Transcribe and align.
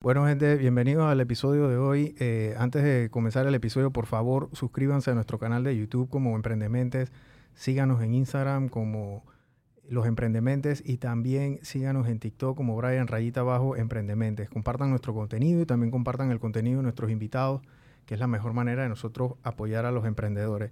Bueno, 0.00 0.24
gente, 0.26 0.54
bienvenidos 0.54 1.06
al 1.06 1.20
episodio 1.20 1.66
de 1.66 1.76
hoy. 1.76 2.14
Eh, 2.20 2.54
antes 2.56 2.84
de 2.84 3.10
comenzar 3.10 3.48
el 3.48 3.54
episodio, 3.56 3.90
por 3.90 4.06
favor, 4.06 4.48
suscríbanse 4.52 5.10
a 5.10 5.14
nuestro 5.14 5.40
canal 5.40 5.64
de 5.64 5.76
YouTube 5.76 6.08
como 6.08 6.36
Emprendementes. 6.36 7.10
Síganos 7.54 8.00
en 8.00 8.14
Instagram 8.14 8.68
como 8.68 9.24
Los 9.88 10.06
Emprendementes 10.06 10.84
y 10.86 10.98
también 10.98 11.58
síganos 11.62 12.06
en 12.06 12.20
TikTok 12.20 12.56
como 12.56 12.76
Brian 12.76 13.08
Rayita 13.08 13.40
Abajo 13.40 13.74
Emprendementes. 13.74 14.48
Compartan 14.48 14.90
nuestro 14.90 15.14
contenido 15.14 15.62
y 15.62 15.66
también 15.66 15.90
compartan 15.90 16.30
el 16.30 16.38
contenido 16.38 16.76
de 16.76 16.84
nuestros 16.84 17.10
invitados, 17.10 17.62
que 18.06 18.14
es 18.14 18.20
la 18.20 18.28
mejor 18.28 18.52
manera 18.52 18.84
de 18.84 18.88
nosotros 18.88 19.32
apoyar 19.42 19.84
a 19.84 19.90
los 19.90 20.06
emprendedores. 20.06 20.70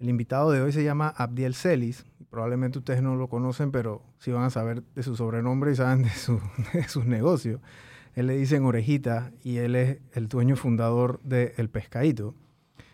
El 0.00 0.08
invitado 0.08 0.50
de 0.50 0.60
hoy 0.60 0.72
se 0.72 0.82
llama 0.82 1.14
Abdiel 1.16 1.54
Celis. 1.54 2.06
Probablemente 2.28 2.80
ustedes 2.80 3.02
no 3.02 3.14
lo 3.14 3.28
conocen, 3.28 3.70
pero 3.70 4.02
sí 4.18 4.32
van 4.32 4.42
a 4.42 4.50
saber 4.50 4.82
de 4.82 5.04
su 5.04 5.14
sobrenombre 5.14 5.70
y 5.70 5.76
saben 5.76 6.02
de, 6.02 6.10
su, 6.10 6.40
de 6.72 6.88
sus 6.88 7.06
negocios. 7.06 7.60
Él 8.14 8.26
le 8.28 8.36
dicen 8.36 8.64
Orejita 8.64 9.32
y 9.42 9.56
él 9.58 9.74
es 9.76 9.98
el 10.12 10.28
dueño 10.28 10.56
fundador 10.56 11.20
de 11.24 11.52
El 11.56 11.68
Pescadito. 11.68 12.34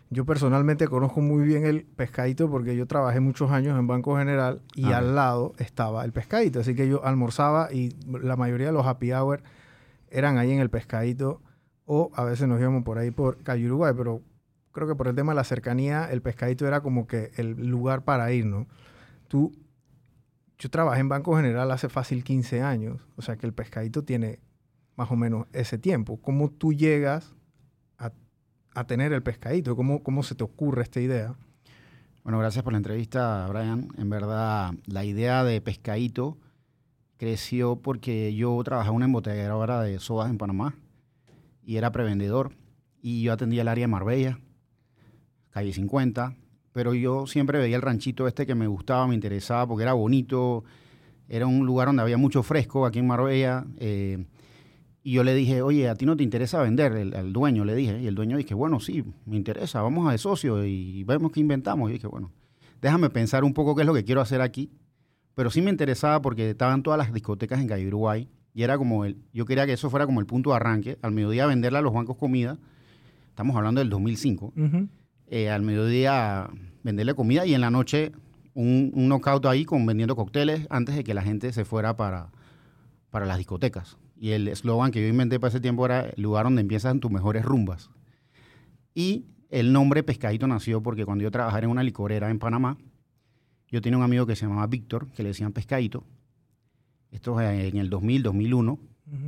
Yo 0.09 0.25
personalmente 0.25 0.87
conozco 0.87 1.21
muy 1.21 1.45
bien 1.45 1.65
el 1.65 1.85
Pescadito 1.85 2.49
porque 2.49 2.75
yo 2.75 2.85
trabajé 2.85 3.19
muchos 3.21 3.51
años 3.51 3.79
en 3.79 3.87
Banco 3.87 4.17
General 4.17 4.61
y 4.75 4.91
Ah. 4.91 4.97
al 4.97 5.15
lado 5.15 5.53
estaba 5.57 6.03
el 6.03 6.11
Pescadito. 6.11 6.59
Así 6.59 6.75
que 6.75 6.87
yo 6.89 7.05
almorzaba 7.05 7.71
y 7.71 7.95
la 8.07 8.35
mayoría 8.35 8.67
de 8.67 8.73
los 8.73 8.85
happy 8.85 9.13
hour 9.13 9.41
eran 10.09 10.37
ahí 10.37 10.51
en 10.51 10.59
el 10.59 10.69
Pescadito 10.69 11.41
o 11.85 12.11
a 12.15 12.23
veces 12.25 12.47
nos 12.47 12.59
íbamos 12.59 12.83
por 12.83 12.97
ahí 12.97 13.11
por 13.11 13.37
Calle 13.43 13.65
Uruguay, 13.67 13.93
pero 13.95 14.21
creo 14.73 14.87
que 14.87 14.95
por 14.95 15.07
el 15.07 15.15
tema 15.15 15.31
de 15.33 15.37
la 15.37 15.43
cercanía, 15.43 16.09
el 16.11 16.21
Pescadito 16.21 16.67
era 16.67 16.81
como 16.81 17.07
que 17.07 17.31
el 17.37 17.67
lugar 17.67 18.03
para 18.03 18.31
ir, 18.33 18.45
¿no? 18.45 18.67
Tú, 19.27 19.53
yo 20.57 20.69
trabajé 20.69 20.99
en 21.01 21.09
Banco 21.09 21.35
General 21.35 21.69
hace 21.71 21.89
fácil 21.89 22.23
15 22.23 22.61
años, 22.61 22.99
o 23.15 23.21
sea 23.21 23.37
que 23.37 23.45
el 23.45 23.53
Pescadito 23.53 24.03
tiene 24.03 24.39
más 24.95 25.11
o 25.11 25.15
menos 25.15 25.47
ese 25.53 25.77
tiempo. 25.77 26.21
¿Cómo 26.21 26.49
tú 26.49 26.73
llegas 26.73 27.33
a, 27.97 28.11
a 28.73 28.85
tener 28.85 29.13
el 29.13 29.23
pescadito? 29.23 29.75
¿Cómo, 29.75 30.03
¿Cómo 30.03 30.23
se 30.23 30.35
te 30.35 30.43
ocurre 30.43 30.83
esta 30.83 30.99
idea? 30.99 31.35
Bueno, 32.23 32.37
gracias 32.37 32.63
por 32.63 32.73
la 32.73 32.77
entrevista, 32.77 33.47
Brian. 33.47 33.87
En 33.97 34.09
verdad, 34.09 34.73
la 34.85 35.03
idea 35.03 35.43
de 35.43 35.59
Pescadito 35.59 36.37
creció 37.17 37.77
porque 37.77 38.35
yo 38.35 38.61
trabajaba 38.63 38.91
en 38.91 38.97
una 38.97 39.05
embotelladora 39.05 39.81
de 39.81 39.97
sodas 39.99 40.29
en 40.29 40.37
Panamá 40.37 40.75
y 41.63 41.77
era 41.77 41.91
prevendedor. 41.91 42.51
Y 43.01 43.23
yo 43.23 43.33
atendía 43.33 43.63
el 43.63 43.67
área 43.67 43.83
de 43.83 43.87
Marbella, 43.87 44.39
calle 45.49 45.73
50. 45.73 46.35
Pero 46.73 46.93
yo 46.93 47.25
siempre 47.25 47.57
veía 47.57 47.75
el 47.75 47.81
ranchito 47.81 48.27
este 48.27 48.45
que 48.45 48.53
me 48.53 48.67
gustaba, 48.67 49.07
me 49.07 49.15
interesaba 49.15 49.65
porque 49.65 49.83
era 49.83 49.93
bonito. 49.93 50.63
Era 51.27 51.47
un 51.47 51.65
lugar 51.65 51.87
donde 51.87 52.03
había 52.03 52.17
mucho 52.17 52.43
fresco 52.43 52.85
aquí 52.85 52.99
en 52.99 53.07
Marbella. 53.07 53.65
eh, 53.77 54.25
y 55.03 55.13
yo 55.13 55.23
le 55.23 55.33
dije, 55.33 55.61
oye, 55.61 55.89
¿a 55.89 55.95
ti 55.95 56.05
no 56.05 56.15
te 56.15 56.23
interesa 56.23 56.61
vender? 56.61 56.93
El, 56.93 57.15
al 57.15 57.33
dueño 57.33 57.65
le 57.65 57.75
dije. 57.75 57.99
Y 58.01 58.07
el 58.07 58.15
dueño 58.15 58.37
dije, 58.37 58.53
bueno, 58.53 58.79
sí, 58.79 59.03
me 59.25 59.35
interesa, 59.35 59.81
vamos 59.81 60.07
a 60.07 60.11
de 60.11 60.17
socio 60.17 60.63
y 60.63 61.03
vemos 61.03 61.31
qué 61.31 61.39
inventamos. 61.39 61.89
Y 61.89 61.93
dije, 61.93 62.07
bueno, 62.07 62.31
déjame 62.81 63.09
pensar 63.09 63.43
un 63.43 63.53
poco 63.53 63.75
qué 63.75 63.81
es 63.81 63.87
lo 63.87 63.93
que 63.93 64.03
quiero 64.03 64.21
hacer 64.21 64.41
aquí. 64.41 64.69
Pero 65.33 65.49
sí 65.49 65.61
me 65.61 65.71
interesaba 65.71 66.21
porque 66.21 66.51
estaban 66.51 66.83
todas 66.83 66.99
las 66.99 67.11
discotecas 67.13 67.59
en 67.59 67.67
Calle 67.67 67.87
Uruguay. 67.87 68.27
Y 68.53 68.63
era 68.63 68.77
como 68.77 69.05
el, 69.05 69.17
yo 69.33 69.45
quería 69.45 69.65
que 69.65 69.73
eso 69.73 69.89
fuera 69.89 70.05
como 70.05 70.19
el 70.19 70.27
punto 70.27 70.51
de 70.51 70.57
arranque. 70.57 70.99
Al 71.01 71.13
mediodía 71.13 71.47
venderle 71.47 71.79
a 71.79 71.81
los 71.81 71.93
bancos 71.93 72.17
comida. 72.17 72.59
Estamos 73.29 73.55
hablando 73.55 73.79
del 73.79 73.89
2005. 73.89 74.53
Eh, 75.27 75.49
al 75.49 75.63
mediodía 75.63 76.49
venderle 76.83 77.15
comida 77.15 77.45
y 77.45 77.55
en 77.55 77.61
la 77.61 77.71
noche 77.71 78.11
un, 78.53 78.91
un 78.93 79.07
knockout 79.07 79.45
ahí 79.45 79.65
con 79.65 79.85
vendiendo 79.85 80.15
cócteles 80.15 80.67
antes 80.69 80.95
de 80.95 81.03
que 81.03 81.13
la 81.13 81.21
gente 81.21 81.53
se 81.53 81.63
fuera 81.63 81.95
para, 81.95 82.31
para 83.09 83.25
las 83.25 83.37
discotecas. 83.37 83.97
Y 84.23 84.33
el 84.33 84.47
eslogan 84.47 84.91
que 84.91 85.01
yo 85.01 85.07
inventé 85.07 85.39
para 85.39 85.49
ese 85.49 85.59
tiempo 85.59 85.83
era 85.83 86.01
el 86.01 86.21
lugar 86.21 86.43
donde 86.43 86.61
empiezan 86.61 86.99
tus 86.99 87.09
mejores 87.09 87.43
rumbas. 87.43 87.89
Y 88.93 89.25
el 89.49 89.73
nombre 89.73 90.03
Pescadito 90.03 90.45
nació 90.45 90.83
porque 90.83 91.05
cuando 91.05 91.23
yo 91.23 91.31
trabajaba 91.31 91.63
en 91.63 91.71
una 91.71 91.81
licorera 91.81 92.29
en 92.29 92.37
Panamá, 92.37 92.77
yo 93.69 93.81
tenía 93.81 93.97
un 93.97 94.03
amigo 94.03 94.27
que 94.27 94.35
se 94.35 94.45
llamaba 94.45 94.67
Víctor, 94.67 95.07
que 95.13 95.23
le 95.23 95.29
decían 95.29 95.53
Pescadito. 95.53 96.03
Esto 97.09 97.41
es 97.41 97.73
en 97.73 97.77
el 97.77 97.89
2000, 97.89 98.21
2001, 98.21 98.79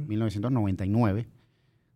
1999. 0.07 1.27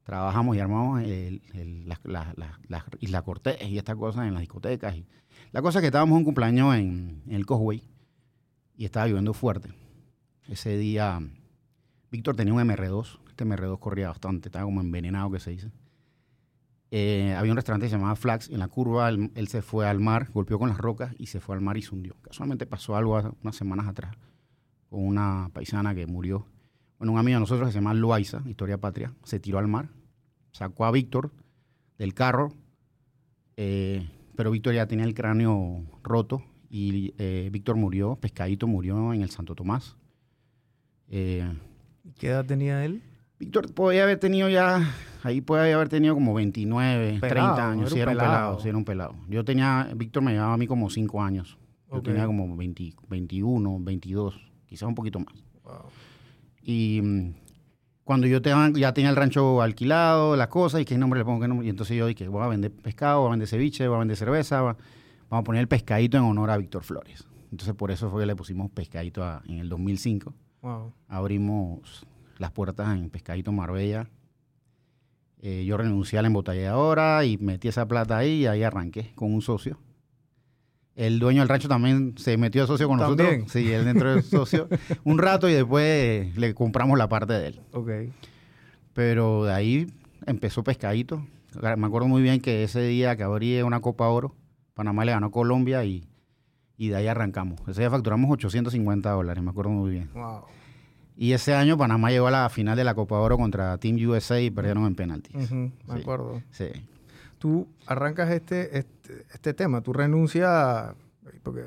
Trabajamos 0.03 0.55
y 0.55 0.59
armamos 0.59 1.01
el, 1.03 1.41
el- 1.53 1.87
las 1.87 1.99
las- 2.03 2.35
las- 2.37 2.57
las 2.67 2.83
Isla 2.99 3.21
Cortés 3.21 3.61
y 3.61 3.77
estas 3.77 3.95
cosas 3.95 4.25
en 4.25 4.33
las 4.33 4.41
discotecas. 4.41 4.95
Y 4.95 5.05
la 5.51 5.61
cosa 5.61 5.79
es 5.79 5.81
que 5.81 5.87
estábamos 5.87 6.13
en 6.13 6.17
un 6.19 6.23
cumpleaños 6.23 6.75
en, 6.75 7.21
en 7.27 7.35
el 7.35 7.45
Cosway 7.45 7.83
y 8.75 8.85
estaba 8.85 9.05
lloviendo 9.07 9.33
fuerte. 9.33 9.69
Ese 10.47 10.77
día 10.77 11.19
Víctor 12.17 12.35
tenía 12.35 12.51
un 12.51 12.59
MR2. 12.59 13.19
Este 13.29 13.45
MR2 13.45 13.79
corría 13.79 14.07
bastante, 14.07 14.47
estaba 14.47 14.65
como 14.65 14.81
envenenado, 14.81 15.29
que 15.29 15.39
se 15.39 15.51
dice. 15.51 15.71
Eh, 16.89 17.35
había 17.37 17.51
un 17.51 17.57
restaurante 17.57 17.85
que 17.85 17.91
se 17.91 17.95
llamaba 17.95 18.15
Flax. 18.15 18.49
En 18.49 18.57
la 18.57 18.67
curva, 18.69 19.09
él, 19.09 19.47
se 19.47 19.61
fue 19.61 19.87
al 19.87 19.99
mar, 19.99 20.31
golpeó 20.33 20.57
con 20.57 20.69
las 20.69 20.79
rocas 20.79 21.13
y 21.19 21.27
se 21.27 21.39
fue 21.39 21.55
al 21.55 21.61
mar 21.61 21.77
y 21.77 21.83
se 21.83 21.93
hundió. 21.93 22.15
Casualmente 22.23 22.65
pasó 22.65 22.95
algo 22.95 23.17
hace 23.17 23.29
unas 23.43 23.55
semanas 23.55 23.87
atrás 23.87 24.15
con 24.89 25.05
una 25.05 25.51
paisana 25.53 25.93
que 25.93 26.07
murió. 26.07 26.47
Bueno, 26.97 27.13
un 27.13 27.19
amigo 27.19 27.35
de 27.35 27.41
nosotros 27.41 27.67
que 27.67 27.73
se 27.73 27.77
llama 27.77 27.93
Loaiza, 27.93 28.41
Historia 28.47 28.79
Patria, 28.79 29.13
se 29.23 29.39
tiró 29.39 29.59
al 29.59 29.67
mar, 29.67 29.89
sacó 30.51 30.85
a 30.85 30.91
Víctor 30.91 31.31
del 31.99 32.15
carro, 32.15 32.51
eh, 33.57 34.09
pero 34.35 34.49
Víctor 34.49 34.73
ya 34.73 34.87
tenía 34.87 35.05
el 35.05 35.13
cráneo 35.13 35.83
roto 36.01 36.41
y 36.67 37.13
eh, 37.19 37.49
Víctor 37.51 37.75
murió, 37.75 38.15
Pescadito 38.15 38.65
murió 38.65 39.13
en 39.13 39.21
el 39.21 39.29
Santo 39.29 39.53
Tomás. 39.53 39.97
Eh, 41.09 41.47
¿Qué 42.17 42.27
edad 42.27 42.45
tenía 42.45 42.83
él? 42.85 43.01
Víctor 43.39 43.73
podía 43.73 44.03
haber 44.03 44.19
tenido 44.19 44.49
ya, 44.49 44.93
ahí 45.23 45.41
puede 45.41 45.71
haber 45.73 45.89
tenido 45.89 46.15
como 46.15 46.33
29, 46.33 47.19
Pelado, 47.21 47.55
30 47.55 47.71
años. 47.71 47.81
era 47.81 47.89
Sí, 47.93 47.99
era 47.99 48.11
un 48.11 48.17
pelado. 48.17 48.31
pelado, 48.33 48.59
sí, 48.61 48.67
era 48.69 48.77
un 48.77 48.85
pelado. 48.85 49.15
Yo 49.29 49.45
tenía, 49.45 49.89
Víctor 49.95 50.23
me 50.23 50.31
llevaba 50.33 50.53
a 50.53 50.57
mí 50.57 50.65
como 50.67 50.89
5 50.89 51.21
años. 51.21 51.57
Yo 51.91 51.97
Ok. 51.99 52.05
tenía 52.05 52.25
como 52.25 52.55
20, 52.57 52.93
21, 53.07 53.77
22, 53.81 54.39
quizás 54.65 54.89
un 54.89 54.95
poquito 54.95 55.19
más. 55.19 55.33
Wow. 55.63 55.89
Y 56.63 56.99
mm, 57.03 57.33
cuando 58.03 58.25
yo 58.27 58.41
te- 58.41 58.51
ya 58.75 58.93
tenía 58.93 59.09
el 59.11 59.15
rancho 59.15 59.61
alquilado, 59.61 60.35
las 60.35 60.47
cosas, 60.47 60.81
y 60.81 60.85
qué 60.85 60.97
nombre 60.97 61.19
le 61.19 61.25
pongo, 61.25 61.39
qué 61.41 61.47
nombre. 61.47 61.67
Y 61.67 61.69
entonces 61.69 61.95
yo 61.95 62.07
dije, 62.07 62.27
voy 62.27 62.43
a 62.43 62.47
vender 62.47 62.71
pescado, 62.71 63.19
voy 63.21 63.27
a 63.27 63.31
vender 63.31 63.47
ceviche, 63.47 63.87
voy 63.87 63.97
a 63.97 63.99
vender 63.99 64.17
cerveza, 64.17 64.61
va- 64.61 64.77
vamos 65.29 65.41
a 65.41 65.43
poner 65.43 65.61
el 65.61 65.67
pescadito 65.67 66.17
en 66.17 66.23
honor 66.23 66.49
a 66.49 66.57
Víctor 66.57 66.83
Flores. 66.83 67.25
Entonces 67.51 67.75
por 67.75 67.91
eso 67.91 68.09
fue 68.09 68.21
que 68.23 68.25
le 68.25 68.35
pusimos 68.35 68.71
pescadito 68.71 69.23
a- 69.23 69.43
en 69.47 69.59
el 69.59 69.69
2005 69.69 70.33
Wow. 70.67 70.91
abrimos 71.07 72.05
las 72.39 72.51
puertas 72.51 72.97
en 72.97 73.09
Pescadito 73.09 73.51
Marbella. 73.53 74.09
Eh, 75.41 75.63
yo 75.65 75.77
renuncié 75.77 76.19
a 76.19 76.21
la 76.23 76.27
embotelladora 76.27 77.23
y 77.23 77.37
metí 77.37 77.67
esa 77.69 77.87
plata 77.87 78.17
ahí 78.17 78.41
y 78.41 78.45
ahí 78.47 78.63
arranqué 78.63 79.11
con 79.15 79.33
un 79.33 79.41
socio. 79.41 79.79
El 80.95 81.19
dueño 81.19 81.41
del 81.41 81.47
rancho 81.47 81.69
también 81.69 82.15
se 82.17 82.37
metió 82.37 82.61
de 82.61 82.67
socio 82.67 82.87
con 82.87 82.97
¿También? 82.99 83.41
nosotros. 83.41 83.51
Sí, 83.53 83.71
él 83.71 83.85
dentro 83.85 84.11
del 84.11 84.23
socio 84.23 84.67
un 85.03 85.19
rato 85.19 85.47
y 85.47 85.53
después 85.53 86.35
le 86.35 86.53
compramos 86.53 86.97
la 86.97 87.07
parte 87.07 87.33
de 87.33 87.47
él. 87.47 87.61
Ok. 87.71 87.89
Pero 88.93 89.45
de 89.45 89.53
ahí 89.53 89.87
empezó 90.25 90.63
Pescadito. 90.63 91.25
Me 91.77 91.87
acuerdo 91.87 92.07
muy 92.07 92.21
bien 92.21 92.41
que 92.41 92.63
ese 92.63 92.81
día 92.81 93.15
que 93.15 93.23
abrí 93.23 93.61
una 93.61 93.79
Copa 93.79 94.07
Oro, 94.09 94.35
Panamá 94.73 95.05
le 95.05 95.11
ganó 95.11 95.27
a 95.27 95.31
Colombia 95.31 95.85
y, 95.85 96.03
y 96.77 96.89
de 96.89 96.95
ahí 96.97 97.07
arrancamos. 97.07 97.61
Ese 97.67 97.81
día 97.81 97.89
facturamos 97.91 98.29
850 98.31 99.09
dólares, 99.11 99.43
me 99.43 99.51
acuerdo 99.51 99.71
muy 99.71 99.91
bien. 99.91 100.09
Wow. 100.13 100.41
Y 101.17 101.33
ese 101.33 101.53
año 101.55 101.77
Panamá 101.77 102.11
llegó 102.11 102.27
a 102.27 102.31
la 102.31 102.49
final 102.49 102.77
de 102.77 102.83
la 102.83 102.93
Copa 102.93 103.17
Oro 103.19 103.37
contra 103.37 103.77
Team 103.79 103.97
USA 104.07 104.39
y 104.39 104.51
perdieron 104.51 104.85
en 104.85 104.95
penaltis. 104.95 105.51
Me 105.51 105.71
Sí. 105.95 106.01
acuerdo. 106.01 106.41
Sí. 106.51 106.67
Tú 107.39 107.67
arrancas 107.87 108.29
este, 108.31 108.77
este, 108.77 109.25
este 109.33 109.53
tema, 109.53 109.81
tú 109.81 109.93
renuncias, 109.93 110.93
porque 111.43 111.61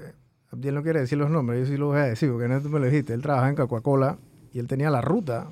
Abdiel 0.53 0.75
no 0.75 0.83
quiere 0.83 1.01
decir 1.01 1.19
los 1.19 1.31
nombres, 1.31 1.61
yo 1.61 1.67
sí 1.73 1.77
lo 1.79 1.87
voy 1.89 1.99
a 1.99 2.05
decir, 2.05 2.31
porque 2.31 2.49
no 2.49 2.61
tú 2.61 2.69
me 2.69 2.79
lo 2.81 2.87
dijiste, 2.87 3.13
él 3.15 3.23
trabajaba 3.23 3.51
en 3.51 3.57
Coca-Cola 3.57 4.19
y 4.53 4.59
él 4.59 4.67
tenía 4.67 4.91
la 4.91 5.01
ruta, 5.01 5.49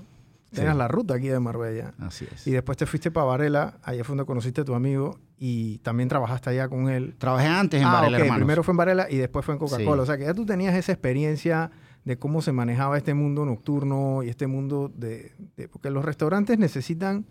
tenías 0.52 0.72
Sí. 0.74 0.78
la 0.78 0.88
ruta 0.88 1.14
aquí 1.14 1.28
de 1.28 1.38
Marbella. 1.38 1.92
Así 2.00 2.26
es. 2.32 2.46
Y 2.46 2.50
después 2.52 2.76
te 2.78 2.86
fuiste 2.86 3.10
para 3.12 3.26
Varela, 3.26 3.78
allá 3.82 4.02
fue 4.04 4.16
donde 4.16 4.26
conociste 4.26 4.62
a 4.62 4.64
tu 4.64 4.74
amigo 4.74 5.18
y 5.38 5.78
también 5.78 6.08
trabajaste 6.08 6.50
allá 6.50 6.68
con 6.68 6.88
él. 6.88 7.14
Trabajé 7.18 7.46
antes 7.46 7.80
en 7.80 7.86
ah, 7.86 7.92
Varela, 7.92 8.16
ok, 8.18 8.22
hermanos. 8.24 8.38
primero 8.40 8.62
fue 8.64 8.72
en 8.72 8.76
Varela 8.76 9.06
y 9.10 9.16
después 9.18 9.44
fue 9.44 9.54
en 9.54 9.58
Coca-Cola. 9.60 10.02
Sí. 10.02 10.02
O 10.02 10.06
sea 10.06 10.18
que 10.18 10.24
ya 10.24 10.34
tú 10.34 10.44
tenías 10.44 10.74
esa 10.74 10.90
experiencia 10.92 11.70
de 12.08 12.18
cómo 12.18 12.40
se 12.40 12.52
manejaba 12.52 12.96
este 12.96 13.12
mundo 13.12 13.44
nocturno 13.44 14.22
y 14.22 14.30
este 14.30 14.46
mundo 14.46 14.90
de... 14.96 15.32
de- 15.58 15.68
porque 15.68 15.90
los 15.90 16.02
restaurantes 16.02 16.58
necesitan 16.58 17.26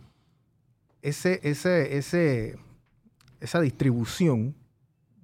ese, 1.01 1.39
ese, 1.41 1.97
ese, 1.97 2.57
esa 3.39 3.59
distribución 3.59 4.53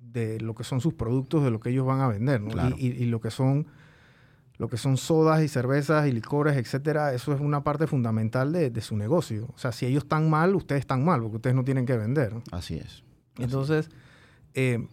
de 0.01 0.39
lo 0.39 0.55
que 0.55 0.63
son 0.63 0.81
sus 0.81 0.95
productos, 0.95 1.43
de 1.43 1.51
lo 1.51 1.59
que 1.59 1.69
ellos 1.69 1.85
van 1.85 2.01
a 2.01 2.07
vender, 2.07 2.41
¿no? 2.41 2.49
Claro. 2.49 2.75
Y, 2.79 2.87
y- 2.87 3.03
y 3.03 3.05
lo 3.05 3.21
que 3.21 3.29
son 3.29 3.67
lo 4.57 4.69
que 4.69 4.77
son 4.77 4.97
sodas 4.97 5.43
y 5.43 5.47
cervezas 5.47 6.07
y 6.07 6.11
licores, 6.11 6.55
etcétera, 6.57 7.13
eso 7.13 7.33
es 7.33 7.39
una 7.41 7.63
parte 7.63 7.85
fundamental 7.87 8.51
de, 8.53 8.69
de 8.71 8.81
su 8.81 8.95
negocio. 8.95 9.49
O 9.53 9.57
sea, 9.57 9.71
si 9.71 9.85
ellos 9.85 10.03
están 10.03 10.29
mal, 10.29 10.55
ustedes 10.55 10.79
están 10.81 11.03
mal, 11.03 11.21
porque 11.21 11.37
ustedes 11.37 11.55
no 11.55 11.63
tienen 11.63 11.85
que 11.85 11.97
vender. 11.97 12.33
¿no? 12.33 12.43
Así 12.51 12.75
es. 12.75 13.03
Así 13.33 13.43
Entonces, 13.43 13.89
eh, 14.53 14.87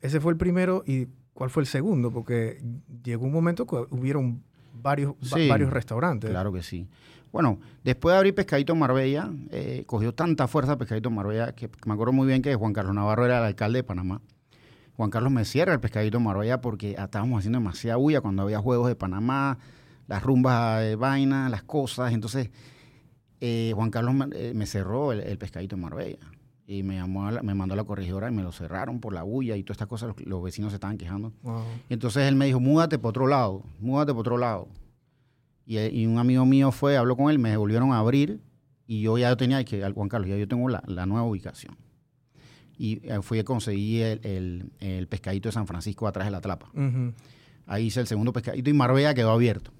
ese 0.00 0.20
fue 0.20 0.32
el 0.32 0.38
primero. 0.38 0.82
¿Y 0.86 1.08
cuál 1.34 1.50
fue 1.50 1.62
el 1.62 1.66
segundo? 1.66 2.10
Porque 2.10 2.62
llegó 3.02 3.26
un 3.26 3.32
momento 3.32 3.66
que 3.66 3.76
hubieron 3.90 4.42
varios, 4.72 5.14
Sí, 5.22 5.48
varios 5.48 5.70
restaurantes. 5.70 6.30
Claro 6.30 6.52
que 6.52 6.62
sí. 6.62 6.88
Bueno, 7.32 7.60
después 7.82 8.12
de 8.12 8.18
abrir 8.18 8.34
Pescadito 8.34 8.74
Marbella, 8.74 9.30
eh, 9.50 9.84
cogió 9.86 10.12
tanta 10.12 10.48
fuerza 10.48 10.76
Pescadito 10.76 11.10
Marbella 11.10 11.52
que 11.54 11.70
me 11.86 11.94
acuerdo 11.94 12.12
muy 12.12 12.26
bien 12.26 12.42
que 12.42 12.54
Juan 12.54 12.74
Carlos 12.74 12.94
Navarro 12.94 13.24
era 13.24 13.38
el 13.38 13.44
alcalde 13.44 13.78
de 13.78 13.84
Panamá. 13.84 14.20
Juan 14.96 15.08
Carlos 15.08 15.32
me 15.32 15.44
cierra 15.46 15.72
el 15.72 15.80
Pescadito 15.80 16.20
Marbella 16.20 16.60
porque 16.60 16.90
estábamos 16.98 17.38
haciendo 17.38 17.58
demasiada 17.58 17.96
bulla 17.96 18.20
cuando 18.20 18.42
había 18.42 18.58
juegos 18.58 18.88
de 18.88 18.96
Panamá, 18.96 19.58
las 20.06 20.22
rumbas 20.22 20.82
de 20.82 20.96
vaina, 20.96 21.48
las 21.48 21.62
cosas. 21.62 22.12
Entonces, 22.12 22.50
eh, 23.40 23.72
Juan 23.74 23.90
Carlos 23.90 24.14
me, 24.14 24.26
eh, 24.34 24.52
me 24.54 24.66
cerró 24.66 25.12
el, 25.12 25.20
el 25.20 25.38
Pescadito 25.38 25.78
Marbella. 25.78 26.18
Y 26.66 26.82
me, 26.84 26.94
llamó 26.96 27.26
a 27.26 27.32
la- 27.32 27.42
me 27.42 27.54
mandó 27.54 27.74
a 27.74 27.76
la 27.76 27.84
corregidora 27.84 28.28
y 28.28 28.32
me 28.32 28.42
lo 28.42 28.52
cerraron 28.52 29.00
por 29.00 29.12
la 29.12 29.22
bulla 29.24 29.56
y 29.56 29.62
todas 29.64 29.74
estas 29.76 29.88
cosas. 29.88 30.08
Los, 30.16 30.26
los 30.26 30.42
vecinos 30.42 30.70
se 30.72 30.76
estaban 30.76 30.96
quejando. 30.96 31.32
Wow. 31.42 31.62
Y 31.88 31.94
entonces 31.94 32.22
él 32.28 32.36
me 32.36 32.46
dijo, 32.46 32.60
múdate 32.60 32.98
por 32.98 33.10
otro 33.10 33.26
lado, 33.26 33.62
múdate 33.80 34.12
por 34.12 34.20
otro 34.20 34.38
lado. 34.38 34.68
Y, 35.66 35.76
eh, 35.78 35.90
y 35.92 36.06
un 36.06 36.18
amigo 36.18 36.44
mío 36.46 36.70
fue, 36.72 36.96
habló 36.96 37.16
con 37.16 37.30
él, 37.30 37.38
me 37.38 37.56
volvieron 37.56 37.92
a 37.92 37.98
abrir 37.98 38.40
y 38.86 39.00
yo 39.02 39.18
ya 39.18 39.34
tenía 39.36 39.64
que, 39.64 39.82
al 39.84 39.92
Juan 39.92 40.08
Carlos, 40.08 40.28
ya 40.30 40.36
yo 40.36 40.46
tengo 40.48 40.68
la, 40.68 40.82
la 40.86 41.04
nueva 41.06 41.24
ubicación. 41.26 41.76
Y 42.78 43.00
eh, 43.08 43.20
fui 43.22 43.38
a 43.38 43.44
conseguir 43.44 44.02
el, 44.04 44.20
el- 44.24 44.72
el 44.80 45.06
pescadito 45.08 45.48
de 45.48 45.52
San 45.52 45.66
Francisco 45.66 46.06
atrás 46.06 46.26
de 46.26 46.30
la 46.30 46.40
trapa. 46.40 46.70
Ahí 47.66 47.86
hice 47.86 48.00
el 48.00 48.06
segundo 48.06 48.32
pescadito 48.32 48.70
y 48.70 48.72
Marbella 48.72 49.14
quedó 49.14 49.30
abierto. 49.30 49.72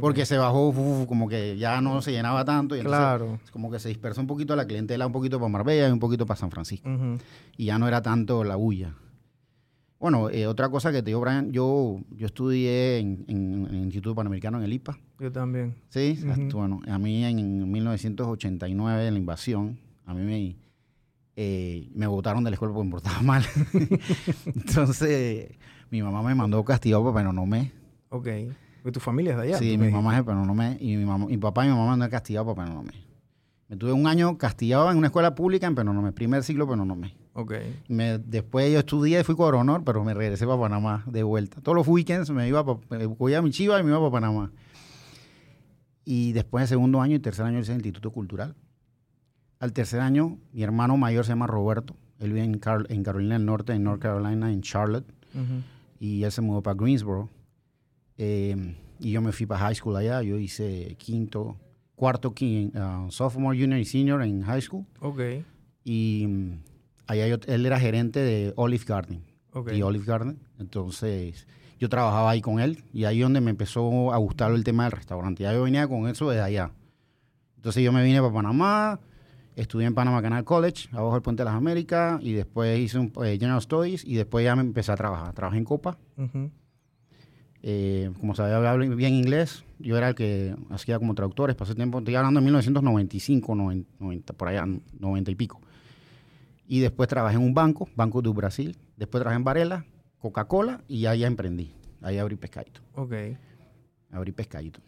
Porque 0.00 0.26
se 0.26 0.36
bajó, 0.38 0.68
uf, 0.68 1.06
como 1.06 1.28
que 1.28 1.56
ya 1.56 1.80
no 1.80 2.02
se 2.02 2.12
llenaba 2.12 2.44
tanto. 2.44 2.74
Y 2.76 2.80
entonces 2.80 2.98
Claro. 2.98 3.38
como 3.52 3.70
que 3.70 3.78
se 3.78 3.88
dispersó 3.88 4.20
un 4.20 4.26
poquito 4.26 4.54
la 4.56 4.66
clientela, 4.66 5.06
un 5.06 5.12
poquito 5.12 5.38
para 5.38 5.48
Marbella 5.48 5.88
y 5.88 5.92
un 5.92 5.98
poquito 6.00 6.26
para 6.26 6.38
San 6.38 6.50
Francisco 6.50 6.88
y 7.56 7.66
ya 7.66 7.78
no 7.78 7.86
era 7.88 8.02
tanto 8.02 8.42
la 8.44 8.56
bulla. 8.56 8.94
Bueno, 10.00 10.28
eh, 10.28 10.46
otra 10.46 10.68
cosa 10.68 10.92
que 10.92 10.98
te 11.02 11.06
digo, 11.06 11.20
Brian, 11.20 11.50
yo, 11.50 11.98
yo 12.10 12.26
estudié 12.26 12.98
en, 12.98 13.24
en- 13.26 13.66
en 13.66 13.74
el 13.74 13.84
Instituto 13.84 14.14
Panamericano 14.14 14.58
en 14.58 14.64
el 14.64 14.72
IPA. 14.74 14.98
Yo 15.18 15.32
también. 15.32 15.74
Sí, 15.88 16.18
hasta- 16.28 16.56
bueno, 16.56 16.80
a 16.86 16.98
mí 16.98 17.24
en 17.24 17.70
1989, 17.72 19.06
en 19.06 19.14
la 19.14 19.18
invasión, 19.20 19.78
a 20.04 20.12
mí 20.12 20.20
me, 20.22 20.56
eh, 21.36 21.88
me 21.94 22.06
botaron 22.06 22.44
de 22.44 22.50
la 22.50 22.54
escuela 22.54 22.74
porque 22.74 22.84
me 22.86 22.90
portaba 22.90 23.22
mal. 23.22 23.44
Entonces, 24.44 25.56
mi 25.90 26.02
mamá 26.02 26.22
me 26.22 26.34
mandó 26.34 26.64
castigado 26.64 27.04
para 27.04 27.18
Penonomé. 27.24 27.72
Ok. 28.10 28.28
Porque 28.84 28.92
tu 28.92 29.00
familia 29.00 29.32
es 29.32 29.38
de 29.38 29.42
allá. 29.44 29.56
sí, 29.56 29.78
mi 29.78 29.90
mamá 29.90 30.12
es 30.12 30.18
de 30.18 30.24
Penonomé 30.24 30.76
y 30.78 30.98
mi, 30.98 31.06
mamá, 31.06 31.24
mi 31.24 31.38
papá 31.38 31.64
y 31.64 31.68
mi 31.68 31.72
mamá 31.72 31.84
me 31.84 31.90
mandaron 31.92 32.10
castigado 32.10 32.54
para 32.54 32.66
Penonomé. 32.66 32.92
Me 33.66 33.78
tuve 33.78 33.92
un 33.94 34.06
año 34.06 34.36
castigado 34.36 34.90
en 34.90 34.98
una 34.98 35.06
escuela 35.06 35.34
pública 35.34 35.66
en 35.66 35.74
Penonomé, 35.74 36.12
primer 36.12 36.44
ciclo 36.44 36.68
Penonomé. 36.68 37.16
Ok. 37.32 37.54
Me, 37.88 38.18
después 38.18 38.70
yo 38.70 38.80
estudié 38.80 39.20
y 39.20 39.24
fui 39.24 39.36
coronor, 39.36 39.84
pero 39.84 40.04
me 40.04 40.12
regresé 40.12 40.44
para 40.44 40.60
Panamá 40.60 41.02
de 41.06 41.22
vuelta. 41.22 41.62
Todos 41.62 41.76
los 41.76 41.88
weekends 41.88 42.28
me 42.28 42.46
iba 42.46 42.62
cogía 42.62 43.40
mi 43.40 43.52
chiva 43.52 43.80
y 43.80 43.82
me 43.84 43.88
iba 43.88 44.00
para 44.00 44.10
Panamá. 44.10 44.52
Y 46.04 46.32
después 46.32 46.60
del 46.60 46.68
segundo 46.68 47.00
año 47.00 47.16
y 47.16 47.20
tercer 47.20 47.46
año 47.46 47.60
hice 47.60 47.72
el 47.72 47.78
Instituto 47.78 48.10
Cultural. 48.10 48.54
Al 49.60 49.72
tercer 49.72 50.00
año, 50.00 50.36
mi 50.52 50.62
hermano 50.62 50.98
mayor 50.98 51.24
se 51.24 51.30
llama 51.30 51.46
Roberto. 51.46 51.96
Él 52.18 52.34
vive 52.34 52.44
en, 52.44 52.60
en 52.90 53.02
Carolina 53.02 53.36
del 53.36 53.46
Norte, 53.46 53.72
en 53.72 53.82
North 53.82 54.02
Carolina, 54.02 54.52
en 54.52 54.60
Charlotte. 54.60 55.10
Ujú. 55.32 55.62
Y 55.98 56.24
él 56.24 56.32
se 56.32 56.42
mudó 56.42 56.62
para 56.62 56.76
Greensboro. 56.76 57.30
Eh, 58.18 58.76
y 59.00 59.10
yo 59.10 59.20
me 59.20 59.32
fui 59.32 59.46
para 59.46 59.60
high 59.60 59.74
school 59.74 59.96
allá. 59.96 60.22
Yo 60.22 60.38
hice 60.38 60.94
quinto, 60.98 61.56
cuarto, 61.96 62.32
quin- 62.34 62.72
ah, 62.76 63.06
sophomore, 63.10 63.58
junior 63.58 63.78
y 63.80 63.84
senior 63.84 64.22
en 64.22 64.42
high 64.42 64.60
school. 64.62 64.84
Ok. 65.00 65.20
Y 65.84 66.24
mm, 66.28 66.50
allá 67.06 67.28
yo- 67.28 67.36
él 67.46 67.66
era 67.66 67.78
gerente 67.78 68.20
de 68.20 68.52
Olive 68.56 68.84
Garden. 68.86 69.22
Ok. 69.52 69.72
Y 69.72 69.82
Olive 69.82 70.04
Garden. 70.04 70.38
Entonces, 70.58 71.46
yo 71.78 71.88
trabajaba 71.88 72.30
ahí 72.30 72.40
con 72.40 72.60
él. 72.60 72.84
Y 72.92 73.04
ahí 73.04 73.20
donde 73.20 73.40
me 73.40 73.50
empezó 73.50 74.12
a 74.12 74.16
gustar 74.18 74.52
el 74.52 74.64
tema 74.64 74.84
del 74.84 74.92
restaurante. 74.92 75.42
Ya 75.42 75.52
yo 75.52 75.62
venía 75.64 75.86
con 75.88 76.08
eso 76.08 76.28
desde 76.30 76.42
allá. 76.42 76.70
Entonces, 77.56 77.82
yo 77.82 77.92
me 77.92 78.02
vine 78.04 78.20
para 78.20 78.32
Panamá. 78.32 79.00
Estudié 79.56 79.86
en 79.86 79.94
Panama 79.94 80.20
Canal 80.20 80.42
College, 80.44 80.88
abajo 80.90 81.12
del 81.12 81.22
Puente 81.22 81.42
de 81.42 81.44
las 81.44 81.54
Américas. 81.54 82.20
Y 82.22 82.32
después 82.32 82.76
hice 82.78 82.98
un 82.98 83.12
eh, 83.24 83.36
General 83.38 83.60
Studies. 83.62 84.04
Y 84.04 84.14
después 84.16 84.44
ya 84.44 84.56
me 84.56 84.62
empecé 84.62 84.90
a 84.92 84.96
trabajar. 84.96 85.32
Trabajé 85.32 85.58
en 85.58 85.64
Copa. 85.64 85.96
Ujú. 86.16 86.50
Eh, 87.66 88.10
como 88.20 88.34
sabía 88.34 88.56
hablar 88.56 88.78
bien 88.94 89.14
inglés, 89.14 89.64
yo 89.78 89.96
era 89.96 90.10
el 90.10 90.14
que 90.14 90.54
hacía 90.68 90.98
como 90.98 91.14
traductores. 91.14 91.56
Pasé 91.56 91.74
tiempo, 91.74 91.98
estoy 91.98 92.14
hablando 92.14 92.40
de 92.40 92.44
1995, 92.44 93.54
90, 93.54 93.90
90, 94.00 94.32
por 94.34 94.48
allá, 94.48 94.66
90 95.00 95.30
y 95.30 95.34
pico. 95.34 95.60
Y 96.68 96.80
después 96.80 97.08
trabajé 97.08 97.36
en 97.36 97.42
un 97.42 97.54
banco, 97.54 97.88
Banco 97.96 98.20
do 98.20 98.34
Brasil. 98.34 98.76
Después 98.98 99.22
trabajé 99.22 99.36
en 99.38 99.44
Varela, 99.44 99.86
Coca-Cola 100.18 100.82
y 100.88 101.06
ahí 101.06 101.20
ya 101.20 101.26
emprendí. 101.26 101.72
Ahí 102.02 102.18
abrí 102.18 102.36
pescadito. 102.36 102.82
Ok. 102.96 103.14
Abrí 104.10 104.32
pescadito. 104.32 104.80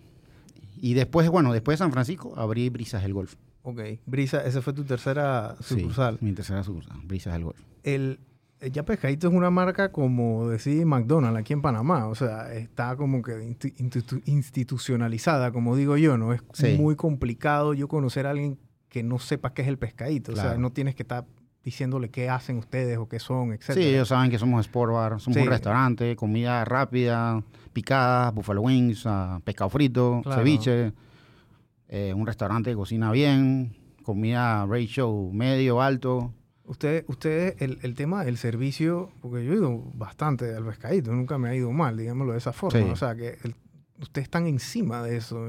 Y 0.76 0.92
después, 0.92 1.26
bueno, 1.30 1.54
después 1.54 1.78
de 1.78 1.84
San 1.84 1.92
Francisco, 1.92 2.34
abrí 2.36 2.68
Brisas 2.68 3.02
del 3.02 3.14
Golf. 3.14 3.36
Ok. 3.62 3.80
Brisa, 4.04 4.44
esa 4.44 4.60
fue 4.60 4.74
tu 4.74 4.84
tercera 4.84 5.56
Sí, 5.62 5.76
sucursal. 5.80 6.18
mi 6.20 6.32
tercera 6.32 6.62
sucursal, 6.62 6.98
Brisas 7.04 7.32
del 7.32 7.44
Golf. 7.44 7.58
El 7.82 8.18
Ya 8.72 8.82
Pescadito 8.84 9.28
es 9.28 9.34
una 9.34 9.50
marca 9.50 9.92
como 9.92 10.48
decir 10.48 10.86
McDonald's 10.86 11.38
aquí 11.38 11.52
en 11.52 11.60
Panamá. 11.62 12.06
O 12.08 12.14
sea, 12.14 12.52
está 12.54 12.96
como 12.96 13.20
que 13.22 13.32
insti- 13.32 13.74
institu- 13.76 14.22
institucionalizada, 14.24 15.52
como 15.52 15.76
digo 15.76 15.96
yo, 15.96 16.16
¿no? 16.16 16.32
Es 16.32 16.42
Sí. 16.54 16.76
muy 16.78 16.96
complicado 16.96 17.74
yo 17.74 17.86
conocer 17.88 18.26
a 18.26 18.30
alguien 18.30 18.58
que 18.88 19.02
no 19.02 19.18
sepa 19.18 19.52
qué 19.52 19.62
es 19.62 19.68
el 19.68 19.78
pescadito. 19.78 20.32
O 20.32 20.36
sea, 20.36 20.56
no 20.56 20.70
tienes 20.70 20.94
que 20.94 21.02
estar 21.02 21.26
diciéndole 21.62 22.08
qué 22.10 22.30
hacen 22.30 22.56
ustedes 22.56 22.96
o 22.96 23.08
qué 23.08 23.18
son, 23.18 23.52
etc. 23.52 23.72
Sí, 23.74 23.82
ellos 23.82 24.08
saben 24.08 24.30
que 24.30 24.38
somos 24.38 24.64
Sport 24.66 24.92
Bar, 24.92 25.20
somos 25.20 25.36
Sí. 25.36 25.42
un 25.42 25.48
restaurante, 25.48 26.16
comida 26.16 26.64
rápida, 26.64 27.42
picadas, 27.72 28.32
buffalo 28.32 28.62
wings, 28.62 29.02
ah, 29.04 29.40
pescado 29.44 29.68
frito, 29.68 30.20
Claro. 30.22 30.38
ceviche, 30.40 30.92
eh, 31.88 32.14
un 32.16 32.26
restaurante 32.26 32.70
que 32.70 32.76
cocina 32.76 33.10
bien, 33.12 33.76
comida 34.02 34.64
ratio 34.64 35.28
medio, 35.32 35.82
alto. 35.82 36.32
Usted, 36.66 37.04
usted 37.08 37.54
el, 37.62 37.78
el 37.82 37.94
tema 37.94 38.24
del 38.24 38.36
servicio, 38.36 39.10
porque 39.20 39.44
yo 39.44 39.52
he 39.52 39.56
ido 39.56 39.78
bastante 39.94 40.54
al 40.54 40.64
pescadito, 40.64 41.12
nunca 41.12 41.38
me 41.38 41.48
ha 41.48 41.54
ido 41.54 41.70
mal, 41.72 41.96
digámoslo 41.96 42.32
de 42.32 42.38
esa 42.38 42.52
forma. 42.52 42.78
Sí. 42.80 42.84
O 42.90 42.96
sea, 42.96 43.14
que 43.14 43.38
el- 43.44 43.54
ustedes 44.00 44.24
están 44.24 44.46
encima 44.46 45.02
de 45.02 45.16
eso. 45.16 45.46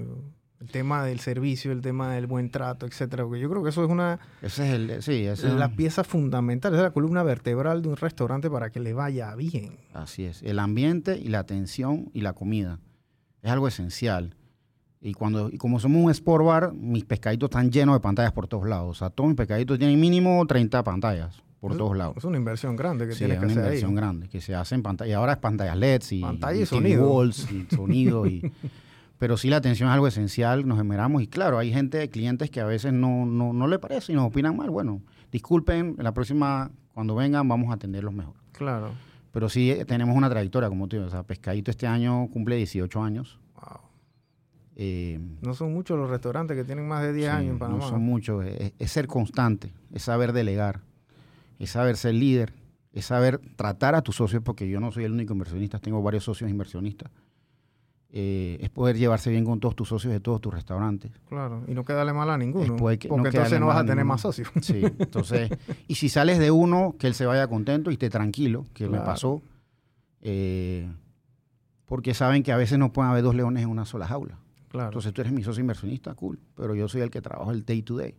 El 0.60 0.70
tema 0.72 1.04
del 1.04 1.20
servicio, 1.20 1.72
el 1.72 1.82
tema 1.82 2.14
del 2.14 2.26
buen 2.26 2.50
trato, 2.50 2.86
etcétera. 2.88 3.24
Porque 3.26 3.40
yo 3.40 3.48
creo 3.50 3.62
que 3.62 3.70
eso 3.70 3.84
es 3.84 3.90
una 3.92 4.20
Ese 4.42 4.68
es 4.68 4.74
el, 4.74 5.04
sí, 5.04 5.26
ese 5.26 5.50
la 5.50 5.70
pieza 5.76 6.04
fundamental, 6.04 6.74
es 6.74 6.82
la 6.82 6.90
columna 6.92 7.22
vertebral 7.24 7.82
de 7.84 7.90
un 7.90 7.96
restaurante 7.98 8.50
para 8.50 8.72
que 8.72 8.80
le 8.80 8.94
vaya 8.94 9.36
bien. 9.36 9.78
Así 9.94 10.24
es, 10.26 10.42
el 10.44 10.58
ambiente 10.60 11.18
y 11.20 11.28
la 11.28 11.40
atención 11.40 12.10
y 12.14 12.22
la 12.22 12.34
comida. 12.34 12.80
Es 13.44 13.52
algo 13.52 13.68
esencial. 13.68 14.36
Y 15.08 15.14
cuando 15.14 15.50
y 15.50 15.58
como 15.58 15.80
somos 15.80 16.04
un 16.04 16.12
sport 16.12 16.44
bar, 16.46 16.74
mis 16.74 17.06
pescaditos 17.06 17.48
están 17.50 17.72
llenos 17.72 17.96
de 17.96 18.00
pantallas 18.02 18.32
por 18.34 18.48
todos 18.48 18.68
lados. 18.68 18.90
O 18.90 18.94
sea, 18.94 19.10
todos 19.10 19.28
mis 19.30 19.38
pescaditos 19.38 19.78
tienen 19.80 20.00
mínimo 20.00 20.46
30 20.46 20.84
pantallas 20.84 21.42
por 21.62 21.72
Es- 21.72 21.78
todos 21.78 21.96
lados. 21.96 22.18
Es 22.18 22.24
una 22.26 22.38
inversión 22.38 22.76
grande 22.76 23.08
que 23.08 23.14
Sí, 23.14 23.20
tienes 23.20 23.36
es 23.36 23.40
que 23.40 23.46
una 23.46 23.54
hacer 23.54 23.64
inversión 23.64 23.92
ahí. 23.92 23.96
grande 23.96 24.28
que 24.30 24.42
se 24.42 24.54
hace 24.54 24.76
en 24.76 24.84
pantalla. 24.84 25.10
Y 25.12 25.14
ahora 25.14 25.32
es 25.34 25.38
pantallas 25.38 25.78
LEDs 25.78 26.12
y, 26.12 26.22
Pantalla 26.22 26.62
y 26.62 26.66
sonido. 26.66 27.10
walls 27.10 27.48
y 27.52 27.66
sonido. 27.76 28.28
y, 28.28 28.52
pero 29.18 29.38
sí 29.38 29.50
la 29.50 29.58
atención 29.58 29.88
es 29.90 29.94
algo 29.94 30.08
esencial, 30.08 30.68
nos 30.68 30.78
esmeramos. 30.78 31.22
Y 31.24 31.28
claro, 31.28 31.58
hay 31.58 31.72
gente, 31.72 32.10
clientes 32.10 32.52
que 32.52 32.60
a 32.60 32.66
veces 32.66 32.92
no, 32.92 33.26
no, 33.26 33.54
no 33.54 33.68
le 33.68 33.80
parece 33.80 34.12
y 34.12 34.16
nos 34.16 34.26
opinan 34.28 34.58
mal. 34.58 34.70
Bueno, 34.70 35.02
disculpen, 35.32 35.96
en 35.98 36.04
la 36.04 36.14
próxima, 36.14 36.70
cuando 36.94 37.16
vengan, 37.16 37.48
vamos 37.48 37.72
a 37.72 37.76
atenderlos 37.76 38.14
mejor. 38.14 38.36
Claro. 38.52 38.90
Pero 39.32 39.50
sí 39.50 39.72
eh, 39.72 39.86
tenemos 39.86 40.16
una 40.18 40.30
trayectoria, 40.30 40.68
como 40.70 40.88
te 40.90 40.98
digo. 40.98 41.08
O 41.08 41.12
sea, 41.12 41.24
Pescadito 41.24 41.72
este 41.72 41.88
año 41.88 42.28
cumple 42.34 42.58
18 42.58 43.02
años. 43.02 43.40
Eh, 44.80 45.20
No 45.42 45.56
son 45.56 45.74
muchos 45.74 45.98
los 45.98 46.08
restaurantes 46.08 46.56
que 46.56 46.64
tienen 46.64 46.88
más 46.88 47.02
de 47.02 47.12
10 47.12 47.26
sí, 47.26 47.36
años 47.36 47.54
en 47.54 47.60
Panamá. 47.60 47.80
No 47.80 47.90
son 47.90 48.02
muchos. 48.04 48.46
Es, 48.46 48.74
es 48.78 48.92
ser 48.92 49.08
constante, 49.08 49.74
es 49.92 50.04
saber 50.04 50.34
delegar, 50.34 50.82
es 51.58 51.72
saber 51.72 51.98
ser 51.98 52.14
líder, 52.14 52.54
es 52.94 53.06
saber 53.06 53.40
tratar 53.56 53.96
a 53.96 54.04
tus 54.04 54.16
socios, 54.18 54.44
porque 54.44 54.70
yo 54.70 54.80
no 54.80 54.92
soy 54.92 55.06
el 55.06 55.14
único 55.14 55.34
inversionista, 55.34 55.80
tengo 55.80 56.02
varios 56.04 56.24
socios 56.26 56.50
inversionistas. 56.52 57.10
Eh, 58.10 58.58
es 58.62 58.70
poder 58.70 58.98
llevarse 58.98 59.30
bien 59.32 59.44
con 59.44 59.60
todos 59.60 59.76
tus 59.76 59.90
socios 59.90 60.14
de 60.14 60.20
todos 60.20 60.40
tus 60.42 60.54
restaurantes. 60.54 61.12
Claro, 61.28 61.64
y 61.68 61.74
no 61.74 61.84
quedarle 61.84 62.14
mal 62.14 62.30
a 62.30 62.38
ninguno. 62.38 62.66
Después 62.74 63.00
que- 63.00 63.10
no 63.10 63.16
porque 63.18 63.30
entonces 63.30 63.60
no 63.60 63.66
vas 63.68 63.78
a 63.78 63.82
tener 63.82 63.98
ninguno. 63.98 64.14
más 64.14 64.22
socios. 64.22 64.48
Sí, 64.62 64.82
entonces, 65.00 65.50
y 65.88 65.96
si 65.96 66.08
sales 66.08 66.38
de 66.40 66.52
uno, 66.52 66.96
que 67.00 67.08
él 67.08 67.16
se 67.16 67.26
vaya 67.26 67.48
contento 67.48 67.90
y 67.90 67.94
esté 67.94 68.10
tranquilo, 68.10 68.66
que 68.74 68.86
me 68.86 68.92
Claro. 68.92 69.06
pasó, 69.06 69.42
eh, 70.22 70.88
porque 71.86 72.14
saben 72.14 72.44
que 72.44 72.52
a 72.52 72.58
veces 72.58 72.78
no 72.80 72.94
pueden 72.94 73.12
haber 73.12 73.24
dos 73.24 73.34
leones 73.36 73.64
en 73.64 73.70
una 73.70 73.86
sola 73.86 74.08
jaula. 74.08 74.38
Claro. 74.70 74.88
Entonces 74.90 75.14
tú 75.14 75.22
eres 75.22 75.34
mi 75.34 75.44
socio 75.44 75.62
inversionista, 75.62 76.14
cool, 76.16 76.40
pero 76.56 76.76
yo 76.76 76.88
soy 76.88 77.02
el 77.02 77.10
que 77.10 77.22
trabaja 77.22 77.52
el 77.52 77.66
day 77.66 77.82
to 77.82 77.98
day 77.98 78.16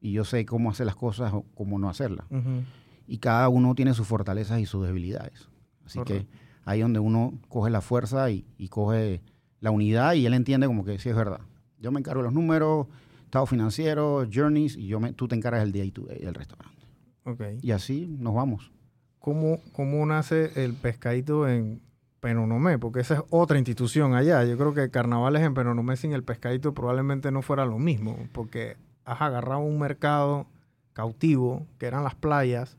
y 0.00 0.12
yo 0.12 0.24
sé 0.24 0.44
cómo 0.44 0.70
hacer 0.70 0.86
las 0.86 0.96
cosas 0.96 1.32
o 1.32 1.44
cómo 1.54 1.78
no 1.78 1.88
hacerlas. 1.88 2.26
Ujú. 2.30 2.62
Y 3.06 3.18
cada 3.18 3.48
uno 3.48 3.74
tiene 3.74 3.94
sus 3.94 4.06
fortalezas 4.06 4.60
y 4.60 4.66
sus 4.66 4.84
debilidades. 4.86 5.48
Así 5.84 5.98
Correcto. 5.98 6.28
que 6.28 6.38
ahí 6.64 6.80
donde 6.80 6.98
uno 6.98 7.38
coge 7.48 7.70
la 7.70 7.80
fuerza 7.80 8.30
y, 8.30 8.44
y 8.58 8.68
coge 8.68 9.22
la 9.60 9.70
unidad 9.70 10.14
y 10.14 10.26
él 10.26 10.34
entiende 10.34 10.66
como 10.66 10.84
que 10.84 10.98
sí 10.98 11.08
es 11.08 11.16
verdad. 11.16 11.40
Yo 11.78 11.92
me 11.92 12.00
encargo 12.00 12.22
de 12.22 12.24
los 12.26 12.34
números, 12.34 12.88
estado 13.24 13.46
financiero, 13.46 14.26
journeys 14.32 14.76
y 14.76 14.86
yo 14.88 14.98
me, 14.98 15.12
tú 15.12 15.28
te 15.28 15.36
encargas 15.36 15.62
del 15.62 15.72
day 15.72 15.90
to 15.92 16.02
day 16.02 16.18
del 16.18 16.34
restaurante. 16.34 16.82
Ok. 17.24 17.42
Y 17.62 17.70
así 17.70 18.06
nos 18.18 18.34
vamos. 18.34 18.72
¿Cómo, 19.18 19.60
¿Cómo 19.72 20.04
nace 20.06 20.64
el 20.64 20.74
pescadito 20.74 21.48
en 21.48 21.80
Penonomé, 22.20 22.78
porque 22.78 23.00
esa 23.00 23.14
es 23.14 23.20
otra 23.30 23.58
institución 23.58 24.14
allá. 24.14 24.44
Yo 24.44 24.56
creo 24.56 24.74
que 24.74 24.90
carnavales 24.90 25.42
en 25.42 25.54
Penonomé 25.54 25.96
sin 25.96 26.12
el 26.12 26.24
pescadito 26.24 26.74
probablemente 26.74 27.30
no 27.30 27.42
fuera 27.42 27.64
lo 27.66 27.78
mismo, 27.78 28.16
porque 28.32 28.76
has 29.04 29.20
agarrado 29.20 29.60
un 29.60 29.78
mercado 29.78 30.46
cautivo, 30.92 31.66
que 31.78 31.86
eran 31.86 32.04
las 32.04 32.14
playas, 32.14 32.78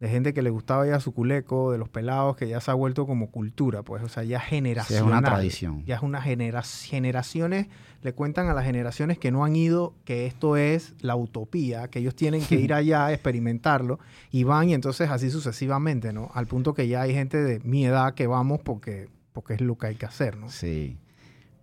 de 0.00 0.08
gente 0.10 0.34
que 0.34 0.42
le 0.42 0.50
gustaba 0.50 0.86
ya 0.86 1.00
su 1.00 1.12
culeco, 1.12 1.72
de 1.72 1.78
los 1.78 1.88
pelados, 1.88 2.36
que 2.36 2.48
ya 2.48 2.60
se 2.60 2.70
ha 2.70 2.74
vuelto 2.74 3.06
como 3.06 3.30
cultura, 3.30 3.82
pues, 3.82 4.02
o 4.02 4.08
sea, 4.08 4.24
ya 4.24 4.40
generación. 4.40 4.98
es 4.98 5.04
una 5.06 5.22
tradición. 5.22 5.84
Ya 5.86 5.96
es 5.96 6.02
una 6.02 6.20
generación. 6.20 6.90
Generaciones 6.90 7.68
le 8.02 8.12
cuentan 8.12 8.48
a 8.48 8.54
las 8.54 8.64
generaciones 8.64 9.18
que 9.18 9.30
no 9.30 9.44
han 9.44 9.56
ido 9.56 9.94
que 10.04 10.26
esto 10.26 10.56
es 10.56 10.94
la 11.00 11.16
utopía, 11.16 11.88
que 11.88 12.00
ellos 12.00 12.14
tienen 12.14 12.44
que 12.44 12.56
ir 12.56 12.74
allá 12.74 13.06
a 13.06 13.12
experimentarlo 13.12 13.98
y 14.30 14.44
van 14.44 14.68
y 14.68 14.74
entonces 14.74 15.10
así 15.10 15.30
sucesivamente, 15.30 16.12
¿no? 16.12 16.30
Al 16.34 16.46
punto 16.46 16.74
que 16.74 16.88
ya 16.88 17.00
hay 17.02 17.14
gente 17.14 17.42
de 17.42 17.60
mi 17.60 17.86
edad 17.86 18.14
que 18.14 18.26
vamos 18.26 18.60
porque, 18.62 19.08
porque 19.32 19.54
es 19.54 19.62
lo 19.62 19.78
que 19.78 19.86
hay 19.88 19.94
que 19.94 20.06
hacer, 20.06 20.36
¿no? 20.36 20.50
Sí. 20.50 20.98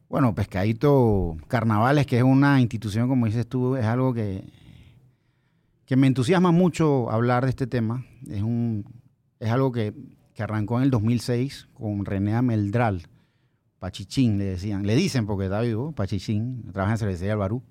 Bueno, 0.09 0.33
Pescadito 0.33 1.37
Carnavales, 1.47 2.07
que 2.07 2.17
es 2.17 2.23
una 2.23 2.59
institución, 2.61 3.07
como 3.07 3.27
dices 3.27 3.47
tú, 3.47 3.75
es 3.75 3.85
algo 3.85 4.13
que 4.13 4.43
que 5.93 5.97
me 5.97 6.07
entusiasma 6.07 6.51
mucho 6.51 7.11
hablar 7.11 7.43
de 7.43 7.51
este 7.51 7.67
tema. 7.67 8.03
Es, 8.27 8.41
un, 8.41 8.83
es 9.39 9.51
algo 9.51 9.71
que, 9.71 9.93
arrancó 10.39 10.77
en 10.77 10.85
el 10.85 10.89
2006 10.89 11.67
con 11.71 12.03
René 12.03 12.33
Ameldral, 12.33 13.03
Pachichín, 13.77 14.39
le 14.39 14.45
decían. 14.45 14.87
Le 14.87 14.95
dicen 14.95 15.27
porque 15.27 15.43
está 15.43 15.61
vivo, 15.61 15.91
Pachichín, 15.91 16.63
trabaja 16.73 16.93
en 16.93 16.97
Cervecería 16.97 17.33
Albarú. 17.33 17.61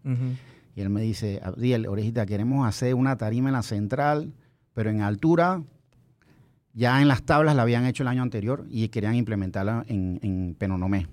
Y 0.76 0.82
él 0.82 0.88
me 0.88 1.02
dice, 1.02 1.40
Abdiel, 1.42 1.88
orejita, 1.88 2.24
queremos 2.24 2.64
hacer 2.64 2.94
una 2.94 3.16
tarima 3.16 3.48
en 3.48 3.54
la 3.54 3.64
central, 3.64 4.32
pero 4.72 4.90
en 4.90 5.00
altura, 5.00 5.60
ya 6.74 7.02
en 7.02 7.08
las 7.08 7.24
tablas 7.24 7.56
la 7.56 7.62
habían 7.62 7.86
hecho 7.86 8.04
el 8.04 8.08
año 8.08 8.22
anterior 8.22 8.66
y 8.70 8.86
querían 8.90 9.16
implementarla 9.16 9.84
en, 9.88 10.20
en 10.22 10.54
Penonomé. 10.54 11.08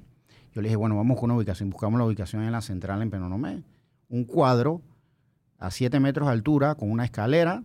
Yo 0.53 0.61
le 0.61 0.67
dije, 0.67 0.75
bueno, 0.75 0.95
vamos 0.95 1.17
con 1.17 1.31
una 1.31 1.37
ubicación, 1.37 1.71
buscamos 1.71 1.97
la 1.97 2.05
ubicación 2.05 2.43
en 2.43 2.51
la 2.51 2.61
central 2.61 3.01
en 3.01 3.09
Penonomé, 3.09 3.63
un 4.09 4.25
cuadro 4.25 4.83
a 5.59 5.71
7 5.71 5.99
metros 5.99 6.27
de 6.27 6.33
altura 6.33 6.75
con 6.75 6.89
una 6.89 7.03
escalera 7.05 7.63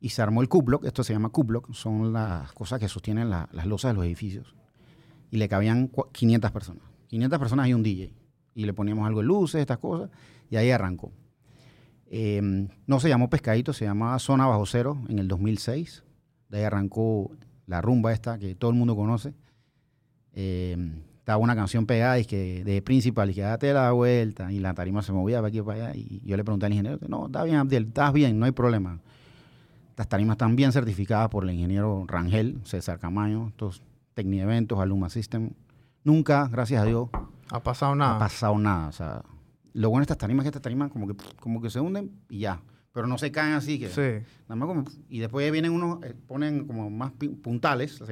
y 0.00 0.10
se 0.10 0.22
armó 0.22 0.42
el 0.42 0.48
Q-Block, 0.48 0.84
esto 0.84 1.02
se 1.02 1.12
llama 1.12 1.30
Q-Block, 1.30 1.72
son 1.72 2.12
las 2.12 2.52
cosas 2.52 2.78
que 2.78 2.88
sostienen 2.88 3.28
las 3.30 3.66
losas 3.66 3.90
de 3.90 3.94
los 3.96 4.04
edificios. 4.04 4.54
Y 5.30 5.38
le 5.38 5.48
cabían 5.48 5.90
500 6.12 6.50
personas. 6.52 6.82
500 7.08 7.38
personas 7.38 7.68
y 7.68 7.74
un 7.74 7.82
DJ. 7.82 8.14
Y 8.54 8.64
le 8.64 8.72
poníamos 8.72 9.06
algo 9.06 9.20
de 9.20 9.26
luces, 9.26 9.60
estas 9.60 9.78
cosas, 9.78 10.10
y 10.48 10.56
ahí 10.56 10.70
arrancó. 10.70 11.12
Em, 12.06 12.68
no 12.86 13.00
se 13.00 13.08
llamó 13.08 13.28
Pescadito, 13.28 13.72
se 13.72 13.84
llamaba 13.84 14.18
Zona 14.18 14.46
Bajo 14.46 14.64
Cero 14.64 14.98
en 15.08 15.18
el 15.18 15.28
2006. 15.28 16.04
De 16.48 16.58
ahí 16.58 16.64
arrancó 16.64 17.32
la 17.66 17.82
rumba 17.82 18.12
esta 18.12 18.38
que 18.38 18.54
todo 18.54 18.70
el 18.70 18.76
mundo 18.76 18.96
conoce. 18.96 19.34
Eh, 20.32 20.76
estaba 21.28 21.44
una 21.44 21.54
canción 21.54 21.84
pegada 21.84 22.18
y 22.18 22.24
que 22.24 22.64
de 22.64 22.80
principal 22.80 23.28
y 23.28 23.34
que 23.34 23.42
date 23.42 23.70
la 23.74 23.92
vuelta 23.92 24.50
y 24.50 24.60
la 24.60 24.72
tarima 24.72 25.02
se 25.02 25.12
movía 25.12 25.36
para 25.36 25.48
aquí 25.48 25.58
y 25.58 25.62
para 25.62 25.88
allá 25.88 25.94
y 25.94 26.22
yo 26.24 26.38
le 26.38 26.42
pregunté 26.42 26.64
al 26.64 26.72
ingeniero, 26.72 26.98
no, 27.06 27.26
está 27.26 27.42
bien 27.42 27.56
Abdiel, 27.56 27.88
estás 27.88 28.14
bien, 28.14 28.38
no 28.38 28.46
hay 28.46 28.52
problema. 28.52 28.98
Las 29.98 30.08
tarimas 30.08 30.36
están 30.36 30.56
bien 30.56 30.72
certificadas 30.72 31.28
por 31.28 31.44
el 31.44 31.50
ingeniero 31.50 32.06
Rangel, 32.08 32.62
César 32.64 32.98
Camaño, 32.98 33.48
estos 33.48 33.82
Tecnieventos, 34.14 34.78
Aluma 34.78 35.10
System. 35.10 35.50
Nunca, 36.02 36.48
gracias 36.48 36.80
a 36.80 36.86
Dios, 36.86 37.10
ha 37.50 37.62
pasado 37.62 37.94
nada. 37.94 38.16
Ha 38.16 38.20
pasado 38.20 38.56
nada. 38.56 38.88
O 38.88 38.92
sea, 38.92 39.22
lo 39.74 39.90
bueno 39.90 40.00
de 40.00 40.04
estas 40.04 40.16
tarimas 40.16 40.44
es 40.44 40.46
que 40.46 40.48
estas 40.48 40.62
tarimas 40.62 40.90
como 40.90 41.08
que, 41.08 41.14
como 41.40 41.60
que 41.60 41.68
se 41.68 41.78
hunden 41.78 42.10
y 42.30 42.38
ya 42.38 42.62
pero 42.98 43.06
no 43.06 43.16
se 43.16 43.30
caen 43.30 43.52
así. 43.52 43.78
Que, 43.78 43.90
sí. 43.90 44.26
Nada 44.48 44.56
más 44.56 44.66
como, 44.66 44.84
y 45.08 45.20
después 45.20 45.52
vienen 45.52 45.70
unos, 45.70 46.02
eh, 46.02 46.16
ponen 46.26 46.66
como 46.66 46.90
más 46.90 47.12
puntales 47.44 48.02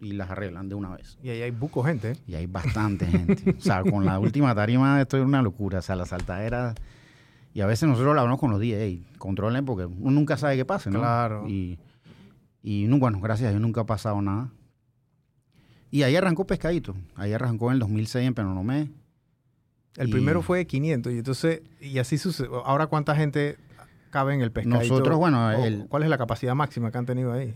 y 0.00 0.12
las 0.12 0.30
arreglan 0.30 0.68
de 0.68 0.76
una 0.76 0.90
vez. 0.90 1.18
Y 1.20 1.30
ahí 1.30 1.42
hay 1.42 1.50
buco 1.50 1.82
gente. 1.82 2.12
¿eh? 2.12 2.16
Y 2.28 2.36
hay 2.36 2.46
bastante 2.46 3.06
gente. 3.06 3.56
o 3.58 3.60
sea, 3.60 3.82
con 3.82 4.04
la 4.04 4.20
última 4.20 4.54
tarima 4.54 5.00
esto 5.00 5.16
es 5.16 5.24
una 5.24 5.42
locura. 5.42 5.80
O 5.80 5.82
sea, 5.82 5.96
la 5.96 6.06
saltadera... 6.06 6.76
Y 7.54 7.60
a 7.60 7.66
veces 7.66 7.88
nosotros 7.88 8.14
lo 8.14 8.20
hablamos 8.20 8.38
con 8.38 8.52
los 8.52 8.60
DJ, 8.60 9.02
controlen 9.18 9.64
porque 9.64 9.86
uno 9.86 10.12
nunca 10.12 10.36
sabe 10.36 10.54
qué 10.54 10.64
pasa, 10.64 10.90
¿no? 10.90 11.00
Claro. 11.00 11.48
Y, 11.48 11.80
y 12.62 12.86
bueno, 12.86 13.18
gracias 13.20 13.48
a 13.48 13.50
Dios 13.50 13.60
nunca 13.60 13.80
ha 13.80 13.86
pasado 13.86 14.22
nada. 14.22 14.52
Y 15.90 16.04
ahí 16.04 16.14
arrancó 16.14 16.46
Pescadito. 16.46 16.94
Ahí 17.16 17.32
arrancó 17.32 17.70
en 17.70 17.74
el 17.74 17.78
2006 17.80 18.28
en 18.28 18.34
Penonomé. 18.34 18.90
El 19.96 20.08
primero 20.08 20.40
fue 20.40 20.58
de 20.58 20.66
500 20.68 21.12
y 21.12 21.18
entonces, 21.18 21.62
y 21.80 21.98
así 21.98 22.16
sucede. 22.16 22.48
Ahora, 22.64 22.86
¿cuánta 22.86 23.16
gente 23.16 23.56
cabe 24.16 24.32
en 24.32 24.40
el 24.40 24.50
pescadito? 24.50 24.94
Nosotros, 24.94 25.18
bueno, 25.18 25.50
¿cuál 25.90 26.02
es 26.02 26.08
la 26.08 26.16
capacidad 26.16 26.54
máxima 26.54 26.90
que 26.90 26.96
han 26.96 27.04
tenido 27.04 27.34
ahí? 27.34 27.54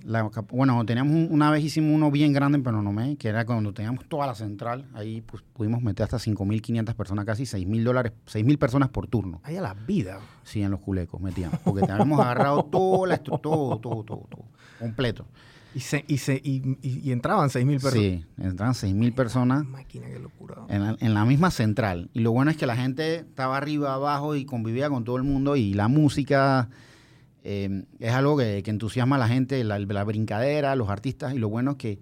bueno, 0.51 0.85
teníamos 0.85 1.31
una 1.31 1.51
vez 1.51 1.65
hicimos 1.65 1.95
uno 1.95 2.11
bien 2.11 2.35
grande 2.35 2.59
en 2.59 2.65
Penonomé, 2.65 3.17
que 3.17 3.29
era 3.29 3.47
cuando 3.47 3.73
teníamos 3.73 4.05
toda 4.07 4.27
la 4.27 4.35
central, 4.35 4.85
ahí 4.93 5.23
pues, 5.23 5.43
pudimos 5.55 5.81
meter 5.81 6.05
hasta 6.05 6.19
5.500 6.19 6.95
personas, 6.95 7.25
casi 7.25 7.45
6.000 7.45 7.83
dólares, 7.83 8.13
6.000 8.27 8.59
personas 8.59 8.91
por 8.91 9.07
turno. 9.07 9.41
Ahí 9.43 9.57
a 9.57 9.63
la 9.63 9.73
vida. 9.73 10.19
Sí, 10.43 10.61
en 10.61 10.71
los 10.71 10.81
culecos 10.81 11.19
metíamos, 11.19 11.59
porque 11.61 11.87
teníamos 11.87 12.21
agarrado 12.21 12.63
todo, 12.65 13.07
la 13.07 13.17
todo, 13.17 13.39
todo, 13.39 13.79
todo, 13.79 14.03
todo, 14.05 14.45
completo. 14.79 15.25
Y, 15.75 15.81
se, 15.81 16.05
y, 16.09 16.19
se, 16.19 16.41
y, 16.43 16.79
y, 16.83 17.13
entraban 17.13 17.49
6.000 17.49 17.81
personas. 17.81 17.93
Sí, 17.93 18.25
entraban 18.39 18.75
6.000 18.75 19.15
personas. 19.15 19.67
Máquina, 19.67 20.09
qué 20.09 20.19
locura. 20.19 20.57
En 20.69 20.83
la, 20.85 20.97
en 20.99 21.15
la, 21.15 21.25
misma 21.25 21.51
central. 21.51 22.11
Y 22.13 22.21
lo 22.21 22.33
bueno 22.33 22.51
es 22.51 22.57
que 22.57 22.67
la 22.67 22.77
gente 22.77 23.17
estaba 23.17 23.57
arriba, 23.57 23.95
abajo 23.95 24.35
y 24.35 24.45
convivía 24.45 24.91
con 24.91 25.05
todo 25.05 25.17
el 25.17 25.23
mundo. 25.23 25.55
Y 25.55 25.75
la 25.75 25.89
música 25.89 26.69
eh, 27.45 27.85
es 27.99 28.13
algo 28.13 28.37
que, 28.37 28.63
que, 28.65 28.71
entusiasma 28.71 29.17
a 29.17 29.19
la 29.21 29.29
gente, 29.29 29.63
la, 29.65 29.79
la, 29.79 30.05
brincadera, 30.05 30.75
los 30.75 30.89
artistas. 30.89 31.35
Y 31.35 31.39
lo 31.39 31.49
bueno 31.49 31.73
es 31.73 31.77
que, 31.77 32.01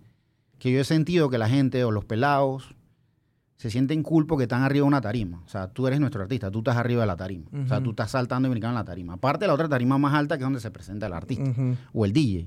que 0.59 0.73
yo 0.73 0.81
he 0.81 0.85
sentido 0.85 1.29
que 1.29 1.39
la 1.39 1.49
gente 1.49 1.85
o 1.85 1.91
los 1.91 2.05
pelados 2.05 2.75
se 3.59 3.71
sienten 3.71 4.05
culpo 4.05 4.37
que 4.37 4.45
están 4.45 4.63
arriba 4.63 4.85
de 4.85 4.89
una 4.89 5.01
tarima. 5.01 5.43
O 5.45 5.49
sea, 5.49 5.69
tú 5.69 5.87
eres 5.89 5.99
nuestro 5.99 6.23
artista, 6.23 6.51
tú 6.51 6.59
estás 6.59 6.77
arriba 6.77 7.01
de 7.01 7.09
la 7.09 7.17
tarima. 7.17 7.47
O 7.53 7.67
sea, 7.67 7.83
tú 7.83 7.91
estás 7.91 8.13
saltando 8.13 8.47
y 8.47 8.51
brincando 8.53 8.79
en 8.79 8.85
la 8.85 8.85
tarima. 8.85 9.15
Aparte 9.15 9.45
de 9.45 9.47
la 9.49 9.55
otra 9.55 9.69
tarima 9.69 9.99
más 9.99 10.15
alta 10.15 10.37
que 10.37 10.45
es 10.45 10.47
donde 10.47 10.61
se 10.61 10.71
presenta 10.71 11.07
el 11.07 11.13
artista 11.13 11.53
o 11.93 12.05
el 12.05 12.13
DJ. 12.13 12.47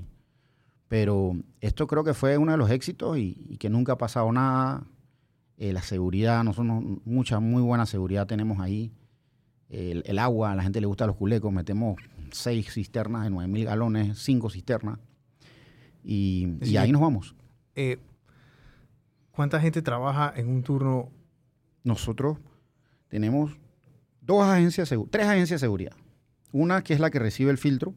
Pero 0.92 1.38
esto 1.62 1.86
creo 1.86 2.04
que 2.04 2.12
fue 2.12 2.36
uno 2.36 2.52
de 2.52 2.58
los 2.58 2.70
éxitos 2.70 3.16
y, 3.16 3.56
que 3.58 3.70
nunca 3.70 3.94
ha 3.94 3.96
pasado 3.96 4.30
nada. 4.30 4.84
Eh, 5.56 5.72
la 5.72 5.80
seguridad, 5.80 6.44
nosotros 6.44 6.84
mucha, 7.06 7.40
muy 7.40 7.62
buena 7.62 7.86
seguridad 7.86 8.26
tenemos 8.26 8.60
ahí. 8.60 8.92
El, 9.70 10.18
agua, 10.18 10.52
a 10.52 10.54
la 10.54 10.62
gente 10.62 10.82
le 10.82 10.86
gusta 10.86 11.06
los 11.06 11.16
culecos, 11.16 11.50
metemos 11.50 11.96
seis 12.30 12.70
cisternas 12.70 13.24
de 13.24 13.30
nueve 13.30 13.50
mil 13.50 13.64
galones, 13.64 14.18
cinco 14.18 14.50
cisternas. 14.50 14.98
Y, 16.04 16.58
ahí 16.76 16.92
nos 16.92 17.00
vamos. 17.00 17.34
Eh, 17.74 17.98
¿Cuánta 19.30 19.60
gente 19.60 19.80
trabaja 19.80 20.30
en 20.36 20.46
un 20.46 20.62
turno? 20.62 21.08
Nosotros 21.84 22.36
tenemos 23.08 23.56
dos 24.20 24.44
agencias, 24.44 24.92
tres 25.10 25.26
agencias 25.26 25.58
de 25.58 25.64
seguridad. 25.64 25.96
Una 26.52 26.82
que 26.82 26.92
es 26.92 27.00
la 27.00 27.10
que 27.10 27.18
recibe 27.18 27.50
el 27.50 27.56
filtro, 27.56 27.94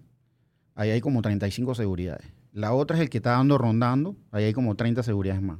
ahí 0.75 0.91
hay 0.91 1.01
como 1.01 1.21
35 1.21 1.75
seguridades. 1.75 2.34
La 2.55 2.71
otra 2.71 2.95
es 2.95 3.01
el 3.01 3.09
que 3.09 3.17
está 3.17 3.31
dando 3.31 3.57
rondando. 3.57 4.15
Ahí 4.31 4.45
hay 4.45 4.53
como 4.53 4.75
30 4.75 5.03
seguridades 5.03 5.41
más. 5.41 5.59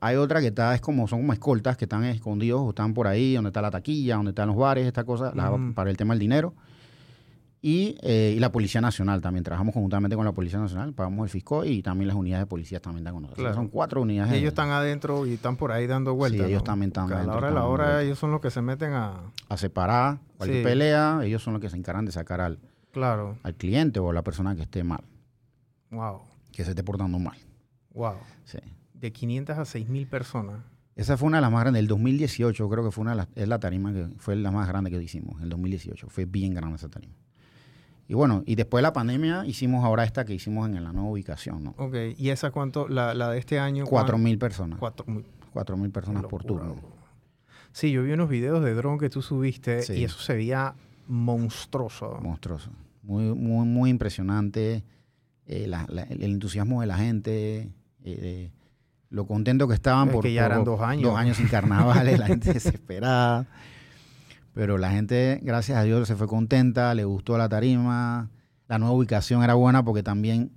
Hay 0.00 0.16
otra 0.16 0.42
que 0.42 0.48
está, 0.48 0.74
es 0.74 0.82
como, 0.82 1.08
son 1.08 1.20
como 1.20 1.32
escoltas 1.32 1.78
que 1.78 1.86
están 1.86 2.04
escondidos 2.04 2.60
o 2.60 2.68
están 2.68 2.92
por 2.92 3.06
ahí, 3.06 3.34
donde 3.34 3.48
está 3.48 3.62
la 3.62 3.70
taquilla, 3.70 4.16
donde 4.16 4.32
están 4.32 4.48
los 4.48 4.56
bares, 4.56 4.86
esta 4.86 5.04
cosa, 5.04 5.32
para 5.74 5.88
el 5.90 5.96
tema 5.96 6.12
del 6.12 6.18
dinero. 6.18 6.52
Y, 7.62 7.96
eh, 8.02 8.34
y, 8.36 8.38
la 8.38 8.52
Policía 8.52 8.82
Nacional 8.82 9.22
también. 9.22 9.44
Trabajamos 9.44 9.72
conjuntamente 9.72 10.14
con 10.14 10.26
la 10.26 10.32
Policía 10.32 10.58
Nacional, 10.58 10.92
pagamos 10.92 11.24
el 11.24 11.30
fisco 11.30 11.64
y 11.64 11.82
también 11.82 12.08
las 12.08 12.16
unidades 12.18 12.42
de 12.42 12.46
policía 12.46 12.80
también 12.80 13.06
están 13.06 13.14
con 13.14 13.22
nosotros. 13.22 13.54
Son 13.54 13.68
cuatro 13.68 14.02
unidades. 14.02 14.34
Y 14.34 14.36
ellos 14.36 14.48
están 14.50 14.68
adentro 14.68 15.26
y 15.26 15.32
están 15.32 15.56
por 15.56 15.72
ahí 15.72 15.86
dando 15.86 16.14
vueltas. 16.14 16.46
Sí, 16.46 16.52
ellos 16.52 16.64
también 16.64 16.90
están 16.90 17.10
A 17.10 17.24
la 17.24 17.34
hora 17.34 17.48
de 17.48 17.54
la 17.54 17.64
hora, 17.64 18.02
ellos 18.02 18.18
son 18.18 18.30
los 18.30 18.42
que 18.42 18.50
se 18.50 18.60
meten 18.60 18.92
a... 18.92 19.22
A 19.48 19.56
separar 19.56 20.18
cualquier 20.36 20.62
pelea, 20.62 21.20
ellos 21.24 21.42
son 21.42 21.54
los 21.54 21.62
que 21.62 21.70
se 21.70 21.78
encargan 21.78 22.04
de 22.04 22.12
sacar 22.12 22.42
al, 22.42 22.58
claro. 22.92 23.38
al 23.42 23.54
cliente 23.54 24.00
o 24.00 24.10
a 24.10 24.12
la 24.12 24.22
persona 24.22 24.54
que 24.54 24.62
esté 24.62 24.84
mal. 24.84 25.00
Wow. 25.90 26.20
Que 26.52 26.64
se 26.64 26.70
esté 26.70 26.82
portando 26.82 27.18
mal. 27.18 27.36
Wow. 27.94 28.16
Sí. 28.44 28.58
De 28.94 29.12
500 29.12 29.58
a 29.58 29.62
6.000 29.62 30.08
personas. 30.08 30.60
Esa 30.94 31.16
fue 31.18 31.28
una 31.28 31.38
de 31.38 31.42
las 31.42 31.52
más 31.52 31.60
grandes. 31.62 31.80
El 31.80 31.88
2018 31.88 32.68
creo 32.68 32.84
que 32.84 32.90
fue 32.90 33.02
una 33.02 33.10
de 33.10 33.16
las, 33.18 33.28
es 33.34 33.46
la 33.46 33.58
tarima 33.58 33.92
que 33.92 34.08
fue 34.16 34.34
la 34.36 34.50
más 34.50 34.66
grande 34.66 34.90
que 34.90 35.02
hicimos. 35.02 35.40
El 35.42 35.50
2018 35.50 36.08
fue 36.08 36.24
bien 36.24 36.54
grande 36.54 36.76
esa 36.76 36.88
tarima. 36.88 37.14
Y 38.08 38.14
bueno, 38.14 38.42
y 38.46 38.54
después 38.54 38.80
de 38.80 38.82
la 38.82 38.92
pandemia 38.92 39.44
hicimos 39.46 39.84
ahora 39.84 40.04
esta 40.04 40.24
que 40.24 40.32
hicimos 40.32 40.68
en 40.68 40.82
la 40.82 40.92
nueva 40.92 41.08
ubicación, 41.10 41.64
¿no? 41.64 41.74
Ok, 41.76 41.96
¿y 42.16 42.30
esa 42.30 42.50
cuánto, 42.50 42.88
la, 42.88 43.14
la 43.14 43.30
de 43.30 43.38
este 43.38 43.58
año? 43.58 43.84
Cuatro 43.84 44.16
mil 44.16 44.38
personas. 44.38 44.78
Cuatro 44.78 45.76
mil 45.76 45.90
personas 45.90 46.24
por 46.24 46.44
turno. 46.44 46.76
Sí, 47.72 47.90
yo 47.90 48.02
vi 48.04 48.12
unos 48.12 48.30
videos 48.30 48.64
de 48.64 48.74
dron 48.74 48.98
que 48.98 49.10
tú 49.10 49.20
subiste 49.20 49.84
y 49.94 50.04
eso 50.04 50.18
se 50.18 50.34
veía 50.34 50.74
monstruoso. 51.08 52.18
Monstruoso. 52.22 52.70
Muy, 53.02 53.34
muy, 53.34 53.66
muy 53.66 53.90
impresionante. 53.90 54.82
Eh, 55.46 55.70
el 56.10 56.22
entusiasmo 56.22 56.80
de 56.80 56.86
la 56.86 56.98
gente, 56.98 57.70
eh, 58.04 58.50
lo 59.10 59.26
contento 59.26 59.68
que 59.68 59.74
estaban 59.74 60.10
porque 60.10 60.32
ya 60.32 60.46
eran 60.46 60.64
dos 60.64 60.80
años. 60.80 61.04
Dos 61.04 61.18
años 61.18 61.36
sin 61.36 61.48
carnavales, 61.48 62.18
la 62.18 62.26
gente 62.26 62.52
desesperada. 62.54 63.46
Pero 64.54 64.78
la 64.78 64.90
gente, 64.90 65.40
gracias 65.42 65.78
a 65.78 65.82
Dios, 65.82 66.08
se 66.08 66.16
fue 66.16 66.26
contenta, 66.26 66.94
le 66.94 67.04
gustó 67.04 67.38
la 67.38 67.48
tarima. 67.48 68.30
La 68.68 68.78
nueva 68.78 68.94
ubicación 68.94 69.44
era 69.44 69.54
buena 69.54 69.84
porque 69.84 70.02
también 70.02 70.50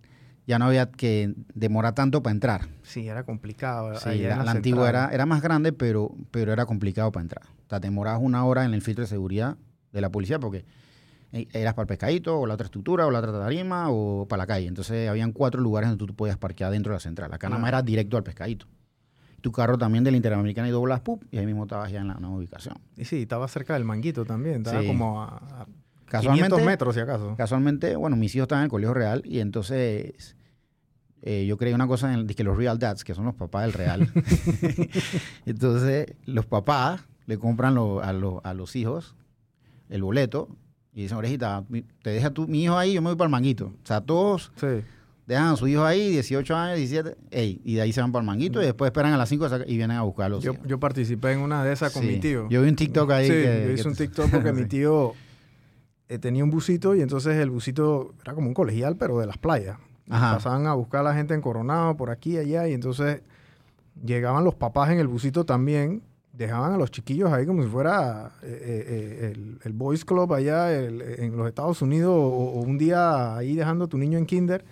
ya 0.47 0.57
no 0.57 0.65
había 0.65 0.89
que 0.89 1.35
demorar 1.53 1.93
tanto 1.93 2.23
para 2.23 2.31
entrar. 2.31 2.67
Sí, 2.81 3.07
era 3.07 3.23
complicado. 3.23 3.93
Sí, 3.99 4.23
en 4.23 4.29
la, 4.29 4.43
la 4.43 4.51
antigua 4.51 4.89
era, 4.89 5.09
era 5.11 5.27
más 5.27 5.43
grande, 5.43 5.73
pero, 5.73 6.15
pero 6.31 6.51
era 6.51 6.65
complicado 6.65 7.11
para 7.11 7.21
entrar. 7.21 7.43
O 7.67 7.69
sea, 7.69 7.79
demorabas 7.79 8.21
una 8.23 8.43
hora 8.45 8.65
en 8.65 8.73
el 8.73 8.81
filtro 8.81 9.03
de 9.03 9.07
seguridad 9.07 9.57
de 9.91 10.01
la 10.01 10.09
policía 10.09 10.39
porque 10.39 10.65
eras 11.31 11.73
para 11.75 11.83
el 11.83 11.87
pescadito, 11.87 12.39
o 12.39 12.45
la 12.47 12.55
otra 12.55 12.65
estructura, 12.65 13.05
o 13.05 13.11
la 13.11 13.19
otra 13.19 13.31
tarima, 13.31 13.89
o 13.89 14.27
para 14.27 14.43
la 14.43 14.47
calle. 14.47 14.67
Entonces, 14.67 15.07
habían 15.09 15.31
cuatro 15.31 15.61
lugares 15.61 15.89
donde 15.89 16.05
tú 16.05 16.15
podías 16.15 16.37
parquear 16.37 16.71
dentro 16.71 16.91
de 16.91 16.95
la 16.95 16.99
central. 16.99 17.33
Acá 17.33 17.49
nada 17.49 17.61
más 17.61 17.69
era 17.69 17.81
directo 17.81 18.17
al 18.17 18.23
pescadito. 18.23 18.65
Tu 19.41 19.51
carro 19.51 19.77
también 19.77 20.03
de 20.03 20.11
la 20.11 20.17
Interamericana 20.17 20.67
y 20.67 20.71
doblas, 20.71 20.99
pup, 21.01 21.23
y 21.31 21.37
ahí 21.37 21.45
mismo 21.45 21.63
estabas 21.63 21.91
ya 21.91 22.01
en 22.01 22.07
la 22.09 22.15
nueva 22.15 22.35
ubicación. 22.37 22.77
Y 22.97 23.05
sí, 23.05 23.21
estaba 23.21 23.47
cerca 23.47 23.73
del 23.75 23.85
manguito 23.85 24.25
también. 24.25 24.57
Estaba 24.57 24.81
Sí. 24.81 24.87
como 24.87 25.21
a, 25.21 25.27
a 25.37 25.67
Casualmente, 26.07 26.47
500 26.47 26.65
metros, 26.65 26.95
si 26.95 27.01
acaso. 27.01 27.35
casualmente, 27.37 27.95
bueno, 27.95 28.15
mis 28.15 28.35
hijos 28.35 28.45
estaban 28.45 28.63
en 28.63 28.65
el 28.65 28.71
colegio 28.71 28.93
real 28.95 29.21
y 29.25 29.39
entonces 29.39 30.35
eh, 31.21 31.45
yo 31.45 31.55
creí 31.57 31.71
una 31.73 31.85
cosa 31.87 32.11
en 32.11 32.19
el, 32.21 32.35
que 32.35 32.43
los 32.43 32.57
real 32.57 32.79
dads, 32.79 33.03
que 33.03 33.13
son 33.13 33.25
los 33.25 33.35
papás 33.35 33.61
del 33.63 33.73
real. 33.73 34.11
entonces, 35.45 36.07
los 36.25 36.45
papás 36.45 37.01
le 37.25 37.37
compran 37.37 37.75
lo- 37.75 38.01
a, 38.01 38.13
lo- 38.13 38.41
a 38.43 38.53
los 38.53 38.75
hijos 38.75 39.15
el 39.89 40.03
boleto 40.03 40.49
y 40.99 41.03
dicen, 41.03 41.17
orejita, 41.17 41.63
te 42.01 42.09
deja 42.09 42.29
tu, 42.31 42.45
mi 42.45 42.63
hijo 42.65 42.77
ahí, 42.77 42.91
yo 42.93 43.01
me 43.01 43.07
voy 43.09 43.15
para 43.15 43.27
el 43.27 43.31
manguito. 43.31 43.67
O 43.67 43.85
sea, 43.87 44.01
todos 44.01 44.51
Sí. 44.57 44.67
dejan 45.27 45.53
a 45.53 45.55
su 45.55 45.65
hijo 45.67 45.85
ahí, 45.85 46.09
18 46.09 46.55
años, 46.57 46.75
17, 46.77 47.15
ey, 47.31 47.61
y 47.63 47.75
de 47.75 47.81
ahí 47.83 47.93
se 47.93 48.01
van 48.01 48.11
para 48.11 48.21
el 48.21 48.25
manguito 48.27 48.61
y 48.61 48.65
después 48.65 48.89
esperan 48.89 49.13
a 49.13 49.17
las 49.17 49.29
5 49.29 49.47
y 49.65 49.77
vienen 49.77 49.95
a 49.95 50.01
buscar 50.01 50.25
a 50.25 50.29
los 50.29 50.43
Yo, 50.43 50.55
yo 50.65 50.77
participé 50.77 51.31
en 51.31 51.39
una 51.39 51.63
de 51.63 51.71
esas 51.71 51.93
con 51.93 52.01
Sí. 52.03 52.09
mi 52.09 52.19
tío. 52.19 52.49
Yo 52.49 52.61
vi 52.63 52.67
un 52.69 52.75
TikTok 52.75 53.09
ahí 53.11 53.27
sí, 53.27 53.31
que- 53.31 53.63
yo 53.67 53.71
hice 53.73 53.83
que- 53.83 53.89
un 53.89 53.95
TikTok 53.95 54.29
porque 54.29 54.51
mi 54.51 54.65
tío 54.67 55.13
eh, 56.09 56.17
tenía 56.19 56.43
un 56.43 56.49
busito 56.49 56.95
y 56.95 57.01
entonces 57.01 57.37
el 57.37 57.49
busito 57.49 58.13
era 58.23 58.33
como 58.33 58.47
un 58.49 58.53
colegial, 58.53 58.97
pero 58.97 59.19
de 59.19 59.27
las 59.27 59.37
playas. 59.37 59.77
Ajá. 60.09 60.33
Pasaban 60.33 60.65
a 60.67 60.73
buscar 60.73 61.01
a 61.01 61.03
la 61.03 61.13
gente 61.13 61.33
en 61.35 61.39
Coronado, 61.41 61.95
por 61.95 62.09
aquí 62.09 62.33
y 62.33 62.37
allá, 62.39 62.67
y 62.67 62.73
entonces 62.73 63.21
llegaban 64.03 64.43
los 64.43 64.55
papás 64.55 64.89
en 64.89 64.99
el 64.99 65.07
busito 65.07 65.45
también, 65.45 66.01
dejaban 66.39 66.73
a 66.73 66.77
los 66.77 66.89
chiquillos 66.89 67.31
ahí 67.31 67.45
como 67.45 67.61
si 67.63 67.69
fuera 67.69 68.31
eh, 68.41 68.47
eh, 68.47 68.85
eh, 68.87 69.31
el, 69.35 69.59
el 69.63 69.73
Boys 69.73 70.05
Club 70.05 70.33
allá 70.33 70.71
el- 70.73 71.01
en 71.01 71.35
los 71.37 71.47
Estados 71.47 71.81
Unidos, 71.81 72.11
o, 72.15 72.19
o 72.27 72.61
un 72.61 72.77
día 72.77 73.35
ahí 73.35 73.55
dejando 73.55 73.85
a 73.85 73.87
tu 73.87 73.97
niño 73.97 74.17
en 74.17 74.25
kinder. 74.25 74.65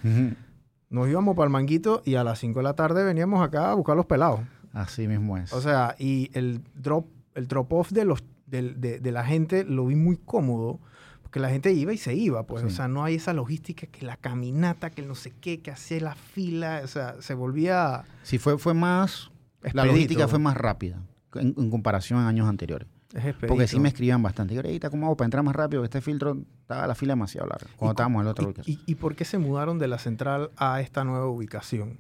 Nos 0.89 1.09
íbamos 1.09 1.36
para 1.36 1.45
el 1.47 1.51
manguito 1.51 2.01
y 2.05 2.15
a 2.15 2.24
las 2.24 2.39
5 2.39 2.59
de 2.59 2.63
la 2.63 2.74
tarde 2.74 3.03
veníamos 3.03 3.41
acá 3.45 3.71
a 3.71 3.74
buscar 3.75 3.95
los 3.97 4.05
pelados. 4.05 4.39
Así 4.74 5.07
mismo 5.07 5.38
es. 5.38 5.51
O 5.53 5.62
sea, 5.62 5.95
y 6.00 6.29
el 6.33 6.62
drop, 6.75 7.05
el 7.36 7.47
drop 7.47 7.74
off 7.74 7.91
de 7.91 8.05
los 8.05 8.24
del- 8.45 8.79
de, 8.79 9.00
de 9.00 9.12
la 9.12 9.25
gente 9.25 9.65
lo 9.65 9.86
vi 9.86 9.95
muy 9.95 10.17
cómodo. 10.17 10.79
Porque 11.21 11.41
la 11.41 11.50
gente 11.50 11.74
iba 11.74 11.91
y 11.91 11.97
se 11.97 12.15
iba, 12.15 12.43
pues. 12.43 12.63
O 12.63 12.69
sea, 12.69 12.88
no 12.88 13.03
hay 13.03 13.15
esa 13.15 13.33
logística 13.33 13.86
que 13.88 14.05
la 14.05 14.15
caminata, 14.15 14.91
que 14.91 15.01
el 15.01 15.09
no 15.09 15.15
sé 15.15 15.33
qué, 15.41 15.59
que 15.59 15.71
hacer 15.71 16.01
la 16.03 16.15
fila. 16.15 16.79
O 16.86 16.88
sea, 16.88 17.15
se 17.19 17.33
volvía. 17.33 18.05
Sí, 18.24 18.38
fue, 18.38 18.57
fue 18.57 18.74
más. 18.74 19.29
La 19.74 19.83
logística 19.91 20.21
fue 20.29 20.39
más 20.39 20.55
rápida 20.55 21.01
en, 21.38 21.53
en 21.58 21.70
comparación 21.70 22.20
a 22.20 22.27
años 22.27 22.48
anteriores. 22.48 22.88
Es. 23.13 23.36
Porque 23.48 23.67
sí 23.67 23.79
me 23.79 23.88
escribían 23.88 24.22
bastante. 24.22 24.53
Y 24.53 24.58
ahorita, 24.58 24.89
¿cómo 24.89 25.06
hago 25.06 25.15
para 25.17 25.25
entrar 25.27 25.44
más 25.44 25.56
rápido? 25.56 25.84
Este 25.84 26.01
filtro 26.01 26.38
estaba 26.62 26.86
la 26.88 26.94
fila 26.96 27.13
demasiado 27.13 27.48
larga. 27.48 27.67
Cuando 27.77 27.91
cu- 27.91 27.91
estábamos 27.91 28.20
en 28.20 28.25
la 28.25 28.32
otra 28.32 28.44
y- 28.44 28.48
ubicación. 28.48 28.79
y, 28.86 28.91
y 28.91 28.96
por 28.96 29.15
qué 29.15 29.24
se 29.25 29.38
mudaron 29.38 29.79
de 29.79 29.88
la 29.88 29.98
central 29.98 30.51
a 30.58 30.82
esta 30.82 31.03
nueva 31.06 31.27
ubicación? 31.27 32.00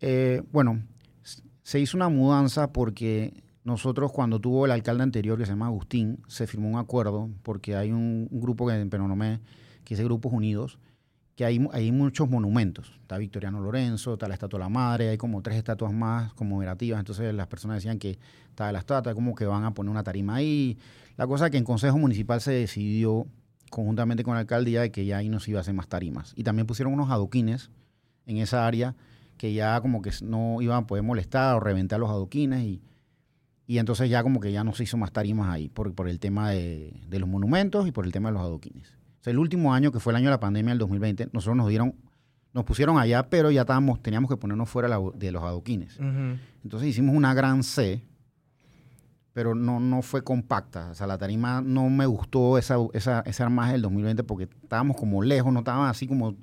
Eh, 0.00 0.42
bueno, 0.52 0.82
se 1.62 1.80
hizo 1.80 1.96
una 1.96 2.08
mudanza 2.08 2.72
porque 2.72 3.42
nosotros, 3.64 4.12
cuando 4.12 4.38
tuvo 4.40 4.66
el 4.66 4.70
alcalde 4.72 5.02
anterior, 5.02 5.38
que 5.38 5.46
se 5.46 5.52
llama 5.52 5.66
Agustín, 5.66 6.20
se 6.28 6.46
firmó 6.46 6.68
un 6.68 6.78
acuerdo 6.78 7.30
porque 7.42 7.74
hay 7.74 7.90
un, 7.92 8.28
un 8.30 8.40
grupo 8.40 8.66
que 8.68 8.74
en 8.74 8.90
Penonomé, 8.90 9.40
que 9.84 9.94
es 9.94 9.98
de 9.98 10.04
Grupos 10.04 10.32
Unidos, 10.32 10.78
que 11.36 11.44
hay, 11.44 11.58
mu- 11.60 11.70
hay 11.72 11.92
muchos 11.92 12.28
monumentos. 12.28 12.90
Está 13.02 13.18
Victoriano 13.18 13.60
Lorenzo, 13.60 14.14
está 14.14 14.26
la 14.26 14.34
Estatua 14.34 14.58
de 14.58 14.64
la 14.64 14.68
Madre, 14.70 15.10
hay 15.10 15.18
como 15.18 15.42
tres 15.42 15.58
estatuas 15.58 15.92
más 15.92 16.32
conmemorativas. 16.32 16.98
Entonces 16.98 17.32
las 17.34 17.46
personas 17.46 17.76
decían 17.76 17.98
que 17.98 18.18
estaba 18.48 18.72
la 18.72 18.78
estatua, 18.80 19.14
como 19.14 19.34
que 19.34 19.44
van 19.46 19.64
a 19.64 19.74
poner 19.74 19.90
una 19.90 20.02
tarima 20.02 20.36
ahí. 20.36 20.78
La 21.16 21.26
cosa 21.26 21.50
que 21.50 21.58
en 21.58 21.64
Consejo 21.64 21.98
Municipal 21.98 22.40
se 22.40 22.52
decidió 22.52 23.26
conjuntamente 23.70 24.24
con 24.24 24.34
el 24.34 24.40
alcalde 24.40 24.70
ya 24.70 24.80
de 24.80 24.90
que 24.90 25.04
ya 25.04 25.18
ahí 25.18 25.28
no 25.28 25.38
se 25.38 25.50
iba 25.50 25.60
a 25.60 25.62
hacer 25.62 25.74
más 25.74 25.88
tarimas. 25.88 26.32
Y 26.36 26.42
también 26.42 26.66
pusieron 26.66 26.94
unos 26.94 27.10
adoquines 27.10 27.70
en 28.26 28.38
esa 28.38 28.66
área 28.66 28.94
que 29.36 29.52
ya 29.52 29.78
como 29.82 30.00
que 30.00 30.10
no 30.22 30.62
iban 30.62 30.84
a 30.84 30.86
poder 30.86 31.04
molestar 31.04 31.54
o 31.56 31.60
reventar 31.60 32.00
los 32.00 32.08
adoquines 32.08 32.62
y, 32.64 32.80
y 33.66 33.76
entonces 33.76 34.08
ya 34.08 34.22
como 34.22 34.40
que 34.40 34.52
ya 34.52 34.64
no 34.64 34.72
se 34.72 34.84
hizo 34.84 34.96
más 34.96 35.12
tarimas 35.12 35.50
ahí 35.50 35.68
por, 35.68 35.92
por 35.94 36.08
el 36.08 36.18
tema 36.18 36.50
de 36.50 36.94
los 37.10 37.28
monumentos 37.28 37.86
y 37.86 37.92
por 37.92 38.06
el 38.06 38.12
tema 38.12 38.30
de 38.30 38.34
los 38.34 38.42
adoquines. 38.42 38.96
Sea, 39.26 39.32
el 39.32 39.38
último 39.40 39.74
año, 39.74 39.90
que 39.90 39.98
fue 39.98 40.12
el 40.12 40.16
año 40.18 40.26
de 40.26 40.30
la 40.30 40.40
pandemia, 40.40 40.72
el 40.72 40.78
2020, 40.78 41.30
nosotros 41.32 41.56
nos 41.56 41.68
dieron, 41.68 41.94
nos 42.52 42.64
pusieron 42.64 42.96
allá, 42.96 43.28
pero 43.28 43.50
ya 43.50 43.62
estábamos, 43.62 44.00
teníamos 44.00 44.30
que 44.30 44.36
ponernos 44.36 44.68
fuera 44.68 44.86
la- 44.88 45.00
de 45.14 45.32
los 45.32 45.42
adoquines. 45.42 45.98
Entonces 46.62 46.88
hicimos 46.88 47.14
una 47.16 47.34
gran 47.34 47.62
C, 47.64 48.02
pero 49.32 49.54
no, 49.54 49.80
no 49.80 50.00
fue 50.02 50.22
compacta. 50.22 50.90
O 50.90 50.94
sea, 50.94 51.06
la 51.06 51.18
tarima 51.18 51.60
no 51.60 51.90
me 51.90 52.06
gustó 52.06 52.56
esa, 52.56 52.76
esa, 52.94 53.20
ese 53.26 53.42
armaje 53.42 53.72
del 53.72 53.82
2020 53.82 54.22
porque 54.24 54.44
estábamos 54.44 54.96
como 54.96 55.22
lejos, 55.22 55.52
no 55.52 55.58
estaban 55.58 55.88
así 55.88 56.06
como, 56.06 56.36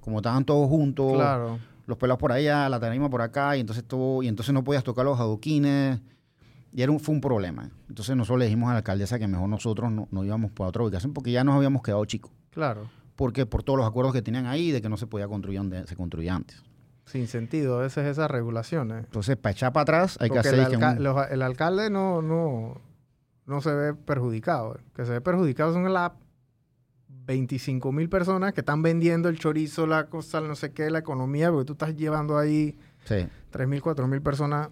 como 0.00 0.18
estaban 0.18 0.44
todos 0.44 0.68
juntos. 0.68 1.12
Claro. 1.14 1.58
Los 1.86 1.96
pelados 1.98 2.18
por 2.20 2.32
allá, 2.32 2.68
la 2.68 2.78
tarima 2.78 3.10
por 3.10 3.22
acá, 3.22 3.56
y 3.56 3.60
entonces 3.60 3.82
todo, 3.84 4.22
y 4.22 4.28
entonces 4.28 4.52
no 4.54 4.62
podías 4.62 4.84
tocar 4.84 5.04
los 5.04 5.18
adoquines. 5.18 6.00
Y 6.72 6.82
era 6.82 6.92
un, 6.92 7.00
fue 7.00 7.14
un 7.14 7.20
problema. 7.20 7.70
Entonces 7.88 8.14
nosotros 8.16 8.38
le 8.40 8.44
dijimos 8.46 8.68
a 8.68 8.72
la 8.72 8.78
alcaldesa 8.78 9.18
que 9.18 9.26
mejor 9.26 9.48
nosotros 9.48 9.90
no, 9.90 10.06
no 10.10 10.24
íbamos 10.24 10.50
por 10.52 10.66
otra 10.66 10.82
ubicación 10.82 11.12
porque 11.14 11.32
ya 11.32 11.42
nos 11.44 11.54
habíamos 11.56 11.82
quedado 11.82 12.04
chicos. 12.04 12.30
Claro. 12.50 12.88
Porque 13.16 13.46
por 13.46 13.62
todos 13.62 13.78
los 13.78 13.88
acuerdos 13.88 14.12
que 14.12 14.22
tenían 14.22 14.46
ahí 14.46 14.70
de 14.70 14.80
que 14.82 14.88
no 14.88 14.96
se 14.96 15.06
podía 15.06 15.26
construir 15.28 15.58
donde 15.58 15.86
se 15.86 15.96
construía 15.96 16.34
antes. 16.34 16.62
Sin 17.06 17.26
sentido 17.26 17.78
a 17.78 17.82
veces 17.82 18.06
esas 18.06 18.30
regulaciones. 18.30 19.04
Entonces, 19.04 19.36
para 19.38 19.52
echar 19.52 19.72
para 19.72 19.82
atrás 19.82 20.18
hay 20.20 20.28
que 20.30 20.38
hacer... 20.38 20.54
el, 20.58 20.68
que 20.68 20.76
alca- 20.76 20.92
un- 20.92 21.02
los- 21.02 21.30
el 21.30 21.42
alcalde 21.42 21.88
no, 21.90 22.20
no, 22.20 22.80
no 23.46 23.60
se 23.62 23.72
ve 23.74 23.94
perjudicado. 23.94 24.78
Que 24.94 25.06
se 25.06 25.12
ve 25.12 25.20
perjudicado 25.22 25.72
son 25.72 25.90
las 25.92 26.12
25 27.08 27.92
mil 27.92 28.08
personas 28.08 28.52
que 28.52 28.60
están 28.60 28.82
vendiendo 28.82 29.28
el 29.28 29.38
chorizo, 29.38 29.86
la 29.86 30.06
cosa, 30.06 30.40
no 30.40 30.54
sé 30.54 30.72
qué, 30.72 30.90
la 30.90 30.98
economía, 30.98 31.50
porque 31.50 31.66
tú 31.66 31.72
estás 31.72 31.94
llevando 31.96 32.38
ahí 32.38 32.78
Sí, 33.04 33.26
3 33.50 33.68
mil, 33.68 33.80
4 33.82 34.06
mil 34.06 34.20
personas 34.20 34.68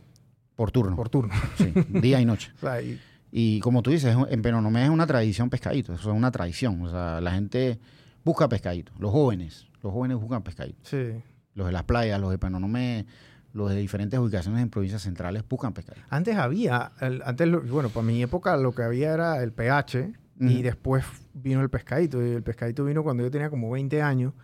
por 0.57 0.71
turno. 0.73 0.97
por 0.97 1.09
turno. 1.09 1.33
Sí, 1.59 1.73
día 2.01 2.21
y 2.21 2.25
noche. 2.25 2.51
O 2.57 2.61
sea, 2.61 2.83
y- 2.83 2.99
Y 3.31 3.61
como 3.61 3.83
tú 3.83 3.91
dices, 3.91 4.17
en 4.29 4.43
Penonomé 4.43 4.85
es 4.85 4.91
una 4.91 5.07
tradición 5.07 5.51
pescadito, 5.51 5.93
eso 5.95 6.11
es 6.11 6.17
una 6.17 6.31
tradición. 6.31 6.81
O 6.83 6.91
sea, 6.91 7.21
la 7.21 7.33
gente 7.33 7.79
busca 8.25 8.49
pescadito. 8.49 8.93
Los 8.99 9.11
jóvenes, 9.13 9.67
los 9.83 9.93
jóvenes 9.93 10.17
buscan 10.19 10.43
pescadito. 10.43 10.79
sí. 10.83 11.23
Los 11.55 11.67
de 11.69 11.73
las 11.73 11.85
playas, 11.85 12.21
los 12.21 12.31
de 12.31 12.37
Penonomé, 12.39 13.07
los 13.55 13.71
de 13.71 13.77
diferentes 13.77 14.19
ubicaciones 14.21 14.61
en 14.63 14.69
provincias 14.69 15.01
centrales 15.01 15.43
buscan 15.49 15.73
pescadito. 15.73 16.05
Antes 16.11 16.37
había, 16.37 16.93
el- 17.01 17.23
antes, 17.25 17.49
bueno, 17.71 17.89
para 17.89 18.05
mi 18.07 18.23
época 18.23 18.57
lo 18.59 18.73
que 18.75 18.83
había 18.83 19.15
era 19.15 19.43
el 19.43 19.53
pH 19.53 20.13
y 20.39 20.61
después 20.61 21.05
vino 21.33 21.63
el 21.63 21.71
pescadito. 21.71 22.23
Y 22.23 22.31
el 22.33 22.43
pescadito 22.43 22.85
vino 22.85 23.03
cuando 23.03 23.23
yo 23.23 23.31
tenía 23.31 23.49
como 23.49 23.71
20 23.71 24.03
años. 24.03 24.35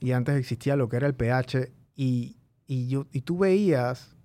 Y 0.00 0.12
antes 0.12 0.34
existía 0.36 0.74
lo 0.76 0.88
que 0.88 0.96
era 0.96 1.06
el 1.06 1.14
pH 1.14 1.70
y, 1.94 2.38
y, 2.66 2.88
yo, 2.88 3.06
y 3.12 3.20
tú 3.20 3.36
veías 3.38 4.16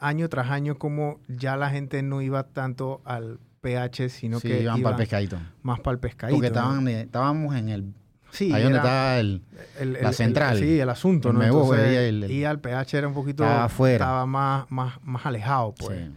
año 0.00 0.28
tras 0.28 0.50
año 0.50 0.76
como 0.78 1.20
ya 1.28 1.56
la 1.56 1.70
gente 1.70 2.02
no 2.02 2.20
iba 2.22 2.44
tanto 2.44 3.00
al 3.04 3.38
pH, 3.60 4.08
sino 4.08 4.40
Sí, 4.40 4.48
que 4.48 4.62
iban 4.62 4.78
iban 4.78 4.82
para 4.82 4.96
el 4.96 4.98
pescadito. 5.02 5.38
más 5.62 5.80
para 5.80 5.92
el 5.94 5.98
pescadito. 6.00 6.36
Porque 6.36 6.46
estaban 6.48 6.88
estábamos 6.88 7.54
en 7.56 7.68
el... 7.68 7.94
Sí, 8.30 8.52
ahí 8.52 8.62
donde 8.62 8.78
estaba 8.78 9.18
el... 9.18 9.42
el- 9.80 9.96
el- 9.96 10.02
la 10.04 10.12
central. 10.12 10.56
sí, 10.58 10.78
el 10.78 10.88
asunto, 10.88 11.32
¿no? 11.32 11.42
Entonces, 11.42 12.30
y 12.30 12.44
al 12.44 12.60
pH 12.60 12.94
era 12.98 13.08
un 13.08 13.14
poquito... 13.14 13.42
Estaba 13.44 13.64
afuera. 13.64 13.94
Estaba 13.96 14.26
más, 14.26 14.70
más, 14.70 14.98
más 15.02 15.26
alejado, 15.26 15.74
pues. 15.78 15.98
sí. 15.98 16.10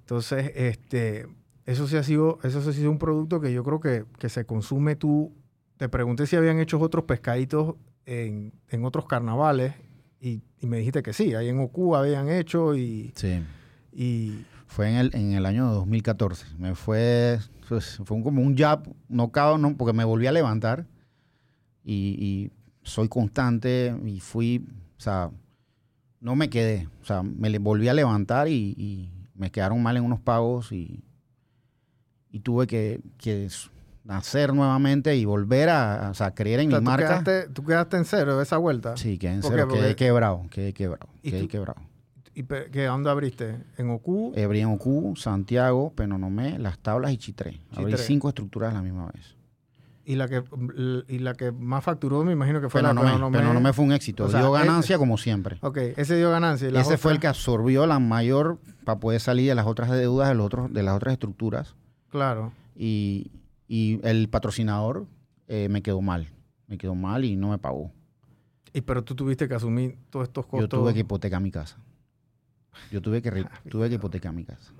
Entonces, 0.00 0.52
este, 0.56 1.26
eso 1.64 1.86
sí 1.88 1.96
ha 1.96 2.02
sido, 2.02 2.38
eso 2.42 2.60
sí 2.60 2.70
ha 2.70 2.72
sido 2.72 2.90
un 2.90 2.98
producto 2.98 3.40
que 3.40 3.52
yo 3.52 3.62
creo 3.64 3.80
que, 3.80 4.04
que 4.18 4.28
se 4.28 4.44
consume 4.44 4.96
tú. 4.96 5.32
Te 5.78 5.88
pregunté 5.88 6.26
si 6.26 6.36
habían 6.36 6.58
hecho 6.58 6.78
otros 6.80 7.04
pescaditos 7.04 7.76
en, 8.04 8.52
en 8.68 8.84
otros 8.84 9.06
carnavales 9.06 9.74
y, 10.22 10.40
y 10.60 10.66
me 10.66 10.78
dijiste 10.78 11.02
que 11.02 11.12
sí, 11.12 11.34
ahí 11.34 11.48
en 11.48 11.58
Ocu 11.58 11.96
habían 11.96 12.28
hecho 12.30 12.74
y, 12.76 13.12
Sí. 13.16 13.42
y 13.92 14.44
Fue 14.66 14.88
en 14.88 14.96
el, 14.96 15.10
en 15.14 15.32
el 15.32 15.44
año 15.44 15.66
2014. 15.72 16.46
Me 16.58 16.74
fue, 16.74 17.38
pues, 17.68 18.00
fue 18.04 18.16
un- 18.16 18.22
como 18.22 18.40
un 18.40 18.56
jab, 18.56 18.88
no 19.08 19.30
cao, 19.32 19.58
no, 19.58 19.76
porque 19.76 19.92
me 19.92 20.04
volví 20.04 20.26
a 20.26 20.32
levantar 20.32 20.86
y, 21.84 22.16
y 22.18 22.50
soy 22.82 23.08
constante 23.08 23.94
y 24.06 24.20
fui, 24.20 24.64
o 24.96 25.00
sea, 25.00 25.30
no 26.20 26.36
me 26.36 26.48
quedé, 26.48 26.88
o 27.02 27.04
sea, 27.04 27.22
me 27.22 27.58
volví 27.58 27.88
a 27.88 27.94
levantar 27.94 28.48
y, 28.48 28.74
y 28.78 29.10
me 29.34 29.50
quedaron 29.50 29.82
mal 29.82 29.96
en 29.96 30.04
unos 30.04 30.20
pagos 30.20 30.70
y, 30.72 31.02
y 32.30 32.40
tuve 32.40 32.66
que, 32.66 33.00
nacer 34.04 34.52
nuevamente 34.54 35.16
y 35.16 35.24
volver 35.24 35.68
a, 35.68 36.08
o 36.10 36.14
sea, 36.14 36.34
creer 36.34 36.60
en 36.60 36.68
o 36.68 36.70
sea, 36.70 36.80
mi 36.80 36.84
tú, 36.84 36.90
marca. 36.90 37.06
quedaste, 37.22 37.48
tú 37.52 37.64
quedaste 37.64 37.96
en 37.96 38.04
cero 38.04 38.40
esa 38.42 38.56
vuelta. 38.58 38.96
Sí, 38.96 39.18
quedé 39.18 39.34
en 39.34 39.40
¿Por 39.40 39.52
cero, 39.52 39.68
qué? 39.68 39.78
quedé 39.78 39.96
quebrado, 39.96 40.42
quedé 40.50 40.72
quebrado, 40.72 41.08
¿Y 41.22 41.30
quedé 41.30 41.48
quebrado. 41.48 41.80
¿Y 42.34 42.44
qué, 42.44 42.84
dónde 42.86 43.10
abriste? 43.10 43.58
¿En 43.76 43.90
Ocu? 43.90 44.32
Abrí 44.42 44.60
en 44.60 44.68
Ocu, 44.68 45.14
Santiago, 45.16 45.92
Penonomé, 45.94 46.58
Las 46.58 46.78
Tablas 46.78 47.12
y 47.12 47.18
Chitré. 47.18 47.60
Abrí 47.72 47.92
Chitré. 47.92 48.06
cinco 48.06 48.28
estructuras 48.30 48.70
a 48.70 48.74
la 48.76 48.82
misma 48.82 49.10
vez. 49.12 49.36
Y 50.04 50.16
la 50.16 50.26
que 50.26 50.42
y 51.08 51.18
la 51.20 51.34
que 51.34 51.52
más 51.52 51.84
facturó, 51.84 52.24
me 52.24 52.32
imagino 52.32 52.60
que 52.60 52.68
fue 52.68 52.80
Pero 52.80 52.88
la 52.92 52.94
no, 52.94 53.02
me, 53.02 53.12
Penonomé. 53.12 53.38
pero 53.38 53.52
no 53.54 53.60
me 53.60 53.72
fue 53.72 53.84
un 53.84 53.92
éxito. 53.92 54.24
O 54.24 54.28
sea, 54.30 54.40
dio 54.40 54.56
eh, 54.56 54.58
ganancia 54.60 54.98
como 54.98 55.16
siempre. 55.16 55.58
Ok, 55.60 55.76
ese 55.96 56.16
dio 56.16 56.30
ganancia. 56.30 56.70
y 56.70 56.76
Ese 56.76 56.96
fue 56.98 57.12
el 57.12 57.20
que 57.20 57.28
absorbió 57.28 57.86
la 57.86 58.00
mayor 58.00 58.58
para 58.84 58.98
poder 58.98 59.20
salir 59.20 59.48
de 59.48 59.54
las 59.54 59.66
otras 59.66 59.90
deudas 59.90 60.28
de, 60.28 60.34
los 60.34 60.46
otros, 60.46 60.72
de 60.72 60.82
las 60.82 60.96
otras 60.96 61.12
estructuras. 61.12 61.76
Claro. 62.10 62.52
Y, 62.74 63.30
y 63.68 64.00
el 64.06 64.28
patrocinador 64.28 65.06
eh, 65.48 65.68
me 65.68 65.82
quedó 65.82 66.00
mal. 66.00 66.28
Me 66.66 66.78
quedó 66.78 66.94
mal 66.94 67.24
y 67.24 67.36
no 67.36 67.50
me 67.50 67.58
pagó. 67.58 67.90
Y 68.72 68.80
pero 68.80 69.04
tú 69.04 69.14
tuviste 69.14 69.48
que 69.48 69.54
asumir 69.54 69.98
todos 70.10 70.28
estos 70.28 70.46
costos. 70.46 70.60
Yo 70.60 70.68
tuve 70.68 70.94
que 70.94 71.00
hipotecar 71.00 71.40
mi 71.42 71.50
casa. 71.50 71.76
Yo 72.90 73.02
tuve 73.02 73.20
que, 73.20 73.30
re- 73.30 73.44
Ah, 73.50 73.60
tuve 73.68 73.88
que 73.88 73.96
hipotecar 73.96 74.32
mi 74.32 74.44
casa. 74.44 74.72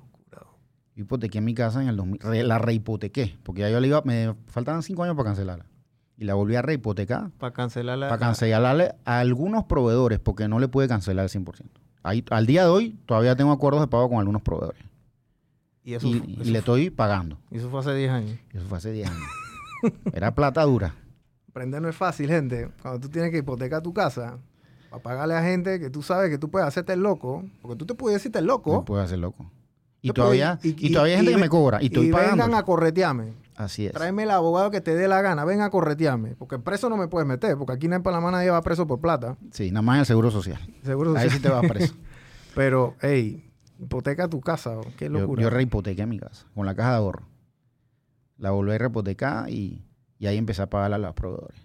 Yo 0.95 1.05
hipotequé 1.05 1.41
mi 1.41 1.55
casa 1.55 1.83
en 1.83 1.89
el 1.89 1.97
2000. 1.97 2.21
re- 2.21 2.43
la 2.45 2.59
rehipotequé. 2.59 3.37
Porque 3.43 3.63
ya 3.63 3.71
yo 3.71 3.81
le 3.81 3.89
iba. 3.89 4.03
Me 4.05 4.35
faltaban 4.47 4.83
cinco 4.83 5.03
años 5.03 5.17
para 5.17 5.29
cancelarla. 5.31 5.67
Y 6.19 6.25
la 6.25 6.35
volví 6.35 6.55
a 6.55 6.63
rehipotecar 6.63 7.31
Para 7.33 7.53
cancelar 7.53 7.99
la... 7.99 8.09
para 8.09 8.19
cancelarle 8.21 8.95
a 9.05 9.19
algunos 9.21 9.65
proveedores. 9.65 10.19
Porque 10.21 10.49
no 10.49 10.59
le 10.59 10.69
pude 10.69 10.89
cancelar 10.89 11.25
el 11.25 11.31
100%. 11.31 11.63
Ahí, 12.03 12.25
al 12.31 12.47
día 12.47 12.63
de 12.65 12.69
hoy 12.69 12.99
todavía 13.07 13.37
tengo 13.37 13.53
acuerdos 13.53 13.81
de 13.81 13.87
pago 13.89 14.09
con 14.09 14.19
algunos 14.19 14.43
proveedores. 14.43 14.83
Y 15.85 15.95
eso, 15.95 16.07
Y, 16.07 16.15
fu- 16.21 16.25
y 16.27 16.41
eso 16.43 16.51
le 16.51 16.59
estoy 16.59 16.91
pagando. 16.91 17.39
y 17.51 17.59
eso 17.59 17.69
fue 17.71 17.81
hace 17.81 17.95
10 17.95 18.11
años. 18.11 18.39
Eso 18.53 18.65
fue 18.67 18.79
hace 18.79 18.93
10 18.93 19.09
años. 19.11 19.23
Era 20.13 20.35
plata 20.35 20.63
dura. 20.63 20.95
Aprender 21.49 21.83
no 21.83 21.89
es 21.89 21.97
fácil, 21.97 22.29
gente. 22.29 22.69
Cuando 22.83 23.01
tú 23.01 23.09
tienes 23.09 23.31
que 23.31 23.39
hipotecar 23.39 23.83
tu 23.83 23.93
casa, 23.93 24.39
para 24.91 25.03
pagarle 25.03 25.35
a 25.35 25.43
gente 25.43 25.81
que 25.81 25.91
tú 25.91 26.03
sabes 26.03 26.31
que 26.31 26.39
tú 26.39 26.51
puedes 26.51 26.67
hacerte 26.69 26.93
el 26.93 27.01
loco, 27.01 27.45
porque 27.61 27.77
tú 27.77 27.85
te 27.87 27.95
puedes 27.95 28.19
decirte 28.19 28.39
el 28.39 28.47
loco. 28.47 28.79
Me 28.81 28.85
puedo 28.85 29.03
hacer 29.03 29.19
loco. 29.19 29.51
Y 30.01 30.09
Te 30.09 30.15
todavía, 30.15 30.59
puedes- 30.61 30.83
y, 30.83 30.93
todavía 30.93 31.13
hay 31.15 31.19
gente 31.19 31.33
y 31.33 31.35
que 31.35 31.41
me 31.41 31.49
cobra. 31.49 31.83
Y 31.83 31.87
estoy 31.87 32.09
y 32.09 32.13
pagando. 32.13 32.45
vengan 32.45 32.55
a 32.59 32.63
corretearme. 32.65 33.35
Así 33.55 33.87
es. 33.87 33.93
Tráeme 33.93 34.23
el 34.25 34.31
abogado 34.31 34.71
que 34.71 34.81
te 34.81 34.95
dé 34.95 35.07
la 35.09 35.21
gana. 35.21 35.45
Ven 35.45 35.61
a 35.61 35.71
corretearme. 35.71 36.35
Porque 36.37 36.59
preso 36.59 36.89
no 36.89 36.97
me 36.97 37.07
puedes 37.07 37.29
meter. 37.29 37.57
Porque 37.57 37.75
aquí 37.75 37.87
en 37.87 38.03
Panamá 38.03 38.31
nadie 38.31 38.51
va 38.51 38.61
preso 38.63 38.87
por 38.87 38.99
plata. 39.01 39.37
Sí, 39.53 39.71
nada 39.71 39.83
más 39.83 39.97
en 39.97 40.01
el 40.01 40.07
seguro 40.07 40.31
social. 40.31 40.59
Seguro 40.83 41.15
Ahí 41.17 41.29
sí. 41.29 41.37
sí 41.37 41.43
te 41.43 41.49
vas 41.51 41.65
preso. 41.69 41.95
Pero, 42.55 42.97
hey, 43.01 43.52
hipoteca 43.83 44.29
tu 44.29 44.41
casa. 44.41 44.77
Qué 44.97 45.07
Yo, 45.07 45.11
locura. 45.13 45.43
yo 45.43 45.51
rehipotequé 45.51 46.07
mi 46.07 46.19
casa 46.19 46.47
con 46.55 46.67
la 46.67 46.75
caja 46.75 46.91
de 46.93 46.97
ahorro. 46.97 47.29
La 48.39 48.51
volví 48.51 48.73
a 48.73 48.79
rehipotecar 48.79 49.49
y, 49.51 49.85
y 50.19 50.27
ahí 50.27 50.37
empecé 50.37 50.63
a 50.63 50.71
pagarle 50.71 50.97
a 50.97 50.99
los 50.99 51.15
proveedores. 51.15 51.61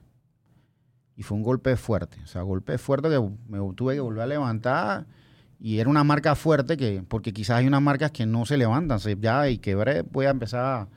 Y 1.16 1.24
fue 1.24 1.38
un 1.38 1.44
golpe 1.44 1.76
fuerte. 1.78 2.18
O 2.24 2.28
sea, 2.28 2.44
golpe 2.44 2.78
fuerte 2.78 3.10
que 3.10 3.20
me 3.48 3.58
tuve 3.74 3.96
que 3.96 4.00
volver 4.00 4.22
a 4.22 4.28
levantar. 4.28 5.08
Y 5.60 5.80
era 5.80 5.90
una 5.90 6.04
marca 6.04 6.36
fuerte 6.36 6.78
que, 6.78 7.04
porque 7.08 7.34
quizás 7.34 7.58
hay 7.58 7.68
unas 7.68 7.82
marcas 7.82 8.12
que 8.12 8.28
no 8.28 8.46
se 8.46 8.58
levantan. 8.58 9.00
Se, 9.00 9.18
ya 9.20 9.50
y 9.50 9.58
quebré, 9.58 10.04
voy 10.04 10.28
a 10.28 10.30
empezar 10.30 10.64
a, 10.64 10.88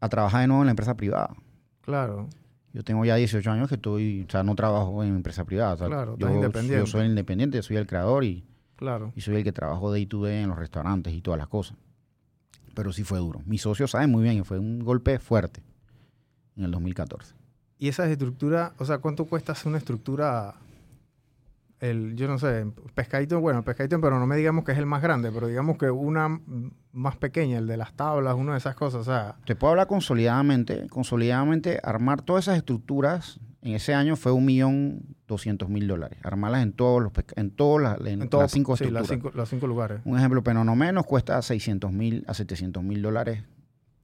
a 0.00 0.08
trabajar 0.10 0.42
de 0.42 0.48
nuevo 0.48 0.62
en 0.62 0.66
la 0.66 0.72
empresa 0.72 0.94
privada. 0.96 1.34
Claro. 1.80 2.28
Yo 2.74 2.84
tengo 2.84 3.04
ya 3.06 3.14
18 3.16 3.50
años 3.50 3.68
que 3.68 3.76
estoy, 3.76 4.26
o 4.28 4.30
sea, 4.30 4.42
no 4.42 4.54
trabajo 4.54 5.02
en 5.02 5.16
empresa 5.16 5.44
privada. 5.44 5.72
o 5.72 5.76
sea, 5.78 5.86
Claro, 5.86 6.16
yo, 6.18 6.28
independiente. 6.30 6.78
yo 6.78 6.86
soy 6.86 7.06
independiente, 7.06 7.62
soy 7.62 7.78
el 7.78 7.86
creador 7.86 8.22
y, 8.24 8.44
Claro. 8.80 9.12
y 9.14 9.20
soy 9.20 9.36
el 9.36 9.44
que 9.44 9.52
trabajo 9.52 9.92
day 9.92 10.06
to 10.06 10.24
day 10.24 10.42
en 10.42 10.48
los 10.48 10.58
restaurantes 10.58 11.12
y 11.12 11.20
todas 11.20 11.36
las 11.36 11.48
cosas. 11.48 11.76
Pero 12.74 12.94
sí 12.94 13.04
fue 13.04 13.18
duro. 13.18 13.42
Mis 13.44 13.60
socios 13.60 13.90
saben 13.90 14.10
muy 14.10 14.22
bien 14.22 14.38
que 14.38 14.44
fue 14.44 14.58
un 14.58 14.78
golpe 14.78 15.18
fuerte 15.18 15.62
en 16.56 16.64
el 16.64 16.70
2014. 16.70 17.34
Y 17.78 17.88
esa 17.88 18.10
estructura, 18.10 18.72
o 18.78 18.86
sea, 18.86 18.96
¿cuánto 18.96 19.26
cuesta 19.26 19.52
hacer 19.52 19.68
una 19.68 19.76
estructura? 19.76 20.54
El, 21.80 22.14
yo 22.14 22.28
no 22.28 22.38
sé, 22.38 22.66
pescadito, 22.94 23.40
bueno, 23.40 23.64
pescadito, 23.64 23.98
pero 24.00 24.18
no 24.18 24.26
me 24.26 24.36
digamos 24.36 24.64
que 24.64 24.72
es 24.72 24.78
el 24.78 24.86
más 24.86 25.00
grande, 25.02 25.32
pero 25.32 25.46
digamos 25.46 25.78
que 25.78 25.90
una 25.90 26.40
más 26.92 27.16
pequeña, 27.16 27.58
el 27.58 27.66
de 27.66 27.78
las 27.78 27.94
tablas, 27.94 28.34
una 28.34 28.52
de 28.52 28.58
esas 28.58 28.74
cosas, 28.74 29.00
o 29.00 29.04
sea, 29.04 29.36
Te 29.46 29.56
puedo 29.56 29.70
hablar 29.70 29.86
consolidadamente. 29.86 30.86
Consolidadamente, 30.88 31.80
armar 31.82 32.20
todas 32.20 32.44
esas 32.44 32.58
estructuras 32.58 33.40
en 33.62 33.74
ese 33.74 33.94
año 33.94 34.16
fue 34.16 34.32
un 34.32 34.44
millón 34.44 35.16
doscientos 35.26 35.68
mil 35.68 35.86
dólares. 35.86 36.18
Armarlas 36.22 36.62
en 36.62 36.72
todos 36.72 37.02
los 37.02 37.12
en 37.36 37.50
todas 37.50 37.82
las, 37.82 38.06
en 38.06 38.22
en 38.22 38.28
todo, 38.28 38.42
las 38.42 38.52
cinco 38.52 38.76
sí, 38.76 38.84
estructuras. 38.84 39.08
las 39.08 39.18
cinco, 39.18 39.32
los 39.34 39.48
cinco 39.48 39.66
lugares. 39.66 40.00
Un 40.04 40.18
ejemplo, 40.18 40.42
pero 40.42 40.64
no 40.64 40.76
menos 40.76 41.06
cuesta 41.06 41.40
600 41.40 41.92
mil 41.92 42.24
a 42.26 42.34
700 42.34 42.82
mil 42.82 43.02
dólares 43.02 43.44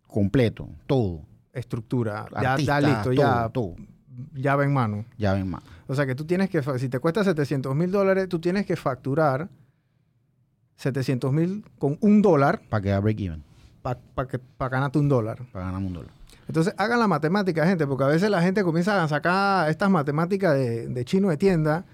completo, 0.06 0.68
todo. 0.86 1.22
Estructura, 1.52 2.26
ya, 2.40 2.56
ya 2.58 2.80
listo, 2.80 3.02
todo, 3.02 3.12
ya 3.12 3.48
todo. 3.48 3.76
Llave 4.34 4.64
en 4.64 4.72
mano. 4.72 5.04
Ya 5.18 5.32
ven 5.34 5.48
más. 5.50 5.62
O 5.86 5.94
sea 5.94 6.06
que 6.06 6.14
tú 6.14 6.24
tienes 6.24 6.50
que, 6.50 6.62
si 6.78 6.88
te 6.88 6.98
cuesta 6.98 7.22
700 7.24 7.74
mil 7.74 7.90
dólares, 7.90 8.28
tú 8.28 8.38
tienes 8.40 8.66
que 8.66 8.76
facturar 8.76 9.48
700 10.76 11.32
mil 11.32 11.64
con 11.78 11.96
un 12.00 12.22
dólar 12.22 12.60
Para 12.68 12.82
quedar 12.82 13.02
break 13.02 13.20
even. 13.20 13.42
para 13.82 14.68
ganarte 14.68 14.98
un 14.98 15.08
dólar. 15.08 15.38
Para 15.52 15.66
ganar 15.66 15.80
un 15.82 15.92
dólar. 15.92 16.10
Entonces, 16.48 16.74
hagan 16.76 16.98
la 17.00 17.08
matemática, 17.08 17.66
gente, 17.66 17.86
porque 17.86 18.04
a 18.04 18.08
veces 18.08 18.30
la 18.30 18.40
gente 18.42 18.62
comienza 18.62 19.02
a 19.02 19.08
sacar 19.08 19.68
estas 19.70 19.90
matemáticas 19.90 20.54
de, 20.54 20.86
de 20.88 21.04
chino 21.04 21.28
de 21.28 21.36
tienda, 21.36 21.84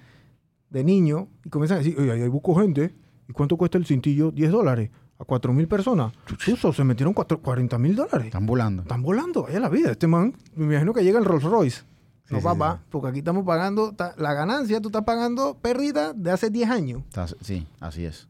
de 0.69 0.85
niño, 0.85 1.29
y 1.45 1.49
comienzan 1.49 1.77
a 1.77 1.79
decir, 1.83 1.99
oye, 1.99 2.13
ahí 2.13 2.29
busco 2.29 2.55
gente, 2.61 2.95
¿y 3.29 3.33
cuánto 3.33 3.57
cuesta 3.57 3.79
el 3.79 3.87
cintillo? 3.87 4.31
10 4.31 4.51
dólares. 4.51 4.91
A 5.19 5.25
4 5.25 5.53
mil 5.53 5.69
personas. 5.69 6.13
Chuzo, 6.39 6.73
se 6.73 6.83
metieron 6.83 7.15
cuatro- 7.15 7.41
40 7.41 7.79
mil 7.79 7.95
dólares. 7.95 8.27
Están 8.27 8.45
volando. 8.45 8.83
Están 8.83 9.03
volando, 9.03 9.45
vaya 9.45 9.61
la 9.61 9.69
vida. 9.69 9.93
Este 9.93 10.09
man, 10.09 10.35
me 10.57 10.65
imagino 10.65 10.93
que 10.93 11.05
llega 11.05 11.19
el 11.21 11.25
Rolls 11.25 11.45
Royce. 11.45 11.83
Sí, 12.25 12.35
no, 12.35 12.39
sí, 12.41 12.45
papá, 12.45 12.79
sí. 12.83 12.89
porque 12.91 13.09
aquí 13.09 13.19
estamos 13.19 13.45
pagando, 13.45 13.93
ta- 13.93 14.15
la 14.17 14.33
ganancia, 14.35 14.81
tú 14.81 14.89
estás 14.89 15.03
pagando 15.05 15.59
pérdida 15.61 16.13
de 16.15 16.31
hace 16.31 16.51
10 16.51 16.71
años. 16.71 17.03
Sí, 17.41 17.67
así 17.81 18.05
es. 18.05 18.29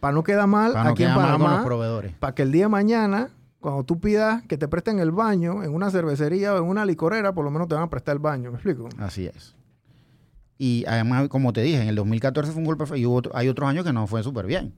Para 0.00 0.14
no 0.14 0.22
quedar 0.22 0.46
mal 0.46 0.72
Para 0.72 0.84
no 0.84 0.90
aquí 0.90 1.04
en 1.04 1.12
con 1.12 1.22
los 1.22 1.32
Panamá, 1.32 1.64
proveedores. 1.64 2.12
para 2.14 2.34
que 2.34 2.42
el 2.42 2.52
día 2.52 2.64
de 2.64 2.68
mañana, 2.70 3.30
cuando 3.60 3.84
tú 3.84 4.00
pidas 4.00 4.42
que 4.44 4.56
te 4.58 4.66
presten 4.68 4.98
el 4.98 5.10
baño 5.12 5.62
en 5.62 5.74
una 5.74 5.90
cervecería 5.90 6.54
o 6.54 6.58
en 6.58 6.64
una 6.64 6.84
licorera, 6.84 7.32
por 7.32 7.44
lo 7.44 7.50
menos 7.50 7.68
te 7.68 7.74
van 7.74 7.84
a 7.84 7.90
prestar 7.90 8.14
el 8.14 8.18
baño. 8.20 8.50
¿Me 8.50 8.56
explico? 8.56 8.88
Así 8.98 9.26
es. 9.26 9.54
Y 10.58 10.84
además, 10.86 11.28
como 11.28 11.52
te 11.52 11.62
dije, 11.62 11.82
en 11.82 11.88
el 11.88 11.94
2014 11.96 12.52
fue 12.52 12.60
un 12.60 12.66
golpe. 12.66 12.84
Y 12.98 13.06
hubo 13.06 13.16
otro- 13.16 13.36
hay 13.36 13.48
otros 13.48 13.68
años 13.68 13.84
que 13.84 13.92
no 13.92 14.06
fue 14.06 14.22
súper 14.22 14.46
bien. 14.46 14.74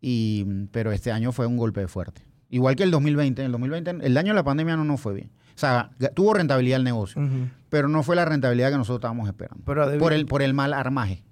Y, 0.00 0.44
pero 0.70 0.92
este 0.92 1.12
año 1.12 1.32
fue 1.32 1.46
un 1.46 1.56
golpe 1.56 1.86
fuerte. 1.88 2.22
Igual 2.50 2.76
que 2.76 2.82
el 2.82 2.90
2020. 2.90 3.42
En 3.42 3.46
el 3.46 3.52
2020, 3.52 4.06
el 4.06 4.16
año 4.16 4.28
de 4.28 4.34
la 4.34 4.44
pandemia 4.44 4.76
no 4.76 4.84
nos 4.84 5.00
fue 5.00 5.14
bien. 5.14 5.30
O 5.54 5.58
sea, 5.58 5.90
tuvo 6.14 6.34
rentabilidad 6.34 6.78
el 6.78 6.84
negocio, 6.84 7.22
pero 7.68 7.88
no 7.88 8.02
fue 8.02 8.16
la 8.16 8.24
rentabilidad 8.24 8.70
que 8.70 8.76
nosotros 8.76 8.98
estábamos 8.98 9.28
esperando. 9.28 9.62
Pero 9.64 9.98
Por 9.98 10.12
el, 10.12 10.26
por 10.26 10.42
el 10.42 10.52
mal 10.54 10.72
armaje 10.74 11.22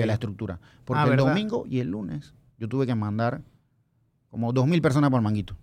de 0.00 0.06
la 0.06 0.14
estructura. 0.14 0.58
Porque 0.84 1.00
Ah, 1.00 1.04
el 1.04 1.10
¿verdad? 1.10 1.26
domingo 1.28 1.64
y 1.68 1.78
el 1.80 1.88
lunes 1.88 2.34
yo 2.58 2.68
tuve 2.68 2.86
que 2.86 2.94
mandar 2.94 3.42
como 4.30 4.52
2.000 4.52 4.80
personas 4.82 5.10
por 5.10 5.20
manguito. 5.22 5.56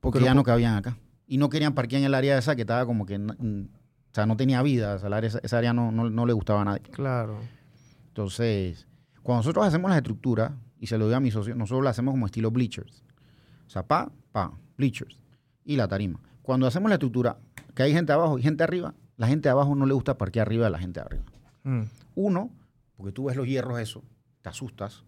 Porque 0.00 0.18
Pero 0.18 0.26
ya 0.26 0.30
por- 0.32 0.36
no 0.36 0.42
cabían 0.44 0.76
acá. 0.76 0.96
Y 1.26 1.38
no 1.38 1.48
querían 1.48 1.74
parquear 1.74 2.00
en 2.00 2.06
el 2.06 2.14
área 2.14 2.38
esa 2.38 2.54
que 2.56 2.62
estaba 2.62 2.86
como 2.86 3.04
que... 3.06 3.16
O 3.16 4.14
sea, 4.14 4.24
no 4.26 4.36
tenía 4.36 4.62
vida. 4.62 4.94
O 4.94 4.98
sea, 4.98 5.08
área- 5.14 5.28
esa, 5.28 5.40
esa 5.42 5.58
área 5.58 5.72
no, 5.72 5.90
no, 5.92 6.08
no 6.08 6.26
le 6.26 6.32
gustaba 6.32 6.62
a 6.62 6.64
nadie. 6.64 6.82
Claro. 6.92 7.38
Entonces, 8.08 8.86
cuando 9.22 9.40
nosotros 9.40 9.66
hacemos 9.66 9.90
las 9.90 9.98
estructuras, 9.98 10.52
y 10.80 10.86
se 10.86 10.96
lo 10.96 11.06
digo 11.06 11.16
a 11.16 11.20
mis 11.20 11.34
socios, 11.34 11.56
nosotros 11.56 11.82
lo 11.82 11.90
hacemos 11.90 12.12
como 12.12 12.26
estilo 12.26 12.50
bleachers. 12.50 13.02
O 13.66 13.70
sea, 13.70 13.82
pa, 13.86 14.10
pa, 14.32 14.52
bleachers. 14.76 15.18
Y 15.64 15.76
la 15.76 15.88
tarima. 15.88 16.20
Cuando 16.48 16.66
hacemos 16.66 16.88
la 16.88 16.94
estructura, 16.94 17.36
que 17.74 17.82
hay 17.82 17.92
gente 17.92 18.10
abajo 18.10 18.38
y 18.38 18.42
gente 18.42 18.64
arriba, 18.64 18.94
la 19.18 19.26
gente 19.26 19.48
de 19.48 19.50
abajo 19.50 19.74
no 19.74 19.84
le 19.84 19.92
gusta 19.92 20.16
parquear 20.16 20.46
arriba 20.46 20.64
de 20.64 20.70
la 20.70 20.78
gente 20.78 20.98
de 20.98 21.04
arriba. 21.04 21.24
Mm. 21.64 21.82
Uno, 22.14 22.50
porque 22.96 23.12
tú 23.12 23.24
ves 23.24 23.36
los 23.36 23.46
hierros 23.46 23.78
eso, 23.78 24.02
te 24.40 24.48
asustas. 24.48 25.04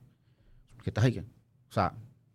Que 0.85 0.91
estás 0.91 1.03
ahí. 1.03 1.19
O 1.19 1.73
sea, 1.73 1.95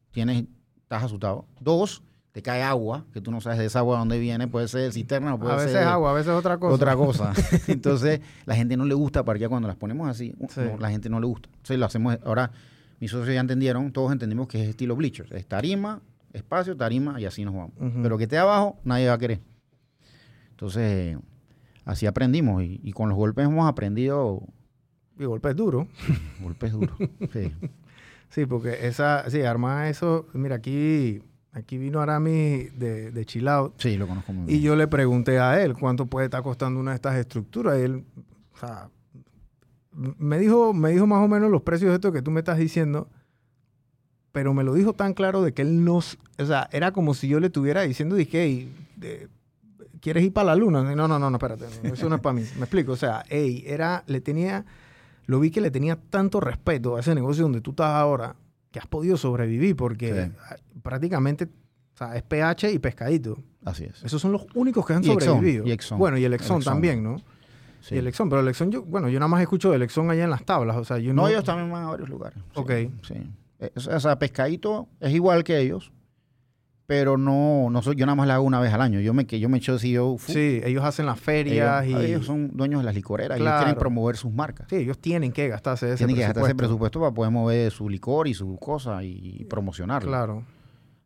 tienes, 0.10 0.46
estás 0.82 1.04
asustado. 1.04 1.46
Dos, 1.60 2.02
te 2.32 2.42
cae 2.42 2.64
agua, 2.64 3.06
que 3.14 3.22
tú 3.22 3.30
no 3.30 3.42
sabes 3.42 3.60
de 3.60 3.66
esa 3.66 3.78
agua 3.78 3.98
de 3.98 4.00
dónde 4.00 4.18
viene, 4.18 4.48
puede 4.48 4.68
ser 4.68 4.92
cisterna 4.92 5.36
o 5.36 5.40
puede 5.40 5.54
A 5.54 5.58
veces 5.58 5.74
ser 5.74 5.84
agua, 5.84 6.10
a 6.10 6.14
veces 6.16 6.32
otra 6.32 6.58
cosa. 6.58 6.74
otra 6.74 6.96
cosa. 6.96 7.34
Entonces, 7.68 8.22
la 8.48 8.56
gente 8.56 8.76
no 8.76 8.86
le 8.86 8.96
gusta 8.96 9.24
parquear 9.24 9.52
cuando 9.52 9.68
las 9.68 9.78
ponemos 9.78 10.10
así. 10.10 10.34
Sí. 10.50 10.62
no, 10.62 10.80
la 10.80 10.90
gente 10.90 11.12
no 11.12 11.20
le 11.20 11.28
gusta. 11.28 11.48
Entonces, 11.50 11.78
lo 11.78 11.86
hacemos. 11.86 12.18
Ahora, 12.26 12.50
mis 13.00 13.12
socios 13.12 13.36
ya 13.36 13.42
entendieron, 13.42 13.92
todos 13.92 14.12
entendimos 14.12 14.48
que 14.48 14.64
es 14.64 14.70
estilo 14.70 14.96
bleachers. 14.96 15.32
Es 15.32 15.46
tarima, 15.46 16.02
espacio, 16.36 16.76
tarima 16.78 17.20
y 17.20 17.26
así 17.26 17.44
nos 17.46 17.54
vamos. 17.56 17.74
Pero 18.02 18.18
que 18.18 18.24
esté 18.24 18.38
abajo, 18.38 18.78
nadie 18.84 19.08
va 19.08 19.14
a 19.14 19.18
querer. 19.18 19.42
Entonces, 20.52 21.18
así 21.86 22.06
aprendimos. 22.06 22.64
Y, 22.64 22.80
y 22.84 22.92
con 22.94 23.10
los 23.10 23.18
golpes 23.18 23.46
hemos 23.46 23.68
aprendido 23.68 24.42
Y 25.20 25.26
golpes 25.26 25.56
duros. 25.56 25.88
golpes 26.42 26.72
duros. 26.72 26.96
Sí. 27.34 27.52
Sí, 28.30 28.46
porque 28.46 28.88
esa, 28.88 29.30
sí, 29.30 29.42
armar 29.44 29.88
eso, 29.88 30.28
mira, 30.34 30.56
aquí, 30.56 31.22
aquí 31.54 31.78
vino 31.78 32.02
Arami 32.02 32.64
de, 32.76 33.12
de 33.12 33.26
Chill 33.26 33.48
Out 33.48 33.76
Sí, 33.80 33.96
lo 33.98 34.08
conozco 34.08 34.34
muy 34.34 34.46
bien. 34.46 34.60
y 34.60 34.62
yo 34.62 34.76
le 34.76 34.88
pregunté 34.88 35.40
a 35.40 35.62
él 35.64 35.74
cuánto 35.74 36.08
puede 36.08 36.26
estar 36.26 36.42
costando 36.44 36.80
una 36.80 36.92
de 36.92 36.96
estas 36.96 37.16
estructuras 37.16 37.78
y 37.80 37.84
él, 37.84 38.04
o 38.54 38.58
sea, 38.58 38.90
me 39.94 40.38
dijo, 40.40 40.74
me 40.74 40.90
dijo 40.90 41.08
más 41.08 41.24
o 41.24 41.28
menos 41.30 41.50
los 41.50 41.62
precios 41.62 41.92
de 41.92 41.96
esto 41.96 42.12
que 42.12 42.22
tú 42.22 42.30
me 42.32 42.40
estás 42.42 42.58
diciendo, 42.58 43.10
pero 44.36 44.54
me 44.54 44.66
lo 44.66 44.74
dijo 44.74 44.92
tan 44.92 45.14
claro 45.14 45.42
de 45.42 45.54
que 45.54 45.62
él 45.62 45.86
no, 45.86 45.96
o 45.96 46.46
sea, 46.46 46.68
era 46.74 46.92
como 46.92 47.14
si 47.14 47.30
yo 47.30 47.40
le 47.40 47.48
estuviera 47.48 47.84
diciendo, 47.84 48.16
dije, 48.18 48.44
"Ey, 48.44 48.70
de- 48.98 49.30
¿quieres 50.02 50.26
ir 50.26 50.34
para 50.34 50.48
la 50.48 50.56
luna? 50.56 50.84
No, 50.84 51.08
no, 51.08 51.18
no, 51.18 51.30
no, 51.30 51.38
espérate, 51.38 51.64
no, 51.84 51.94
eso 51.94 52.10
no 52.10 52.16
es 52.16 52.22
para 52.22 52.34
mí. 52.34 52.42
Me 52.58 52.64
explico, 52.64 52.92
o 52.92 52.96
sea, 52.98 53.24
ey, 53.30 53.64
era, 53.66 54.04
le 54.08 54.20
tenía, 54.20 54.66
lo 55.26 55.40
vi 55.40 55.52
que 55.52 55.62
le 55.62 55.72
tenía 55.72 55.96
tanto 55.96 56.42
respeto 56.42 56.98
a 56.98 57.00
ese 57.00 57.16
negocio 57.16 57.44
donde 57.44 57.62
tú 57.62 57.70
estás 57.72 57.92
ahora, 57.92 58.36
que 58.72 58.80
has 58.80 58.88
podido 58.88 59.16
sobrevivir, 59.16 59.78
porque 59.78 60.26
Sí. 60.26 60.60
prácticamente 60.84 61.46
O 61.46 61.98
sea, 61.98 62.14
es 62.18 62.24
PH 62.24 62.72
y 62.74 62.80
pescadito. 62.80 63.38
Así 63.64 63.86
es. 63.86 64.04
Esos 64.04 64.22
son 64.22 64.34
los 64.34 64.46
únicos 64.54 64.86
que 64.86 64.92
han 64.92 65.02
Y 65.02 65.12
Exxon, 65.12 65.36
sobrevivido. 65.38 65.66
y 65.66 65.72
Exxon. 65.72 65.98
Bueno, 65.98 66.18
y 66.18 66.26
el 66.26 66.34
Exxon 66.34 66.56
El 66.58 66.60
Exxon. 66.60 66.74
también, 66.74 67.02
¿no? 67.02 67.20
Sí. 67.80 67.96
Y 67.96 68.00
el 68.00 68.08
Exxon, 68.08 68.28
pero 68.28 68.42
el 68.42 68.50
Exxon, 68.50 68.70
yo, 68.70 68.84
bueno, 68.84 69.08
yo 69.08 69.18
nada 69.18 69.30
más 69.30 69.42
escucho 69.42 69.72
del 69.72 69.82
Exxon 69.82 70.12
allá 70.12 70.26
en 70.26 70.30
las 70.30 70.44
tablas. 70.44 70.76
O 70.76 70.84
sea, 70.84 70.98
yo 70.98 71.14
no. 71.14 71.22
No, 71.22 71.28
ellos 71.30 71.46
también 71.46 71.72
van 71.72 71.84
a 71.86 71.88
varios 71.92 72.10
lugares. 72.10 72.38
Ok. 72.56 72.70
Sí. 73.08 73.14
O 73.76 74.00
sea, 74.00 74.20
pescadito 74.20 74.88
es 75.00 75.14
igual 75.14 75.44
que 75.44 75.60
ellos, 75.60 75.92
pero 76.88 77.18
no, 77.18 77.70
no 77.72 77.82
soy, 77.82 77.96
yo 77.96 78.06
nada 78.06 78.16
más 78.16 78.28
la 78.28 78.36
hago 78.36 78.44
una 78.44 78.60
vez 78.60 78.72
al 78.72 78.82
año. 78.82 79.00
Yo 79.00 79.14
me, 79.14 79.26
que 79.26 79.40
yo 79.40 79.50
me 79.50 79.58
echo 79.58 79.80
CEO. 79.80 80.18
fu- 80.18 80.32
Sí, 80.34 80.62
ellos 80.64 80.84
hacen 80.84 81.08
las 81.08 81.20
ferias 81.20 81.86
ellos, 81.86 82.02
y. 82.02 82.06
ellos 82.06 82.26
son 82.28 82.52
dueños 82.56 82.82
de 82.82 82.86
las 82.86 82.94
licoreras 82.94 83.38
y 83.38 83.42
Claro. 83.42 83.56
ellos 83.58 83.66
quieren 83.66 83.80
promover 83.80 84.18
sus 84.18 84.32
marcas. 84.32 84.68
Sí, 84.70 84.76
ellos 84.78 85.00
tienen 85.00 85.32
que 85.32 85.48
gastarse 85.48 85.88
ese 85.88 85.98
Tienen 85.98 86.16
que 86.16 86.22
gastar 86.22 86.44
ese 86.44 86.54
presupuesto. 86.54 87.00
presupuesto 87.00 87.00
para 87.00 87.12
poder 87.14 87.32
mover 87.32 87.72
su 87.72 87.90
licor 87.90 88.28
y 88.28 88.34
su 88.36 88.56
cosa 88.58 89.04
y 89.04 89.46
promocionarlo. 89.50 90.10
Claro. 90.10 90.44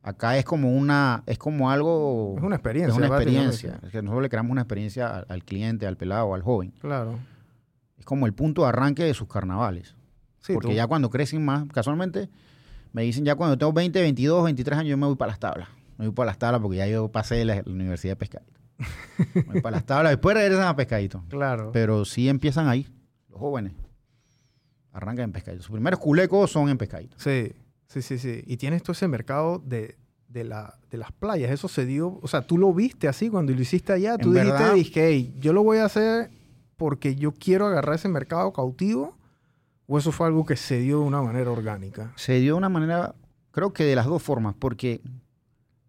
Acá 0.02 0.38
es 0.38 0.46
como 0.46 0.72
una, 0.76 1.24
es 1.26 1.38
como 1.38 1.70
algo, 1.72 2.36
Es 2.38 2.44
una 2.44 2.56
experiencia. 2.56 2.92
es 2.92 2.98
una 2.98 3.08
experiencia. 3.08 3.80
Es 3.84 3.92
que 3.92 4.02
nosotros 4.02 4.24
le 4.24 4.30
creamos 4.30 4.52
una 4.52 4.62
experiencia 4.62 5.08
al, 5.18 5.26
al 5.30 5.44
cliente, 5.44 5.88
al 5.88 5.96
pelado, 5.98 6.34
al 6.34 6.42
joven. 6.42 6.72
Claro. 6.82 7.20
Es 7.98 8.06
como 8.06 8.26
el 8.26 8.34
punto 8.34 8.64
de 8.64 8.70
arranque 8.70 9.04
de 9.04 9.14
sus 9.14 9.28
carnavales. 9.28 9.96
Sí, 10.40 10.54
Porque 10.54 10.70
tú- 10.70 10.74
ya 10.74 10.88
cuando 10.88 11.10
crecen 11.10 11.44
más, 11.44 11.66
casualmente, 11.74 12.30
me 12.94 13.04
dicen 13.04 13.26
ya 13.26 13.36
cuando 13.36 13.58
tengo 13.58 13.72
20, 13.74 14.02
22, 14.02 14.44
23 14.46 14.80
años, 14.80 14.90
yo 14.90 14.98
me 14.98 15.06
voy 15.08 15.16
para 15.16 15.32
las 15.32 15.40
tablas. 15.40 15.70
Me 15.98 16.06
voy 16.08 16.14
para 16.16 16.28
las 16.28 16.38
tablas 16.40 16.62
porque 16.62 16.78
ya 16.78 16.88
yo 16.88 17.10
pasé 17.10 17.44
la, 17.46 17.56
la 17.56 17.64
universidad 17.72 18.14
de 18.14 18.16
pescadito. 18.18 18.60
me 19.36 19.42
voy 19.44 19.62
para 19.62 19.78
las 19.78 19.86
tablas, 19.88 20.12
después 20.12 20.36
regresan 20.36 20.68
a 20.68 20.76
pescadito. 20.76 21.24
Claro. 21.30 21.72
Pero 21.74 22.06
sí 22.06 22.30
empiezan 22.30 22.68
ahí, 22.68 22.88
los 23.30 23.40
jóvenes. 23.40 23.74
Arrancan 24.92 25.26
en 25.26 25.32
pescadito. 25.32 25.64
Sus 25.64 25.72
primeros 25.74 26.00
culecos 26.00 26.52
son 26.52 26.70
en 26.70 26.78
pescadito. 26.78 27.16
Sí, 27.20 27.52
sí, 27.88 28.02
sí, 28.02 28.18
sí. 28.18 28.44
Y 28.48 28.58
tienes 28.58 28.82
todo 28.82 28.94
ese 28.94 29.08
mercado 29.08 29.62
de, 29.64 29.98
de, 30.28 30.44
la, 30.44 30.80
de 30.90 30.98
las 30.98 31.12
playas. 31.12 31.52
Eso 31.52 31.68
se 31.68 31.86
dio, 31.86 32.20
o 32.22 32.28
sea, 32.28 32.42
tú 32.42 32.58
lo 32.58 32.74
viste 32.74 33.08
así 33.08 33.30
cuando 33.30 33.54
lo 33.54 33.62
hiciste 33.62 33.94
allá. 33.94 34.18
Tú 34.18 34.30
En 34.30 34.36
dijiste, 34.36 34.54
verdad- 34.54 34.74
dije, 34.74 35.08
hey, 35.08 35.36
yo 35.40 35.54
lo 35.54 35.64
voy 35.64 35.78
a 35.78 35.86
hacer 35.86 36.32
porque 36.76 37.16
yo 37.16 37.34
quiero 37.34 37.68
agarrar 37.68 37.96
ese 37.96 38.10
mercado 38.10 38.52
cautivo. 38.52 39.16
¿O 39.92 39.98
eso 39.98 40.12
fue 40.12 40.28
algo 40.28 40.46
que 40.46 40.56
se 40.56 40.80
dio 40.80 41.00
de 41.00 41.06
una 41.06 41.22
manera 41.22 41.50
orgánica? 41.50 42.14
Se 42.16 42.40
dio 42.40 42.54
de 42.54 42.58
una 42.60 42.70
manera, 42.70 43.16
creo 43.52 43.74
que 43.74 43.84
de 43.86 43.96
las 43.96 44.06
dos 44.06 44.22
formas, 44.22 44.54
porque 44.58 45.02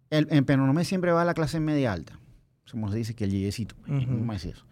el, 0.09 0.27
en 0.31 0.43
Penonomé 0.43 0.83
siempre 0.85 1.11
va 1.11 1.23
la 1.23 1.35
clase 1.35 1.59
media 1.59 1.93
alta. 1.93 2.17
Como 2.71 2.89
se 2.91 2.97
dice 2.97 3.13
que 3.13 3.25
el 3.25 3.31
yeyecito. 3.31 3.75
¿cómo 3.85 4.33
es 4.33 4.45
eso? 4.45 4.65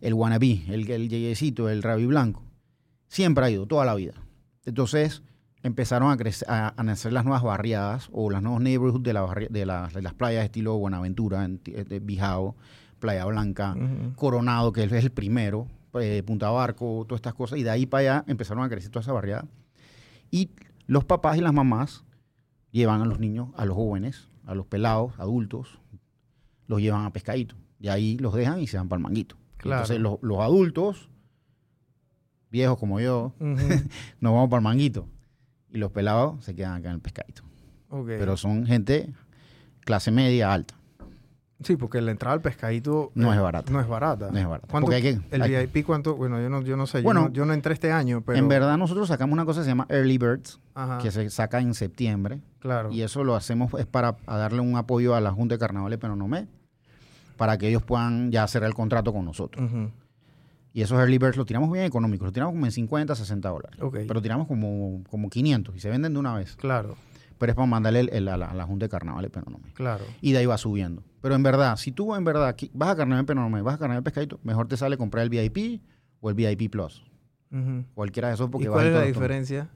El 0.00 0.14
wannabe, 0.14 0.62
el, 0.68 0.88
el 0.90 1.08
yeyecito, 1.10 1.68
el 1.68 1.82
rabi 1.82 2.06
blanco. 2.06 2.42
Siempre 3.08 3.44
ha 3.44 3.50
ido, 3.50 3.66
toda 3.66 3.84
la 3.84 3.94
vida. 3.94 4.14
Entonces 4.64 5.22
empezaron 5.62 6.10
a, 6.10 6.16
crecer, 6.16 6.48
a, 6.50 6.72
a 6.74 6.82
nacer 6.82 7.12
las 7.12 7.24
nuevas 7.26 7.42
barriadas 7.42 8.08
o 8.12 8.30
las 8.30 8.40
nuevos 8.42 8.62
neighborhoods 8.62 9.02
de, 9.02 9.12
la 9.12 9.26
barri- 9.26 9.48
de, 9.50 9.66
las- 9.66 9.92
de 9.92 10.00
las 10.00 10.14
playas 10.14 10.44
estilo 10.44 10.78
Buenaventura, 10.78 11.44
en 11.44 11.58
ti- 11.58 11.72
de 11.72 12.00
Bijao, 12.00 12.56
Playa 12.98 13.26
Blanca. 13.26 13.74
Coronado, 14.16 14.72
que 14.72 14.84
es 14.84 14.92
el 14.92 15.10
primero, 15.10 15.66
eh, 15.94 16.22
Punta 16.24 16.50
Barco, 16.50 17.04
todas 17.08 17.18
estas 17.18 17.34
cosas. 17.34 17.58
Y 17.58 17.62
de 17.62 17.70
ahí 17.70 17.86
para 17.86 18.00
allá 18.00 18.24
empezaron 18.26 18.62
a 18.64 18.68
crecer 18.68 18.90
toda 18.90 19.02
esa 19.02 19.12
barriada. 19.12 19.46
Y 20.30 20.50
los 20.86 21.04
papás 21.04 21.36
y 21.36 21.40
las 21.40 21.52
mamás 21.52 22.04
llevan 22.70 23.02
a 23.02 23.04
los 23.04 23.18
niños, 23.18 23.48
a 23.56 23.64
los 23.64 23.76
jóvenes, 23.76 24.28
a 24.46 24.54
los 24.54 24.66
pelados, 24.66 25.12
adultos, 25.18 25.78
los 26.66 26.80
llevan 26.80 27.04
a 27.04 27.12
pescadito. 27.12 27.56
Y 27.80 27.88
ahí 27.88 28.16
los 28.18 28.34
dejan 28.34 28.60
y 28.60 28.66
se 28.66 28.76
van 28.76 28.88
para 28.88 28.98
el 28.98 29.02
manguito. 29.04 29.36
Claro. 29.56 29.82
Entonces 29.82 30.00
los, 30.00 30.18
los 30.22 30.38
adultos, 30.40 31.08
viejos 32.50 32.78
como 32.78 33.00
yo, 33.00 33.32
Ujú. 33.40 33.56
nos 34.20 34.32
vamos 34.32 34.48
para 34.48 34.58
el 34.58 34.64
manguito. 34.64 35.08
Y 35.72 35.78
los 35.78 35.92
pelados 35.92 36.44
se 36.44 36.54
quedan 36.54 36.74
acá 36.74 36.88
en 36.88 36.96
el 36.96 37.00
pescadito. 37.00 37.42
Ok. 37.88 38.06
Pero 38.06 38.36
son 38.36 38.66
gente 38.66 39.12
clase 39.80 40.10
media 40.10 40.52
alta. 40.52 40.74
Sí, 41.62 41.76
porque 41.76 42.00
la 42.00 42.10
entrada 42.10 42.34
al 42.34 42.40
pescadito 42.40 43.10
No 43.14 43.32
eh, 43.32 43.36
es 43.36 43.42
barata. 43.42 43.70
No 43.72 43.80
es 43.80 43.88
barata. 43.88 44.30
No 44.30 44.38
es 44.38 44.46
barata. 44.46 44.68
¿Cuánto- 44.70 44.90
hay 44.92 45.02
que- 45.02 45.20
el 45.30 45.42
hay- 45.42 45.66
VIP 45.66 45.84
cuánto? 45.84 46.16
Bueno, 46.16 46.40
yo 46.40 46.48
no, 46.48 46.62
yo 46.62 46.76
no 46.76 46.86
sé. 46.86 47.02
Bueno, 47.02 47.22
yo, 47.22 47.28
no, 47.28 47.32
yo 47.34 47.44
no 47.46 47.52
entré 47.52 47.74
este 47.74 47.92
año, 47.92 48.22
pero... 48.24 48.38
En 48.38 48.48
verdad 48.48 48.76
nosotros 48.78 49.08
sacamos 49.08 49.32
una 49.32 49.44
cosa 49.44 49.60
que 49.60 49.64
se 49.64 49.70
llama 49.70 49.86
Early 49.88 50.18
Birds, 50.18 50.60
Ajá, 50.74 50.98
que 50.98 51.10
se 51.10 51.28
saca 51.30 51.60
en 51.60 51.74
septiembre. 51.74 52.40
claro. 52.60 52.90
Y 52.92 53.02
eso 53.02 53.24
lo 53.24 53.34
hacemos 53.36 53.72
es 53.74 53.86
para 53.86 54.16
darle 54.26 54.60
un 54.60 54.76
apoyo 54.76 55.14
a 55.14 55.20
la 55.20 55.30
Junta 55.32 55.54
de 55.54 55.58
Carnaval 55.58 55.90
de 55.90 55.98
Penonomé 55.98 56.46
para 57.36 57.56
que 57.56 57.68
ellos 57.68 57.82
puedan 57.82 58.30
ya 58.30 58.46
cerrar 58.48 58.68
el 58.68 58.74
contrato 58.74 59.12
con 59.12 59.24
nosotros. 59.24 59.64
Y 60.72 60.82
esos 60.82 60.98
early 61.00 61.18
birds 61.18 61.36
los 61.36 61.46
tiramos 61.46 61.72
bien 61.72 61.84
económicos, 61.84 62.26
los 62.26 62.32
tiramos 62.32 62.52
como 62.54 62.64
en 62.64 62.70
50, 62.70 63.14
60 63.16 63.48
dólares. 63.48 63.80
Ok. 63.82 63.98
Pero 64.06 64.22
tiramos 64.22 64.46
como, 64.46 65.02
como 65.10 65.28
500 65.28 65.74
y 65.74 65.80
se 65.80 65.90
venden 65.90 66.12
de 66.12 66.18
una 66.20 66.34
vez. 66.34 66.54
Claro, 66.56 66.94
Pero 67.40 67.52
es 67.52 67.56
para 67.56 67.66
mandarle 67.66 68.00
el- 68.00 68.10
el- 68.10 68.28
a, 68.28 68.36
la, 68.36 68.46
a 68.50 68.54
la 68.54 68.64
Junta 68.64 68.84
de 68.84 68.90
Carnaval 68.90 69.22
de 69.22 69.30
Penonomé. 69.30 69.72
claro. 69.74 70.04
Y 70.20 70.30
de 70.32 70.38
ahí 70.38 70.46
va 70.46 70.58
subiendo. 70.58 71.02
Pero 71.22 71.34
en 71.34 71.42
verdad, 71.42 71.76
si 71.76 71.90
tú 71.90 72.14
en 72.14 72.22
verdad 72.22 72.54
vas 72.74 72.90
a 72.90 72.96
Carnaval 72.96 73.24
de 73.24 73.28
Penonomé, 73.28 73.62
vas 73.62 73.74
a 73.76 73.78
Carnaval 73.78 74.04
de 74.04 74.10
Pescadito, 74.10 74.38
mejor 74.44 74.68
te 74.68 74.76
sale 74.76 74.96
comprar 74.98 75.24
el 75.24 75.30
VIP 75.30 75.80
o 76.20 76.28
el 76.30 76.36
VIP 76.36 76.70
Plus. 76.70 77.02
Cualquiera 77.94 78.28
de 78.28 78.34
esos 78.34 78.48
porque 78.50 78.66
¿Y 78.66 78.70
cuál 78.70 78.86
es 78.88 78.92
la 78.94 79.02
diferencia? 79.02 79.68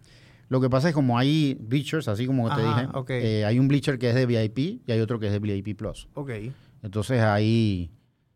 Lo 0.49 0.61
que 0.61 0.69
pasa 0.71 0.89
es 0.91 0.95
como 0.95 1.19
hay 1.19 1.57
bleachers, 1.59 2.07
así 2.07 2.27
como 2.27 2.55
te 2.55 2.61
dije, 2.61 2.87
ok. 2.93 3.11
eh, 3.11 3.45
hay 3.47 3.59
un 3.59 3.67
bleacher 3.67 3.99
que 3.99 4.11
es 4.11 4.15
de 4.15 4.27
VIP 4.27 4.83
y 4.87 4.93
hay 4.93 5.01
otro 5.01 5.19
que 5.19 5.27
es 5.27 5.33
de 5.33 5.39
VIP 5.41 5.77
Plus. 5.77 6.09
Ok. 6.15 6.31
Entonces 6.83 7.21
ahí, 7.23 7.91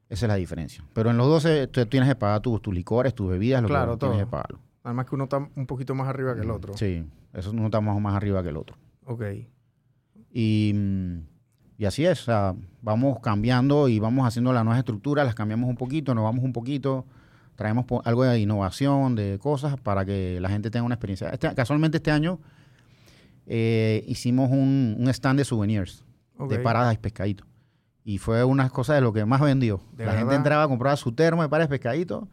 esa 0.08 0.24
es 0.26 0.28
la 0.28 0.36
diferencia. 0.36 0.82
Pero 0.94 1.10
en 1.10 1.18
los 1.18 1.26
dos 1.28 1.44
eh, 1.44 1.66
tú 1.66 1.84
tienes 1.86 2.08
que 2.08 2.16
pagar 2.16 2.40
tus, 2.40 2.60
tus 2.62 2.72
licores, 2.74 3.14
tus 3.14 3.28
bebidas, 3.28 3.60
lo 3.62 3.68
Claro, 3.68 3.92
que 3.92 3.98
tienes 3.98 4.16
todo. 4.16 4.26
que 4.26 4.30
pagarlo. 4.30 4.58
Además 4.84 5.04
que 5.06 5.14
uno 5.16 5.24
está 5.24 5.36
un 5.54 5.66
poquito 5.66 5.94
más 5.94 6.08
arriba 6.08 6.34
que 6.34 6.40
el 6.40 6.50
otro. 6.50 6.74
Sí, 6.76 7.04
eso 7.34 7.52
no 7.52 7.66
está 7.66 7.80
más, 7.82 8.00
más 8.00 8.14
arriba 8.14 8.42
que 8.42 8.48
el 8.48 8.56
otro. 8.56 8.76
Ok. 9.08 9.22
Y, 10.30 10.74
y 11.78 11.84
así 11.86 12.04
es, 12.04 12.20
o 12.22 12.24
sea, 12.26 12.54
vamos 12.82 13.18
cambiando 13.20 13.88
y 13.88 13.98
vamos 13.98 14.26
haciendo 14.26 14.52
las 14.52 14.64
nuevas 14.64 14.78
estructuras, 14.78 15.24
las 15.24 15.34
cambiamos 15.34 15.70
un 15.70 15.76
poquito, 15.76 16.14
nos 16.14 16.24
vamos 16.24 16.44
un 16.44 16.52
poquito, 16.52 17.06
traemos 17.56 17.86
algo 18.04 18.24
de 18.24 18.38
innovación, 18.38 19.14
de 19.14 19.38
cosas 19.40 19.80
para 19.80 20.04
que 20.04 20.38
la 20.40 20.50
gente 20.50 20.70
tenga 20.70 20.84
una 20.84 20.96
experiencia. 20.96 21.30
Este- 21.30 21.54
casualmente 21.54 21.96
este 21.96 22.10
año 22.10 22.38
eh, 23.46 24.04
hicimos 24.06 24.50
un, 24.50 24.96
un 24.98 25.08
stand 25.08 25.38
de 25.38 25.44
souvenirs, 25.44 26.04
de 26.48 26.58
paradas 26.58 26.94
y 26.94 26.98
pescadito. 26.98 27.44
Y 28.04 28.18
fue 28.18 28.44
una 28.44 28.68
cosa 28.68 28.94
de 28.94 29.00
lo 29.00 29.12
que 29.12 29.24
más 29.24 29.40
vendió. 29.40 29.80
¿De 29.96 30.04
la 30.06 30.12
gente 30.12 30.34
entraba, 30.34 30.68
compraba 30.68 30.96
su 30.96 31.12
termo 31.12 31.42
de 31.42 31.48
paradas 31.48 31.68
y 31.68 31.70
pescadito 31.70 32.28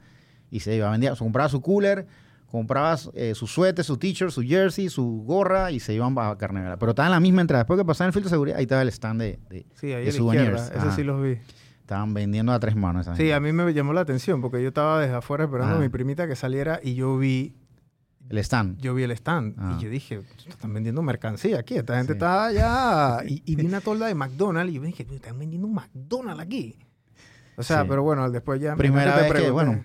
y 0.51 0.59
se 0.59 0.75
iba, 0.75 0.91
vendía, 0.91 1.15
compraba 1.15 1.49
su 1.49 1.61
cooler, 1.61 2.05
compraba 2.49 2.97
eh, 3.13 3.34
su 3.36 3.47
suéter, 3.47 3.84
su 3.84 3.97
t-shirt, 3.97 4.31
su 4.31 4.41
jersey, 4.41 4.89
su 4.89 5.23
gorra 5.25 5.71
y 5.71 5.79
se 5.79 5.93
iban 5.93 6.15
a 6.17 6.38
Carnevera. 6.38 6.77
Pero 6.77 6.91
estaba 6.91 7.08
en 7.08 7.12
la 7.12 7.19
misma 7.19 7.41
entrada. 7.41 7.63
Después 7.63 7.77
que 7.79 7.86
pasaban 7.86 8.10
el 8.10 8.13
filtro 8.13 8.29
de 8.29 8.34
seguridad, 8.34 8.58
ahí 8.58 8.63
estaba 8.63 8.81
el 8.81 8.88
stand 8.89 9.21
de... 9.21 9.39
de- 9.49 9.65
Sí, 9.75 9.91
ahí 9.91 10.05
de 10.05 10.12
souvenirs. 10.12 10.71
sí 10.95 11.03
los 11.03 11.21
vi. 11.21 11.38
estaban 11.81 12.13
vendiendo 12.13 12.51
a 12.53 12.60
tres 12.60 12.75
manos. 12.75 13.01
esa 13.08 13.15
Sí, 13.15 13.23
gente. 13.23 13.34
a 13.34 13.39
mí 13.39 13.51
me 13.51 13.73
llamó 13.73 13.93
la 13.93 14.01
atención 14.01 14.41
porque 14.41 14.62
yo 14.62 14.69
estaba 14.69 15.01
desde 15.01 15.15
afuera 15.15 15.43
esperando 15.45 15.75
a 15.75 15.77
Ah. 15.77 15.81
mi 15.81 15.89
primita 15.89 16.27
que 16.27 16.36
saliera 16.36 16.79
y 16.81 16.95
yo 16.95 17.17
vi, 17.17 17.55
El 18.29 18.38
stand. 18.39 18.79
yo 18.79 18.93
vi 18.95 19.03
el 19.03 19.12
stand 19.12 19.55
Ah. 19.60 19.75
y 19.77 19.84
yo 19.84 19.89
dije, 19.89 20.21
están 20.47 20.73
vendiendo 20.73 21.01
mercancía 21.01 21.60
aquí, 21.60 21.75
esta 21.75 21.97
gente 21.97 22.13
Sí. 22.13 22.17
está 22.17 22.45
allá. 22.45 23.17
Y, 23.27 23.43
y 23.45 23.55
vi 23.55 23.65
una 23.65 23.81
tolda 23.81 24.08
de 24.08 24.15
McDonald's 24.15 24.71
y 24.71 24.75
yo 24.77 24.81
dije, 24.81 25.05
están 25.12 25.38
vendiendo 25.38 25.67
un 25.67 25.73
McDonald's 25.75 26.41
aquí. 26.41 26.77
O 27.58 27.63
sea, 27.63 27.81
Sí. 27.81 27.88
pero 27.89 28.01
bueno, 28.03 28.29
después 28.31 28.60
ya... 28.60 28.75
Primera 28.75 29.15
te 29.15 29.31
vez 29.31 29.43
que, 29.43 29.49
bueno, 29.51 29.81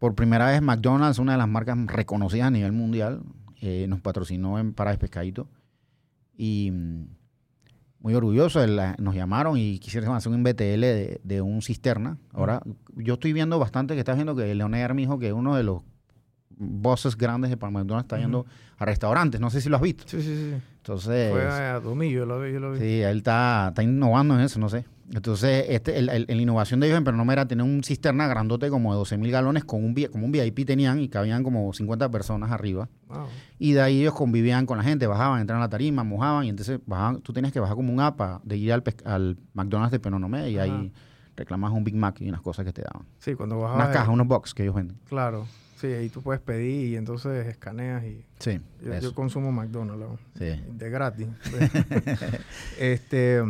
por 0.00 0.16
primera 0.16 0.46
vez 0.50 0.60
McDonald's, 0.62 1.20
una 1.20 1.32
de 1.32 1.38
las 1.38 1.48
marcas 1.48 1.78
reconocidas 1.86 2.48
a 2.48 2.50
nivel 2.50 2.72
mundial, 2.72 3.20
eh, 3.60 3.86
nos 3.88 4.00
patrocinó 4.00 4.58
en 4.58 4.72
Paradas 4.72 4.98
Pescadito. 4.98 5.46
Y 6.36 6.70
mm, 6.72 7.04
muy 8.00 8.14
orgulloso, 8.14 8.66
la- 8.66 8.96
nos 8.98 9.14
llamaron 9.14 9.56
y 9.58 9.78
quisieron 9.78 10.16
hacer 10.16 10.32
un 10.32 10.42
BTL 10.42 10.80
de, 10.80 11.20
de 11.22 11.40
un 11.42 11.60
cisterna. 11.62 12.16
Ahora, 12.32 12.62
yo 12.96 13.14
estoy 13.14 13.32
viendo 13.34 13.58
bastante 13.58 13.94
que 13.94 14.00
está 14.00 14.14
viendo 14.14 14.34
que 14.34 14.52
Leonel 14.54 14.94
me 14.94 15.02
dijo 15.02 15.18
que 15.18 15.32
uno 15.32 15.54
de 15.54 15.62
los 15.62 15.82
bosses 16.62 17.16
grandes 17.16 17.50
de 17.50 17.56
McDonald's 17.56 18.04
está 18.04 18.18
yendo 18.18 18.46
a 18.78 18.84
restaurantes. 18.86 19.40
No 19.40 19.50
sé 19.50 19.60
si 19.60 19.68
lo 19.68 19.76
has 19.76 19.82
visto. 19.82 20.04
Sí, 20.06 20.20
sí, 20.22 20.34
sí. 20.36 20.54
Entonces, 20.78 21.30
Fue 21.30 21.46
a 21.46 21.78
Domillo, 21.80 22.20
yo 22.20 22.26
lo 22.26 22.40
vi, 22.40 22.52
yo 22.54 22.60
lo 22.60 22.72
vi. 22.72 22.78
Sí, 22.78 23.02
él 23.02 23.18
está, 23.18 23.66
está 23.68 23.82
innovando 23.82 24.34
en 24.34 24.40
eso, 24.40 24.58
no 24.58 24.68
sé. 24.70 24.86
Entonces, 25.12 25.66
este, 25.68 25.98
el, 25.98 26.08
el- 26.08 26.26
la 26.28 26.34
innovación 26.42 26.78
de 26.78 26.86
ellos 26.86 26.96
en 26.98 27.02
Pernoma 27.04 27.32
era 27.32 27.46
tener 27.46 27.64
un 27.64 27.82
cisterna 27.82 28.28
grandote 28.28 28.68
como 28.70 28.92
de 28.92 28.98
12 28.98 29.18
mil 29.18 29.32
galones 29.32 29.64
con 29.64 29.82
un, 29.84 29.94
como 30.12 30.26
un 30.26 30.30
VIP 30.32 30.64
tenían 30.64 31.00
y 31.00 31.08
cabían 31.08 31.42
como 31.42 31.72
50 31.72 32.08
personas 32.10 32.52
arriba. 32.52 32.88
Wow. 33.08 33.26
Y 33.58 33.72
de 33.72 33.80
ahí 33.82 34.00
ellos 34.02 34.14
convivían 34.14 34.66
con 34.66 34.78
la 34.78 34.84
gente, 34.84 35.06
bajaban, 35.08 35.40
entraban 35.40 35.62
a 35.62 35.66
la 35.66 35.70
tarima, 35.70 36.04
mojaban 36.04 36.44
y 36.44 36.50
entonces 36.50 36.78
bajaban, 36.86 37.20
tú 37.22 37.32
tenías 37.32 37.52
que 37.52 37.58
bajar 37.58 37.74
como 37.74 37.92
un 37.92 37.98
APA 38.00 38.40
de 38.44 38.56
ir 38.56 38.72
al, 38.72 38.84
al 39.04 39.36
McDonald's 39.52 39.90
de 39.90 39.98
Penonomé 39.98 40.48
y 40.50 40.58
ahí 40.58 40.92
reclamas 41.36 41.72
un 41.72 41.82
Big 41.82 41.96
Mac 41.96 42.20
y 42.20 42.28
unas 42.28 42.40
cosas 42.42 42.64
que 42.64 42.72
te 42.72 42.82
daban. 42.82 43.04
Sí, 43.18 43.34
cuando 43.34 43.58
bajaba... 43.58 43.76
Unas 43.82 43.88
cajas, 43.96 44.08
unos 44.10 44.28
box 44.28 44.54
que 44.54 44.62
ellos 44.62 44.76
venden. 44.76 44.96
Claro. 45.08 45.44
Sí, 45.76 45.86
ahí 45.88 46.08
tú 46.10 46.20
puedes 46.22 46.42
pedir 46.42 46.88
y 46.88 46.96
entonces 46.96 47.46
escaneas 47.48 48.04
y... 48.04 48.24
Sí, 48.38 48.60
Yo, 49.02 49.14
consumo 49.14 49.50
McDonald's. 49.50 50.20
Sí. 50.38 50.44
de 50.70 50.90
gratis. 50.90 51.26
este, 52.78 53.42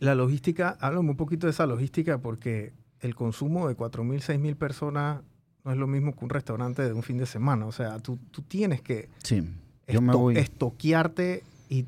la 0.00 0.14
logística, 0.14 0.76
háblame 0.80 1.10
un 1.10 1.16
poquito 1.16 1.46
de 1.46 1.52
esa 1.52 1.66
logística 1.66 2.18
porque 2.18 2.72
el 3.00 3.14
consumo 3.14 3.68
de 3.68 3.76
4.000, 3.76 4.18
6.000 4.20 4.56
personas 4.56 5.20
no 5.64 5.72
es 5.72 5.78
lo 5.78 5.86
mismo 5.86 6.14
que 6.14 6.24
un 6.24 6.30
restaurante 6.30 6.82
de 6.82 6.92
un 6.92 7.02
fin 7.02 7.18
de 7.18 7.26
semana. 7.26 7.66
O 7.66 7.72
sea, 7.72 7.98
tú, 7.98 8.18
tú 8.30 8.42
tienes 8.42 8.80
que 8.82 9.08
Sí, 9.22 9.42
yo 9.88 10.00
me 10.00 10.14
voy. 10.14 10.36
estoquearte 10.38 11.42
y 11.68 11.86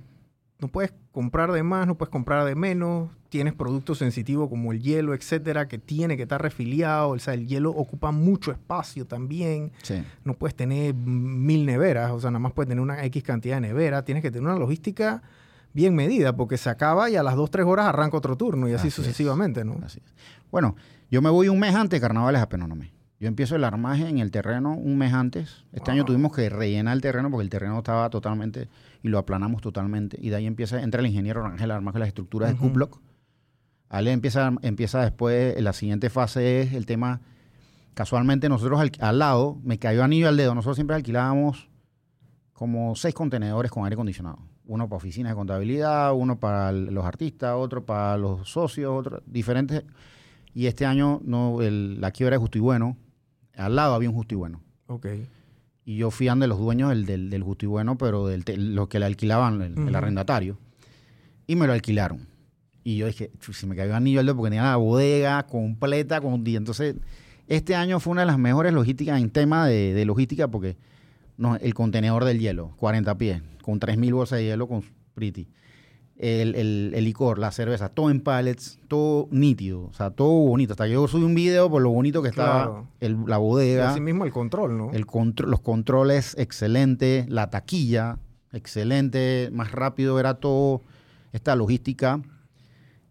no 0.59 0.69
puedes 0.69 0.93
comprar 1.13 1.53
de 1.53 1.63
más, 1.63 1.87
no 1.87 1.97
puedes 1.97 2.11
comprar 2.11 2.45
de 2.45 2.55
menos. 2.55 3.11
Tienes 3.29 3.53
productos 3.55 3.99
sensitivos 3.99 4.49
como 4.49 4.73
el 4.73 4.81
hielo, 4.83 5.13
etcétera, 5.15 5.69
que 5.69 5.79
tiene 5.79 6.17
que 6.17 6.23
estar 6.23 6.41
refiliado. 6.41 7.11
O 7.11 7.19
sea, 7.19 7.35
el 7.35 7.47
hielo 7.47 7.71
ocupa 7.71 8.11
mucho 8.11 8.51
espacio 8.51 9.07
también. 9.07 9.71
Sí. 9.83 10.03
No 10.25 10.35
puedes 10.35 10.55
tener 10.57 10.95
mil 10.95 11.67
neveras, 11.67 12.11
o 12.11 12.21
sea, 12.21 12.31
nada 12.31 12.41
más 12.41 12.53
puedes 12.53 12.69
tener 12.71 12.83
una 12.83 13.05
X 13.05 13.23
cantidad 13.23 13.57
de 13.57 13.61
neveras. 13.69 14.05
Tienes 14.05 14.23
que 14.23 14.31
tener 14.31 14.49
una 14.49 14.59
logística 14.59 15.23
bien 15.73 15.95
medida, 15.95 16.35
porque 16.37 16.57
se 16.57 16.71
acaba 16.71 17.11
y 17.11 17.17
a 17.17 17.23
las 17.23 17.37
2, 17.37 17.51
3 17.51 17.67
horas 17.67 17.87
arranca 17.87 18.17
otro 18.17 18.37
turno 18.37 18.69
y 18.69 18.73
así, 18.73 18.81
Así 18.81 18.89
es. 18.89 18.95
sucesivamente, 18.95 19.65
¿no? 19.65 19.79
Así 19.85 20.01
es. 20.05 20.15
Bueno, 20.51 20.77
yo 21.11 21.23
me 21.23 21.31
voy 21.31 21.49
un 21.49 21.59
mes 21.59 21.75
antes 21.75 21.99
de 21.99 22.01
carnavales 22.01 22.41
a 22.43 22.49
Penonomé. 22.49 22.93
Yo 23.21 23.27
empiezo 23.27 23.57
el 23.57 23.65
armaje 23.65 24.09
en 24.09 24.19
el 24.19 24.31
terreno 24.31 24.75
un 24.75 24.97
mes 24.97 25.13
antes. 25.13 25.65
Este 25.73 25.91
año 25.91 26.05
tuvimos 26.05 26.33
que 26.33 26.49
rellenar 26.49 26.95
el 26.95 27.01
terreno 27.01 27.31
porque 27.31 27.43
el 27.43 27.51
terreno 27.51 27.79
estaba 27.79 28.09
totalmente 28.11 28.69
y 29.03 29.09
lo 29.09 29.19
aplanamos 29.19 29.61
totalmente. 29.61 30.17
Y 30.21 30.29
de 30.29 30.37
ahí 30.37 30.47
empieza, 30.47 30.81
entra 30.81 31.01
el 31.01 31.07
ingeniero 31.09 31.43
Rangel 31.43 31.71
a 31.73 31.75
armar 31.75 31.99
las 31.99 32.09
estructuras 32.09 32.51
de 32.51 32.57
Q-Block. 32.57 33.01
A 33.89 33.99
él 34.01 34.09
empieza, 34.09 34.53
empieza 34.63 35.03
después, 35.03 35.61
la 35.61 35.73
siguiente 35.73 36.11
fase 36.11 36.61
es 36.63 36.75
el 36.75 36.87
tema. 36.87 37.21
Casualmente, 37.95 38.49
nosotros 38.49 38.79
al, 38.81 38.93
al 39.01 39.19
lado, 39.19 39.59
me 39.65 39.79
cayó 39.81 40.05
anillo 40.05 40.29
al 40.29 40.37
dedo. 40.37 40.55
Nosotros 40.55 40.77
siempre 40.77 40.95
alquilábamos 40.95 41.69
como 42.53 42.95
seis 42.95 43.15
contenedores 43.15 43.73
con 43.73 43.83
aire 43.83 43.95
acondicionado. 43.95 44.39
Uno 44.69 44.89
para 44.89 44.99
oficinas 44.99 45.33
de 45.33 45.37
contabilidad, 45.37 46.13
uno 46.15 46.39
para 46.39 46.71
los 46.73 47.05
artistas, 47.05 47.55
otro 47.57 47.85
para 47.85 48.17
los 48.17 48.49
socios, 48.49 48.93
otro, 48.95 49.21
diferentes. 49.27 49.83
Y 50.55 50.67
este 50.67 50.87
año 50.87 51.21
no, 51.25 51.61
el- 51.63 52.01
la 52.01 52.11
quiebra 52.13 52.35
de 52.37 52.39
Justo 52.39 52.59
y 52.59 52.61
Bueno, 52.61 52.97
al 53.57 53.75
lado 53.75 53.95
había 53.95 54.09
un 54.11 54.15
Justo 54.15 54.35
y 54.35 54.39
Bueno. 54.39 54.61
Ok. 54.87 55.07
Y 55.85 55.97
yo 55.97 56.11
fui 56.11 56.29
ande 56.29 56.47
los 56.47 56.59
dueños 56.59 56.91
del, 56.91 57.07
del, 57.07 57.31
del 57.31 57.43
Justo 57.43 57.65
y 57.65 57.69
Bueno, 57.69 57.97
pero 57.99 58.27
del, 58.27 58.45
los 58.75 58.89
que 58.89 58.99
le 58.99 59.07
alquilaban, 59.07 59.63
el, 59.63 59.95
arrendatario. 59.97 60.59
Y 61.47 61.57
me 61.57 61.67
lo 61.67 61.73
alquilaron. 61.73 62.29
Y 62.85 62.99
yo 62.99 63.07
dije, 63.07 63.31
"Chu, 63.41 63.53
si 63.55 63.67
me 63.67 63.75
cayó 63.75 63.97
anillo 63.97 64.21
al 64.21 64.27
dedo 64.27 64.37
porque 64.37 64.51
tenía 64.51 64.65
la 64.65 64.77
bodega 64.77 65.43
completa 65.47 66.21
con 66.21 66.47
y 66.47 66.57
entonces 66.57 66.95
este 67.47 67.75
año 67.75 68.01
fue 68.01 68.11
una 68.13 68.21
de 68.23 68.27
las 68.27 68.39
mejores 68.39 68.73
logísticas 68.75 69.19
en 69.21 69.31
tema 69.31 69.67
de, 69.67 69.95
de 69.95 70.05
logística 70.05 70.49
porque 70.49 70.77
no, 71.39 71.57
el 71.57 71.73
contenedor 71.73 72.25
del 72.25 72.39
hielo, 72.39 72.73
40 72.77 73.17
pies, 73.17 73.43
con 73.69 73.81
3.000 73.81 74.15
bolsas 74.15 74.39
de 74.39 74.47
hielo 74.47 74.67
con 74.67 74.83
Pretty. 75.13 75.47
El, 76.17 76.55
el- 76.55 76.93
el 76.95 77.05
licor, 77.05 77.39
la 77.39 77.53
cerveza, 77.53 77.91
todo 77.91 78.09
en 78.11 78.23
pallets, 78.23 78.79
todo 78.89 79.29
nítido, 79.31 79.83
o 79.85 79.93
sea, 79.93 80.09
todo 80.11 80.31
bonito. 80.49 80.73
Hasta 80.73 80.87
yo 80.87 81.07
subí 81.07 81.23
un 81.25 81.35
video 81.35 81.69
por 81.71 81.83
lo 81.83 81.91
bonito 81.91 82.23
que 82.23 82.31
estaba 82.31 82.55
Claro. 82.65 82.89
el- 83.01 83.19
la 83.27 83.37
Y 83.37 83.41
bodega. 83.41 83.91
así 83.91 84.01
mismo 84.01 84.25
el 84.25 84.33
control, 84.33 84.79
¿no? 84.79 84.91
El 84.93 85.05
los 85.47 85.61
controles, 85.61 86.35
excelente. 86.39 87.27
La 87.29 87.51
taquilla, 87.51 88.19
excelente. 88.55 89.51
Más 89.53 89.71
rápido 89.71 90.19
era 90.19 90.35
todo. 90.41 90.81
Esta 91.35 91.55
logística. 91.55 92.23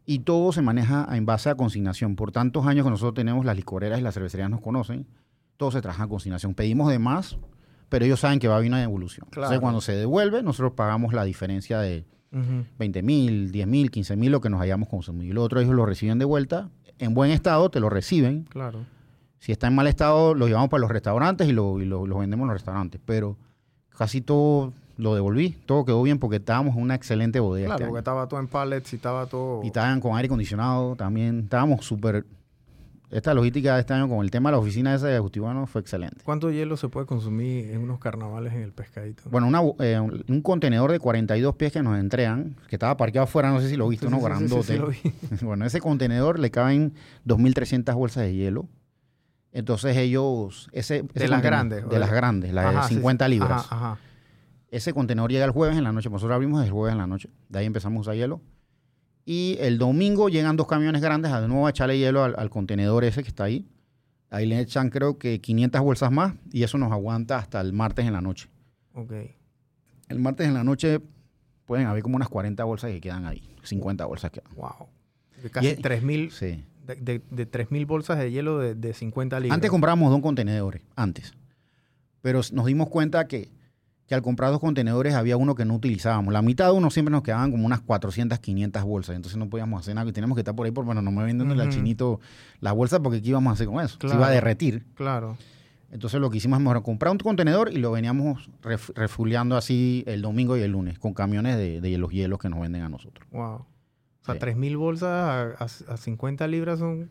Y 0.07 0.19
todo 0.19 0.51
se 0.51 0.63
maneja 0.63 1.07
en 1.11 1.27
base 1.27 1.51
a 1.51 1.55
consignación. 1.55 2.15
Por 2.15 2.31
tantos 2.31 2.65
años 2.65 2.83
que 2.83 2.89
nosotros 2.89 3.13
tenemos, 3.13 3.45
las 3.45 3.55
licoreras 3.55 3.99
y 3.99 4.01
las 4.01 4.15
cervecerías 4.15 4.49
nos 4.49 4.61
conocen, 4.61 5.05
todo 5.55 5.69
se 5.69 5.81
trabaja 5.81 6.05
a 6.05 6.07
consignación. 6.07 6.55
Pedimos 6.55 6.89
de 6.89 6.97
más, 6.97 7.37
pero 7.89 8.05
ellos 8.05 8.19
saben 8.19 8.39
que 8.39 8.47
va 8.47 8.55
a 8.55 8.57
haber 8.57 8.69
una 8.69 8.79
devolución. 8.79 9.27
Claro. 9.29 9.45
Entonces, 9.47 9.61
cuando 9.61 9.81
se 9.81 9.93
devuelve, 9.95 10.43
nosotros 10.43 10.73
pagamos 10.73 11.13
la 11.13 11.23
diferencia 11.23 11.79
de 11.79 12.05
Ujú. 12.31 12.65
20 12.77 13.01
mil, 13.03 13.51
10 13.51 13.67
mil, 13.67 13.89
15 13.91 14.15
mil, 14.15 14.31
lo 14.31 14.41
que 14.41 14.49
nos 14.49 14.59
hayamos 14.61 14.89
consumido. 14.89 15.31
Y 15.31 15.33
lo 15.33 15.43
otro, 15.43 15.59
ellos 15.61 15.73
lo 15.73 15.85
reciben 15.85 16.19
de 16.19 16.25
vuelta. 16.25 16.69
En 16.99 17.13
buen 17.13 17.31
estado, 17.31 17.69
te 17.69 17.79
lo 17.79 17.89
reciben. 17.89 18.43
Claro. 18.49 18.79
Si 19.39 19.51
está 19.51 19.67
en 19.67 19.75
mal 19.75 19.87
estado, 19.87 20.33
lo 20.33 20.47
llevamos 20.47 20.69
para 20.69 20.81
los 20.81 20.89
restaurantes 20.91 21.47
y 21.47 21.51
lo, 21.53 21.79
y 21.79 21.85
lo- 21.85 22.05
lo 22.07 22.17
vendemos 22.19 22.43
en 22.45 22.47
los 22.49 22.55
restaurantes. 22.55 22.99
Pero 23.05 23.37
casi 23.97 24.19
todo 24.21 24.73
lo 24.97 25.13
devolví. 25.13 25.55
Todo 25.67 25.85
quedó 25.85 26.01
bien 26.01 26.17
porque 26.17 26.37
estábamos 26.37 26.75
en 26.75 26.81
una 26.81 26.95
excelente 26.95 27.39
bodega. 27.39 27.67
Claro, 27.67 27.75
este 27.75 27.85
porque 27.85 27.97
año. 27.97 27.99
estaba 27.99 28.27
todo 28.27 28.39
en 28.39 28.47
pallets 28.47 28.93
y 28.93 28.95
estaba 28.95 29.25
todo... 29.27 29.63
Y 29.63 29.67
estaban 29.67 30.01
con 30.01 30.15
aire 30.15 30.25
acondicionado 30.25 30.95
también. 30.95 31.41
Estábamos 31.41 31.85
súper... 31.85 32.25
Esta 33.09 33.33
logística 33.33 33.73
de 33.75 33.79
este 33.81 33.93
año 33.93 34.09
con 34.09 34.19
el 34.23 34.29
tema 34.31 34.49
de 34.49 34.55
la 34.55 34.59
oficina 34.59 34.93
esa 34.93 35.07
de 35.07 35.17
Justibano 35.19 35.65
fue 35.65 35.79
excelente. 35.79 36.17
¿Cuánto 36.25 36.51
hielo 36.51 36.75
se 36.75 36.89
puede 36.89 37.05
consumir 37.05 37.71
en 37.71 37.81
unos 37.81 37.99
carnavales 37.99 38.51
en 38.53 38.61
el 38.63 38.73
pescadito? 38.73 39.23
Bueno, 39.29 39.47
una 39.47 39.61
eh, 39.79 39.97
un 39.99 40.41
contenedor 40.41 40.91
de 40.91 40.99
42 40.99 41.55
pies 41.55 41.71
que 41.71 41.81
nos 41.81 41.97
entregan, 41.97 42.57
que 42.67 42.75
estaba 42.75 42.97
parqueado 42.97 43.23
afuera, 43.23 43.49
no 43.49 43.61
sé 43.61 43.69
si 43.69 43.77
lo 43.77 43.87
viste, 43.87 44.07
Sí, 44.07 44.13
uno 44.13 44.17
sí, 44.17 44.23
sí, 44.23 44.27
sí, 44.27 44.39
grandote. 44.39 44.73
sí, 44.73 44.77
lo 44.77 44.87
vi. 44.87 45.13
Bueno, 45.45 45.65
ese 45.65 45.79
contenedor 45.79 46.37
le 46.37 46.51
caben 46.51 46.93
2.300 47.25 47.95
bolsas 47.95 48.23
de 48.23 48.33
hielo. 48.35 48.67
Entonces 49.53 49.95
ellos... 49.95 50.67
Ese, 50.73 51.05
ese 51.13 51.29
las 51.29 51.41
grandes, 51.41 51.83
De 51.83 51.89
de- 51.89 51.99
las 51.99 52.11
grandes, 52.11 52.53
las 52.53 52.65
Ajá, 52.65 52.81
de 52.81 52.87
sí, 52.89 52.95
50 52.95 53.25
sí. 53.25 53.31
libras. 53.31 53.51
Ajá, 53.71 53.75
ajá. 53.93 53.99
Ese 54.69 54.91
contenedor 54.93 55.31
llega 55.31 55.45
el 55.45 55.51
jueves 55.51 55.77
en 55.77 55.85
la 55.85 55.93
noche. 55.93 56.09
Nosotros 56.09 56.35
abrimos 56.35 56.61
el 56.65 56.71
jueves 56.71 56.91
en 56.91 56.97
la 56.97 57.07
noche. 57.07 57.29
De 57.47 57.59
ahí 57.59 57.65
empezamos 57.65 57.99
a 57.99 58.01
usar 58.01 58.15
hielo. 58.15 58.41
Y 59.29 59.57
el 59.59 59.77
domingo 59.77 60.29
llegan 60.29 60.55
dos 60.55 60.67
camiones 60.67 61.01
grandes 61.01 61.33
a 61.33 61.41
de 61.41 61.49
nuevo 61.49 61.67
a 61.67 61.71
echarle 61.71 61.99
hielo 61.99 62.23
al, 62.23 62.33
al 62.37 62.49
contenedor 62.49 63.03
ese 63.03 63.23
que 63.23 63.27
está 63.27 63.43
ahí. 63.43 63.67
Ahí 64.29 64.45
le 64.45 64.57
echan 64.61 64.89
creo 64.89 65.17
que 65.17 65.41
500 65.41 65.81
bolsas 65.81 66.11
más 66.13 66.33
y 66.53 66.63
eso 66.63 66.77
nos 66.77 66.93
aguanta 66.93 67.37
hasta 67.37 67.59
el 67.59 67.73
martes 67.73 68.05
en 68.05 68.13
la 68.13 68.21
noche. 68.21 68.47
Ok. 68.93 69.11
El 70.07 70.19
martes 70.19 70.47
en 70.47 70.53
la 70.53 70.63
noche 70.63 71.01
pueden 71.65 71.87
haber 71.87 72.03
como 72.03 72.15
unas 72.15 72.29
40 72.29 72.63
bolsas 72.63 72.89
que 72.89 73.01
quedan 73.01 73.25
ahí. 73.25 73.43
50 73.63 74.05
bolsas 74.05 74.31
quedan. 74.31 74.49
Wow. 74.55 74.87
De 75.43 75.49
casi 75.49 75.67
Y- 75.67 75.75
3.000 75.75 76.29
Sí. 76.31 76.63
de, 76.85 76.95
de, 76.95 77.21
de 77.29 77.51
3.000 77.51 77.85
bolsas 77.85 78.17
de 78.19 78.31
hielo 78.31 78.59
de, 78.59 78.75
de 78.75 78.93
50 78.93 79.41
libras. 79.41 79.55
Antes 79.55 79.69
comprábamos 79.69 80.09
dos 80.09 80.21
contenedores, 80.21 80.83
antes. 80.95 81.33
Pero 82.21 82.39
nos 82.53 82.65
dimos 82.65 82.87
cuenta 82.87 83.27
que, 83.27 83.49
que 84.07 84.15
al 84.15 84.21
comprar 84.21 84.51
dos 84.51 84.59
contenedores 84.61 85.13
había 85.15 85.35
uno 85.37 85.53
que 85.53 85.65
no 85.65 85.75
utilizábamos. 85.75 86.33
La 86.33 86.41
mitad 86.41 86.65
de 86.67 86.71
uno 86.71 86.89
siempre 86.89 87.11
nos 87.11 87.23
quedaban 87.23 87.51
como 87.51 87.65
unas 87.65 87.81
400, 87.81 88.39
500 88.39 88.83
bolsas. 88.83 89.15
Entonces 89.17 89.37
no 89.37 89.49
podíamos 89.49 89.81
hacer 89.81 89.95
nada. 89.95 90.09
Y 90.09 90.13
teníamos 90.13 90.35
que 90.35 90.41
estar 90.41 90.55
por 90.55 90.65
ahí 90.65 90.71
por, 90.71 90.85
bueno, 90.85 91.01
no 91.01 91.11
me 91.11 91.23
vendiéndole 91.23 91.61
al 91.61 91.67
Ujú. 91.67 91.77
chinito 91.77 92.19
las 92.61 92.73
bolsas 92.73 93.01
porque 93.01 93.21
¿qué 93.21 93.29
íbamos 93.29 93.51
a 93.51 93.53
hacer 93.55 93.67
con 93.67 93.83
eso? 93.83 93.97
Se 94.01 94.07
iba 94.07 94.27
a 94.27 94.31
derretir. 94.31 94.85
Claro. 94.95 95.37
Entonces 95.91 96.19
lo 96.21 96.29
que 96.29 96.37
hicimos 96.37 96.59
es 96.59 96.63
mejor 96.65 96.83
comprar 96.83 97.11
un 97.11 97.17
contenedor 97.17 97.71
y 97.71 97.77
lo 97.77 97.91
veníamos 97.91 98.49
ref- 98.61 98.93
refuleando 98.95 99.55
así 99.57 100.03
el 100.07 100.21
domingo 100.21 100.57
y 100.57 100.61
el 100.61 100.71
lunes 100.71 100.99
con 100.99 101.13
camiones 101.13 101.55
de, 101.57 101.79
de 101.81 101.97
los 101.97 102.11
hielos 102.11 102.39
que 102.39 102.49
nos 102.49 102.59
venden 102.61 102.81
a 102.83 102.89
nosotros. 102.89 103.27
Wow. 103.31 103.53
O 103.55 103.65
sea, 104.25 104.35
Sí. 104.35 104.39
3.000 104.41 104.77
bolsas 104.77 105.09
a, 105.09 105.41
a- 105.63 105.93
a 105.93 105.97
50 105.97 106.47
libras 106.47 106.79
son 106.79 107.09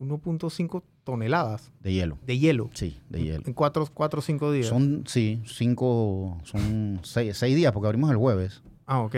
1.5 0.00 0.82
toneladas 1.04 1.70
De 1.80 1.92
hielo. 1.92 2.18
de 2.26 2.38
hielo. 2.38 2.70
Sí, 2.74 3.00
de 3.08 3.22
hielo. 3.22 3.42
En 3.46 3.52
4 3.54 3.88
o 3.94 4.20
5 4.20 4.52
días. 4.52 4.66
Son, 4.66 5.04
sí, 5.06 5.42
cinco, 5.46 6.38
son 6.44 7.00
seis, 7.02 7.36
seis 7.36 7.56
días 7.56 7.72
porque 7.72 7.86
abrimos 7.88 8.10
el 8.10 8.16
jueves. 8.16 8.62
Ah, 8.86 9.00
ok. 9.00 9.14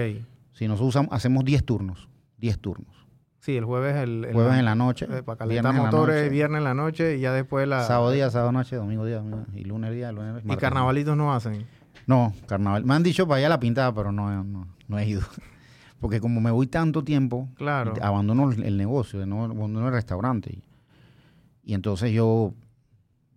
Si 0.53 0.69
nos 0.69 0.81
usamos, 0.81 1.13
hacemos 1.13 1.45
10 1.45 1.65
turnos. 1.65 2.09
10 2.39 2.59
turnos. 2.59 2.95
Sí, 3.41 3.57
el 3.57 3.65
jueves 3.67 3.95
el, 3.97 4.25
el- 4.25 4.33
Jueves 4.33 4.55
en 4.59 4.65
la 4.65 4.75
noche. 4.75 5.07
eh, 5.11 5.23
para 5.23 5.37
calentar 5.37 5.75
en 5.75 5.81
motores, 5.83 6.17
noche, 6.17 6.29
viernes 6.31 6.59
en 6.59 6.65
la 6.65 6.75
noche 6.75 7.17
y 7.19 7.21
ya 7.21 7.33
después 7.33 7.69
la... 7.69 7.83
Sábado 7.85 8.11
día, 8.13 8.31
sábado 8.31 8.53
noche, 8.53 8.77
domingo 8.77 9.05
día, 9.05 9.17
domingo- 9.19 9.45
y 9.55 9.65
lunes 9.65 9.93
día, 9.93 10.11
lunes 10.13 10.43
y 10.45 10.57
carnavalitos 10.57 11.17
no 11.17 11.35
hacen. 11.35 11.67
No, 12.07 12.33
carnaval. 12.47 12.85
Me 12.85 12.95
han 12.95 13.03
dicho 13.03 13.27
para 13.27 13.39
allá 13.39 13.49
la 13.51 13.61
pintada, 13.61 13.95
pero 13.95 14.13
no, 14.13 14.43
no, 14.45 14.67
no 14.89 14.99
he 14.99 15.07
ido. 15.07 15.21
Porque 16.01 16.21
como 16.21 16.41
me 16.41 16.51
voy 16.51 16.67
tanto 16.67 17.03
tiempo, 17.05 17.49
Claro. 17.57 17.95
abandono 18.03 18.51
el, 18.51 18.63
el 18.63 18.77
negocio, 18.77 19.25
no 19.27 19.45
abandono 19.45 19.89
el 19.89 19.93
restaurante. 19.95 20.51
Y, 20.53 20.63
y 21.65 21.75
entonces 21.75 22.13
yo, 22.13 22.27
o 22.29 22.55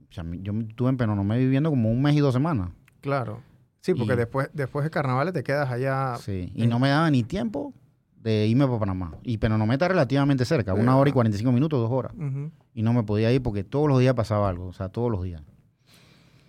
sea, 0.10 0.24
yo 0.42 0.54
estuve 0.68 0.90
en 0.90 0.98
Penonomé 0.98 1.38
viviendo 1.38 1.70
como 1.70 1.92
un 1.92 2.02
mes 2.02 2.16
y 2.16 2.20
dos 2.20 2.34
semanas. 2.34 2.70
Claro. 3.02 3.42
Sí, 3.82 3.94
porque 3.94 4.14
Y- 4.14 4.18
después, 4.18 4.50
después 4.54 4.84
de 4.84 4.90
carnavales 4.90 5.34
te 5.34 5.44
quedas 5.44 5.70
allá. 5.72 6.18
Sí, 6.20 6.52
y 6.54 6.68
no 6.68 6.80
me 6.80 6.90
daba 6.90 7.10
ni 7.10 7.24
tiempo 7.24 7.74
de 8.22 8.48
irme 8.48 8.66
para 8.66 8.80
Panamá. 8.80 9.14
Y 9.24 9.38
Penonomé 9.38 9.76
está 9.76 9.88
relativamente 9.88 10.44
cerca, 10.44 10.74
Sí, 10.76 10.82
una 10.82 10.98
hora 10.98 11.10
y 11.10 11.12
ah. 11.12 11.14
45 11.14 11.52
minutos, 11.52 11.80
dos 11.80 11.92
horas. 11.92 12.14
Y 12.74 12.82
no 12.82 12.92
me 12.94 13.04
podía 13.04 13.32
ir 13.32 13.42
porque 13.42 13.64
todos 13.64 13.88
los 13.88 14.00
días 14.00 14.14
pasaba 14.14 14.50
algo, 14.50 14.68
o 14.68 14.74
sea, 14.74 14.90
todos 14.90 15.10
los 15.10 15.24
días. 15.24 15.42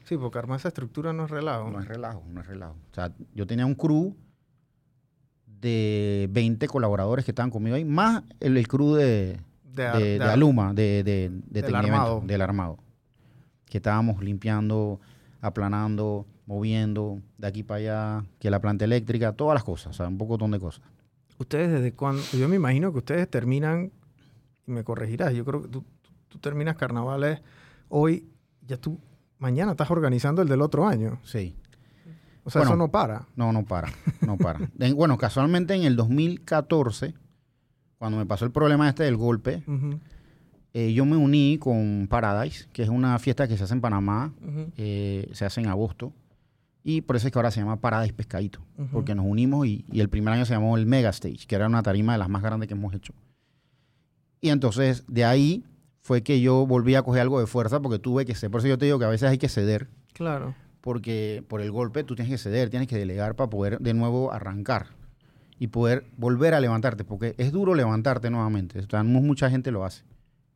Sí, 0.05 0.17
porque 0.17 0.39
armar 0.39 0.59
esa 0.59 0.69
estructura 0.69 1.13
no 1.13 1.27
es 1.27 1.31
relajo. 1.31 1.71
No 1.71 1.81
es 1.81 1.87
relajo, 1.87 2.25
no 2.29 2.41
es 2.41 2.47
relajo. 2.47 2.77
O 2.91 2.95
sea, 2.95 3.13
yo 3.35 3.47
tenía 3.47 3.67
un 3.67 3.75
crew 3.75 4.17
de 5.47 6.29
20 6.31 6.67
colaboradores 6.69 7.25
que 7.25 7.31
estaban 7.33 7.51
conmigo 7.51 7.77
ahí, 7.77 7.85
más 7.85 8.23
el, 8.41 8.57
el 8.57 8.67
crew 8.69 8.95
de, 8.95 9.41
De, 9.83 9.99
de, 9.99 10.05
de 10.11 10.19
de 10.19 10.25
Aluma, 10.25 10.73
de, 10.75 11.03
de, 11.05 11.31
de 11.47 11.63
Del 11.63 11.75
armado. 11.75 12.23
del 12.27 12.41
armado. 12.43 12.79
Que 13.67 13.79
estábamos 13.79 14.23
limpiando, 14.23 15.01
aplanando, 15.41 16.27
moviendo, 16.47 17.21
de 17.37 17.47
aquí 17.47 17.63
para 17.63 17.79
allá, 17.79 18.25
que 18.39 18.51
la 18.51 18.61
planta 18.61 18.85
eléctrica, 18.85 19.33
todas 19.33 19.55
las 19.55 19.65
cosas, 19.65 19.89
o 19.89 19.93
sea, 19.93 20.09
un 20.09 20.17
pocotón 20.19 20.51
de 20.51 20.59
cosas. 20.61 20.83
Ustedes 21.39 21.71
desde 21.71 21.93
cuándo... 21.93 22.23
Yo 22.33 22.49
me 22.49 22.57
imagino 22.57 22.91
que 22.93 22.99
ustedes 22.99 23.29
terminan, 23.31 23.93
y 24.67 24.71
me 24.73 24.83
corregirás, 24.85 25.35
yo 25.35 25.45
creo 25.45 25.63
que 25.63 25.69
tú, 25.69 25.83
tú- 26.03 26.11
tú 26.29 26.39
terminas 26.39 26.77
carnavales 26.77 27.41
hoy, 27.89 28.27
ya 28.67 28.77
tú 28.79 28.99
mañana 29.39 29.73
estás 29.73 29.91
organizando 29.91 30.43
el 30.43 30.49
del 30.49 30.63
otro 30.63 30.87
año. 30.89 31.21
Sí. 31.25 31.55
O 32.45 32.51
sea, 32.51 32.61
Bueno. 32.63 32.71
eso 32.73 32.77
no 32.79 32.91
para. 32.91 33.27
No, 33.37 33.53
no 33.53 33.65
para, 33.65 33.89
no 34.27 34.37
para. 34.39 34.61
En- 34.79 34.97
bueno, 34.97 35.17
casualmente 35.19 35.75
en 35.75 35.83
el 35.85 35.95
2014, 35.97 37.15
cuando 37.99 38.19
me 38.19 38.27
pasó 38.27 38.45
el 38.45 38.51
problema 38.53 38.89
este 38.89 39.03
del 39.05 39.17
golpe, 39.17 39.63
eh, 40.75 40.93
yo 40.93 41.05
me 41.05 41.17
uní 41.17 41.59
con 41.59 42.07
Paradise, 42.09 42.67
que 42.73 42.83
es 42.83 42.89
una 42.89 43.19
fiesta 43.19 43.49
que 43.49 43.57
se 43.57 43.65
hace 43.65 43.75
en 43.75 43.81
Panamá, 43.81 44.33
eh, 44.77 45.29
se 45.33 45.45
hace 45.45 45.61
en 45.61 45.67
agosto, 45.67 46.13
Y 46.85 47.03
por 47.03 47.17
eso 47.17 47.27
es 47.27 47.33
que 47.33 47.39
ahora 47.39 47.51
se 47.51 47.61
llama 47.61 47.81
Paradise 47.81 48.15
Pescadito, 48.15 48.61
porque 48.93 49.15
nos 49.15 49.27
unimos 49.27 49.67
y, 49.67 49.85
y 49.93 50.01
el 50.01 50.09
primer 50.09 50.33
año 50.33 50.47
se 50.47 50.55
llamó 50.55 50.77
el 50.79 50.87
Mega 50.87 51.11
Stage, 51.11 51.47
que 51.47 51.55
era 51.55 51.67
una 51.67 51.83
tarima 51.83 52.13
de 52.13 52.19
las 52.19 52.29
más 52.29 52.43
grandes 52.43 52.69
que 52.69 52.75
hemos 52.75 52.95
hecho. 52.95 53.13
Y 54.41 54.51
entonces 54.51 55.05
de 55.09 55.25
ahí 55.25 55.65
fue 56.01 56.23
que 56.23 56.41
yo 56.41 56.67
volví 56.67 56.95
a 56.95 57.03
coger 57.03 57.23
algo 57.23 57.41
de 57.41 57.47
fuerza 57.47 57.81
porque 57.81 57.99
tuve 57.99 58.25
que 58.25 58.35
ceder. 58.35 58.51
Por 58.51 58.61
eso 58.61 58.69
yo 58.69 58.79
te 58.79 58.87
digo 58.87 58.99
que 58.99 59.05
a 59.05 59.09
veces 59.09 59.29
hay 59.29 59.37
que 59.39 59.49
ceder, 59.49 59.89
Claro. 60.15 60.55
porque 60.81 61.45
por 61.49 61.61
el 61.61 61.71
golpe 61.73 62.05
tú 62.05 62.15
tienes 62.15 62.31
que 62.33 62.39
ceder, 62.39 62.71
tienes 62.71 62.89
que 62.89 62.97
delegar 62.97 63.35
para 63.35 63.51
poder 63.51 63.79
de 63.81 63.93
nuevo 63.93 64.33
arrancar 64.33 64.87
y 65.59 65.69
poder 65.69 66.05
volver 66.17 66.55
a 66.55 66.61
levantarte, 66.61 67.05
porque 67.05 67.35
es 67.39 67.53
duro 67.53 67.75
levantarte 67.75 68.31
nuevamente. 68.31 68.79
O 68.81 68.89
sea, 68.89 69.03
mucha 69.03 69.51
gente 69.51 69.71
lo 69.71 69.85
hace. 69.85 70.05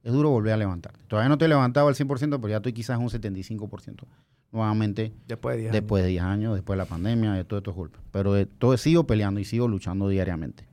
Es 0.03 0.13
duro 0.13 0.31
volver 0.31 0.53
a 0.53 0.57
levantarte. 0.57 1.01
Todavía 1.07 1.29
no 1.29 1.39
te 1.39 1.45
he 1.45 1.49
levantado 1.49 1.89
al 1.89 1.95
100%, 1.95 2.19
pero 2.41 2.49
ya 2.49 2.57
estoy 2.57 2.73
quizás 2.73 2.99
un 2.99 3.09
75% 3.09 4.05
nuevamente 4.53 5.13
Después 5.27 5.57
de 5.57 5.63
10 5.63 5.71
años. 5.71 5.81
después 5.81 6.03
de 6.03 6.09
10 6.11 6.23
años, 6.23 6.55
después 6.55 6.77
de 6.77 6.79
la 6.79 6.85
pandemia, 6.85 7.33
de 7.33 7.45
todos 7.45 7.61
estos 7.61 7.75
golpes. 7.75 8.01
Pero 8.11 8.33
de 8.35 8.47
todo, 8.47 8.77
sigo 8.77 9.07
peleando 9.07 9.41
y 9.41 9.45
sigo 9.45 9.69
luchando 9.69 10.09
diariamente. 10.09 10.67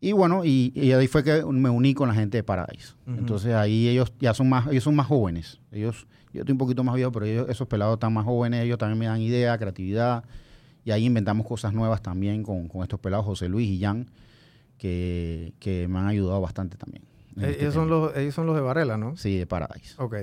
Y 0.00 0.12
bueno, 0.12 0.44
y, 0.44 0.72
y 0.74 0.92
ahí 0.92 1.06
fue 1.08 1.24
que 1.24 1.42
me 1.44 1.70
uní 1.70 1.94
con 1.94 2.08
la 2.08 2.14
gente 2.14 2.38
de 2.38 2.42
Paradise. 2.42 2.94
Entonces 3.06 3.54
ahí 3.54 3.88
ellos 3.88 4.12
ya 4.20 4.34
son 4.34 4.48
más, 4.48 4.66
ellos 4.68 4.84
son 4.84 4.94
más 4.94 5.06
jóvenes. 5.06 5.60
Ellos, 5.72 6.06
yo 6.32 6.40
estoy 6.40 6.52
un 6.52 6.58
poquito 6.58 6.84
más 6.84 6.94
viejo, 6.94 7.12
pero 7.12 7.24
ellos, 7.26 7.48
esos 7.48 7.66
pelados 7.66 7.94
están 7.94 8.12
más 8.12 8.24
jóvenes, 8.24 8.64
ellos 8.64 8.78
también 8.78 8.98
me 8.98 9.06
dan 9.06 9.20
idea, 9.20 9.56
creatividad. 9.58 10.24
Y 10.86 10.92
ahí 10.92 11.04
inventamos 11.04 11.46
cosas 11.46 11.74
nuevas 11.74 12.00
también 12.00 12.42
con, 12.44 12.68
con 12.68 12.82
estos 12.82 13.00
pelados, 13.00 13.26
José 13.26 13.48
Luis 13.48 13.68
y 13.68 13.80
Jan, 13.80 14.06
que, 14.78 15.52
que 15.58 15.88
me 15.88 15.98
han 15.98 16.06
ayudado 16.06 16.40
bastante 16.40 16.76
también. 16.76 17.02
Eh, 17.36 17.50
este 17.50 17.62
ellos, 17.62 17.74
son 17.74 17.84
tema. 17.88 17.96
los, 17.96 18.16
ellos 18.16 18.34
son 18.34 18.46
los 18.46 18.54
de 18.54 18.62
Varela, 18.62 18.96
¿no? 18.96 19.16
Sí, 19.16 19.36
de 19.36 19.46
Paradise. 19.46 19.94
Ok. 19.98 20.14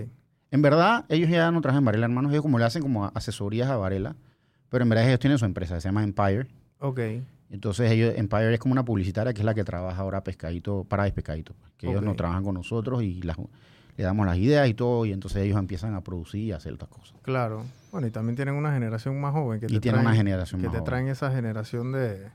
En 0.51 0.61
verdad, 0.61 1.05
ellos 1.09 1.29
ya 1.29 1.51
no 1.51 1.61
trabajan 1.61 1.81
en 1.81 1.85
Varela, 1.85 2.05
hermanos. 2.05 2.31
Ellos 2.31 2.43
como 2.43 2.59
le 2.59 2.65
hacen 2.65 2.81
como 2.81 3.05
asesorías 3.13 3.69
a 3.69 3.75
Varela. 3.77 4.15
Pero 4.69 4.83
en 4.83 4.89
verdad 4.89 5.05
ellos 5.07 5.19
tienen 5.19 5.37
su 5.37 5.45
empresa, 5.45 5.79
se 5.81 5.87
llama 5.89 6.03
Empire. 6.03 6.47
Ok. 6.79 6.99
Entonces 7.49 7.91
ellos, 7.91 8.13
Empire 8.15 8.53
es 8.53 8.59
como 8.59 8.71
una 8.71 8.85
publicitaria 8.85 9.33
que 9.33 9.41
es 9.41 9.45
la 9.45 9.53
que 9.53 9.63
trabaja 9.63 10.01
ahora 10.01 10.23
Pescadito, 10.23 10.85
Paradise 10.85 11.13
Pescadito. 11.13 11.53
pues, 11.59 11.73
Que 11.77 11.89
ellos 11.89 12.01
no 12.01 12.15
trabajan 12.15 12.43
con 12.43 12.55
nosotros 12.55 13.03
y 13.03 13.21
las- 13.21 13.37
le 13.97 14.03
damos 14.03 14.25
las 14.25 14.37
ideas 14.37 14.67
y 14.67 14.73
todo. 14.73 15.05
Y 15.05 15.11
entonces 15.11 15.43
ellos 15.43 15.57
empiezan 15.59 15.93
a 15.95 16.01
producir 16.01 16.41
y 16.41 16.51
a 16.51 16.57
hacer 16.57 16.73
otras 16.73 16.89
cosas. 16.89 17.15
Claro. 17.21 17.63
Bueno, 17.91 18.07
y 18.07 18.11
también 18.11 18.35
tienen 18.35 18.55
una 18.55 18.73
generación 18.73 19.19
más 19.21 19.33
joven 19.33 19.59
que 19.59 19.67
Y 19.67 19.69
te 19.75 19.79
tienen 19.79 20.01
traen, 20.01 20.07
una 20.07 20.15
generación 20.15 20.61
que 20.61 20.67
más 20.67 20.73
te 20.73 20.79
joven. 20.79 20.89
traen 20.89 21.07
esa 21.09 21.31
generación 21.31 21.91
de... 21.91 22.29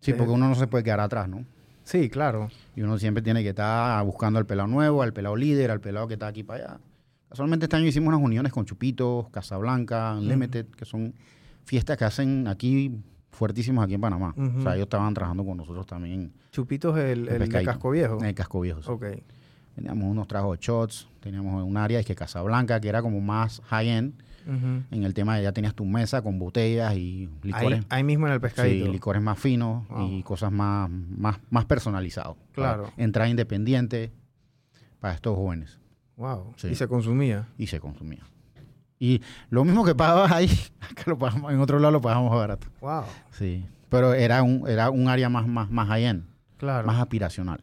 Sí, 0.00 0.12
de- 0.12 0.18
porque 0.18 0.32
uno 0.32 0.48
no 0.48 0.54
se 0.54 0.66
puede 0.66 0.84
quedar 0.84 1.00
atrás, 1.00 1.28
¿no? 1.28 1.44
Sí, 1.82 2.08
claro. 2.08 2.48
Y 2.76 2.82
uno 2.82 2.98
siempre 2.98 3.22
tiene 3.22 3.42
que 3.42 3.50
estar 3.50 4.02
buscando 4.04 4.38
al 4.38 4.46
pelado 4.46 4.68
nuevo, 4.68 5.02
al 5.02 5.12
pelado 5.12 5.36
líder, 5.36 5.70
al 5.70 5.80
pelado 5.80 6.06
que 6.08 6.14
está 6.14 6.28
aquí 6.28 6.42
para 6.42 6.64
allá. 6.64 6.80
Casualmente 7.28 7.64
este 7.66 7.76
año 7.76 7.86
hicimos 7.86 8.08
unas 8.08 8.20
uniones 8.22 8.52
con 8.52 8.64
Chupitos, 8.64 9.28
Casablanca, 9.30 10.14
Unlimited, 10.16 10.66
que 10.66 10.84
son 10.84 11.14
fiestas 11.64 11.96
que 11.98 12.04
hacen 12.04 12.46
aquí 12.46 12.96
fuertísimas 13.32 13.84
aquí 13.84 13.94
en 13.94 14.00
Panamá. 14.00 14.32
O 14.38 14.62
sea, 14.62 14.74
ellos 14.76 14.84
estaban 14.84 15.12
trabajando 15.12 15.44
con 15.44 15.56
nosotros 15.56 15.84
también 15.86 16.32
Chupitos 16.52 16.96
el, 16.96 17.04
El 17.04 17.18
el 17.20 17.26
de 17.26 17.38
pescadito. 17.40 17.70
Casco 17.72 17.90
Viejo. 17.90 18.18
en 18.20 18.24
el 18.26 18.34
Casco 18.34 18.60
Viejo. 18.60 18.80
sí. 18.82 18.90
Ok. 18.90 19.04
Teníamos 19.74 20.04
unos 20.04 20.28
tragos 20.28 20.58
de 20.58 20.64
shots, 20.64 21.08
teníamos 21.20 21.62
un 21.64 21.76
área 21.76 21.98
es 21.98 22.06
que 22.06 22.14
Casablanca, 22.14 22.80
que 22.80 22.88
era 22.88 23.02
como 23.02 23.20
más 23.20 23.60
high-end, 23.66 24.14
en 24.46 25.04
el 25.04 25.14
tema 25.14 25.36
de 25.38 25.42
ya 25.42 25.52
tenías 25.52 25.74
tu 25.74 25.86
mesa 25.86 26.20
con 26.20 26.38
botellas 26.38 26.94
y 26.96 27.30
licores. 27.42 27.78
Ahí, 27.80 27.86
ahí 27.88 28.04
mismo 28.04 28.26
en 28.26 28.34
el 28.34 28.38
Sí, 28.40 28.42
pescadito. 28.42 28.92
licores 28.92 29.22
más 29.22 29.38
finos 29.38 29.88
Wow. 29.88 30.10
y 30.12 30.22
cosas 30.22 30.52
más, 30.52 30.90
más, 30.90 31.38
más 31.50 31.64
personalizados. 31.64 32.36
Claro. 32.52 32.92
Entrada 32.98 33.28
independiente 33.30 34.12
para 35.00 35.14
estos 35.14 35.34
jóvenes. 35.34 35.80
Wow. 36.16 36.52
Sí. 36.56 36.68
Y 36.68 36.74
se 36.74 36.86
consumía. 36.86 37.48
Y 37.56 37.68
se 37.68 37.80
consumía. 37.80 38.22
Y 38.98 39.22
lo 39.48 39.64
mismo 39.64 39.82
que 39.84 39.94
pagabas 39.94 40.30
ahí, 40.32 40.50
acá 40.90 41.04
lo 41.06 41.18
pagamos, 41.18 41.50
en 41.52 41.58
otro 41.60 41.78
lado 41.78 41.92
lo 41.92 42.00
pagamos 42.02 42.30
más 42.30 42.38
barato. 42.38 42.66
Wow. 42.82 43.04
Sí. 43.30 43.64
Pero 43.88 44.12
era 44.12 44.42
un, 44.42 44.68
era 44.68 44.90
un 44.90 45.08
área 45.08 45.28
más, 45.30 45.46
más, 45.48 45.70
más 45.70 45.88
high-end, 45.88 46.24
Claro. 46.58 46.86
más 46.86 47.00
aspiracional. 47.00 47.60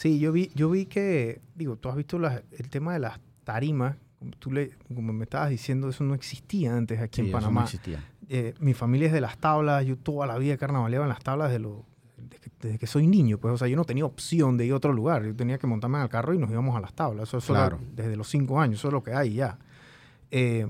Sí, 0.00 0.18
yo 0.18 0.32
vi, 0.32 0.50
yo 0.54 0.70
vi 0.70 0.86
que, 0.86 1.42
digo, 1.54 1.76
tú 1.76 1.90
has 1.90 1.96
visto 1.96 2.18
las- 2.18 2.42
el 2.58 2.70
tema 2.70 2.94
de 2.94 3.00
las 3.00 3.20
tarimas, 3.44 3.96
como 4.18 4.30
tú 4.32 4.50
le, 4.50 4.70
como 4.94 5.12
me 5.12 5.24
estabas 5.24 5.50
diciendo, 5.50 5.90
eso 5.90 6.04
no 6.04 6.14
existía 6.14 6.74
antes 6.74 7.00
aquí 7.00 7.16
Sí, 7.16 7.20
en 7.20 7.26
eso 7.28 7.36
no 7.36 7.40
Panamá. 7.42 7.62
existía. 7.64 8.02
Eh, 8.30 8.54
mi 8.60 8.72
familia 8.72 9.08
es 9.08 9.12
de 9.12 9.20
las 9.20 9.36
tablas, 9.36 9.84
yo 9.84 9.98
toda 9.98 10.26
la 10.26 10.38
vida 10.38 10.56
carnavaleaba 10.56 11.04
en 11.04 11.10
las 11.10 11.22
tablas 11.22 11.48
desde, 11.50 11.58
lo, 11.60 11.84
desde, 12.16 12.38
que, 12.40 12.50
desde 12.62 12.78
que 12.78 12.86
soy 12.86 13.06
niño, 13.06 13.36
pues, 13.36 13.52
o 13.52 13.58
sea, 13.58 13.68
yo 13.68 13.76
no 13.76 13.84
tenía 13.84 14.06
opción 14.06 14.56
de 14.56 14.64
ir 14.64 14.72
a 14.72 14.76
otro 14.76 14.94
lugar, 14.94 15.22
yo 15.22 15.36
tenía 15.36 15.58
que 15.58 15.66
montarme 15.66 15.98
en 15.98 16.04
el 16.04 16.08
carro 16.08 16.32
y 16.32 16.38
nos 16.38 16.50
íbamos 16.50 16.74
a 16.74 16.80
las 16.80 16.94
tablas, 16.94 17.28
eso, 17.28 17.36
eso 17.36 17.52
era 17.52 17.68
Claro. 17.68 17.80
desde 17.94 18.16
los 18.16 18.26
cinco 18.30 18.58
años, 18.58 18.78
eso 18.78 18.88
es 18.88 18.94
lo 18.94 19.02
que 19.02 19.12
hay 19.12 19.34
ya. 19.34 19.58
Eh, 20.30 20.66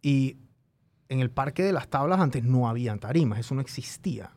y 0.00 0.38
en 1.10 1.20
el 1.20 1.30
parque 1.30 1.62
de 1.64 1.72
las 1.74 1.88
tablas 1.88 2.18
antes 2.20 2.44
no 2.44 2.66
habían 2.66 2.98
tarimas, 2.98 3.40
eso 3.40 3.54
no 3.54 3.60
existía. 3.60 4.30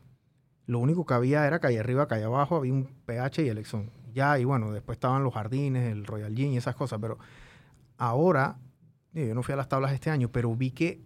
Lo 0.66 0.80
único 0.80 1.06
que 1.06 1.14
había 1.14 1.46
era 1.46 1.60
calle 1.60 1.78
arriba, 1.80 2.06
calle 2.08 2.24
abajo, 2.24 2.56
había 2.56 2.72
un 2.74 2.88
PH 3.06 3.42
y 3.44 3.48
el 3.48 3.56
Exxon. 3.58 3.90
Ya, 4.12 4.38
y 4.38 4.44
bueno, 4.44 4.72
después 4.72 4.96
estaban 4.96 5.22
los 5.24 5.32
jardines, 5.34 5.90
el 5.92 6.04
Royal 6.06 6.34
Gin 6.34 6.52
y 6.52 6.56
esas 6.56 6.74
cosas, 6.76 6.98
pero 7.00 7.18
ahora, 7.98 8.58
yo 9.12 9.34
no 9.34 9.42
fui 9.42 9.52
a 9.52 9.56
las 9.56 9.68
tablas 9.68 9.92
este 9.92 10.10
año, 10.10 10.28
pero 10.30 10.54
vi 10.54 10.70
que 10.70 11.00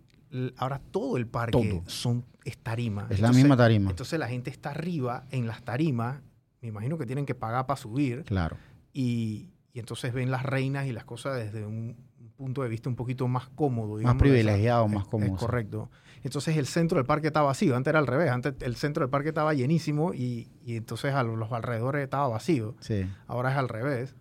ahora 0.56 0.80
todo 0.90 1.16
el 1.16 1.26
parque 1.26 1.52
Todo. 1.52 1.82
son, 1.86 2.24
es 2.44 2.58
tarima. 2.58 3.06
Es 3.10 3.20
la 3.20 3.32
misma 3.32 3.56
tarima. 3.56 3.90
Entonces 3.90 4.18
la 4.18 4.28
gente 4.28 4.50
está 4.50 4.70
arriba 4.70 5.24
en 5.30 5.46
las 5.46 5.62
tarimas, 5.62 6.20
me 6.60 6.68
imagino 6.68 6.98
que 6.98 7.06
tienen 7.06 7.26
que 7.26 7.34
pagar 7.34 7.66
para 7.66 7.76
subir, 7.76 8.24
Claro. 8.24 8.56
y, 8.92 9.50
y 9.72 9.78
entonces 9.78 10.12
ven 10.12 10.30
las 10.30 10.42
reinas 10.42 10.86
y 10.86 10.92
las 10.92 11.04
cosas 11.04 11.36
desde 11.36 11.64
un 11.66 11.96
punto 12.36 12.62
de 12.62 12.68
vista 12.68 12.88
un 12.88 12.96
poquito 12.96 13.26
más 13.28 13.48
cómodo. 13.48 13.98
digamos, 13.98 14.20
privilegiado, 14.20 14.86
esa- 14.86 14.94
más 14.94 15.06
cómodo, 15.06 15.34
Es 15.34 15.40
correcto. 15.40 15.90
Entonces 16.22 16.56
el 16.56 16.66
centro 16.66 16.96
del 16.98 17.06
parque 17.06 17.28
estaba 17.28 17.46
vacío. 17.46 17.76
Antes 17.76 17.90
era 17.92 17.98
al 17.98 18.06
revés. 18.06 18.30
Antes 18.30 18.54
el 18.60 18.76
centro 18.76 19.02
del 19.04 19.10
parque 19.10 19.28
estaba 19.28 19.54
llenísimo 19.54 20.12
y, 20.14 20.48
y 20.64 20.76
entonces 20.76 21.14
a 21.14 21.22
los, 21.22 21.38
los 21.38 21.52
alrededores 21.52 22.02
estaba 22.04 22.26
vacío. 22.28 22.74
Sí. 22.80 23.06
Ahora 23.26 23.52
es 23.52 23.56
al 23.56 23.68
revés. 23.68 24.14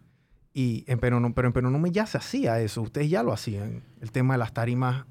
Y 0.53 0.85
en 0.87 0.99
pero 0.99 1.17
en 1.47 1.53
Penonomé 1.53 1.91
ya 1.91 2.05
se 2.05 2.17
hacía 2.17 2.59
eso. 2.61 2.81
Ustedes 2.81 3.09
ya 3.09 3.23
lo 3.23 3.33
hacían. 3.33 3.83
El 4.01 4.11
tema 4.11 4.35
de 4.35 4.37
las 4.37 4.53
tarimas 4.53 5.05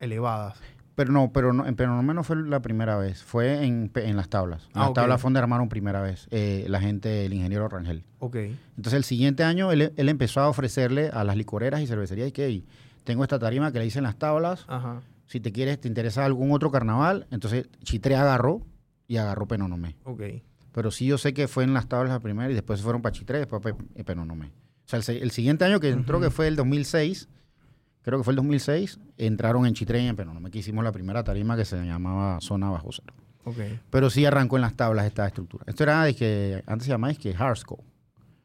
elevadas. 0.00 0.58
Pero 0.98 1.12
no, 1.12 1.32
pero 1.32 1.52
no, 1.52 1.64
en 1.64 1.76
Penonomé 1.76 2.12
no 2.12 2.24
fue 2.24 2.34
la 2.34 2.60
primera 2.60 2.96
vez, 2.98 3.22
fue 3.22 3.64
en, 3.64 3.88
en 3.94 4.16
las 4.16 4.28
tablas. 4.28 4.64
En 4.64 4.70
Ah, 4.74 4.80
las 4.80 4.88
ok. 4.88 4.94
tablas 4.96 5.20
fue 5.20 5.28
donde 5.28 5.38
armaron 5.38 5.68
primera 5.68 6.02
vez 6.02 6.26
eh, 6.32 6.66
la 6.68 6.80
gente, 6.80 7.24
el 7.24 7.32
ingeniero 7.34 7.68
Rangel. 7.68 8.02
Ok. 8.18 8.34
Entonces 8.34 8.94
el 8.94 9.04
siguiente 9.04 9.44
año 9.44 9.70
él, 9.70 9.92
él 9.96 10.08
empezó 10.08 10.40
a 10.40 10.48
ofrecerle 10.48 11.10
a 11.10 11.22
las 11.22 11.36
licoreras 11.36 11.80
y 11.82 11.86
cervecerías 11.86 12.28
y 12.28 12.32
que 12.32 12.46
"Ey, 12.46 12.66
tengo 13.04 13.22
esta 13.22 13.38
tarima 13.38 13.70
que 13.70 13.78
le 13.78 13.86
hice 13.86 13.98
en 14.00 14.04
las 14.06 14.16
tablas, 14.16 14.64
Ajá. 14.66 15.00
si 15.26 15.38
te 15.38 15.52
quieres, 15.52 15.80
te 15.80 15.86
interesa 15.86 16.24
algún 16.24 16.50
otro 16.50 16.72
carnaval, 16.72 17.28
entonces 17.30 17.68
Chitre 17.84 18.16
agarró 18.16 18.66
y 19.06 19.18
agarró 19.18 19.46
Penonomé. 19.46 19.94
Ok. 20.02 20.22
Pero 20.72 20.90
sí 20.90 21.06
yo 21.06 21.16
sé 21.16 21.32
que 21.32 21.46
fue 21.46 21.62
en 21.62 21.74
las 21.74 21.86
tablas 21.88 22.12
la 22.12 22.18
primera 22.18 22.50
y 22.50 22.54
después 22.54 22.80
se 22.80 22.82
fueron 22.84 23.02
para 23.02 23.12
Chitre 23.12 23.38
y 23.38 23.40
después 23.42 23.62
para 23.62 23.76
Pe- 23.76 24.02
Penonomé. 24.02 24.46
O 24.84 24.88
sea, 24.88 24.98
el, 25.14 25.22
el 25.22 25.30
siguiente 25.30 25.64
año 25.64 25.78
que 25.78 25.90
entró, 25.90 26.18
Ujú. 26.18 26.24
que 26.26 26.30
fue 26.32 26.48
el 26.48 26.56
2006, 26.56 27.28
creo 28.08 28.18
que 28.20 28.24
fue 28.24 28.32
el 28.32 28.36
2006, 28.36 28.98
entraron 29.16 29.66
en 29.66 29.74
Chitre 29.74 30.02
y 30.02 30.06
en 30.06 30.16
Penonomé, 30.16 30.50
que 30.50 30.58
hicimos 30.58 30.82
la 30.84 30.92
primera 30.92 31.22
tarima 31.24 31.56
que 31.56 31.64
se 31.64 31.76
llamaba 31.84 32.38
Zona 32.40 32.70
Bajo 32.70 32.90
Cero. 32.92 33.14
Ok. 33.44 33.56
Pero 33.90 34.10
sí 34.10 34.24
arrancó 34.26 34.56
en 34.56 34.62
las 34.62 34.74
tablas 34.74 35.06
esta 35.06 35.26
estructura. 35.26 35.64
Esto 35.66 35.82
era 35.84 36.02
de 36.04 36.14
que 36.14 36.62
antes 36.66 36.86
se 36.86 36.90
llamaba 36.90 37.10
es 37.12 37.18
que 37.18 37.34
Harsco. 37.34 37.82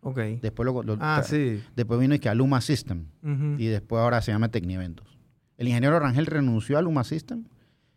Ok. 0.01 0.17
Después, 0.41 0.65
lo, 0.65 0.83
lo- 0.83 0.97
Ah, 0.99 1.21
sí. 1.25 1.61
después 1.75 1.99
vino 1.99 2.13
es 2.13 2.19
que 2.21 2.29
Aluma 2.29 2.61
System. 2.61 3.05
Y 3.57 3.67
después 3.67 4.01
ahora 4.01 4.21
se 4.21 4.31
llama 4.31 4.49
Tecnieventos. 4.49 5.17
El 5.57 5.67
ingeniero 5.67 5.99
Rangel 5.99 6.25
renunció 6.25 6.75
a 6.75 6.79
Aluma 6.79 7.03
System 7.03 7.45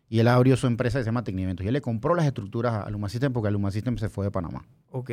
y 0.09 0.19
él 0.19 0.27
abrió 0.29 0.55
su 0.57 0.67
empresa 0.67 0.99
que 0.99 1.03
se 1.03 1.07
llama 1.09 1.23
Tecnieventos. 1.23 1.63
Y 1.65 1.67
él 1.67 1.73
le 1.73 1.81
compró 1.81 2.15
las 2.15 2.25
estructuras 2.25 2.73
a 2.73 2.81
Aluma 2.83 3.09
System 3.09 3.33
porque 3.33 3.47
Aluma 3.49 3.71
System 3.71 3.97
se 3.97 4.09
fue 4.09 4.25
de 4.25 4.31
Panamá. 4.31 4.65
Ok. 4.91 5.11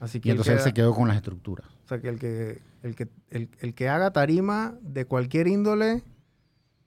Así 0.00 0.20
que 0.20 0.28
Y 0.28 0.30
entonces 0.30 0.52
él 0.52 0.58
queda- 0.58 0.64
se 0.64 0.72
quedó 0.72 0.94
con 0.94 1.08
las 1.08 1.16
estructuras. 1.16 1.66
O 1.88 1.90
sea, 1.90 2.00
que 2.02 2.08
el 2.10 2.18
que, 2.18 2.60
el 2.82 2.94
que, 2.94 3.08
el, 3.30 3.48
el 3.60 3.72
que 3.72 3.88
haga 3.88 4.10
tarima 4.10 4.74
de 4.82 5.06
cualquier 5.06 5.48
índole 5.48 6.02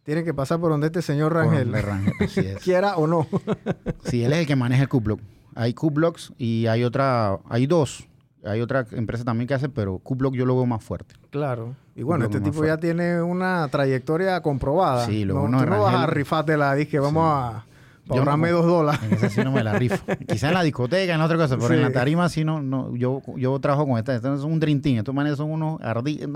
tiene 0.03 0.23
que 0.23 0.31
pasar 0.31 0.59
por 0.59 0.69
donde 0.69 0.85
este 0.87 1.01
señor 1.01 1.33
Rangel, 1.33 1.73
Rangel, 1.73 2.13
así 2.19 2.39
es. 2.41 2.59
quiera 2.63 2.97
o 2.97 3.07
no. 3.07 3.25
Sí, 4.05 4.23
él 4.23 4.31
es 4.33 4.39
el 4.41 4.45
que 4.45 4.55
maneja 4.55 4.83
el 4.83 4.89
Q-Block. 4.89 5.19
Hay 5.55 5.73
Q-Blocks 5.73 6.33
y 6.37 6.67
hay 6.67 6.83
otra, 6.83 7.39
hay 7.49 7.65
dos. 7.65 8.07
Hay 8.43 8.61
otra 8.61 8.85
empresa 8.91 9.23
también 9.23 9.47
que 9.47 9.55
hace, 9.55 9.69
pero 9.69 9.97
Q-Block 9.97 10.35
yo 10.35 10.45
lo 10.45 10.55
veo 10.55 10.67
más 10.67 10.83
fuerte. 10.83 11.15
claro. 11.31 11.75
Y 11.95 12.03
bueno, 12.03 12.25
este 12.25 12.39
tipo 12.39 12.63
ya 12.63 12.77
tiene 12.77 13.21
una 13.23 13.67
trayectoria 13.69 14.39
comprobada. 14.41 15.07
Sí, 15.07 15.25
lo 15.25 15.33
no, 15.33 15.41
bueno 15.41 15.63
tú 15.63 15.65
no 15.71 15.81
vas 15.81 15.95
a 15.95 16.05
Rangel- 16.07 16.09
rifártela, 16.13 16.73
dije, 16.75 16.99
vamos 16.99 17.23
a 17.27 17.65
No 18.07 18.15
ahorrarme 18.15 18.49
como- 18.51 18.61
dos 18.63 18.71
dólares. 18.71 19.01
En 19.03 19.13
esa 19.13 19.29
sí 19.29 19.41
no 19.43 19.51
me 19.51 19.63
la 19.63 19.73
rifo. 19.77 20.03
Quizá 20.27 20.47
en 20.49 20.53
la 20.55 20.63
discoteca, 20.63 21.13
en 21.15 21.21
otra 21.21 21.37
cosa, 21.37 21.57
pero 21.57 21.73
en 21.73 21.81
la 21.81 21.91
tarima 21.91 22.27
sí 22.29 22.43
no, 22.43 22.61
no 22.61 22.95
yo, 22.95 23.21
yo 23.37 23.59
trabajo 23.59 23.87
con 23.87 23.97
esta. 23.97 24.15
Estos 24.15 24.41
son 24.41 24.51
un 24.51 24.59
team. 24.59 24.97
Estos 24.97 25.13
manes 25.15 25.37
son 25.37 25.51
unos 25.51 25.79
ardidos. 25.81 26.29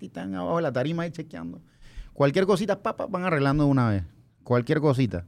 Están 0.00 0.34
abajo 0.34 0.56
de 0.56 0.62
la 0.62 0.72
tarima 0.72 1.02
ahí 1.04 1.10
chequeando. 1.10 1.60
Cualquier 2.12 2.46
cosita, 2.46 2.80
papá, 2.82 3.06
van 3.06 3.24
arreglando 3.24 3.64
de 3.64 3.70
una 3.70 3.88
vez. 3.90 4.04
Cualquier 4.42 4.80
cosita. 4.80 5.26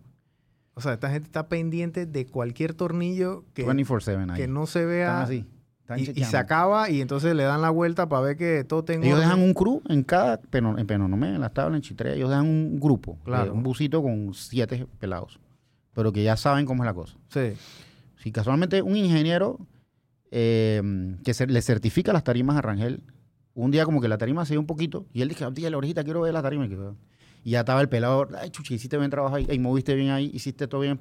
O 0.75 0.81
sea, 0.81 0.93
esta 0.95 1.11
gente 1.11 1.27
está 1.27 1.49
pendiente 1.49 2.07
de 2.07 2.27
cualquier 2.27 2.73
tornillo 2.73 3.45
que, 3.53 3.66
24-7 3.66 4.31
ahí. 4.31 4.37
que 4.41 4.47
no 4.49 4.66
se 4.66 4.81
Están 4.81 4.89
vea 4.91 5.23
así. 5.23 5.45
Están 5.81 5.99
Y, 5.99 6.03
y 6.21 6.25
se 6.25 6.37
acaba 6.37 6.89
y 6.91 7.01
entonces 7.01 7.35
le 7.35 7.43
dan 7.43 7.61
la 7.62 7.71
vuelta 7.71 8.09
para 8.09 8.23
ver 8.23 8.37
que 8.37 8.62
todo 8.62 8.85
tenga 8.85 9.05
Ellos 9.07 9.19
orden. 9.19 9.29
dejan 9.29 9.43
un 9.43 9.55
crew 9.55 9.83
en 9.89 10.03
cada, 10.05 10.39
pero 10.51 10.79
en 10.79 10.87
Penonomé, 10.87 11.35
en 11.35 11.41
las 11.41 11.53
tablas, 11.53 11.77
en 11.77 11.83
Chitré, 11.83 12.14
ellos 12.14 12.29
dejan 12.31 12.47
un 12.47 12.79
grupo, 12.79 13.19
Claro. 13.25 13.47
eh, 13.47 13.51
un 13.51 13.62
busito 13.62 14.03
con 14.03 14.33
siete 14.35 14.87
pelados, 15.01 15.41
pero 15.95 16.12
que 16.12 16.22
ya 16.22 16.36
saben 16.36 16.66
cómo 16.66 16.82
es 16.84 16.86
la 16.86 16.95
cosa. 16.95 17.16
Sí. 17.28 17.53
Si 18.16 18.32
casualmente 18.32 18.82
un 18.82 18.97
ingeniero 18.97 19.59
eh, 20.30 20.82
que 21.24 21.34
se, 21.34 21.47
le 21.47 21.62
certifica 21.62 22.12
las 22.12 22.24
tarimas 22.24 22.57
a 22.57 22.62
Rangel, 22.62 23.03
un 23.55 23.70
día 23.70 23.84
como 23.84 24.01
que 24.01 24.09
la 24.09 24.18
tarima 24.18 24.45
se 24.45 24.55
dio 24.55 24.61
un 24.61 24.66
poquito 24.66 25.07
y 25.12 25.22
él 25.22 25.28
dijo, 25.28 25.53
tía, 25.53 25.70
la 25.70 25.78
orejita, 25.78 26.05
quiero 26.05 26.20
ver 26.20 26.32
la 26.32 26.43
tarima. 26.43 26.66
Y, 26.66 27.51
ya 27.51 27.61
estaba 27.61 27.80
el 27.80 27.89
pelado, 27.89 28.28
ay, 28.41 28.51
chuchi, 28.51 28.74
hiciste 28.74 28.99
bien 28.99 29.11
trabajo 29.11 29.36
ahí, 29.36 29.47
ey, 29.49 29.59
moviste 29.59 29.95
bien 29.95 30.11
ahí, 30.11 30.30
hiciste 30.34 30.68
todo 30.68 30.82
bien. 30.82 31.01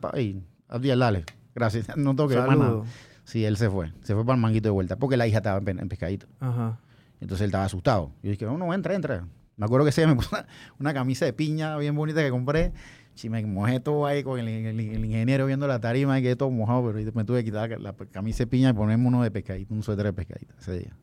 Abdiel, 0.67 0.99
dale, 0.99 1.25
gracias, 1.53 1.88
no 1.97 2.15
tengo 2.15 2.29
que 2.29 2.35
ver 2.35 2.47
más 2.47 2.57
nada. 2.57 2.83
Sí, 3.25 3.43
él 3.43 3.57
se 3.57 3.69
fue, 3.69 3.91
se 4.03 4.13
fue 4.13 4.23
para 4.23 4.35
el 4.35 4.41
manguito 4.41 4.67
de 4.67 4.71
vuelta, 4.71 4.95
porque 4.95 5.17
la 5.17 5.27
hija 5.27 5.38
estaba 5.38 5.59
en, 5.69 5.79
en 5.79 5.89
pescadito. 5.89 6.27
Ajá. 6.39 6.79
Entonces 7.19 7.43
él 7.43 7.49
estaba 7.49 7.65
asustado. 7.65 8.11
Yo 8.23 8.31
dije, 8.31 8.45
no, 8.45 8.57
no, 8.57 8.73
entra, 8.73 8.95
entra. 8.95 9.27
Me 9.55 9.65
acuerdo 9.65 9.85
que 9.85 9.91
día 9.91 10.07
me 10.07 10.15
puso 10.15 10.29
una, 10.31 10.47
una 10.79 10.93
camisa 10.93 11.25
de 11.25 11.33
piña 11.33 11.77
bien 11.77 11.95
bonita 11.95 12.21
que 12.21 12.29
compré. 12.29 12.71
Si 13.18 13.30
me 13.30 13.45
mojé 13.45 13.80
todo 13.80 14.05
ahí 14.05 14.24
con 14.24 14.39
el, 14.39 14.47
el- 14.47 14.80
el 14.80 15.05
ingeniero 15.05 15.45
viendo 15.45 15.68
la 15.68 15.80
tarima 15.80 16.18
y 16.20 16.22
quedé 16.22 16.36
todo 16.36 16.49
mojado, 16.51 16.91
pero 16.93 17.11
me 17.13 17.24
tuve 17.26 17.39
que 17.39 17.45
quitar 17.45 17.70
la, 17.72 17.78
la 17.78 17.93
camisa 17.93 18.39
de 18.39 18.47
piña 18.47 18.70
y 18.70 18.74
ponerme 18.74 19.07
uno 19.07 19.24
de 19.24 19.32
pescadito, 19.32 19.74
un 19.74 19.84
suéter 19.84 20.05
de 20.05 20.13
pescadito 20.13 20.53
ese 20.59 20.80
día. 20.80 20.95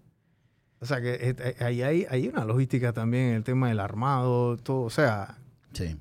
O 0.81 0.87
sea 0.87 1.01
que 1.01 1.15
eh, 1.15 1.35
eh, 1.39 1.57
ahí 1.61 1.83
hay, 1.83 2.07
hay 2.11 2.29
una 2.29 2.45
logística 2.45 2.93
también 2.93 3.25
en 3.31 3.35
el 3.37 3.45
tema 3.45 3.69
del 3.69 3.81
armado, 3.81 4.57
todo. 4.59 4.83
O 4.83 4.91
sea, 4.91 5.39
Sí. 5.73 5.97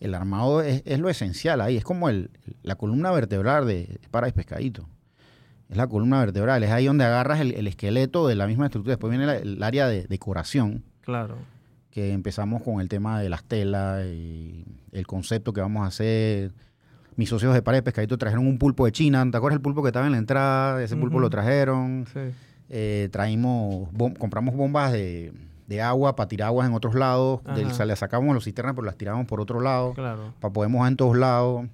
El 0.00 0.14
armado 0.14 0.62
es, 0.62 0.82
es 0.86 0.98
lo 0.98 1.08
esencial 1.10 1.60
ahí, 1.60 1.76
es 1.76 1.84
como 1.84 2.08
el, 2.08 2.30
la 2.62 2.74
columna 2.76 3.10
vertebral 3.12 3.66
de 3.66 3.98
para 4.10 4.26
el 4.26 4.32
pescadito. 4.32 4.88
Es 5.68 5.76
la 5.76 5.86
columna 5.86 6.18
vertebral, 6.20 6.62
es 6.64 6.70
ahí 6.70 6.86
donde 6.86 7.04
agarras 7.04 7.38
el, 7.40 7.52
el 7.54 7.66
esqueleto 7.66 8.26
de 8.26 8.34
la 8.34 8.46
misma 8.46 8.64
estructura. 8.66 8.94
Después 8.94 9.10
viene 9.10 9.26
la- 9.26 9.36
el 9.36 9.62
área 9.62 9.86
de 9.88 10.06
decoración, 10.06 10.82
claro. 11.02 11.36
Que 11.90 12.12
empezamos 12.12 12.62
con 12.62 12.80
el 12.80 12.88
tema 12.88 13.20
de 13.20 13.28
las 13.28 13.42
telas 13.44 14.04
y 14.06 14.64
el 14.92 15.06
concepto 15.06 15.52
que 15.52 15.60
vamos 15.60 15.82
a 15.84 15.86
hacer. 15.86 16.52
Mis 17.16 17.28
socios 17.28 17.52
de 17.52 17.62
Para 17.62 17.76
de 17.76 17.82
Pescadito 17.82 18.16
trajeron 18.16 18.46
un 18.46 18.58
pulpo 18.58 18.86
de 18.86 18.92
China. 18.92 19.26
¿Te 19.30 19.36
acuerdas 19.36 19.56
el 19.56 19.62
pulpo 19.62 19.82
que 19.82 19.88
estaba 19.88 20.06
en 20.06 20.12
la 20.12 20.18
entrada? 20.18 20.82
Ese 20.82 20.96
pulpo 20.96 21.18
lo 21.20 21.28
trajeron. 21.28 22.06
Sí. 22.12 22.20
Eh, 22.68 23.08
traímos, 23.10 23.88
bom- 23.92 24.16
compramos 24.16 24.54
bombas 24.54 24.92
de, 24.92 25.32
de 25.66 25.82
agua 25.82 26.14
para 26.14 26.28
tirar 26.28 26.46
aguas 26.46 26.68
en 26.68 26.74
otros 26.74 26.94
lados. 26.94 27.40
Del- 27.56 27.66
Ajá. 27.66 27.84
le 27.84 27.96
sacamos 27.96 28.32
los 28.34 28.44
cisternas, 28.44 28.74
pero 28.74 28.86
las 28.86 28.96
tiramos 28.96 29.26
por 29.26 29.40
otro 29.40 29.60
lado. 29.60 29.92
Claro. 29.94 30.32
Para 30.40 30.52
poder 30.52 30.70
mojar 30.70 30.92
en 30.92 30.96
todos 30.96 31.16
lados. 31.18 31.66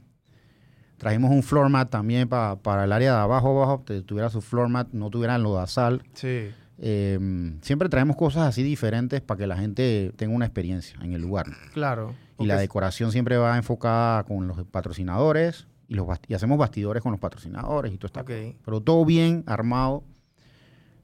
Trajimos 0.96 1.30
un 1.30 1.42
floor 1.42 1.68
mat 1.68 1.90
también 1.90 2.26
pa- 2.26 2.56
para 2.56 2.84
el 2.84 2.92
área 2.92 3.12
de 3.14 3.20
abajo, 3.20 3.50
abajo, 3.62 3.84
que 3.84 4.00
tuviera 4.00 4.30
su 4.30 4.40
floor 4.40 4.68
mat, 4.70 4.88
no 4.92 5.10
tuviera 5.10 5.36
lodazal. 5.36 6.02
Sí. 6.14 6.48
Eh, 6.78 7.18
siempre 7.62 7.88
traemos 7.88 8.16
cosas 8.16 8.46
así 8.48 8.62
diferentes 8.62 9.20
para 9.22 9.38
que 9.38 9.46
la 9.46 9.56
gente 9.56 10.12
tenga 10.16 10.34
una 10.34 10.44
experiencia 10.44 10.98
en 11.02 11.12
el 11.14 11.22
lugar. 11.22 11.46
Claro. 11.72 12.14
Y 12.38 12.44
la 12.46 12.58
decoración 12.58 13.12
siempre 13.12 13.38
va 13.38 13.56
enfocada 13.56 14.24
con 14.24 14.46
los 14.46 14.62
patrocinadores 14.66 15.66
y, 15.88 15.94
los 15.94 16.06
y 16.28 16.34
hacemos 16.34 16.58
bastidores 16.58 17.02
con 17.02 17.12
los 17.12 17.20
patrocinadores 17.20 17.92
y 17.94 17.96
todo 17.96 18.06
está. 18.08 18.20
Ok. 18.20 18.30
Pero 18.64 18.80
todo 18.82 19.04
bien 19.06 19.42
armado, 19.46 20.04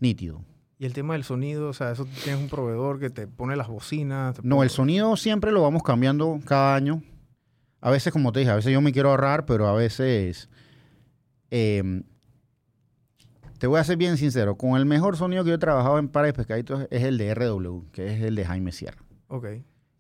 nítido. 0.01 0.43
Y 0.79 0.85
el 0.85 0.93
tema 0.93 1.15
del 1.15 1.25
sonido, 1.25 1.69
o 1.69 1.73
sea, 1.73 1.93
eso 1.93 2.07
tienes 2.25 2.43
un 2.43 2.49
proveedor 2.49 2.99
que 2.99 3.09
te 3.09 3.27
pone 3.27 3.57
las 3.57 3.69
bocinas. 3.69 4.43
No, 4.45 4.57
pone- 4.57 4.65
el 4.67 4.71
sonido 4.71 5.17
siempre 5.17 5.53
lo 5.53 5.63
vamos 5.63 5.83
cambiando 5.85 6.39
cada 6.45 6.75
año. 6.75 7.03
A 7.81 7.91
veces, 7.91 8.13
como 8.13 8.31
te 8.33 8.41
dije, 8.41 8.51
a 8.51 8.57
veces 8.57 8.73
yo 8.73 8.81
me 8.81 8.93
quiero 8.93 9.11
ahorrar, 9.11 9.47
pero 9.47 9.69
a 9.69 9.73
veces... 9.75 10.49
eh, 11.51 12.03
te 13.63 13.69
voy 13.69 13.79
a 13.79 13.85
ser 13.85 13.97
bien 13.97 14.17
sincero. 14.17 14.57
Con 14.57 14.77
el 14.77 14.87
mejor 14.87 15.17
sonido 15.17 15.45
que 15.45 15.51
yo 15.51 15.55
he 15.55 15.59
trabajado 15.59 16.01
en 16.01 16.09
Para 16.09 16.27
de 16.27 16.33
Pescaditos 16.33 16.89
es 16.91 17.05
el 17.05 17.17
de 17.17 17.33
RW, 17.33 17.93
que 17.93 18.13
es 18.13 18.21
el 18.21 18.35
de 18.35 18.45
Jaime 18.45 18.73
Sierra. 18.73 19.01
Ok. 19.29 19.45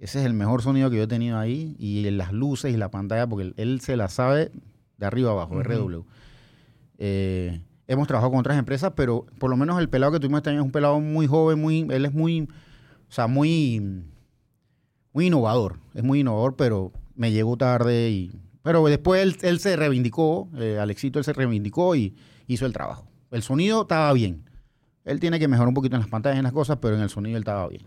Ese 0.01 0.19
es 0.19 0.27
el 0.27 0.35
mejor 0.35 0.63
sonido 0.63 0.91
que 0.91 0.97
yo 0.97 1.05
he 1.05 1.07
tenido 1.07 1.39
ahí. 1.39 1.77
Y 1.79 2.11
las 2.11 2.33
luces 2.33 2.75
y 2.75 2.77
la 2.77 2.91
pantalla, 2.91 3.29
porque 3.29 3.45
él, 3.45 3.55
él 3.57 3.81
se 3.81 3.97
la 3.97 4.09
sabe 4.09 4.51
de 4.99 5.07
arriba 5.07 5.31
abajo. 5.31 5.63
RW. 5.63 6.05
Eh, 6.99 7.61
hemos 7.87 8.09
trabajado 8.09 8.33
con 8.33 8.41
otras 8.41 8.59
empresas, 8.59 8.95
pero 8.97 9.27
por 9.39 9.49
lo 9.49 9.57
menos 9.57 9.79
el 9.79 9.89
pelado 9.89 10.11
que 10.11 10.19
tuvimos 10.19 10.39
este 10.39 10.51
año 10.51 10.59
es 10.59 10.65
un 10.65 10.73
pelado 10.73 10.99
muy 10.99 11.29
joven, 11.29 11.61
muy, 11.61 11.87
él 11.89 12.05
es 12.05 12.13
muy, 12.13 12.41
o 12.41 13.13
sea, 13.13 13.29
muy, 13.29 14.03
muy 15.13 15.27
innovador. 15.27 15.79
Es 15.95 16.03
muy 16.03 16.19
innovador, 16.19 16.57
pero 16.57 16.91
me 17.15 17.31
llegó 17.31 17.57
tarde 17.57 18.11
y... 18.11 18.41
Pero 18.65 18.85
después 18.87 19.23
él, 19.23 19.37
él 19.43 19.61
se 19.61 19.77
reivindicó, 19.77 20.49
eh, 20.57 20.79
Alexito, 20.81 21.21
él 21.21 21.25
se 21.25 21.33
reivindicó 21.33 21.95
y 21.95 22.17
hizo 22.49 22.67
el 22.67 22.73
trabajo. 22.73 23.12
El 23.33 23.43
sonido 23.43 23.83
estaba 23.83 24.13
bien. 24.13 24.45
Él 25.05 25.19
tiene 25.19 25.39
que 25.41 25.49
mejorar 25.49 25.69
un 25.69 25.75
poquito 25.75 25.97
en 25.97 26.01
las 26.01 26.09
pantallas 26.11 26.37
y 26.37 26.39
en 26.39 26.45
las 26.45 26.53
cosas, 26.53 26.79
pero 26.81 26.95
en 26.95 27.03
el 27.03 27.09
sonido 27.11 27.37
él 27.37 27.43
estaba 27.43 27.67
bien. 27.69 27.83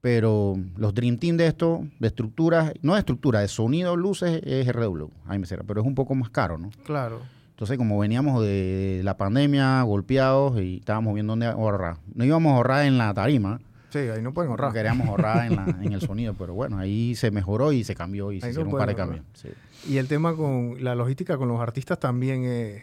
Pero 0.00 0.54
los 0.76 0.94
Dream 0.94 1.16
Team 1.18 1.36
de 1.38 1.46
esto, 1.46 1.86
de 1.98 2.08
estructuras, 2.08 2.72
no 2.82 2.92
de 2.94 2.98
estructura, 2.98 3.40
de 3.40 3.48
sonido, 3.48 3.96
luces, 3.96 4.42
es 4.44 4.70
RW, 4.70 5.06
Jaime 5.26 5.46
Serra, 5.46 5.62
pero 5.66 5.80
es 5.80 5.86
un 5.86 5.94
poco 5.94 6.14
más 6.14 6.28
caro, 6.28 6.58
¿no? 6.58 6.70
Claro. 6.84 7.20
Entonces, 7.50 7.78
como 7.78 7.98
veníamos 7.98 8.42
de 8.42 9.00
la 9.04 9.16
pandemia, 9.16 9.80
golpeados 9.82 10.60
y 10.60 10.78
estábamos 10.78 11.14
viendo 11.14 11.32
dónde 11.32 11.46
ahorrar. 11.46 11.98
No 12.14 12.24
íbamos 12.24 12.52
a 12.52 12.56
ahorrar 12.56 12.84
en 12.86 12.98
la 12.98 13.14
tarima, 13.14 13.60
Sí, 13.90 14.00
ahí 14.00 14.20
no 14.20 14.34
pueden 14.34 14.50
ahorrar. 14.50 14.70
no 14.70 14.74
queríamos 14.74 15.06
ahorrar 15.08 15.46
en, 15.46 15.56
la- 15.56 15.78
en 15.80 15.92
el 15.92 16.00
sonido, 16.00 16.34
pero 16.34 16.52
bueno, 16.52 16.76
ahí 16.78 17.14
se 17.14 17.30
mejoró 17.30 17.70
y 17.72 17.84
se 17.84 17.94
cambió 17.94 18.32
y 18.32 18.40
se 18.40 18.46
no 18.46 18.50
hicieron 18.50 18.72
un 18.72 18.78
par 18.78 18.88
de 18.88 18.94
cambios. 18.96 19.24
Sí. 19.34 19.48
Y 19.88 19.98
el 19.98 20.08
tema 20.08 20.34
con 20.34 20.82
la 20.82 20.96
logística 20.96 21.38
con 21.38 21.46
los 21.48 21.60
artistas 21.60 21.98
también 22.00 22.44
es... 22.44 22.82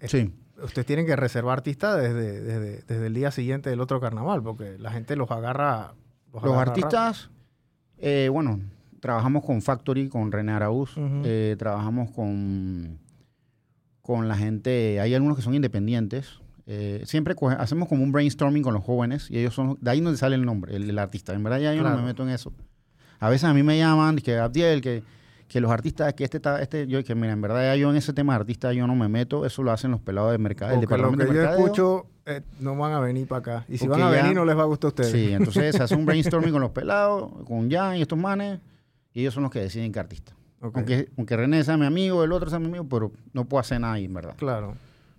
es- 0.00 0.10
Sí. 0.10 0.30
Ustedes 0.64 0.86
tienen 0.86 1.06
que 1.06 1.16
reservar 1.16 1.58
artistas 1.58 2.00
desde, 2.00 2.40
desde, 2.40 2.82
desde 2.82 3.06
el 3.06 3.14
día 3.14 3.30
siguiente 3.30 3.70
del 3.70 3.80
otro 3.80 4.00
carnaval, 4.00 4.42
porque 4.42 4.76
la 4.78 4.90
gente 4.92 5.16
los 5.16 5.30
agarra. 5.30 5.94
Los 6.32 6.42
agarra 6.44 6.70
artistas, 6.72 7.30
eh, 7.98 8.28
bueno, 8.32 8.60
trabajamos 9.00 9.44
con 9.44 9.60
Factory, 9.62 10.08
con 10.08 10.32
René 10.32 10.52
Araúz, 10.52 10.94
eh, 11.24 11.56
trabajamos 11.58 12.10
con, 12.12 12.98
con 14.00 14.28
la 14.28 14.36
gente, 14.36 15.00
hay 15.00 15.14
algunos 15.14 15.36
que 15.36 15.42
son 15.42 15.54
independientes. 15.54 16.40
eh, 16.66 17.02
siempre 17.06 17.34
coge- 17.34 17.56
hacemos 17.58 17.88
como 17.88 18.04
un 18.04 18.12
brainstorming 18.12 18.62
con 18.62 18.72
los 18.72 18.84
jóvenes 18.84 19.28
y 19.30 19.38
ellos 19.38 19.52
son, 19.52 19.76
de 19.80 19.90
ahí 19.90 20.00
donde 20.00 20.16
sale 20.16 20.36
el 20.36 20.44
nombre, 20.44 20.76
el, 20.76 20.88
el 20.88 20.98
artista. 20.98 21.34
En 21.34 21.42
verdad 21.42 21.58
ya 21.58 21.74
yo 21.74 21.82
no 21.82 21.88
me 21.96 22.02
meto 22.06 22.22
en 22.22 22.28
eso. 22.30 22.52
A 23.18 23.28
veces 23.28 23.44
a 23.44 23.52
mí 23.54 23.62
me 23.64 23.76
llaman, 23.78 24.16
que 24.16 24.38
Abdiel, 24.38 24.80
que, 24.80 25.02
que 25.52 25.60
los 25.60 25.70
artistas, 25.70 26.14
que 26.14 26.24
este 26.24 26.38
está, 26.38 26.62
este, 26.62 26.86
yo 26.86 27.04
que 27.04 27.14
mira, 27.14 27.34
en 27.34 27.42
verdad 27.42 27.74
yo 27.74 27.90
en 27.90 27.96
ese 27.96 28.14
tema 28.14 28.32
de 28.32 28.40
artista 28.40 28.72
yo 28.72 28.86
no 28.86 28.94
me 28.96 29.06
meto, 29.08 29.44
eso 29.44 29.62
lo 29.62 29.70
hacen 29.70 29.90
los 29.90 30.00
pelados 30.00 30.32
de 30.32 30.38
mercado, 30.38 30.72
el 30.72 30.80
Porque 30.88 30.96
lo 31.02 31.12
que 31.12 31.26
yo 31.34 31.42
escucho 31.44 32.06
eh, 32.24 32.40
no 32.58 32.74
van 32.74 32.92
a 32.94 33.00
venir 33.00 33.26
para 33.28 33.38
acá. 33.40 33.64
Y 33.68 33.76
si 33.76 33.86
Porque 33.86 34.00
van 34.02 34.12
a 34.12 34.16
ya- 34.16 34.22
venir, 34.22 34.34
no 34.34 34.46
les 34.46 34.56
va 34.56 34.62
a 34.62 34.64
gustar 34.64 34.86
a 34.86 34.88
ustedes. 34.88 35.10
Sí, 35.12 35.30
entonces 35.30 35.76
se 35.76 35.82
hace 35.82 35.94
un 35.94 36.06
brainstorming 36.06 36.52
con 36.52 36.62
los 36.62 36.70
pelados, 36.70 37.30
con 37.44 37.70
Jan 37.70 37.96
y 37.98 38.00
estos 38.00 38.18
manes, 38.18 38.60
y 39.12 39.20
ellos 39.20 39.34
son 39.34 39.42
los 39.42 39.52
que 39.52 39.60
deciden 39.60 39.92
qué 39.92 40.00
artista. 40.00 40.32
Ok. 40.62 40.76
Aunque, 40.78 41.10
aunque 41.18 41.36
René 41.36 41.62
sea 41.64 41.76
mi 41.76 41.84
amigo, 41.84 42.24
el 42.24 42.32
otro 42.32 42.48
sea 42.48 42.58
mi 42.58 42.66
amigo, 42.68 42.88
pero 42.88 43.12
no 43.34 43.44
puedo 43.44 43.60
hacer 43.60 43.78
nada 43.78 43.92
ahí, 43.92 44.06
en 44.06 44.14
verdad. 44.14 44.34
Claro. 44.38 44.74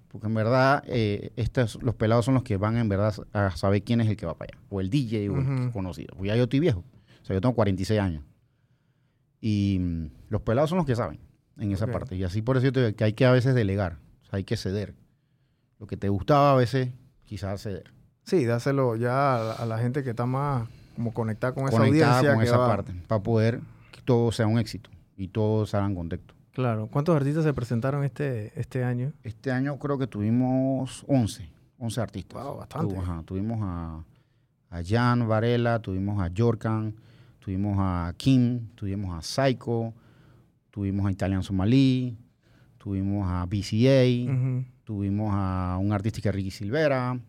Porque 0.07 0.25
en 0.25 0.33
verdad, 0.33 0.83
eh, 0.87 1.31
estos, 1.35 1.77
los 1.83 1.93
pelados 1.93 2.25
son 2.25 2.33
los 2.33 2.41
que 2.41 2.57
van 2.57 2.77
en 2.77 2.89
verdad 2.89 3.13
a 3.33 3.51
saber 3.55 3.83
quién 3.83 4.01
es 4.01 4.09
el 4.09 4.17
que 4.17 4.25
va 4.25 4.35
para 4.35 4.51
allá. 4.51 4.65
O 4.71 4.81
el 4.81 4.89
DJ 4.89 5.29
o 5.29 5.37
el 5.37 5.69
conocido. 5.71 6.15
Pues 6.17 6.29
ya 6.29 6.35
yo 6.35 6.43
estoy 6.43 6.59
viejo. 6.59 6.83
O 7.21 7.25
sea, 7.25 7.35
yo 7.35 7.41
tengo 7.41 7.53
46 7.53 7.99
años. 7.99 8.23
Y 9.41 9.77
mm, 9.79 10.05
los 10.33 10.41
pelados 10.41 10.69
son 10.69 10.77
los 10.77 10.85
que 10.85 10.95
saben 10.95 11.19
en 11.57 11.71
esa 11.71 11.87
parte. 11.87 12.15
Y 12.15 12.23
así 12.23 12.41
por 12.41 12.57
eso 12.57 12.65
yo 12.65 12.71
te 12.73 12.83
digo 12.85 12.95
que 12.97 13.03
hay 13.05 13.13
que 13.13 13.25
a 13.25 13.31
veces 13.31 13.55
delegar. 13.55 13.97
O 14.23 14.25
sea, 14.25 14.37
hay 14.37 14.43
que 14.43 14.57
ceder. 14.57 14.95
Lo 15.79 15.87
que 15.87 15.95
te 15.97 16.09
gustaba 16.09 16.51
a 16.51 16.55
veces, 16.55 16.89
quizás 17.23 17.61
ceder. 17.61 17.93
Sí, 18.25 18.45
dáselo 18.45 18.95
ya 18.95 19.35
a, 19.35 19.43
la- 19.43 19.53
a 19.53 19.65
la 19.65 19.77
gente 19.79 20.03
que 20.03 20.09
está 20.11 20.25
más 20.25 20.67
como 20.95 21.13
conectada 21.13 21.53
con 21.53 21.67
esa 21.67 21.77
Conectada 21.77 22.17
audiencia. 22.19 22.31
con 22.33 22.39
que 22.39 22.45
esa 22.47 22.57
va- 22.57 22.67
parte. 22.67 22.93
Para 23.07 23.21
poder 23.23 23.61
que 23.91 24.01
todo 24.01 24.31
sea 24.31 24.47
un 24.47 24.59
éxito. 24.59 24.89
Y 25.17 25.27
todo 25.27 25.65
salga 25.65 25.87
en 25.87 25.95
contexto. 25.95 26.33
Claro. 26.53 26.87
¿Cuántos 26.87 27.15
artistas 27.15 27.43
se 27.43 27.53
presentaron 27.53 28.03
este, 28.03 28.51
este 28.59 28.83
año? 28.83 29.11
Este 29.23 29.51
año 29.51 29.77
creo 29.77 29.97
que 29.97 30.07
tuvimos 30.07 31.03
11. 31.07 31.49
11 31.79 32.01
artistas. 32.01 32.43
Wow, 32.43 32.57
bastante. 32.57 32.97
Ajá, 32.97 33.21
tuvimos 33.25 33.59
a, 33.61 34.03
a 34.69 34.81
Jan 34.83 35.27
Varela, 35.27 35.79
tuvimos 35.79 36.21
a 36.21 36.29
Jorkan, 36.35 36.95
tuvimos 37.39 37.75
a 37.79 38.13
Kim, 38.17 38.67
tuvimos 38.75 39.17
a 39.17 39.21
Psycho, 39.21 39.93
tuvimos 40.73 41.05
a 41.05 41.11
Italian 41.11 41.43
Somalí, 41.43 42.17
tuvimos 42.79 43.27
a 43.29 43.45
BCA, 43.45 44.31
tuvimos 44.83 45.29
a 45.31 45.77
un 45.79 45.91
artista 45.93 46.19
que 46.19 46.29
es 46.29 46.35
Ricky 46.35 46.49
Silvera, 46.49 47.19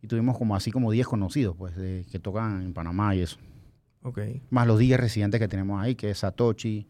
y 0.00 0.06
tuvimos 0.06 0.38
como 0.38 0.56
así 0.56 0.70
como 0.70 0.90
10 0.90 1.06
conocidos, 1.06 1.54
pues, 1.54 1.76
de- 1.76 2.06
que 2.10 2.18
tocan 2.18 2.62
en 2.62 2.72
Panamá 2.72 3.14
y 3.14 3.20
eso. 3.20 3.36
Más 4.50 4.66
los 4.66 4.78
10 4.78 4.98
residentes 4.98 5.38
que 5.38 5.46
tenemos 5.48 5.80
ahí, 5.82 5.94
que 5.94 6.10
es 6.10 6.18
Satoshi, 6.18 6.86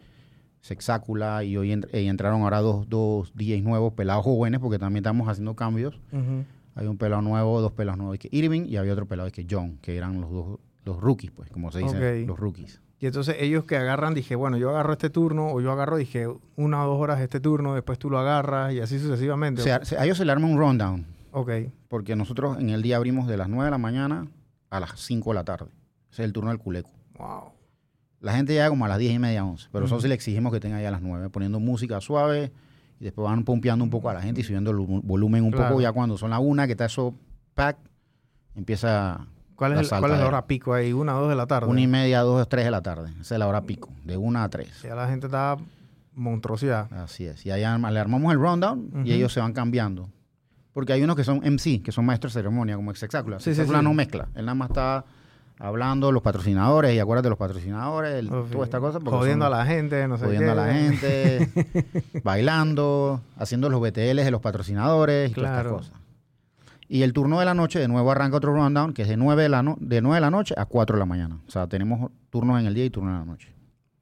Sexácula, 0.60 1.42
y 1.44 1.56
hoy 1.56 1.70
ent- 1.72 1.88
eh, 1.92 2.06
entraron 2.06 2.42
ahora 2.42 2.60
dos, 2.60 2.88
dos 2.88 3.32
DJs 3.34 3.62
nuevos, 3.64 3.92
pelados 3.94 4.24
jóvenes, 4.24 4.60
porque 4.60 4.78
también 4.78 5.02
estamos 5.02 5.28
haciendo 5.28 5.54
cambios. 5.56 5.98
Hay 6.74 6.86
un 6.86 6.96
pelado 6.96 7.20
nuevo, 7.20 7.60
dos 7.60 7.72
pelados 7.72 7.98
nuevos 7.98 8.16
que 8.18 8.28
Irving 8.30 8.66
y 8.68 8.76
había 8.76 8.92
otro 8.92 9.06
pelado 9.06 9.30
que 9.30 9.44
John, 9.50 9.78
que 9.82 9.96
eran 9.96 10.20
los 10.20 10.30
dos 10.30 10.60
los 10.84 10.98
rookies, 11.00 11.30
pues, 11.32 11.48
como 11.50 11.70
se 11.70 11.78
dice, 11.80 11.96
los 12.26 12.36
rookies. 12.38 12.80
Y 13.02 13.06
entonces 13.06 13.34
ellos 13.40 13.64
que 13.64 13.76
agarran, 13.76 14.14
dije, 14.14 14.36
bueno, 14.36 14.56
yo 14.56 14.70
agarro 14.70 14.92
este 14.92 15.10
turno, 15.10 15.48
o 15.52 15.60
yo 15.60 15.72
agarro, 15.72 15.96
dije, 15.96 16.28
una 16.54 16.84
o 16.84 16.88
dos 16.88 17.00
horas 17.00 17.20
este 17.20 17.40
turno, 17.40 17.74
después 17.74 17.98
tú 17.98 18.08
lo 18.08 18.16
agarras, 18.20 18.72
y 18.72 18.78
así 18.78 18.96
sucesivamente. 19.00 19.60
O 19.60 19.64
sea, 19.64 19.84
se- 19.84 19.98
a 19.98 20.04
ellos 20.04 20.16
se 20.18 20.24
le 20.24 20.30
arma 20.30 20.46
un 20.46 20.56
rundown. 20.56 21.04
Ok. 21.32 21.50
Porque 21.88 22.14
nosotros 22.14 22.58
en 22.60 22.70
el 22.70 22.80
día 22.80 22.96
abrimos 22.98 23.26
de 23.26 23.36
las 23.36 23.48
9 23.48 23.64
de 23.64 23.70
la 23.72 23.78
mañana 23.78 24.28
a 24.70 24.78
las 24.78 25.00
5 25.00 25.30
de 25.30 25.34
la 25.34 25.42
tarde. 25.42 25.66
Ese 26.12 26.22
es 26.22 26.26
el 26.26 26.32
turno 26.32 26.50
del 26.50 26.60
culeco. 26.60 26.90
Wow. 27.18 27.50
La 28.20 28.34
gente 28.34 28.52
llega 28.52 28.68
como 28.68 28.84
a 28.84 28.88
las 28.88 28.98
10 28.98 29.12
y 29.14 29.18
media, 29.18 29.44
11. 29.44 29.68
Pero 29.72 29.86
eso 29.86 29.96
Ujú. 29.96 30.02
sí 30.02 30.08
le 30.08 30.14
exigimos 30.14 30.52
que 30.52 30.60
tenga 30.60 30.80
ya 30.80 30.86
a 30.86 30.92
las 30.92 31.02
9, 31.02 31.28
poniendo 31.28 31.58
música 31.58 32.00
suave 32.00 32.52
y 33.00 33.04
después 33.04 33.24
van 33.24 33.42
pompeando 33.42 33.82
un 33.84 33.90
poco 33.90 34.10
a 34.10 34.14
la 34.14 34.22
gente 34.22 34.42
y 34.42 34.44
subiendo 34.44 34.70
el 34.70 34.76
vo- 34.76 35.00
volumen 35.02 35.42
un 35.42 35.50
Claro. 35.50 35.70
poco. 35.70 35.80
Ya 35.80 35.90
cuando 35.90 36.16
son 36.16 36.30
las 36.30 36.38
1, 36.40 36.66
que 36.66 36.72
está 36.72 36.84
eso 36.84 37.12
pack, 37.56 37.78
empieza 38.54 39.26
¿Cuál 39.68 39.72
es, 39.80 39.92
el- 39.92 39.98
cuál 40.00 40.12
es 40.12 40.18
la 40.20 40.26
hora 40.26 40.46
pico 40.46 40.74
ahí? 40.74 40.92
¿Una, 40.92 41.12
dos 41.12 41.28
de 41.28 41.36
la 41.36 41.46
tarde? 41.46 41.68
una 41.70 41.80
y 41.80 41.86
media, 41.86 42.20
2, 42.20 42.48
3 42.48 42.64
de 42.64 42.70
la 42.70 42.82
tarde. 42.82 43.10
Esa 43.20 43.34
es 43.34 43.38
la 43.38 43.46
hora 43.46 43.62
pico, 43.62 43.90
de 44.04 44.16
1 44.16 44.42
a 44.42 44.48
3. 44.48 44.82
Ya 44.82 44.94
la 44.94 45.08
gente 45.08 45.26
está 45.26 45.56
monstruosidad. 46.14 46.92
Así 46.92 47.24
es. 47.26 47.44
Y 47.46 47.50
ahí 47.50 47.62
arma- 47.62 47.90
le 47.90 47.98
armamos 48.00 48.32
el 48.32 48.38
rundown 48.38 48.88
Ujú. 48.92 49.00
y 49.06 49.12
ellos 49.12 49.32
se 49.32 49.40
van 49.40 49.52
cambiando. 49.52 50.08
Porque 50.72 50.92
hay 50.92 51.02
unos 51.02 51.16
que 51.16 51.24
son 51.24 51.40
MC, 51.44 51.82
que 51.82 51.92
son 51.92 52.04
maestros 52.06 52.32
de 52.34 52.40
ceremonia, 52.40 52.76
como 52.76 52.90
Exacácula. 52.90 53.38
Sí, 53.40 53.54
sí, 53.54 53.64
sí. 53.64 53.70
no 53.70 53.94
mezcla. 53.94 54.28
Él 54.34 54.46
nada 54.46 54.54
más 54.54 54.70
está 54.70 55.04
hablando 55.58 56.10
los 56.10 56.22
patrocinadores 56.22 56.94
y 56.94 56.98
acuérdate 56.98 57.28
los 57.28 57.38
patrocinadores, 57.38 58.14
el- 58.14 58.28
toda 58.28 58.64
esta 58.64 58.80
cosa. 58.80 58.98
Jodiendo 59.04 59.44
a 59.46 59.50
la 59.50 59.64
gente, 59.66 60.08
no 60.08 60.16
sé 60.18 60.24
jodiendo 60.24 60.52
a 60.52 60.54
la 60.54 60.72
gente, 60.72 61.48
bailando, 62.24 63.20
haciendo 63.36 63.68
los 63.68 63.80
BTLs 63.80 64.24
de 64.24 64.30
los 64.30 64.40
patrocinadores 64.40 65.30
y 65.30 65.34
Claro. 65.34 65.70
todas 65.70 65.82
estas 65.84 65.90
cosas. 65.92 66.01
Y 66.92 67.02
el 67.04 67.12
turno 67.14 67.38
de 67.38 67.46
la 67.46 67.54
noche, 67.54 67.78
de 67.78 67.88
nuevo 67.88 68.10
arranca 68.10 68.36
otro 68.36 68.52
rundown, 68.52 68.92
que 68.92 69.02
es 69.02 69.08
de 69.08 69.16
9 69.16 69.44
de 69.44 69.48
la, 69.48 69.62
no- 69.62 69.78
de 69.80 70.02
9 70.02 70.16
de 70.16 70.20
la 70.20 70.30
noche 70.30 70.54
a 70.58 70.66
4 70.66 70.96
de 70.96 71.00
la 71.00 71.06
mañana. 71.06 71.40
O 71.46 71.50
sea, 71.50 71.66
tenemos 71.66 72.10
turnos 72.28 72.60
en 72.60 72.66
el 72.66 72.74
día 72.74 72.84
y 72.84 72.90
turnos 72.90 73.12
en 73.14 73.18
la 73.20 73.24
noche. 73.24 73.48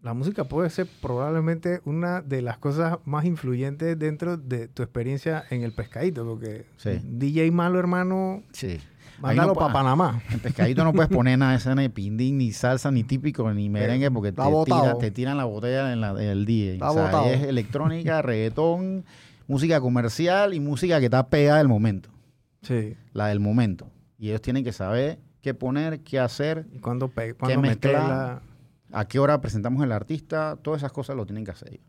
La 0.03 0.13
música 0.13 0.43
puede 0.45 0.71
ser 0.71 0.89
probablemente 1.01 1.83
una 1.85 2.21
de 2.21 2.43
las 2.43 2.59
cosas 2.59 2.99
más 3.05 3.27
influyentes 3.27 3.97
dentro 3.99 4.37
de 4.39 4.67
tu 4.67 4.83
experiencia 4.83 5.45
en 5.51 5.63
el 5.63 5.73
pescadito, 5.73 6.25
porque 6.27 6.65
Sí. 6.79 7.01
DJ 7.05 7.51
malo, 7.53 7.79
hermano, 7.79 8.43
Sí. 8.53 8.79
mándalo 9.21 9.49
no 9.49 9.55
para 9.55 9.67
pa- 9.69 9.73
Panamá. 9.75 10.23
En 10.33 10.41
pescadito 10.41 10.83
no 10.83 10.93
puedes 10.93 11.11
poner 11.13 11.39
nada 11.39 11.53
de 11.53 11.59
esa, 11.59 11.75
ni 11.77 11.89
pindín, 11.91 12.39
ni 12.39 12.51
salsa, 12.51 12.91
ni 12.91 13.05
típico, 13.05 13.53
ni 13.53 13.69
merengue, 13.69 14.11
porque 14.11 14.33
te, 14.33 14.43
tira- 14.43 14.99
te 14.99 15.11
tiran 15.13 15.37
la 15.37 15.45
botella 15.45 15.93
en, 15.93 16.01
la, 16.01 16.11
en 16.13 16.29
el 16.31 16.45
día. 16.47 16.73
Está 16.73 16.91
o 16.91 16.95
sea, 16.95 17.03
botado. 17.05 17.27
es 17.27 17.43
electrónica, 17.43 18.21
reggaetón, 18.23 19.05
música 19.47 19.81
comercial 19.81 20.55
y 20.55 20.61
música 20.61 20.99
que 20.99 21.05
está 21.05 21.29
pegada 21.29 21.59
del 21.59 21.69
momento. 21.69 22.09
Sí. 22.63 22.97
La 23.13 23.29
del 23.29 23.41
momento. 23.41 23.91
Y 24.19 24.29
ellos 24.29 24.43
tienen 24.43 24.65
que 24.65 24.73
saber 24.73 25.19
qué 25.41 25.55
poner, 25.55 26.01
qué 26.01 26.19
hacer, 26.21 26.67
Y 26.73 26.79
cuando, 26.79 27.09
pe 27.09 27.35
cuando 27.35 27.61
mezclar? 27.63 28.43
a 28.93 29.05
qué 29.07 29.19
hora 29.19 29.41
presentamos 29.41 29.83
el 29.83 29.93
artista, 29.93 30.59
todas 30.63 30.81
esas 30.81 30.93
cosas 30.93 31.17
lo 31.17 31.25
tienen 31.27 31.45
que 31.45 31.51
hacer 31.53 31.69
ellos. 31.73 31.87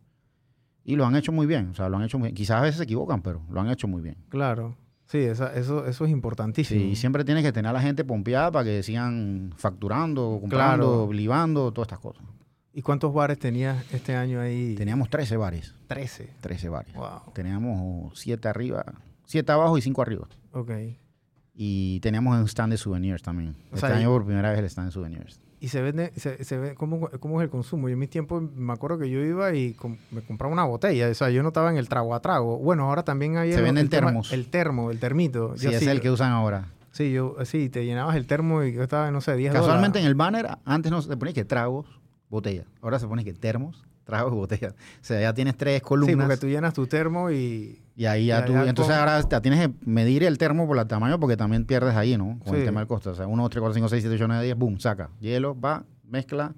Y 0.84 0.96
lo 0.96 1.06
han 1.06 1.16
hecho 1.16 1.32
muy 1.32 1.46
bien, 1.46 1.70
o 1.70 1.74
sea, 1.76 1.90
lo 1.90 1.98
han 1.98 2.04
hecho 2.04 2.18
muy 2.18 2.28
bien. 2.28 2.36
Quizás 2.36 2.58
a 2.58 2.62
veces 2.62 2.78
se 2.78 2.84
equivocan, 2.86 3.22
pero 3.22 3.42
lo 3.52 3.60
han 3.62 3.70
hecho 3.70 3.88
muy 3.88 4.02
bien. 4.02 4.16
Claro. 4.30 4.76
Sí, 5.06 5.18
esa- 5.20 5.54
eso, 5.54 5.86
eso 5.86 6.06
es 6.06 6.12
importantísimo. 6.12 6.80
Sí, 6.80 6.88
y 6.92 6.96
siempre 6.96 7.26
tienes 7.26 7.44
que 7.44 7.52
tener 7.52 7.70
a 7.70 7.74
la 7.74 7.82
gente 7.82 8.06
pompeada 8.06 8.50
para 8.50 8.64
que 8.66 8.82
sigan 8.82 9.54
facturando, 9.58 10.38
comprando, 10.40 11.06
Claro. 11.08 11.14
libando, 11.14 11.72
todas 11.74 11.88
estas 11.88 12.00
cosas. 12.00 12.24
¿Y 12.74 12.82
cuántos 12.82 13.14
bares 13.14 13.38
tenías 13.38 13.84
este 13.94 14.16
año 14.16 14.40
ahí? 14.40 14.76
Teníamos 14.76 15.10
13 15.10 15.36
bares, 15.36 15.76
13. 15.88 16.30
13 16.40 16.70
bares. 16.70 16.94
Wow. 16.96 17.34
Teníamos 17.34 18.18
7 18.18 18.48
arriba, 18.48 18.86
7 19.32 19.52
abajo 19.52 19.78
y 19.78 19.82
5 19.82 20.02
arriba. 20.02 20.28
Ok. 20.52 20.72
Y 21.54 22.00
teníamos 22.00 22.38
un 22.40 22.48
stand 22.48 22.72
de 22.74 22.78
souvenirs 22.78 23.22
también. 23.22 23.56
O 23.72 23.76
este 23.76 23.88
sea, 23.88 23.96
año 23.98 24.10
por 24.10 24.26
primera 24.26 24.50
vez 24.52 24.60
el 24.60 24.66
stand 24.66 24.88
de 24.90 24.92
souvenirs. 24.94 25.40
Y 25.60 25.68
se 25.68 25.82
vende, 25.82 26.12
se, 26.16 26.44
se 26.44 26.58
ve, 26.58 26.74
¿cómo, 26.76 27.08
¿cómo 27.20 27.40
es 27.40 27.44
el 27.46 27.52
consumo? 27.52 27.88
Yo 27.88 27.94
en 27.94 28.00
mis 28.00 28.10
tiempos 28.10 28.42
me 28.56 28.74
acuerdo 28.74 28.98
que 28.98 29.10
yo 29.10 29.20
iba 29.20 29.54
y 29.54 29.74
com- 29.74 29.98
me 30.10 30.22
compraba 30.22 30.52
una 30.52 30.64
botella. 30.64 31.08
O 31.10 31.14
sea, 31.14 31.30
yo 31.30 31.44
no 31.44 31.50
estaba 31.50 31.70
en 31.70 31.78
el 31.78 31.88
trago 31.88 32.16
a 32.16 32.20
trago. 32.20 32.58
Bueno, 32.58 32.86
ahora 32.86 33.04
también 33.04 33.38
había... 33.38 33.54
Se 33.54 33.60
el- 33.60 33.66
venden 33.66 33.84
el 33.84 33.90
tema- 33.90 34.08
termos. 34.08 34.32
El 34.34 34.48
termo, 34.48 34.90
el 34.92 35.00
termito. 35.00 35.56
Sí, 35.58 35.66
Yo 35.66 35.72
es 35.72 35.86
el 35.86 36.02
que 36.02 36.10
usan 36.10 36.32
ahora. 36.32 36.70
Sí, 36.92 37.12
yo, 37.12 37.36
sí, 37.46 37.70
te 37.70 37.86
llenabas 37.86 38.16
el 38.16 38.26
termo 38.26 38.64
y 38.64 38.74
yo 38.74 38.82
estaba, 38.82 39.12
no 39.12 39.22
sé, 39.22 39.36
10 39.36 39.54
Casualmente 39.54 40.00
en 40.00 40.06
el 40.06 40.16
banner 40.16 40.48
antes 40.66 40.92
no 40.92 41.02
se 41.02 41.16
ponía 41.16 41.34
que 41.34 41.46
tragos, 41.46 41.86
botella. 42.30 42.66
Ahora 42.82 42.98
se 43.00 43.08
pone 43.08 43.24
que 43.24 43.34
termos, 43.34 43.86
tragos 44.12 44.34
y 44.34 44.36
botella. 44.36 44.70
O 44.70 45.04
sea, 45.04 45.20
ya 45.22 45.34
tienes 45.34 45.56
tres 45.58 45.76
Sí, 45.76 45.82
columnas. 45.82 46.28
porque 46.28 46.38
tú 46.38 46.48
llenas 46.48 46.74
tu 46.74 46.86
termo 46.88 47.32
y... 47.32 47.82
Y 47.96 48.06
ahí 48.06 48.26
ya, 48.28 48.40
Ya, 48.40 48.46
tú, 48.46 48.54
ya 48.54 48.68
entonces 48.68 48.94
con- 48.94 49.00
ahora 49.00 49.22
te 49.24 49.42
tienes 49.42 49.68
que 49.68 49.74
medir 49.86 50.24
el 50.24 50.38
termo 50.38 50.68
por 50.68 50.78
el 50.78 50.88
tamaño 50.88 51.20
porque 51.20 51.38
también 51.38 51.66
pierdes 51.66 51.96
ahí, 51.96 52.18
¿no? 52.18 52.40
Con 52.40 52.56
el 52.56 52.62
Sí. 52.62 52.66
tema 52.66 52.80
del 52.82 52.88
costo. 52.88 53.12
O 53.12 53.16
sea, 53.16 53.28
1, 53.28 53.50
3, 53.50 53.60
4, 53.60 53.74
5, 53.74 53.90
6, 53.90 54.02
7, 54.04 54.16
8, 54.16 54.28
9, 54.28 54.44
10, 54.44 54.58
boom, 54.58 54.80
saca. 54.80 55.10
Hielo, 55.20 55.60
va, 55.60 55.84
mezcla 56.08 56.54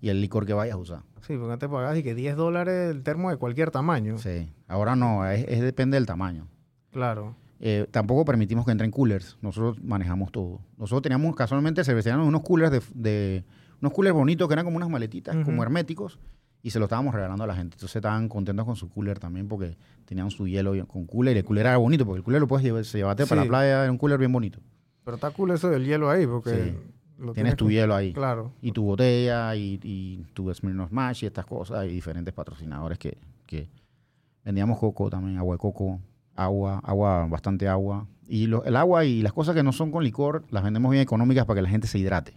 y 0.00 0.08
el 0.08 0.20
licor 0.20 0.44
que 0.46 0.54
vayas 0.54 0.74
a 0.74 0.78
usar. 0.78 1.00
Sí, 1.26 1.36
porque 1.36 1.52
antes 1.52 1.68
pagabas 1.68 1.96
y 1.98 2.02
que 2.02 2.14
10 2.14 2.36
dólares 2.36 2.90
el 2.90 3.02
termo 3.02 3.30
de 3.30 3.36
cualquier 3.36 3.70
tamaño. 3.70 4.18
Sí. 4.18 4.48
Ahora 4.66 4.96
no, 4.96 5.26
es, 5.28 5.44
es 5.48 5.60
depende 5.60 5.96
del 5.96 6.06
tamaño. 6.06 6.48
Claro. 6.92 7.34
Eh, 7.60 7.86
tampoco 7.90 8.24
permitimos 8.24 8.64
que 8.64 8.70
entren 8.72 8.90
coolers. 8.90 9.36
Nosotros 9.42 9.82
manejamos 9.82 10.30
todo. 10.32 10.60
Nosotros 10.78 11.02
teníamos 11.02 11.34
casualmente 11.34 11.82
cerveceríamos 11.84 12.26
unos 12.26 12.42
coolers 12.42 12.70
de, 12.70 12.80
de- 12.94 13.44
unos 13.80 13.92
coolers 13.92 14.14
bonitos 14.14 14.46
que 14.48 14.54
eran 14.54 14.64
como 14.64 14.76
unas 14.76 14.88
maletitas, 14.88 15.34
Ujú. 15.36 15.44
como 15.44 15.62
herméticos, 15.62 16.18
y 16.62 16.70
se 16.70 16.78
lo 16.78 16.86
estábamos 16.86 17.14
regalando 17.14 17.44
a 17.44 17.46
la 17.46 17.54
gente. 17.54 17.76
Entonces 17.76 17.96
estaban 17.96 18.28
contentos 18.28 18.64
con 18.66 18.76
su 18.76 18.88
cooler 18.88 19.18
también 19.18 19.48
porque 19.48 19.76
tenían 20.04 20.30
su 20.30 20.46
hielo 20.48 20.72
con 20.86 21.06
cooler 21.06 21.36
y 21.36 21.38
el 21.40 21.44
cooler 21.44 21.66
era 21.66 21.76
bonito 21.76 22.04
porque 22.04 22.18
el 22.18 22.24
cooler 22.24 22.40
lo 22.40 22.48
puedes 22.48 22.64
llevar, 22.64 22.84
se 22.84 22.98
llevarte 22.98 23.26
para 23.26 23.42
Sí. 23.42 23.46
la 23.46 23.50
playa, 23.50 23.82
era 23.84 23.92
un 23.92 23.98
cooler 23.98 24.18
bien 24.18 24.32
bonito. 24.32 24.58
Pero 25.04 25.14
está 25.14 25.30
cool 25.30 25.50
eso 25.52 25.68
del 25.70 25.84
hielo 25.84 26.10
ahí 26.10 26.26
porque... 26.26 26.54
Sí. 26.64 26.74
lo 27.18 27.32
Tienes 27.32 27.56
tu 27.56 27.64
con- 27.64 27.72
hielo 27.72 27.94
ahí. 27.94 28.12
Claro. 28.12 28.52
Y 28.62 28.72
tu 28.72 28.84
botella 28.84 29.54
y, 29.56 29.80
y 29.82 30.24
tu 30.34 30.52
Smirnoff 30.54 30.92
Mash 30.92 31.24
y 31.24 31.26
estas 31.26 31.46
cosas 31.46 31.84
y 31.86 31.88
diferentes 31.88 32.32
patrocinadores 32.34 32.98
que, 32.98 33.18
que 33.46 33.68
vendíamos 34.44 34.78
coco 34.78 35.10
también, 35.10 35.36
agua 35.38 35.54
de 35.54 35.58
coco, 35.58 36.00
agua, 36.36 36.80
agua, 36.84 37.26
bastante 37.26 37.66
agua. 37.68 38.06
Y 38.28 38.46
lo- 38.46 38.62
el 38.64 38.76
agua 38.76 39.04
y 39.04 39.22
las 39.22 39.32
cosas 39.32 39.54
que 39.54 39.62
no 39.62 39.72
son 39.72 39.90
con 39.90 40.04
licor 40.04 40.44
las 40.50 40.62
vendemos 40.62 40.90
bien 40.92 41.02
económicas 41.02 41.44
para 41.46 41.58
que 41.58 41.62
la 41.62 41.68
gente 41.70 41.86
se 41.88 41.98
hidrate. 41.98 42.36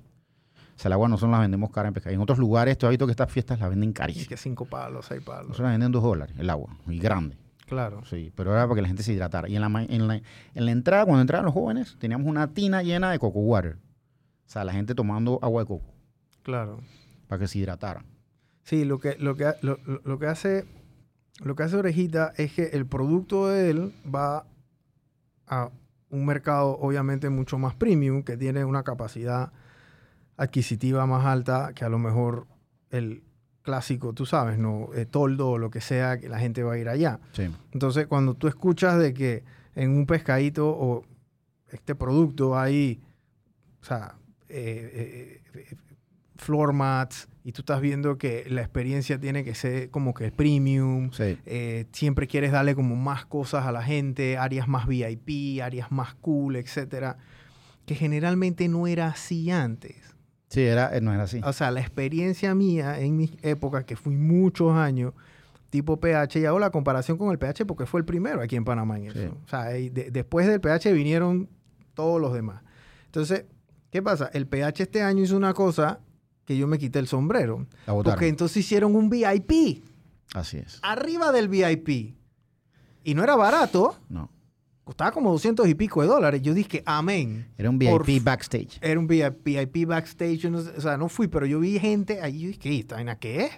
O 0.81 0.83
sea, 0.83 0.89
el 0.89 0.93
agua 0.93 1.07
no 1.07 1.15
son 1.19 1.29
las 1.29 1.41
vendemos 1.41 1.69
cara 1.69 1.89
en 1.89 1.93
pescado. 1.93 2.15
En 2.15 2.21
otros 2.21 2.39
lugares, 2.39 2.75
tú 2.75 2.87
has 2.87 2.89
visto 2.89 3.05
que 3.05 3.11
estas 3.11 3.31
fiestas 3.31 3.59
las 3.59 3.69
venden 3.69 3.93
carísimas. 3.93 4.27
que 4.27 4.35
5 4.35 4.65
palos, 4.65 5.05
6 5.05 5.21
palos. 5.21 5.49
Nosotros 5.49 5.65
las 5.65 5.73
venden 5.73 5.91
dos 5.91 6.01
dólares, 6.01 6.35
el 6.39 6.49
agua, 6.49 6.75
y 6.87 6.97
grande. 6.97 7.37
Claro. 7.67 8.03
Sí, 8.05 8.33
pero 8.35 8.51
era 8.51 8.63
para 8.63 8.75
que 8.77 8.81
la 8.81 8.87
gente 8.87 9.03
se 9.03 9.13
hidratara. 9.13 9.47
Y 9.47 9.55
en 9.55 9.61
la, 9.61 9.67
en 9.83 10.07
la, 10.07 10.15
en 10.15 10.65
la 10.65 10.71
entrada, 10.71 11.05
cuando 11.05 11.21
entraban 11.21 11.45
los 11.45 11.53
jóvenes, 11.53 11.95
teníamos 11.99 12.25
una 12.27 12.47
tina 12.53 12.81
llena 12.81 13.11
de 13.11 13.19
coco 13.19 13.39
water. 13.41 13.77
O 13.77 14.49
sea, 14.49 14.63
la 14.63 14.73
gente 14.73 14.95
tomando 14.95 15.37
agua 15.43 15.61
de 15.61 15.67
coco 15.67 15.85
Claro. 16.41 16.79
para 17.27 17.39
que 17.39 17.47
se 17.47 17.59
hidrataran. 17.59 18.05
Sí, 18.63 18.83
lo 18.83 18.99
que, 18.99 19.15
lo 19.19 19.35
que, 19.35 19.53
lo- 19.61 19.77
lo 20.03 20.17
que 20.17 20.25
hace 20.25 20.65
lo 21.43 21.55
que 21.55 21.63
hace 21.63 21.75
Orejita 21.77 22.33
es 22.37 22.53
que 22.53 22.63
el 22.73 22.87
producto 22.87 23.47
de 23.49 23.69
él 23.69 23.93
va 24.13 24.45
a 25.47 25.69
un 26.09 26.25
mercado 26.25 26.77
obviamente 26.79 27.29
mucho 27.29 27.57
más 27.59 27.73
premium, 27.75 28.23
que 28.23 28.35
tiene 28.35 28.65
una 28.65 28.83
capacidad 28.83 29.51
adquisitiva 30.41 31.05
más 31.05 31.25
alta 31.25 31.71
que 31.75 31.85
a 31.85 31.89
lo 31.89 31.99
mejor 31.99 32.47
el 32.89 33.23
clásico, 33.61 34.13
tú 34.13 34.25
sabes, 34.25 34.57
¿no? 34.57 34.89
Eh, 34.95 35.05
toldo 35.05 35.51
o 35.51 35.57
lo 35.57 35.69
que 35.69 35.81
sea, 35.81 36.19
que 36.19 36.27
la 36.29 36.39
gente 36.39 36.63
va 36.63 36.73
a 36.73 36.77
ir 36.77 36.89
allá. 36.89 37.19
Sí. 37.33 37.43
Entonces, 37.71 38.07
cuando 38.07 38.33
tú 38.33 38.47
escuchas 38.47 38.97
de 38.99 39.13
que 39.13 39.43
en 39.75 39.91
un 39.91 40.05
pescadito 40.05 40.67
o 40.69 41.03
este 41.71 41.93
producto 41.95 42.57
hay, 42.57 42.99
o 43.81 43.85
sea, 43.85 44.15
eh, 44.49 45.41
eh, 45.53 45.59
eh, 45.59 45.75
floor 46.37 46.73
mats 46.73 47.27
y 47.43 47.51
tú 47.51 47.61
estás 47.61 47.81
viendo 47.81 48.17
que 48.17 48.45
la 48.49 48.61
experiencia 48.61 49.19
tiene 49.19 49.43
que 49.43 49.53
ser 49.55 49.89
como 49.91 50.13
que 50.13 50.31
premium, 50.31 51.11
Sí. 51.11 51.37
eh, 51.45 51.85
siempre 51.91 52.27
quieres 52.27 52.51
darle 52.51 52.73
como 52.75 52.95
más 52.95 53.25
cosas 53.25 53.65
a 53.65 53.71
la 53.71 53.83
gente, 53.83 54.37
áreas 54.37 54.67
más 54.67 54.87
VIP, 54.87 55.61
áreas 55.61 55.91
más 55.91 56.15
cool, 56.15 56.55
etcétera, 56.55 57.17
que 57.85 57.93
generalmente 57.95 58.67
no 58.67 58.87
era 58.87 59.07
así 59.07 59.51
antes. 59.51 60.10
Sí, 60.51 60.61
era, 60.61 60.95
eh, 60.95 61.01
no 61.01 61.11
era 61.13 61.23
así. 61.23 61.41
O 61.43 61.53
sea, 61.53 61.71
la 61.71 61.79
experiencia 61.79 62.53
mía 62.53 62.99
en 62.99 63.17
mis 63.17 63.31
épocas, 63.41 63.85
que 63.85 63.95
fui 63.95 64.15
muchos 64.15 64.73
años, 64.75 65.13
tipo 65.69 65.97
PH, 65.99 66.39
y 66.41 66.45
hago 66.45 66.59
la 66.59 66.69
comparación 66.69 67.17
con 67.17 67.31
el 67.31 67.39
PH 67.39 67.65
porque 67.65 67.85
fue 67.85 68.01
el 68.01 68.05
primero 68.05 68.41
aquí 68.41 68.55
en 68.57 68.65
Panamá 68.65 68.97
en 68.99 69.05
eso. 69.07 69.19
Sí. 69.19 69.25
O 69.45 69.47
sea, 69.47 69.63
de- 69.65 70.09
después 70.11 70.45
del 70.47 70.59
PH 70.61 70.91
vinieron 70.91 71.49
todos 71.93 72.19
los 72.21 72.33
demás. 72.33 72.61
Entonces, 73.05 73.45
¿qué 73.89 74.01
pasa? 74.01 74.29
El 74.33 74.45
PH 74.47 74.83
este 74.83 75.01
año 75.01 75.23
hizo 75.23 75.37
una 75.37 75.53
cosa 75.53 75.99
que 76.45 76.57
yo 76.57 76.67
me 76.67 76.77
quité 76.77 76.99
el 76.99 77.07
sombrero. 77.07 77.65
Botaron. 77.87 78.03
Porque 78.03 78.27
entonces 78.27 78.57
hicieron 78.57 78.95
un 78.95 79.09
VIP, 79.09 79.83
Así 80.33 80.57
es. 80.57 80.79
arriba 80.81 81.31
del 81.31 81.47
VIP. 81.47 82.15
Y 83.03 83.15
no 83.15 83.23
era 83.23 83.35
barato, 83.37 83.97
No. 84.09 84.29
Costaba 84.91 85.11
como 85.11 85.31
200 85.31 85.67
y 85.69 85.75
pico 85.75 86.01
de 86.01 86.07
dólares. 86.09 86.41
Yo 86.41 86.53
dije, 86.53 86.83
amén. 86.85 87.47
Era 87.57 87.69
un 87.69 87.79
VIP 87.79 88.21
backstage. 88.23 88.77
Era 88.81 88.99
un 88.99 89.07
VIP, 89.07 89.43
VIP 89.45 89.87
backstage, 89.87 90.49
no 90.49 90.57
o 90.57 90.81
sea, 90.81 90.97
no 90.97 91.07
fui, 91.07 91.27
pero 91.27 91.45
yo 91.45 91.59
vi 91.61 91.79
gente 91.79 92.21
ahí, 92.21 92.41
yo 92.41 92.47
dije, 92.47 92.59
¿qué? 92.59 92.79
¿Esta 92.79 92.95
vaina 92.95 93.15
qué 93.15 93.45
es? 93.45 93.51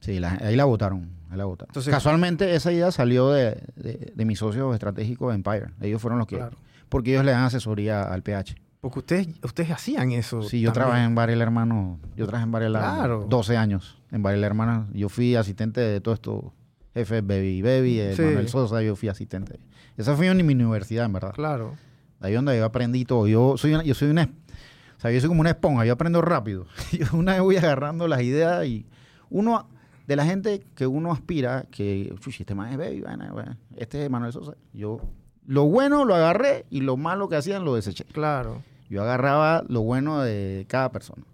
Sí, 0.00 0.20
la- 0.20 0.38
ahí 0.40 0.54
la 0.54 0.64
votaron. 0.64 1.10
Ahí 1.30 1.36
la 1.38 1.44
votaron. 1.44 1.70
Entonces- 1.70 1.92
Casualmente 1.92 2.54
esa 2.54 2.72
idea 2.72 2.90
salió 2.92 3.30
de, 3.30 3.60
de, 3.76 4.12
de 4.14 4.24
mis 4.24 4.38
socios 4.38 4.72
estratégicos 4.72 5.30
de 5.30 5.34
Empire. 5.34 5.66
Ellos 5.80 6.00
fueron 6.00 6.18
los 6.18 6.28
que... 6.28 6.36
Claro. 6.36 6.56
Porque 6.88 7.10
ellos 7.12 7.24
le 7.24 7.32
dan 7.32 7.42
asesoría 7.44 8.02
al 8.04 8.22
PH. 8.22 8.54
Porque 8.80 9.00
ustedes, 9.00 9.28
ustedes 9.42 9.70
hacían 9.72 10.12
eso. 10.12 10.42
Sí, 10.42 10.60
yo 10.60 10.68
también. 10.72 10.84
trabajé 10.86 11.04
en 11.04 11.14
Varela 11.16 11.42
Hermano. 11.42 11.98
Yo 12.16 12.26
trabajé 12.26 12.44
en 12.44 12.52
Varela 12.52 12.78
Claro. 12.78 13.26
12 13.28 13.56
años. 13.56 14.00
En 14.12 14.22
Varela 14.22 14.46
Hermano. 14.46 14.86
Yo 14.94 15.08
fui 15.08 15.34
asistente 15.34 15.80
de 15.80 16.00
todo 16.00 16.14
esto. 16.14 16.54
jefe 16.94 17.20
Baby 17.20 17.60
Baby, 17.62 17.98
el 17.98 18.16
Sí. 18.16 18.22
Manuel 18.22 18.48
Sosa, 18.48 18.80
yo 18.82 18.94
fui 18.96 19.08
asistente. 19.08 19.58
Esa 19.98 20.14
fue 20.14 20.32
mi, 20.32 20.54
universidad, 20.54 21.04
en 21.04 21.12
verdad. 21.12 21.32
Claro. 21.34 21.76
Ahí 22.20 22.32
donde 22.32 22.56
yo 22.56 22.64
aprendí 22.64 23.04
todo. 23.04 23.26
Yo 23.26 23.56
soy 23.58 23.74
una, 23.74 23.82
yo 23.82 23.94
soy 23.94 24.10
una, 24.10 24.30
o 24.96 25.00
sea, 25.00 25.10
yo 25.10 25.20
soy 25.20 25.28
como 25.28 25.40
una 25.40 25.50
esponja, 25.50 25.84
yo 25.84 25.92
aprendo 25.92 26.22
rápido. 26.22 26.66
Yo 26.92 27.06
una 27.12 27.32
vez 27.32 27.42
voy 27.42 27.56
agarrando 27.56 28.08
las 28.08 28.22
ideas 28.22 28.64
y 28.66 28.86
uno 29.28 29.68
de 30.06 30.16
la 30.16 30.24
gente 30.24 30.64
que 30.74 30.86
uno 30.86 31.12
aspira, 31.12 31.66
que, 31.70 32.14
chuchi, 32.20 32.42
este 32.42 32.54
man 32.54 32.72
es 32.72 32.78
baby, 32.78 33.02
bueno, 33.02 33.32
bueno, 33.32 33.56
este 33.76 34.04
es 34.04 34.10
Manuel 34.10 34.32
Sosa. 34.32 34.54
Yo, 34.72 35.00
lo 35.46 35.64
bueno 35.64 36.04
lo 36.04 36.14
agarré 36.14 36.64
y 36.70 36.80
lo 36.80 36.96
malo 36.96 37.28
que 37.28 37.36
hacían 37.36 37.64
lo 37.64 37.74
deseché. 37.74 38.04
Claro. 38.04 38.62
Yo 38.88 39.02
agarraba 39.02 39.64
lo 39.68 39.82
bueno 39.82 40.20
de 40.20 40.64
cada 40.68 40.90
persona 40.90 41.24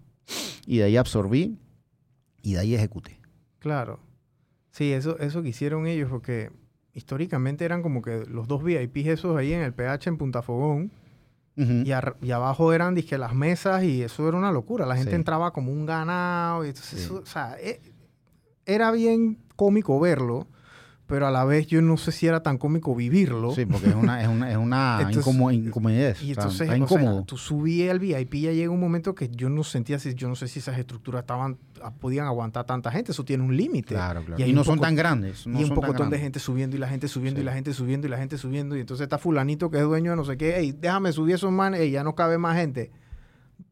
y 0.65 0.77
de 0.77 0.85
ahí 0.85 0.97
absorbí 0.97 1.57
y 2.41 2.53
de 2.53 2.59
ahí 2.59 2.75
ejecuté. 2.75 3.19
Claro. 3.59 3.99
Sí, 4.71 4.91
eso, 4.91 5.17
eso 5.19 5.41
que 5.41 5.49
hicieron 5.49 5.87
ellos, 5.87 6.09
porque 6.09 6.51
históricamente 6.95 7.63
eran 7.65 7.83
como 7.83 8.01
que 8.01 8.25
los 8.25 8.47
dos 8.47 8.63
VIPs 8.63 9.07
esos 9.09 9.37
ahí 9.37 9.53
en 9.53 9.61
el 9.61 9.73
PH 9.73 10.09
en 10.09 10.17
Punta 10.17 10.41
Fogón, 10.41 10.91
y, 11.57 11.91
ar- 11.91 12.17
y 12.21 12.31
abajo 12.31 12.73
eran 12.73 12.95
dizque 12.95 13.17
las 13.17 13.33
mesas, 13.33 13.83
y 13.83 14.01
eso 14.03 14.27
era 14.27 14.35
una 14.37 14.51
locura. 14.51 14.85
La 14.85 14.95
gente 14.97 15.11
Sí. 15.11 15.15
entraba 15.15 15.53
como 15.53 15.71
un 15.71 15.85
ganado, 15.85 16.65
y 16.65 16.69
entonces 16.69 16.99
Sí. 16.99 17.05
eso, 17.05 17.21
o 17.21 17.25
sea, 17.25 17.55
e- 17.61 17.79
era 18.65 18.91
bien 18.91 19.37
cómico 19.55 19.97
verlo, 19.99 20.47
pero 21.07 21.27
a 21.27 21.31
la 21.31 21.45
vez 21.45 21.67
yo 21.67 21.81
no 21.83 21.97
sé 21.97 22.11
si 22.11 22.25
era 22.25 22.41
tan 22.41 22.57
cómico 22.57 22.95
vivirlo. 22.95 23.53
Sí, 23.53 23.65
porque 23.65 23.89
es 23.89 23.95
una, 23.95 24.21
es 24.23 24.27
una, 24.27 24.49
es 24.51 24.57
una 24.57 24.97
Entonces- 25.01 25.27
incomodidad. 25.53 26.15
Y 26.21 26.29
entonces, 26.31 26.61
está 26.61 26.63
o 26.63 26.67
sea, 26.67 26.77
incómodo. 26.77 27.23
tú 27.25 27.37
subías 27.37 27.91
al 27.91 27.99
VIP 27.99 28.33
ya 28.35 28.51
llega 28.51 28.71
un 28.71 28.79
momento 28.79 29.13
que 29.13 29.29
yo 29.29 29.49
no 29.49 29.63
sentía 29.63 29.99
si, 29.99 30.15
yo 30.15 30.27
no 30.27 30.35
sé 30.35 30.47
si 30.47 30.59
esas 30.59 30.77
estructuras 30.79 31.21
estaban, 31.21 31.57
ah, 31.83 31.91
podían 31.91 32.25
aguantar 32.25 32.65
tanta 32.65 32.89
gente, 32.91 33.11
eso 33.11 33.23
tiene 33.23 33.43
un 33.43 33.55
límite. 33.55 33.93
Claro, 33.93 34.23
claro. 34.25 34.41
Y 34.43 34.49
Y, 34.49 34.53
no 34.53 34.63
son 34.63 34.79
tan 34.79 34.95
grandes. 34.95 35.45
No 35.45 35.59
y 35.61 35.63
un 35.65 35.75
pocotón 35.75 36.09
de 36.09 36.17
gente 36.19 36.39
subiendo 36.39 36.75
y 36.75 36.79
la 36.79 36.87
gente 36.87 37.07
subiendo 37.07 37.39
y 37.39 37.43
la 37.43 37.53
gente 37.53 37.71
subiendo 37.73 38.07
y 38.07 38.09
la 38.09 38.17
gente 38.17 38.37
subiendo. 38.37 38.75
Y 38.75 38.79
entonces 38.79 39.03
está 39.03 39.17
fulanito 39.19 39.69
que 39.69 39.77
es 39.77 39.83
dueño 39.83 40.11
de 40.11 40.17
no 40.17 40.25
sé 40.25 40.37
qué. 40.37 40.57
Ey, 40.57 40.71
déjame 40.71 41.11
subir 41.11 41.35
esos 41.35 41.51
manes. 41.51 41.81
Ey, 41.81 41.91
ya 41.91 42.03
no 42.03 42.15
cabe 42.15 42.37
más 42.39 42.55
gente. 42.57 42.91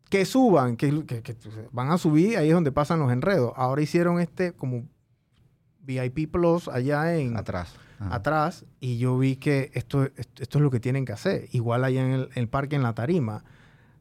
Que 0.10 0.26
suban, 0.26 0.78
que, 0.78 1.04
que- 1.06 1.24
que 1.24 1.36
van 1.72 1.90
a 1.90 1.98
subir. 1.98 2.38
Ahí 2.38 2.50
es 2.50 2.54
donde 2.54 2.72
pasan 2.72 3.00
los 3.00 3.12
enredos. 3.12 3.52
Ahora 3.56 3.82
hicieron 3.82 4.20
este 4.20 4.52
como 4.52 4.84
VIP 5.84 6.32
Plus 6.32 6.68
allá 6.68 7.16
en 7.18 7.38
Atrás. 7.38 7.76
Ajá. 8.00 8.16
atrás. 8.16 8.66
Y 8.80 8.98
yo 8.98 9.18
vi 9.18 9.36
que 9.38 9.70
esto, 9.76 10.04
esto, 10.18 10.44
esto 10.44 10.58
es 10.58 10.62
lo 10.64 10.72
que 10.72 10.80
tienen 10.80 11.06
que 11.06 11.14
hacer. 11.14 11.48
Igual 11.52 11.84
allá 11.86 12.04
en 12.06 12.12
el, 12.12 12.30
el 12.36 12.48
parque, 12.50 12.76
en 12.76 12.84
la 12.84 12.94
tarima. 12.94 13.44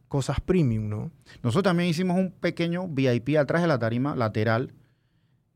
Cosas 0.09 0.41
premium, 0.41 0.89
¿no? 0.89 1.11
Nosotros 1.43 1.63
también 1.71 1.89
hicimos 1.89 2.19
un 2.19 2.33
pequeño 2.33 2.87
VIP 2.89 3.37
atrás 3.39 3.63
de 3.63 3.69
la 3.69 3.79
tarima 3.79 4.15
lateral. 4.17 4.73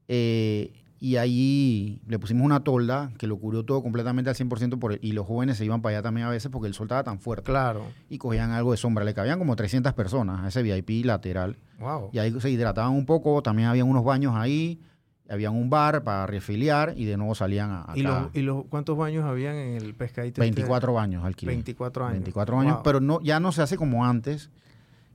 eh, 0.08 0.72
y 0.98 1.16
ahí 1.16 2.00
le 2.06 2.18
pusimos 2.18 2.42
una 2.44 2.60
tolda 2.64 3.12
que 3.18 3.26
lo 3.26 3.36
cubrió 3.38 3.64
todo 3.64 3.82
completamente 3.82 4.30
al 4.30 4.36
100% 4.36 4.78
por 4.78 4.94
el- 4.94 4.98
y 5.02 5.12
los 5.12 5.26
jóvenes 5.26 5.58
se 5.58 5.64
iban 5.66 5.82
para 5.82 5.96
allá 5.98 6.02
también 6.02 6.26
a 6.26 6.30
veces 6.30 6.50
porque 6.50 6.68
el 6.68 6.74
sol 6.74 6.86
estaba 6.86 7.04
tan 7.04 7.18
fuerte. 7.20 7.44
Claro. 7.44 7.84
Y 8.08 8.16
cogían 8.16 8.52
algo 8.52 8.70
de 8.70 8.78
sombra. 8.78 9.04
Le 9.04 9.12
cabían 9.12 9.38
como 9.38 9.56
300 9.56 9.92
personas 9.92 10.40
a 10.42 10.48
ese 10.48 10.62
VIP 10.62 11.04
lateral. 11.04 11.58
Wow. 11.78 12.08
Y 12.14 12.18
ahí 12.18 12.40
se 12.40 12.48
hidrataban 12.50 12.92
un 12.94 13.04
poco. 13.04 13.42
También 13.42 13.68
había 13.68 13.84
unos 13.84 14.04
baños 14.04 14.34
ahí. 14.36 14.80
Había 15.28 15.50
un 15.50 15.68
bar 15.70 16.04
para 16.04 16.26
refiliar 16.26 16.94
y 16.96 17.04
de 17.04 17.16
nuevo 17.16 17.34
salían 17.34 17.70
a, 17.70 17.86
¿Y, 17.96 18.06
acá. 18.06 18.20
los, 18.22 18.34
¿Y 18.36 18.42
los 18.42 18.64
cuántos 18.66 18.96
baños 18.96 19.24
habían 19.24 19.56
en 19.56 19.76
el 19.76 19.94
pescadito? 19.94 20.40
este? 20.42 20.54
24 20.54 20.92
baños 20.92 21.24
alquilé. 21.24 21.52
24 21.52 22.04
años. 22.04 22.12
24 22.18 22.60
años, 22.60 22.74
Wow. 22.74 22.82
pero 22.84 23.00
no, 23.00 23.20
ya 23.22 23.40
no 23.40 23.50
se 23.50 23.62
hace 23.62 23.76
como 23.76 24.04
antes, 24.04 24.50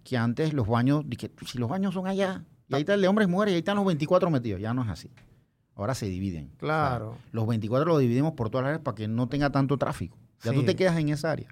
que 0.03 0.17
antes 0.17 0.53
los 0.53 0.67
baños, 0.67 1.03
dije, 1.07 1.31
si 1.45 1.57
los 1.59 1.69
baños 1.69 1.93
son 1.93 2.07
allá, 2.07 2.43
y 2.67 2.75
ahí 2.75 2.81
está 2.81 2.93
el 2.95 3.01
de 3.01 3.07
hombres 3.07 3.27
y 3.27 3.31
mujeres, 3.31 3.51
y 3.53 3.55
ahí 3.55 3.59
están 3.59 3.77
los 3.77 3.85
24 3.85 4.29
metidos, 4.29 4.59
ya 4.59 4.73
no 4.73 4.83
es 4.83 4.89
así. 4.89 5.09
Ahora 5.75 5.95
se 5.95 6.07
dividen. 6.07 6.51
Claro. 6.57 7.11
O 7.11 7.13
sea, 7.15 7.21
los 7.31 7.47
24 7.47 7.85
los 7.91 7.99
dividimos 8.01 8.33
por 8.33 8.49
todas 8.49 8.63
las 8.63 8.69
áreas 8.71 8.83
para 8.83 8.95
que 8.95 9.07
no 9.07 9.27
tenga 9.29 9.49
tanto 9.51 9.77
tráfico. 9.77 10.17
Ya 10.43 10.51
Sí. 10.51 10.57
tú 10.57 10.65
te 10.65 10.75
quedas 10.75 10.97
en 10.97 11.09
esa 11.09 11.31
área. 11.31 11.47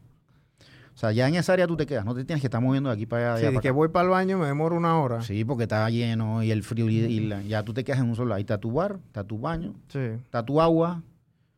O 1.00 1.02
sea, 1.02 1.14
ya 1.14 1.30
en 1.30 1.36
esa 1.36 1.54
área 1.54 1.66
tú 1.66 1.78
te 1.78 1.86
quedas, 1.86 2.04
no 2.04 2.14
te 2.14 2.26
tienes 2.26 2.42
que 2.42 2.48
estar 2.48 2.60
moviendo 2.62 2.90
de 2.90 2.96
aquí 2.96 3.06
para 3.06 3.32
allá. 3.36 3.38
Sí, 3.40 3.46
de 3.46 3.52
para 3.54 3.62
que 3.62 3.70
acá. 3.70 3.76
voy 3.76 3.88
para 3.88 4.04
el 4.04 4.10
baño 4.10 4.38
me 4.38 4.48
demoro 4.48 4.76
una 4.76 5.00
hora. 5.00 5.22
Sí, 5.22 5.46
porque 5.46 5.64
está 5.64 5.90
lleno 5.90 6.44
y 6.44 6.52
el 6.52 6.62
frío 6.62 6.90
y, 6.90 6.96
y 6.98 7.20
la- 7.22 7.42
ya 7.42 7.64
tú 7.64 7.74
te 7.74 7.86
quedas 7.86 8.02
en 8.02 8.10
un 8.10 8.18
solo. 8.18 8.34
Ahí 8.34 8.42
está 8.42 8.58
tu 8.58 8.74
bar, 8.74 9.00
está 9.08 9.24
tu 9.24 9.40
baño, 9.40 9.76
Sí. 9.88 9.98
está 10.00 10.44
tu 10.44 10.60
agua, 10.60 11.02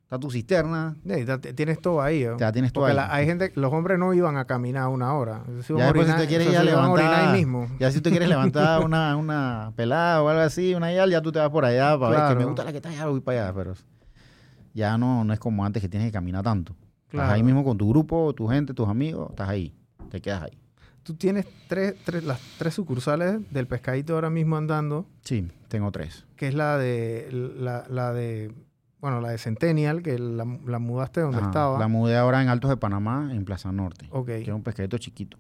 está 0.04 0.20
tu 0.20 0.30
cisterna, 0.30 0.96
Sí, 1.08 1.26
ya 1.26 1.39
tienes 1.39 1.82
todo 1.82 2.04
ahí. 2.04 2.24
ya 2.38 2.52
tienes 2.52 2.72
todo 2.72 2.84
Porque 2.84 2.92
ahí. 2.92 2.96
la- 3.08 3.12
hay 3.16 3.26
gente, 3.26 3.52
los 3.56 3.74
hombres 3.74 3.98
no 3.98 4.14
iban 4.14 4.38
a 4.38 4.46
caminar 4.46 4.89
una 4.89 5.12
hora. 5.16 5.42
Ya 5.48 5.86
después 5.86 6.08
si 6.08 6.16
te 6.18 6.28
quieres 6.28 6.46
se 6.46 6.54
ir 6.54 6.60
a 6.60 6.64
iban 6.64 6.92
orinar 6.92 7.10
levantar, 7.10 7.30
ahí 7.34 7.39
mismo. 7.39 7.68
ya 7.80 7.92
si 7.92 8.00
tú 8.00 8.12
quieres 8.12 8.30
levantar 8.54 8.86
una, 8.86 9.16
una 9.18 9.74
pelada 9.76 10.22
o 10.22 10.30
algo 10.30 10.44
así, 10.44 10.76
una 10.76 10.94
yal, 10.94 11.10
ya 11.10 11.20
tú 11.24 11.32
te 11.32 11.39
vas 11.39 11.50
por 11.50 11.66
allá 11.66 11.98
para 11.98 12.10
ver 12.12 12.20
Claro. 12.20 12.30
que 12.36 12.39
me 12.39 12.46
gusta 12.46 12.64
la 12.64 12.72
que 12.72 12.78
está 12.78 12.89
allá, 12.89 13.08
voy 13.08 13.22
para 13.22 13.46
allá, 13.46 13.54
pero 13.56 13.74
ya 14.76 15.00
no, 15.00 15.24
no 15.24 15.34
es 15.34 15.39
como 15.39 15.66
antes 15.66 15.82
que 15.82 15.89
tienes 15.89 16.10
que 16.10 16.14
caminar 16.14 16.44
tanto. 16.44 16.76
Claro. 17.12 17.26
Estás 17.28 17.36
ahí 17.36 17.43
mismo 17.43 17.64
con 17.64 17.78
tu 17.78 17.88
grupo, 17.89 18.34
tu 18.34 18.47
gente, 18.47 18.74
tus 18.74 18.88
amigos, 18.89 19.30
estás 19.32 19.49
ahí, 19.49 19.74
te 20.09 20.20
quedas 20.22 20.43
ahí. 20.43 20.57
Tú 21.03 21.14
tienes 21.16 21.45
tres, 21.68 21.95
tres, 22.05 22.24
las 22.24 22.39
tres 22.57 22.74
sucursales 22.74 23.39
del 23.51 23.68
pescadito 23.68 24.14
ahora 24.16 24.30
mismo 24.30 24.55
andando, 24.57 25.05
Sí, 25.24 25.47
tengo 25.68 25.91
tres. 25.91 26.26
que 26.36 26.47
es 26.47 26.53
la 26.53 26.78
de 26.78 27.28
la, 27.57 27.86
la 27.89 28.14
de 28.14 28.53
bueno, 28.99 29.20
la 29.20 29.30
de 29.32 29.39
Centennial, 29.39 30.03
que 30.03 30.20
la, 30.20 30.45
la 30.66 30.78
mudaste 30.80 31.22
donde 31.22 31.38
Ajá. 31.39 31.47
estaba. 31.47 31.80
La 31.80 31.88
mudé 31.88 32.16
ahora 32.18 32.41
en 32.43 32.49
Altos 32.49 32.70
de 32.70 32.78
Panamá, 32.78 33.30
en 33.34 33.45
Plaza 33.45 33.72
Norte, 33.72 34.07
ok. 34.12 34.28
que 34.28 34.41
es 34.43 34.47
un 34.49 34.62
pescadito 34.64 34.97
chiquito. 34.99 35.38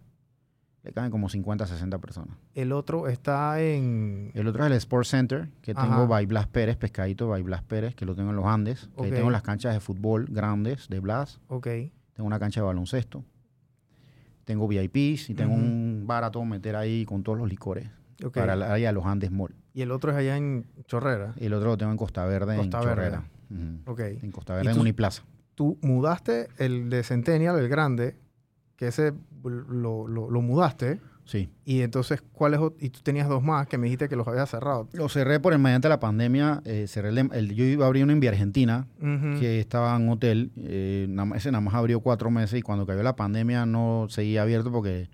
Le 0.83 0.91
caben 0.93 1.11
como 1.11 1.29
50, 1.29 1.67
60 1.67 1.99
personas. 1.99 2.35
El 2.55 2.71
otro 2.71 3.07
está 3.07 3.61
en 3.61 4.31
El 4.33 4.47
otro 4.47 4.63
es 4.65 4.71
el 4.71 4.77
Sports 4.77 5.09
Center, 5.09 5.49
que 5.61 5.73
Ajá. 5.75 5.83
tengo 5.87 6.07
by 6.07 6.25
Blas 6.25 6.47
Pérez, 6.47 6.75
pescadito 6.75 7.27
by 7.27 7.43
Blas 7.43 7.61
Pérez, 7.61 7.93
que 7.95 8.05
lo 8.05 8.15
tengo 8.15 8.31
en 8.31 8.35
los 8.35 8.45
Andes. 8.45 8.89
Que 8.97 9.05
ahí 9.05 9.11
tengo 9.11 9.29
las 9.29 9.43
canchas 9.43 9.73
de 9.75 9.79
fútbol 9.79 10.25
grandes 10.29 10.87
de 10.89 10.99
Blas. 10.99 11.39
ok. 11.49 11.67
Tengo 12.13 12.27
una 12.27 12.39
cancha 12.39 12.61
de 12.61 12.65
baloncesto. 12.65 13.23
Tengo 14.43 14.67
VIPs 14.67 15.29
y 15.29 15.33
tengo 15.35 15.53
Ujú. 15.53 15.61
un 15.63 16.03
bar 16.07 16.23
a 16.23 16.31
todo 16.31 16.43
meter 16.45 16.75
ahí 16.75 17.05
con 17.05 17.23
todos 17.23 17.37
los 17.37 17.47
licores. 17.47 17.87
ok. 18.23 18.33
Para 18.33 18.53
el 18.53 18.63
área 18.63 18.89
de 18.89 18.93
los 18.93 19.05
Andes 19.05 19.31
Mall. 19.31 19.53
Y 19.73 19.81
el 19.83 19.91
otro 19.91 20.11
es 20.11 20.17
allá 20.17 20.35
en 20.35 20.65
Chorrera. 20.85 21.33
Y 21.37 21.45
el 21.45 21.53
otro 21.53 21.69
lo 21.69 21.77
tengo 21.77 21.91
en 21.91 21.97
Costa 21.97 22.25
Verde, 22.25 22.57
Costa 22.57 22.79
en 22.79 22.85
Verde. 22.85 22.95
Chorrera. 22.95 23.23
Ok. 23.85 23.99
En 24.23 24.31
Costa 24.31 24.53
¿Y 24.53 24.57
Verde, 24.57 24.71
en 24.71 24.79
Uniplaza. 24.79 25.23
Tú 25.55 25.77
mudaste 25.81 26.47
el 26.57 26.89
de 26.89 27.03
Centennial, 27.03 27.57
el 27.59 27.69
grande, 27.69 28.15
que 28.75 28.87
ese 28.87 29.13
lo, 29.43 30.07
lo, 30.07 30.29
lo 30.29 30.41
mudaste. 30.41 30.99
Sí. 31.23 31.49
Y 31.65 31.81
entonces, 31.81 32.21
¿cuál 32.33 32.55
es? 32.55 32.59
ot- 32.59 32.75
Y 32.79 32.89
tú 32.89 32.99
tenías 33.03 33.29
dos 33.29 33.41
más 33.43 33.67
que 33.67 33.77
me 33.77 33.85
dijiste 33.85 34.09
que 34.09 34.15
los 34.15 34.27
habías 34.27 34.49
cerrado. 34.49 34.89
Lo 34.93 35.07
cerré 35.07 35.39
por 35.39 35.53
el 35.53 35.59
mediante 35.59 35.87
la 35.87 35.99
pandemia. 35.99 36.61
eh, 36.65 36.85
cerré 36.87 37.09
el, 37.09 37.17
el- 37.31 37.53
yo 37.55 37.63
iba 37.63 37.85
a 37.85 37.87
abrir 37.87 38.03
uno 38.03 38.11
en 38.13 38.19
Vía 38.19 38.31
Argentina, 38.31 38.87
que 39.39 39.59
estaba 39.59 39.95
en 39.95 40.03
un 40.03 40.09
hotel. 40.09 40.51
eh, 40.57 41.05
nada 41.09 41.37
ese 41.37 41.51
nada 41.51 41.61
más 41.61 41.73
abrió 41.75 41.99
cuatro 42.01 42.29
meses 42.31 42.59
y 42.59 42.61
cuando 42.61 42.85
cayó 42.85 43.03
la 43.03 43.15
pandemia 43.15 43.65
no 43.65 44.07
seguía 44.09 44.41
abierto 44.41 44.71
porque 44.71 45.09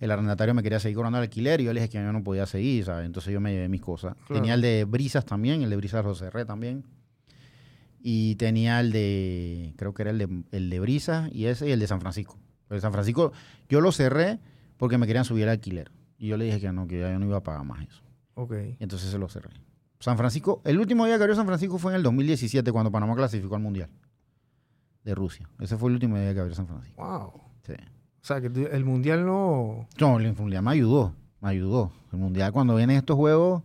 el 0.00 0.10
arrendatario 0.10 0.54
me 0.54 0.62
quería 0.62 0.80
seguir 0.80 0.96
cobrando 0.96 1.18
el 1.18 1.22
alquiler 1.24 1.60
y 1.60 1.64
yo 1.64 1.72
le 1.72 1.80
dije 1.80 1.90
que 1.92 1.98
yo 2.04 2.12
no 2.12 2.24
podía 2.24 2.46
seguir, 2.46 2.84
¿sabes? 2.86 3.06
Entonces 3.06 3.32
yo 3.32 3.40
me 3.40 3.52
llevé 3.52 3.68
mis 3.68 3.80
cosas. 3.80 4.14
Claro. 4.26 4.40
Tenía 4.42 4.54
el 4.54 4.60
de 4.62 4.84
Brisas 4.84 5.24
también, 5.24 5.62
el 5.62 5.70
de 5.70 5.76
Brisas 5.76 6.04
lo 6.04 6.14
cerré 6.14 6.44
también. 6.44 6.84
Y 8.02 8.34
tenía 8.36 8.80
el 8.80 8.92
de, 8.92 9.72
creo 9.76 9.94
que 9.94 10.02
era 10.02 10.10
el 10.10 10.18
de, 10.18 10.42
el 10.52 10.68
de 10.68 10.80
Brisas 10.80 11.30
y 11.32 11.46
ese 11.46 11.68
y 11.68 11.72
el 11.72 11.80
de 11.80 11.86
San 11.86 12.00
Francisco. 12.00 12.38
De 12.70 12.80
San 12.80 12.92
Francisco 12.92 13.32
yo 13.68 13.80
lo 13.80 13.92
cerré 13.92 14.40
porque 14.76 14.98
me 14.98 15.06
querían 15.06 15.24
subir 15.24 15.44
el 15.44 15.50
alquiler. 15.50 15.90
Y 16.18 16.28
yo 16.28 16.36
le 16.36 16.46
dije 16.46 16.60
que 16.60 16.72
no, 16.72 16.86
que 16.86 17.00
ya 17.00 17.10
yo 17.12 17.18
no 17.18 17.26
iba 17.26 17.36
a 17.38 17.42
pagar 17.42 17.64
más 17.64 17.82
eso. 17.86 18.02
Ok. 18.34 18.52
Entonces 18.80 19.10
se 19.10 19.18
lo 19.18 19.28
cerré. 19.28 19.50
San 20.00 20.16
Francisco, 20.16 20.60
el 20.64 20.78
último 20.78 21.06
día 21.06 21.16
que 21.16 21.22
abrió 21.22 21.36
San 21.36 21.46
Francisco 21.46 21.78
fue 21.78 21.92
en 21.92 21.96
el 21.96 22.02
2017 22.02 22.70
cuando 22.72 22.90
Panamá 22.90 23.14
clasificó 23.14 23.54
al 23.56 23.62
Mundial 23.62 23.88
de 25.04 25.14
Rusia. 25.14 25.48
Ese 25.60 25.76
fue 25.76 25.88
el 25.90 25.94
último 25.94 26.18
día 26.18 26.32
que 26.34 26.40
abrió 26.40 26.54
San 26.54 26.66
Francisco. 26.66 27.02
Wow. 27.02 27.40
Sí. 27.62 27.72
O 27.74 28.26
sea, 28.26 28.40
que 28.40 28.46
el 28.46 28.84
mundial 28.84 29.24
no. 29.26 29.86
No, 30.00 30.18
el 30.18 30.34
Mundial 30.34 30.62
me 30.62 30.70
ayudó, 30.70 31.14
me 31.40 31.50
ayudó. 31.50 31.92
El 32.12 32.18
Mundial 32.18 32.52
cuando 32.52 32.74
vienen 32.76 32.96
estos 32.96 33.16
juegos 33.16 33.62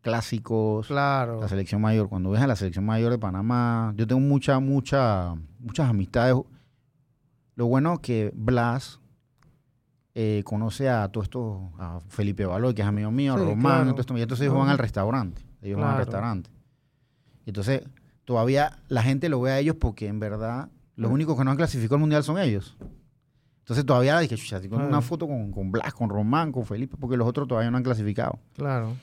clásicos, 0.00 0.86
Claro. 0.88 1.40
la 1.40 1.48
selección 1.48 1.80
mayor, 1.80 2.08
cuando 2.08 2.30
ves 2.30 2.40
a 2.42 2.46
la 2.46 2.56
selección 2.56 2.84
mayor 2.84 3.10
de 3.12 3.18
Panamá, 3.18 3.92
yo 3.96 4.06
tengo 4.06 4.20
mucha, 4.20 4.58
mucha, 4.60 5.34
muchas 5.58 5.88
amistades. 5.88 6.36
Lo 7.54 7.66
bueno 7.66 7.94
es 7.94 8.00
que 8.00 8.32
Blas 8.34 8.98
eh, 10.14 10.42
conoce 10.44 10.88
a 10.88 11.08
todo 11.08 11.22
esto, 11.24 11.70
a 11.78 12.00
Felipe 12.08 12.44
Baloy, 12.46 12.74
que 12.74 12.82
es 12.82 12.88
amigo 12.88 13.10
mío, 13.10 13.34
a 13.34 13.38
Sí, 13.38 13.44
Román, 13.44 13.56
claro. 13.82 13.90
todo 13.92 14.00
esto, 14.02 14.18
y 14.18 14.22
entonces 14.22 14.44
ellos 14.46 14.58
van 14.58 14.68
al 14.68 14.78
restaurante, 14.78 15.42
ellos 15.62 15.80
van 15.80 15.90
al 15.90 15.98
restaurante. 15.98 16.50
Y 17.46 17.50
entonces 17.50 17.82
todavía 18.24 18.78
la 18.88 19.02
gente 19.02 19.28
lo 19.28 19.40
ve 19.40 19.52
a 19.52 19.58
ellos 19.58 19.76
porque 19.78 20.06
en 20.08 20.20
verdad 20.20 20.68
los 20.96 21.10
únicos 21.10 21.36
que 21.36 21.44
no 21.44 21.50
han 21.50 21.56
clasificado 21.56 21.96
al 21.96 22.00
mundial 22.00 22.22
son 22.22 22.38
ellos. 22.38 22.76
Entonces 23.60 23.86
todavía 23.86 24.18
dije, 24.18 24.36
chucha, 24.36 24.60
con 24.60 24.68
Claro. 24.70 24.88
una 24.88 25.00
foto 25.00 25.26
con, 25.26 25.50
con 25.52 25.70
Blas, 25.72 25.94
con 25.94 26.10
Román, 26.10 26.52
con 26.52 26.64
Felipe, 26.66 26.96
porque 27.00 27.16
los 27.16 27.26
otros 27.26 27.48
todavía 27.48 27.70
no 27.70 27.76
han 27.78 27.82
clasificado. 27.84 28.38
Claro. 28.56 28.94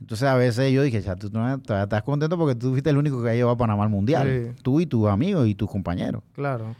Entonces 0.00 0.28
a 0.28 0.34
veces 0.34 0.72
yo 0.72 0.82
dije, 0.82 1.00
ya, 1.00 1.16
tú 1.16 1.30
todavía 1.30 1.58
estás 1.82 2.02
contento 2.02 2.36
porque 2.38 2.54
tú 2.54 2.70
fuiste 2.70 2.90
el 2.90 2.98
único 2.98 3.22
que 3.22 3.30
ha 3.30 3.34
llevado 3.34 3.54
a 3.54 3.56
Panamá 3.58 3.84
al 3.84 3.88
mundial. 3.90 4.52
Sí. 4.54 4.62
Tú 4.62 4.80
y 4.80 4.86
tus 4.86 5.08
amigos 5.08 5.46
y 5.48 5.54
tus 5.54 5.70
compañeros. 5.70 6.22
Claro. 6.34 6.74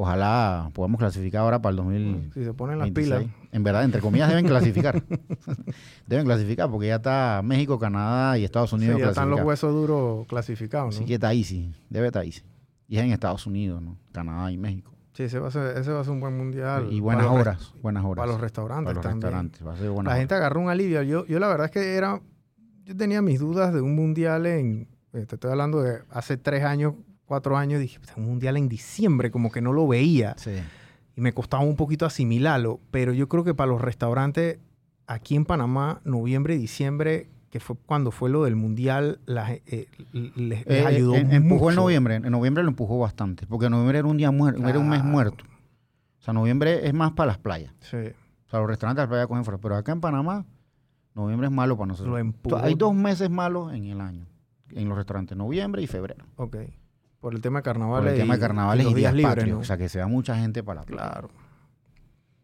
Ojalá 0.00 0.70
podamos 0.74 1.00
clasificar 1.00 1.40
ahora 1.40 1.60
para 1.60 1.72
el 1.72 1.76
2000. 1.78 2.30
Si 2.32 2.44
se 2.44 2.54
ponen 2.54 2.78
las 2.78 2.88
pilas. 2.92 3.24
En 3.50 3.64
verdad, 3.64 3.82
entre 3.82 4.00
comillas, 4.00 4.28
deben 4.28 4.46
clasificar. 4.46 5.02
deben 6.06 6.24
clasificar 6.24 6.70
porque 6.70 6.86
ya 6.86 6.96
está 6.96 7.40
México, 7.42 7.80
Canadá 7.80 8.38
y 8.38 8.44
Estados 8.44 8.72
Unidos. 8.72 8.94
Sí, 8.94 9.02
ya 9.02 9.08
están 9.08 9.28
los 9.28 9.40
huesos 9.40 9.72
duros 9.72 10.24
clasificados, 10.28 10.94
¿no? 10.94 10.98
Así 10.98 11.04
que 11.04 11.14
está 11.14 11.34
easy, 11.34 11.74
debe 11.90 12.06
estar 12.06 12.24
easy. 12.24 12.42
Y 12.86 12.98
es 12.98 13.02
en 13.02 13.10
Estados 13.10 13.44
Unidos, 13.48 13.82
¿no? 13.82 13.98
Canadá 14.12 14.52
y 14.52 14.56
México. 14.56 14.92
Sí, 15.14 15.24
ese 15.24 15.40
va 15.40 15.48
a 15.48 15.50
ser, 15.50 15.76
ese 15.76 15.90
va 15.90 16.02
a 16.02 16.04
ser 16.04 16.12
un 16.12 16.20
buen 16.20 16.36
mundial. 16.36 16.92
Y 16.92 17.00
buenas 17.00 17.26
horas, 17.26 17.74
buenas 17.82 18.04
horas. 18.04 18.22
Para 18.22 18.30
los 18.30 18.40
restaurantes 18.40 18.94
Para 18.94 19.04
los 19.04 19.14
restaurantes, 19.14 19.66
va 19.66 19.72
a 19.72 19.76
ser 19.78 19.90
buenas 19.90 20.12
La 20.12 20.20
gente 20.20 20.32
agarró 20.32 20.60
un 20.60 20.70
alivio. 20.70 21.02
Yo, 21.02 21.26
yo 21.26 21.40
la 21.40 21.48
verdad 21.48 21.64
es 21.64 21.72
que 21.72 21.96
era... 21.96 22.22
Yo 22.84 22.96
tenía 22.96 23.20
mis 23.20 23.40
dudas 23.40 23.74
de 23.74 23.80
un 23.80 23.96
mundial 23.96 24.46
en... 24.46 24.86
Te 25.10 25.22
estoy 25.22 25.50
hablando 25.50 25.82
de 25.82 26.02
hace 26.10 26.36
tres 26.36 26.62
años, 26.62 26.94
cuatro 27.28 27.56
años. 27.56 27.80
Dije, 27.80 28.00
"Puta, 28.00 28.14
un 28.16 28.24
mundial 28.26 28.56
en 28.56 28.68
diciembre, 28.68 29.30
como 29.30 29.52
que 29.52 29.60
no 29.60 29.72
lo 29.72 29.86
veía. 29.86 30.34
Sí. 30.38 30.50
Y 31.16 31.20
me 31.20 31.32
costaba 31.32 31.62
un 31.62 31.76
poquito 31.76 32.06
asimilarlo. 32.06 32.80
Pero 32.90 33.12
yo 33.12 33.28
creo 33.28 33.44
que 33.44 33.54
para 33.54 33.70
los 33.70 33.80
restaurantes 33.80 34.58
aquí 35.06 35.36
en 35.36 35.44
Panamá, 35.44 36.00
noviembre 36.04 36.54
y 36.54 36.58
diciembre, 36.58 37.28
que 37.50 37.60
fue 37.60 37.76
cuando 37.86 38.10
fue 38.10 38.28
lo 38.30 38.44
del 38.44 38.56
mundial, 38.56 39.20
la- 39.26 39.52
eh, 39.54 39.86
les, 40.12 40.36
les 40.36 40.66
Eh, 40.66 40.84
ayudó 40.86 41.14
eh, 41.14 41.26
empujó 41.30 41.70
en 41.70 41.76
noviembre, 41.76 42.14
en 42.16 42.30
noviembre 42.30 42.62
lo 42.62 42.68
empujó 42.70 42.98
bastante, 42.98 43.46
porque 43.46 43.70
noviembre 43.70 43.98
era 44.00 44.08
un 44.08 44.16
día 44.18 44.30
muerto, 44.30 44.66
era 44.68 44.78
un 44.78 44.88
mes 44.88 45.02
muerto. 45.04 45.44
O 46.18 46.22
sea, 46.22 46.34
noviembre 46.34 46.86
es 46.86 46.92
más 46.92 47.12
para 47.12 47.28
las 47.28 47.38
playas. 47.38 47.72
Sí. 47.80 47.96
O 47.96 48.50
sea, 48.50 48.60
los 48.60 48.68
restaurantes 48.68 49.00
de 49.02 49.06
la 49.06 49.08
playa 49.08 49.26
cogen 49.26 49.44
fuera. 49.44 49.58
Pero 49.58 49.76
acá 49.76 49.92
en 49.92 50.00
Panamá, 50.00 50.44
noviembre 51.14 51.46
es 51.48 51.52
malo 51.52 51.76
para 51.76 51.86
nosotros. 51.88 52.12
Lo 52.12 52.18
empujó. 52.18 52.56
Hay 52.58 52.74
dos 52.74 52.94
meses 52.94 53.30
malos 53.30 53.72
en 53.72 53.84
el 53.84 54.00
año, 54.00 54.26
en 54.72 54.88
los 54.88 54.96
restaurantes, 54.98 55.36
noviembre 55.36 55.80
y 55.82 55.86
febrero. 55.86 56.24
Ok. 56.36 56.56
Por 57.20 57.34
el 57.34 57.40
tema 57.40 57.58
de 57.58 57.62
Por 57.62 57.72
carnavales. 57.72 58.12
el 58.12 58.18
tema 58.20 58.34
de 58.34 58.38
y- 58.38 58.40
carnavales 58.40 58.86
y, 58.86 58.88
días 58.88 58.96
días 58.96 59.14
libres, 59.14 59.34
patrios. 59.36 59.54
¿no? 59.56 59.60
O 59.60 59.64
sea, 59.64 59.76
que 59.76 59.88
se 59.88 59.98
da 59.98 60.06
mucha 60.06 60.36
gente 60.36 60.62
para 60.62 60.80
la 60.80 60.86
playa. 60.86 61.10
Claro. 61.10 61.30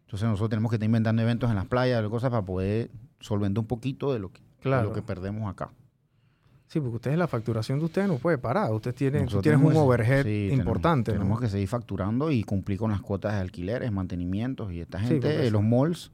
Entonces 0.07 0.29
nosotros 0.29 0.51
tenemos 0.51 0.71
que 0.71 0.77
estar 0.77 0.87
inventando 0.87 1.23
eventos 1.23 1.49
en 1.51 1.57
las 1.57 1.67
playas, 1.67 2.07
cosas 2.09 2.31
para 2.31 2.43
poder 2.43 2.91
solventar 3.21 3.61
un 3.63 3.67
poquito 3.67 4.13
de 4.13 4.19
lo 4.19 4.31
que, 4.33 4.41
de 4.41 4.47
Claro. 4.63 4.89
lo 4.89 4.93
que 4.93 5.03
perdemos 5.03 5.51
acá. 5.51 5.71
Sí, 6.67 6.81
porque 6.81 6.97
ustedes 6.97 7.19
la 7.19 7.29
facturación 7.29 7.79
de 7.79 7.85
ustedes 7.85 8.09
no 8.09 8.17
puede 8.19 8.39
parar. 8.39 8.73
Ustedes 8.73 8.97
tienen, 8.97 9.27
tú 9.27 9.41
tienes 9.41 9.61
un 9.61 9.77
overhead 9.77 10.25
sí, 10.25 10.47
tenemos- 10.49 10.59
importante, 10.59 11.13
¿no? 11.13 11.19
Tenemos 11.19 11.41
que 11.41 11.49
seguir 11.49 11.69
facturando 11.69 12.31
y 12.31 12.43
cumplir 12.43 12.79
con 12.79 12.91
las 12.91 13.01
cuotas 13.01 13.35
de 13.35 13.41
alquileres, 13.41 13.93
mantenimientos. 13.93 14.73
Y 14.73 14.81
esta 14.81 14.99
Sí, 15.01 15.07
gente, 15.07 15.29
eh, 15.29 15.43
eso- 15.45 15.53
los 15.53 15.63
malls, 15.63 16.11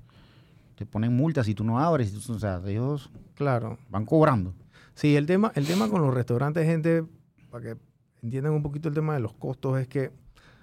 te 0.75 0.85
ponen 0.87 1.15
multas 1.17 1.47
si 1.47 1.55
tú 1.55 1.65
no 1.65 1.79
abres. 1.79 2.29
o 2.29 2.39
sea, 2.39 2.61
ellos 2.67 3.11
Claro. 3.37 3.79
van 3.91 4.05
cobrando. 4.05 4.53
Sí, 4.95 5.17
el 5.17 5.25
tema, 5.27 5.53
el 5.55 5.67
tema 5.67 5.89
con 5.89 6.03
los 6.03 6.13
restaurantes, 6.13 6.67
gente, 6.67 7.05
para 7.51 7.63
que 7.65 7.77
entiendan 8.23 8.53
un 8.53 8.63
poquito 8.63 8.89
el 8.89 8.95
tema 8.95 9.15
de 9.15 9.21
los 9.21 9.33
costos, 9.35 9.79
es 9.81 9.89
que 9.89 10.11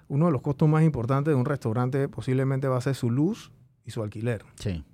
uno 0.08 0.26
de 0.26 0.32
los 0.32 0.42
costos 0.42 0.68
más 0.68 0.82
importantes 0.84 1.32
de 1.32 1.34
un 1.34 1.44
restaurante 1.44 2.08
posiblemente 2.08 2.68
va 2.68 2.78
a 2.78 2.80
ser 2.80 2.94
su 2.94 3.10
luz 3.10 3.52
y 3.84 3.90
su 3.90 4.02
alquiler. 4.02 4.44
Sí. 4.56 4.84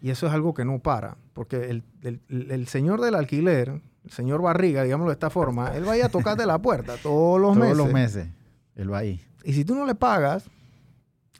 Y 0.00 0.10
eso 0.10 0.26
es 0.26 0.32
algo 0.32 0.52
que 0.54 0.64
no 0.64 0.78
para, 0.80 1.16
porque 1.32 1.70
el, 1.70 1.82
el- 2.02 2.20
el 2.50 2.66
señor 2.68 3.00
del 3.00 3.14
alquiler, 3.14 3.80
el 4.04 4.10
señor 4.10 4.42
Barriga, 4.42 4.82
digámoslo 4.82 5.10
de 5.10 5.14
esta 5.14 5.30
forma, 5.30 5.68
él 5.76 5.84
vaya 5.84 6.06
a 6.06 6.08
tocarte 6.08 6.44
la 6.46 6.60
puerta 6.60 6.96
todos 7.02 7.40
los 7.40 7.54
Todos 7.54 7.56
meses. 7.58 7.76
los 7.76 7.92
meses. 7.92 8.28
Él 8.74 8.92
va 8.92 8.98
ahí. 8.98 9.20
Y 9.44 9.52
si 9.52 9.64
tú 9.64 9.74
no 9.74 9.86
le 9.86 9.94
pagas, 9.94 10.50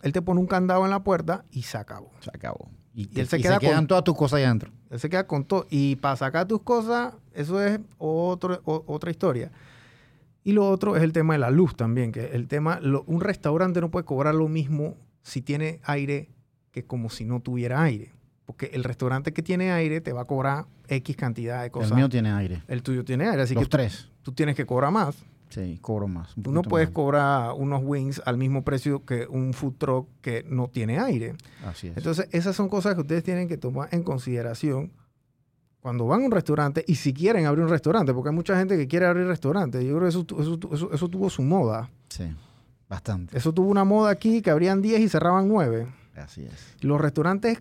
él 0.03 0.12
te 0.12 0.22
pone 0.22 0.41
un 0.41 0.47
candado 0.47 0.85
en 0.85 0.91
la 0.91 1.03
puerta 1.03 1.45
y 1.51 1.62
se 1.62 1.76
acabó. 1.78 2.11
Se 2.20 2.30
acabó. 2.32 2.70
Y, 2.95 3.09
él 3.18 3.26
se 3.26 3.39
y 3.39 3.43
queda 3.43 3.59
quedan 3.59 3.78
con- 3.78 3.87
todas 3.89 4.05
tus 4.05 4.14
cosas 4.16 4.39
ahí 4.39 4.45
adentro. 4.45 4.70
Él 4.91 5.01
se 5.01 5.09
queda 5.11 5.26
con 5.26 5.45
todo. 5.45 5.66
Y 5.68 5.97
para 5.97 6.14
sacar 6.16 6.47
tus 6.47 6.62
cosas, 6.62 7.14
eso 7.32 7.61
es 7.61 7.80
otro, 7.99 8.61
o- 8.64 8.85
otra 8.87 9.11
historia. 9.11 9.51
Y 10.45 10.53
lo 10.53 10.68
otro 10.68 10.97
es 10.97 11.03
el 11.03 11.12
tema 11.12 11.32
de 11.34 11.38
la 11.40 11.51
luz 11.51 11.74
también, 11.74 12.12
que 12.12 12.26
el 12.32 12.47
tema, 12.49 12.78
lo- 12.80 13.03
un 13.07 13.20
restaurante 13.22 13.80
no 13.80 13.90
puede 13.90 14.05
cobrar 14.05 14.34
lo 14.34 14.47
mismo 14.49 14.95
si 15.22 15.40
tiene 15.42 15.80
aire 15.84 16.28
que 16.70 16.84
como 16.84 17.09
si 17.11 17.24
no 17.24 17.40
tuviera 17.40 17.82
aire. 17.82 18.12
Porque 18.45 18.66
el 18.74 18.84
restaurante 18.84 19.32
que 19.32 19.42
tiene 19.42 19.72
aire 19.72 20.03
te 20.03 20.12
va 20.12 20.22
a 20.22 20.24
cobrar 20.26 20.66
X 20.88 21.16
cantidad 21.16 21.62
de 21.62 21.70
cosas. 21.70 21.92
El 21.92 21.97
mío 21.97 22.09
tiene 22.11 22.30
aire. 22.30 22.62
El 22.68 22.82
tuyo 22.82 23.05
tiene 23.05 23.26
aire, 23.26 23.40
así 23.42 23.55
los 23.55 23.64
que 23.64 23.68
tres. 23.70 24.11
tú 24.22 24.32
tienes 24.32 24.55
que 24.55 24.66
cobrar 24.66 24.92
más. 24.92 25.16
Sí, 25.49 25.78
cobro 25.80 26.09
más. 26.09 26.34
Tú 26.42 26.51
no 26.53 26.62
puedes 26.62 26.88
más. 26.88 26.95
cobrar 26.95 27.53
unos 27.57 27.80
wings 27.82 28.20
al 28.26 28.36
mismo 28.36 28.64
precio 28.64 29.05
que 29.07 29.26
un 29.28 29.55
food 29.55 29.74
truck 29.78 30.09
que 30.20 30.45
no 30.49 30.68
tiene 30.68 30.99
aire. 30.99 31.36
Así 31.64 31.86
es. 31.88 31.97
Entonces, 31.97 32.28
esas 32.32 32.55
son 32.57 32.68
cosas 32.68 32.97
que 32.97 33.03
ustedes 33.03 33.22
tienen 33.22 33.47
que 33.49 33.57
tomar 33.57 33.88
en 33.92 34.03
consideración 34.03 34.90
cuando 35.85 36.07
van 36.07 36.22
a 36.22 36.24
un 36.24 36.30
restaurante 36.30 36.82
y 36.89 36.95
si 36.95 37.12
quieren 37.12 37.45
abrir 37.45 37.62
un 37.62 37.68
restaurante, 37.68 38.14
porque 38.14 38.30
hay 38.30 38.35
mucha 38.35 38.57
gente 38.57 38.74
que 38.78 38.89
quiere 38.89 39.05
abrir 39.05 39.26
restaurante. 39.26 39.85
Yo 39.85 39.91
creo 39.99 40.05
que 40.05 40.09
eso, 40.09 40.24
eso, 40.41 40.59
eso- 40.72 40.91
eso 40.95 41.09
tuvo 41.11 41.28
su 41.28 41.43
moda. 41.43 41.91
sí, 42.09 42.24
bastante. 42.89 43.37
Eso 43.37 43.53
tuvo 43.53 43.68
una 43.68 43.85
moda 43.85 44.11
aquí 44.11 44.41
que 44.41 44.49
abrían 44.51 44.80
10 44.80 44.99
y 45.01 45.09
cerraban 45.11 45.47
9. 45.47 45.87
Así 46.16 46.45
es. 46.47 46.74
Los 46.80 46.99
restaurantes 47.03 47.59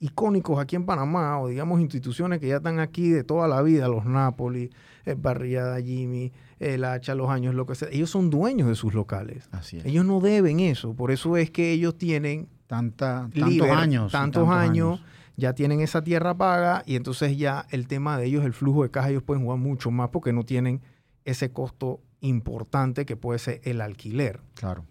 icónicos 0.00 0.58
aquí 0.60 0.76
en 0.76 0.86
Panamá, 0.86 1.38
o 1.40 1.48
digamos 1.48 1.78
instituciones 1.80 2.38
que 2.40 2.48
ya 2.48 2.56
están 2.56 2.78
aquí 2.78 3.10
de 3.10 3.22
toda 3.22 3.48
la 3.48 3.60
vida, 3.60 3.86
los 3.88 4.06
Napoli, 4.06 4.70
el 5.04 5.16
Barriada 5.16 5.80
Jimmy, 5.82 6.32
el 6.58 6.84
Hacha, 6.84 7.14
los 7.14 7.28
años, 7.28 7.54
lo 7.54 7.66
que 7.66 7.74
sea, 7.74 7.88
ellos 7.90 8.08
son 8.08 8.30
dueños 8.30 8.66
de 8.68 8.76
sus 8.76 8.94
locales. 8.94 9.46
Así 9.50 9.76
es. 9.76 9.84
Ellos 9.84 10.04
no 10.06 10.20
deben 10.20 10.60
eso, 10.60 10.94
por 10.94 11.10
eso 11.10 11.36
es 11.36 11.50
que 11.50 11.72
ellos 11.72 11.98
tienen 11.98 12.48
Tanta, 12.66 13.28
tantos 13.34 13.48
liber- 13.50 13.70
años. 13.76 14.10
tantos 14.12 14.48
años, 14.48 15.02
ya 15.38 15.54
tienen 15.54 15.80
esa 15.80 16.02
tierra 16.02 16.36
paga 16.36 16.82
y 16.84 16.96
entonces 16.96 17.38
ya 17.38 17.64
el 17.70 17.86
tema 17.86 18.18
de 18.18 18.26
ellos, 18.26 18.44
el 18.44 18.52
flujo 18.52 18.82
de 18.82 18.90
caja, 18.90 19.08
ellos 19.10 19.22
pueden 19.22 19.44
jugar 19.44 19.58
mucho 19.58 19.90
más 19.90 20.10
porque 20.10 20.32
no 20.34 20.44
tienen 20.44 20.80
ese 21.24 21.50
costo 21.52 22.00
importante 22.20 23.06
que 23.06 23.16
puede 23.16 23.38
ser 23.38 23.60
el 23.64 23.80
alquiler. 23.80 24.40
Claro, 24.54 24.84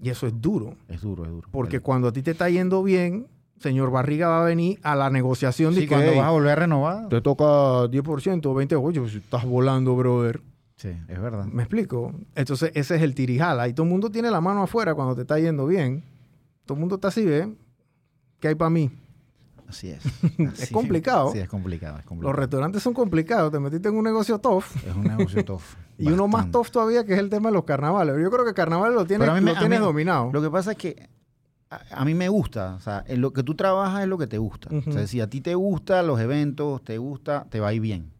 Y 0.00 0.10
eso 0.10 0.26
es 0.26 0.34
duro, 0.40 0.74
es 0.88 1.00
duro, 1.00 1.24
es 1.24 1.30
duro. 1.30 1.48
porque 1.52 1.78
cuando 1.80 2.08
a 2.08 2.12
ti 2.12 2.20
te 2.22 2.32
está 2.32 2.50
yendo 2.50 2.82
bien, 2.82 3.28
señor 3.60 3.92
Barriga 3.92 4.26
va 4.28 4.42
a 4.42 4.44
venir 4.44 4.80
a 4.82 4.96
la 4.96 5.08
negociación 5.08 5.72
de 5.74 5.82
Sí, 5.82 5.86
que 5.86 5.94
cuando 5.94 6.10
"Hey, 6.10 6.18
vas 6.18 6.26
a 6.26 6.30
volver 6.32 6.50
a 6.50 6.56
renovar. 6.56 7.08
te 7.08 7.20
toca 7.20 7.86
10%, 7.88 8.52
20%, 8.52 8.82
oye, 8.82 9.00
pues 9.00 9.14
estás 9.14 9.44
volando, 9.44 9.94
brother. 9.94 10.42
Sí, 10.74 10.88
es 11.06 11.20
verdad. 11.20 11.44
¿Me 11.44 11.62
explico? 11.62 12.12
Entonces 12.34 12.72
ese 12.74 12.96
es 12.96 13.02
el 13.02 13.14
tirijala. 13.14 13.68
Y 13.68 13.72
todo 13.72 13.84
el 13.84 13.90
mundo 13.92 14.10
tiene 14.10 14.32
la 14.32 14.40
mano 14.40 14.64
afuera 14.64 14.96
cuando 14.96 15.14
te 15.14 15.20
está 15.20 15.38
yendo 15.38 15.64
bien. 15.68 16.02
Todo 16.66 16.74
el 16.74 16.80
mundo 16.80 16.96
está 16.96 17.06
así, 17.08 17.24
¿ve? 17.24 17.54
¿Qué 18.40 18.48
hay 18.48 18.56
para 18.56 18.70
mí? 18.70 18.90
Así 19.72 19.88
es. 19.90 20.02
Es 20.62 20.70
complicado. 20.70 21.32
Sí, 21.32 21.38
es 21.38 21.48
complicado, 21.48 21.98
es 21.98 22.04
Los 22.20 22.34
restaurantes 22.34 22.82
son 22.82 22.94
complicados. 22.94 23.50
Te 23.52 23.58
metiste 23.58 23.88
en 23.88 23.96
un 23.96 24.04
negocio 24.04 24.38
tough. 24.38 24.64
Es 24.86 24.94
un 24.94 25.04
negocio 25.04 25.44
tough. 25.44 25.62
Y 25.98 26.08
uno 26.10 26.26
más 26.26 26.50
tough 26.50 26.68
todavía 26.70 27.04
que 27.04 27.12
es 27.12 27.18
el 27.18 27.28
tema 27.30 27.48
de 27.50 27.54
los 27.54 27.64
carnavales. 27.64 28.16
Yo 28.20 28.30
creo 28.30 28.44
que 28.44 28.54
carnaval 28.54 28.94
lo 28.94 29.04
tienes, 29.06 29.28
me- 29.32 29.40
lo 29.52 29.58
tienes 29.58 29.78
mí- 29.80 29.84
dominado. 29.84 30.30
Lo 30.32 30.42
que 30.42 30.50
pasa 30.50 30.72
es 30.72 30.78
que 30.78 31.08
a, 31.70 31.80
a 31.92 32.04
mí 32.04 32.12
me 32.14 32.28
gusta, 32.28 32.74
o 32.74 32.80
sea, 32.80 33.04
en 33.06 33.20
lo 33.20 33.32
que 33.32 33.42
tú 33.42 33.54
trabajas 33.54 34.02
es 34.02 34.08
lo 34.08 34.18
que 34.18 34.26
te 34.26 34.38
gusta. 34.38 34.68
O 34.86 34.92
sea, 34.92 35.06
si 35.06 35.20
a 35.20 35.28
ti 35.30 35.40
te 35.40 35.54
gustan 35.54 36.06
los 36.06 36.18
eventos, 36.20 36.82
te 36.82 36.98
gusta, 36.98 37.46
te 37.50 37.60
va 37.60 37.68
a 37.68 37.72
ir 37.74 37.80
bien. 37.82 38.10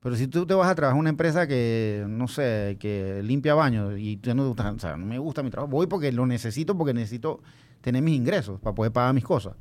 Pero 0.00 0.16
si 0.16 0.26
tú 0.26 0.46
te 0.46 0.54
vas 0.54 0.68
a 0.68 0.74
trabajar 0.74 0.96
en 0.96 1.00
una 1.00 1.10
empresa 1.10 1.46
que, 1.46 2.04
no 2.08 2.26
sé, 2.28 2.76
que 2.80 3.20
limpia 3.22 3.54
baños 3.54 3.94
y 3.98 4.16
tú 4.16 4.34
no, 4.34 4.42
te 4.42 4.48
gusta- 4.48 4.72
o 4.72 4.78
sea, 4.78 4.96
no 4.96 5.04
me 5.06 5.18
gusta 5.18 5.42
mi 5.42 5.50
trabajo, 5.50 5.70
voy 5.70 5.86
porque 5.86 6.10
lo 6.12 6.24
necesito, 6.26 6.76
porque 6.78 6.94
necesito 6.94 7.40
tener 7.82 8.02
mis 8.02 8.16
ingresos 8.16 8.58
para 8.60 8.74
poder 8.74 8.90
pagar 8.92 9.12
mis 9.14 9.24
cosas. 9.24 9.54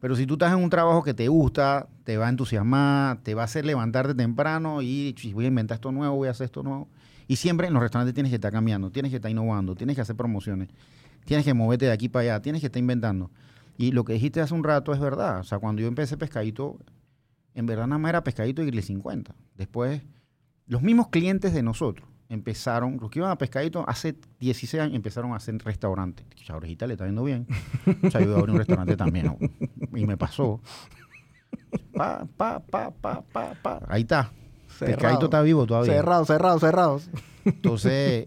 Pero 0.00 0.16
si 0.16 0.26
tú 0.26 0.34
estás 0.34 0.52
en 0.52 0.62
un 0.64 0.70
trabajo 0.70 1.02
que 1.02 1.12
te 1.14 1.28
gusta, 1.28 1.88
te 2.04 2.16
va 2.16 2.26
a 2.26 2.30
entusiasmar, 2.30 3.18
te 3.22 3.34
va 3.34 3.42
a 3.42 3.44
hacer 3.44 3.66
levantarte 3.66 4.14
temprano 4.14 4.80
y 4.82 5.12
"Ch, 5.14 5.32
voy 5.32 5.44
a 5.44 5.48
inventar 5.48 5.76
esto 5.76 5.92
nuevo, 5.92 6.16
voy 6.16 6.28
a 6.28 6.30
hacer 6.30 6.46
esto 6.46 6.62
nuevo. 6.62 6.88
Y 7.28 7.36
siempre 7.36 7.66
en 7.66 7.74
los 7.74 7.82
restaurantes 7.82 8.14
tienes 8.14 8.30
que 8.30 8.36
estar 8.36 8.50
cambiando, 8.50 8.90
tienes 8.90 9.10
que 9.10 9.16
estar 9.16 9.30
innovando, 9.30 9.76
tienes 9.76 9.94
que 9.94 10.02
hacer 10.02 10.16
promociones, 10.16 10.68
tienes 11.26 11.44
que 11.44 11.54
moverte 11.54 11.84
de 11.84 11.92
aquí 11.92 12.08
para 12.08 12.22
allá, 12.22 12.42
tienes 12.42 12.60
que 12.60 12.66
estar 12.66 12.80
inventando. 12.80 13.30
Y 13.76 13.92
lo 13.92 14.04
que 14.04 14.14
dijiste 14.14 14.40
hace 14.40 14.54
un 14.54 14.64
rato 14.64 14.92
es 14.92 15.00
verdad. 15.00 15.40
O 15.40 15.44
sea, 15.44 15.58
cuando 15.58 15.82
yo 15.82 15.88
empecé 15.88 16.16
pescadito, 16.16 16.78
en 17.54 17.66
verdad 17.66 17.86
nada 17.86 17.98
más 17.98 18.08
era 18.08 18.24
pescadito 18.24 18.62
y 18.62 18.66
Grill 18.66 18.82
50. 18.82 19.34
Después, 19.56 20.02
los 20.66 20.82
mismos 20.82 21.08
clientes 21.08 21.52
de 21.52 21.62
nosotros 21.62 22.08
empezaron, 22.30 22.96
los 23.00 23.10
que 23.10 23.18
iban 23.18 23.30
a 23.30 23.36
pescadito 23.36 23.84
hace 23.86 24.14
16 24.38 24.82
años, 24.82 24.94
empezaron 24.96 25.32
a 25.32 25.36
hacer 25.36 25.58
restaurantes. 25.58 26.24
Orejita 26.50 26.86
le 26.86 26.94
está 26.94 27.04
yendo 27.06 27.22
bien. 27.24 27.46
O 28.02 28.10
sea, 28.10 28.20
yo 28.22 28.28
iba 28.28 28.36
a 28.36 28.38
abrir 28.38 28.52
un 28.52 28.58
restaurante 28.58 28.96
también. 28.96 29.26
¿no? 29.26 29.36
Y 29.98 30.06
me 30.06 30.16
pasó. 30.16 30.60
Pa, 31.94 32.26
pa, 32.36 32.60
pa, 32.60 32.90
pa, 32.90 33.22
pa, 33.32 33.54
pa. 33.62 33.80
Ahí 33.88 34.02
está. 34.02 34.30
Pescadito 34.78 35.26
está 35.26 35.42
vivo 35.42 35.66
todavía. 35.66 35.92
Cerrados, 35.92 36.26
cerrados, 36.28 36.60
cerrados. 36.60 37.10
Entonces, 37.44 38.24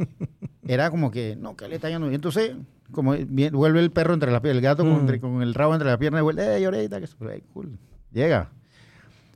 era 0.68 0.90
como 0.92 1.10
que, 1.12 1.36
no, 1.36 1.56
que 1.56 1.68
le 1.68 1.76
está 1.76 1.90
yendo 1.90 2.08
bien. 2.08 2.16
Entonces, 2.16 2.56
como 2.92 3.14
bien- 3.14 3.54
vuelve 3.54 3.80
el 3.80 3.92
perro 3.92 4.14
entre 4.14 4.32
las 4.32 4.42
piernas, 4.42 4.58
el 4.58 4.64
gato 4.64 4.84
con, 4.84 4.94
Mm. 4.94 5.00
entre- 5.00 5.20
con 5.20 5.42
el 5.42 5.54
rabo 5.54 5.74
entre 5.74 5.90
las 5.90 5.98
piernas, 5.98 6.20
y 6.22 6.24
vuelve, 6.24 6.60
¡eh, 6.60 6.66
ahorita! 6.66 7.00
Que, 7.02 7.08
cool. 7.54 7.78
Llega. 8.12 8.50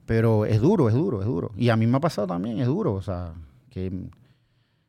Pero 0.05 0.45
es 0.45 0.61
duro, 0.61 0.87
es 0.87 0.95
duro, 0.95 1.19
es 1.21 1.25
duro. 1.27 1.51
Y 1.57 1.69
a 1.69 1.75
mí 1.75 1.87
me 1.87 1.97
ha 1.97 1.99
pasado 1.99 2.27
también, 2.27 2.59
es 2.59 2.67
duro. 2.67 2.93
O 2.93 3.01
sea, 3.01 3.33
que, 3.69 3.91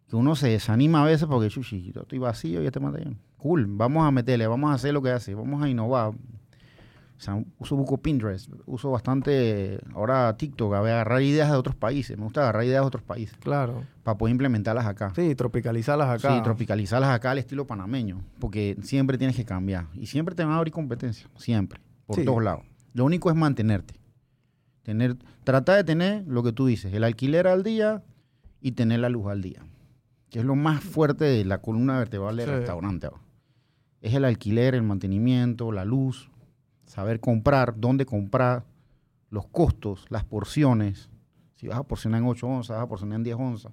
que 0.08 0.16
uno 0.16 0.34
se 0.36 0.48
desanima 0.48 1.02
a 1.02 1.06
veces 1.06 1.28
porque, 1.28 1.48
chuchi, 1.48 1.92
yo 1.92 2.02
estoy 2.02 2.18
vacío 2.18 2.62
y 2.62 2.66
este 2.66 2.80
mata 2.80 2.98
Cool, 3.36 3.66
vamos 3.68 4.06
a 4.06 4.10
meterle, 4.10 4.46
vamos 4.46 4.70
a 4.70 4.74
hacer 4.74 4.92
lo 4.92 5.02
que 5.02 5.10
hace, 5.10 5.34
vamos 5.34 5.62
a 5.62 5.68
innovar. 5.68 6.08
O 6.08 7.20
sea, 7.20 7.42
uso 7.58 7.76
poco 7.76 7.98
Pinterest, 7.98 8.48
uso 8.66 8.90
bastante 8.92 9.80
ahora 9.92 10.36
TikTok, 10.36 10.72
a 10.74 10.80
ver, 10.80 10.92
agarrar 10.94 11.20
ideas 11.22 11.50
de 11.50 11.56
otros 11.56 11.74
países. 11.74 12.16
Me 12.16 12.22
gusta 12.24 12.42
agarrar 12.42 12.64
ideas 12.64 12.82
de 12.82 12.86
otros 12.86 13.02
países 13.02 13.36
Claro. 13.38 13.84
para 14.04 14.16
poder 14.16 14.30
implementarlas 14.32 14.86
acá. 14.86 15.12
Sí, 15.16 15.34
tropicalizarlas 15.34 16.08
acá. 16.08 16.36
Sí, 16.36 16.42
tropicalizarlas 16.44 17.10
acá 17.10 17.32
al 17.32 17.38
estilo 17.38 17.66
panameño, 17.66 18.22
porque 18.38 18.76
siempre 18.82 19.18
tienes 19.18 19.34
que 19.36 19.44
cambiar 19.44 19.86
y 19.94 20.06
siempre 20.06 20.34
te 20.36 20.44
van 20.44 20.52
a 20.54 20.58
abrir 20.58 20.72
competencia, 20.72 21.28
siempre, 21.36 21.80
por 22.06 22.16
Sí. 22.16 22.24
todos 22.24 22.42
lados. 22.42 22.64
Lo 22.94 23.04
único 23.04 23.30
es 23.30 23.36
mantenerte. 23.36 23.94
Tener, 24.84 25.16
tratar 25.44 25.76
de 25.76 25.84
tener 25.84 26.24
lo 26.26 26.42
que 26.44 26.52
tú 26.52 26.66
dices, 26.66 26.92
el 26.94 27.02
alquiler 27.04 27.46
al 27.48 27.62
día 27.64 28.02
y 28.60 28.72
tener 28.72 29.00
la 29.00 29.08
luz 29.08 29.26
al 29.26 29.42
día, 29.42 29.62
que 30.30 30.40
es 30.40 30.44
lo 30.44 30.54
más 30.56 30.82
fuerte 30.82 31.24
de 31.24 31.44
la 31.44 31.58
columna 31.58 31.98
vertebral 31.98 32.36
del 32.36 32.46
Sí. 32.46 32.52
restaurante. 32.52 33.08
Es 34.00 34.14
el 34.14 34.24
alquiler, 34.24 34.74
el 34.74 34.82
mantenimiento, 34.82 35.72
la 35.72 35.84
luz, 35.84 36.30
saber 36.86 37.20
comprar, 37.20 37.74
dónde 37.78 38.06
comprar, 38.06 38.64
los 39.30 39.46
costos, 39.46 40.06
las 40.08 40.24
porciones. 40.24 41.10
Si 41.56 41.66
vas 41.68 41.78
a 41.78 41.82
porcionar 41.82 42.20
en 42.20 42.26
8 42.28 42.46
onzas, 42.46 42.76
vas 42.76 42.84
a 42.84 42.88
porcionar 42.88 43.16
en 43.16 43.24
10 43.24 43.36
onzas. 43.36 43.72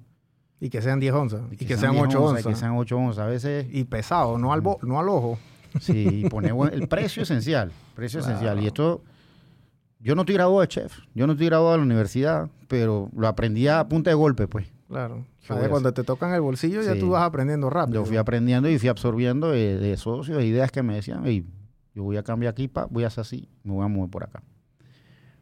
Y 0.59 0.69
que 0.69 0.81
sean 0.81 0.99
10 0.99 1.13
onzas. 1.13 1.41
Y, 1.51 1.57
que, 1.57 1.77
sean 1.77 1.91
10 1.93 2.05
8 2.05 2.19
onzas, 2.23 2.37
onzas. 2.45 2.53
Que 2.53 2.59
sean 2.59 2.75
8 2.77 2.97
onzas. 2.97 3.19
A 3.19 3.27
veces 3.27 3.67
Y 3.71 3.83
pesado, 3.83 4.37
no 4.37 4.51
al, 4.53 4.61
bo- 4.61 4.79
no 4.81 4.99
al 4.99 5.09
ojo. 5.09 5.37
Sí, 5.79 6.23
y 6.25 6.29
buen- 6.29 6.73
el 6.73 6.87
precio 6.87 7.23
esencial, 7.23 7.71
precio 7.95 8.19
Claro. 8.21 8.35
esencial. 8.35 8.63
Y 8.63 8.67
esto, 8.67 9.03
yo 9.99 10.15
no 10.15 10.21
estoy 10.21 10.35
graduado 10.35 10.61
de 10.61 10.67
chef, 10.69 10.97
yo 11.13 11.27
no 11.27 11.33
estoy 11.33 11.47
graduado 11.47 11.73
de 11.73 11.77
la 11.79 11.83
universidad, 11.83 12.49
pero 12.69 13.09
lo 13.15 13.27
aprendí 13.27 13.67
a 13.67 13.85
punta 13.87 14.09
de 14.09 14.13
golpe, 14.15 14.47
pues. 14.47 14.67
Claro. 14.87 15.15
¿Qué 15.15 15.21
voy 15.21 15.47
Sabes, 15.47 15.65
a 15.65 15.69
cuando 15.69 15.93
te 15.93 16.03
tocan 16.03 16.33
el 16.33 16.41
bolsillo 16.41 16.81
ya 16.81 16.97
tú 16.99 17.09
vas 17.11 17.23
aprendiendo 17.23 17.69
rápido. 17.69 18.01
Yo 18.01 18.05
fui 18.05 18.17
aprendiendo 18.17 18.69
y 18.69 18.77
fui 18.77 18.89
absorbiendo 18.89 19.49
de, 19.51 19.77
de 19.77 19.97
socios, 19.97 20.37
de 20.37 20.45
ideas 20.45 20.71
que 20.71 20.83
me 20.83 20.93
decían, 20.95 21.25
"Ey, 21.25 21.45
yo 21.95 22.03
voy 22.03 22.17
a 22.17 22.23
cambiar 22.23 22.51
aquí, 22.51 22.67
pa, 22.67 22.85
voy 22.89 23.03
a 23.03 23.07
hacer 23.07 23.21
así, 23.21 23.49
me 23.63 23.73
voy 23.73 23.83
a 23.83 23.87
mover 23.87 24.09
por 24.11 24.23
acá. 24.23 24.43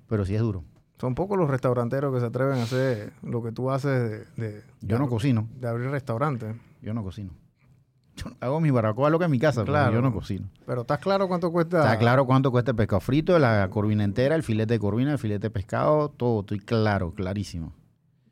Pero 0.08 0.26
sí 0.26 0.36
es 0.36 0.42
duro. 0.42 0.64
Son 1.00 1.16
pocos 1.16 1.38
los 1.38 1.50
restauranteros 1.50 2.14
que 2.14 2.20
se 2.22 2.26
atreven 2.28 2.60
a 2.60 2.64
hacer 2.64 3.12
lo 3.24 3.44
que 3.44 3.52
tú 3.52 3.70
haces 3.72 4.28
de, 4.38 4.46
de, 4.48 4.62
Yo 4.82 4.98
no 4.98 5.06
de- 5.06 5.10
cocino, 5.10 5.50
de 5.60 5.68
abrir 5.68 5.90
restaurantes. 5.90 6.56
yo 6.82 6.94
no 6.94 7.04
cocino. 7.04 7.32
Yo 8.16 8.26
hago 8.42 8.62
mi 8.62 8.70
barbacoa 8.70 9.10
lo 9.10 9.18
que 9.18 9.26
en 9.26 9.32
mi 9.32 9.40
casa, 9.40 9.66
Claro. 9.66 9.90
pero 9.90 10.02
yo 10.04 10.08
no 10.08 10.14
cocino. 10.14 10.48
Pero 10.68 10.82
¿estás 10.82 11.00
claro 11.00 11.28
cuánto 11.28 11.52
cuesta? 11.52 11.80
Está 11.80 11.98
claro 11.98 12.26
cuánto 12.28 12.52
cuesta 12.52 12.70
el 12.72 12.78
pescado 12.78 13.00
frito, 13.02 13.40
la 13.40 13.68
corvina 13.72 14.04
entera, 14.04 14.36
el 14.36 14.44
filete 14.44 14.76
de 14.76 14.80
corvina, 14.80 15.14
el 15.14 15.18
filete 15.18 15.48
de 15.48 15.50
pescado, 15.50 16.10
todo, 16.10 16.42
estoy 16.42 16.60
claro, 16.60 17.12
clarísimo. 17.16 17.74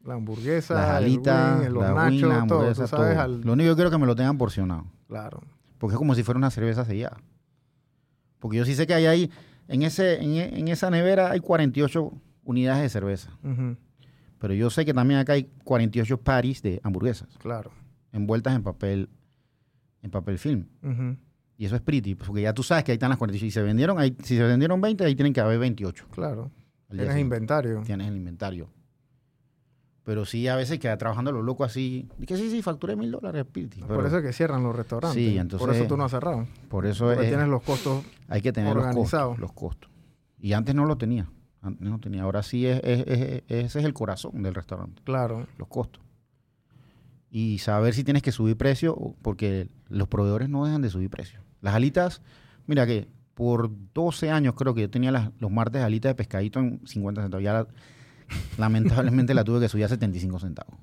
La 0.04 0.16
hamburguesa, 0.16 0.74
Las 0.74 0.90
el 0.90 0.96
alitas, 1.06 1.60
wing, 1.62 1.70
los 1.70 1.84
la 1.84 1.94
nachos, 1.94 2.12
wing, 2.12 2.22
la 2.22 2.28
todo. 2.30 2.40
hamburguesa, 2.60 2.82
Tú 2.84 2.88
sabes 2.88 3.14
todo. 3.14 3.22
al- 3.22 3.42
Lo 3.42 3.54
único 3.54 3.70
que 3.72 3.76
quiero 3.76 3.90
es 3.90 3.94
que 3.96 4.00
me 4.00 4.08
lo 4.08 4.16
tengan 4.16 4.38
porcionado. 4.38 4.86
Claro. 5.08 5.42
Porque 5.78 5.94
es 5.96 5.98
como 5.98 6.16
si 6.16 6.24
fuera 6.24 6.38
una 6.38 6.50
cerveza 6.50 6.86
sellada. 6.86 7.18
Porque 8.40 8.58
yo 8.58 8.66
sí 8.66 8.74
sé 8.76 8.88
que 8.88 8.94
hay 8.96 9.06
ahí, 9.06 9.32
en, 9.68 9.84
ese, 9.84 10.22
en, 10.24 10.36
en 10.58 10.68
esa 10.68 10.90
nevera 10.90 11.32
hay 11.32 11.40
48 11.40 12.12
unidades 12.44 12.82
de 12.84 12.90
cerveza. 12.90 13.30
Pero 14.40 14.54
yo 14.56 14.70
sé 14.72 14.86
que 14.86 14.94
también 14.94 15.20
acá 15.20 15.34
hay 15.34 15.50
48 15.64 16.18
paris 16.22 16.62
de 16.64 16.80
hamburguesas 16.84 17.30
Claro. 17.38 17.70
envueltas 18.12 18.56
en 18.56 18.64
papel, 18.64 19.10
en 20.02 20.10
papel 20.10 20.40
film. 20.40 20.66
Y 21.58 21.66
eso 21.66 21.76
es 21.76 21.82
pretty, 21.82 22.16
pues, 22.16 22.26
porque 22.28 22.42
ya 22.42 22.54
tú 22.54 22.64
sabes 22.64 22.84
que 22.84 22.92
ahí 22.92 22.96
están 22.96 23.10
las 23.10 23.20
48. 23.20 23.46
Y 23.46 23.52
se 23.52 23.62
vendieron, 23.62 24.00
ahí, 24.00 24.18
si 24.24 24.36
se 24.36 24.42
vendieron 24.44 24.82
20, 24.82 25.06
ahí 25.06 25.14
tienen 25.14 25.32
que 25.34 25.42
haber 25.42 25.60
28. 25.60 26.08
Claro. 26.12 26.50
Tienes 26.90 27.08
siguiente. 27.14 27.22
inventario. 27.22 27.82
Tienes 27.86 28.08
el 28.08 28.16
inventario. 28.18 28.68
Pero 30.04 30.26
sí, 30.26 30.48
a 30.48 30.56
veces 30.56 30.80
queda 30.80 30.98
trabajando 30.98 31.32
lo 31.32 31.44
loco 31.44 31.64
así. 31.64 32.08
Y 32.20 32.26
que 32.26 32.36
sí, 32.36 32.50
sí, 32.50 32.62
facturé 32.64 32.96
mil 32.96 33.12
dólares, 33.12 33.46
pretty. 33.52 33.82
Por 33.82 34.06
eso 34.06 34.18
es 34.18 34.24
que 34.26 34.34
cierran 34.34 34.64
los 34.64 34.76
restaurantes. 34.76 35.14
Sí, 35.22 35.38
entonces- 35.38 35.66
Por 35.68 35.76
eso 35.76 35.86
tú 35.88 35.96
no 35.96 36.06
has 36.06 36.12
cerrado. 36.12 36.48
por 36.70 36.86
eso 36.88 37.06
Porque 37.06 37.22
es- 37.24 37.28
tienes 37.30 37.48
los 37.48 37.62
costos. 37.62 38.04
hay 38.28 38.42
que 38.42 38.52
tener 38.52 38.74
los 38.76 38.84
organizado. 38.84 39.30
costos, 39.30 39.42
los 39.42 39.52
costos. 39.54 39.92
Y 40.40 40.54
antes 40.54 40.74
no 40.74 40.86
lo 40.86 40.98
tenía. 40.98 41.30
Antes 41.62 41.88
no 41.88 42.00
tenía. 42.00 42.24
Ahora 42.24 42.42
sí, 42.42 42.66
es, 42.66 42.82
es- 42.84 43.06
es- 43.08 43.44
ese 43.48 43.80
es 43.80 43.86
el 43.86 43.94
corazón 43.94 44.42
del 44.42 44.56
restaurante, 44.56 45.02
Claro. 45.04 45.46
los 45.60 45.68
costos. 45.68 46.02
Y 47.30 47.60
saber 47.60 47.94
si 47.94 48.04
tienes 48.04 48.24
que 48.24 48.32
subir 48.32 48.58
precio, 48.58 49.16
porque 49.22 49.70
los 49.88 50.08
proveedores 50.08 50.50
no 50.50 50.66
dejan 50.66 50.82
de 50.82 50.90
subir 50.90 51.10
precio. 51.10 51.40
Las 51.62 51.76
alitas, 51.76 52.22
mira 52.68 52.86
que 52.86 53.08
por 53.36 53.70
12 53.94 54.32
años 54.32 54.56
creo 54.56 54.74
que 54.74 54.82
yo 54.82 54.90
tenía 54.90 55.12
las- 55.12 55.30
los 55.40 55.52
martes 55.52 55.82
alitas 55.82 56.10
de 56.10 56.16
pescadito 56.16 56.60
en 56.60 56.82
50 56.86 57.22
centavos. 57.22 57.44
Ya 57.44 57.54
la- 57.54 57.68
lamentablemente 58.58 59.34
la 59.34 59.44
tuve 59.44 59.60
que 59.60 59.70
subir 59.70 59.86
a 59.86 59.90
75 59.90 60.40
centavos. 60.40 60.76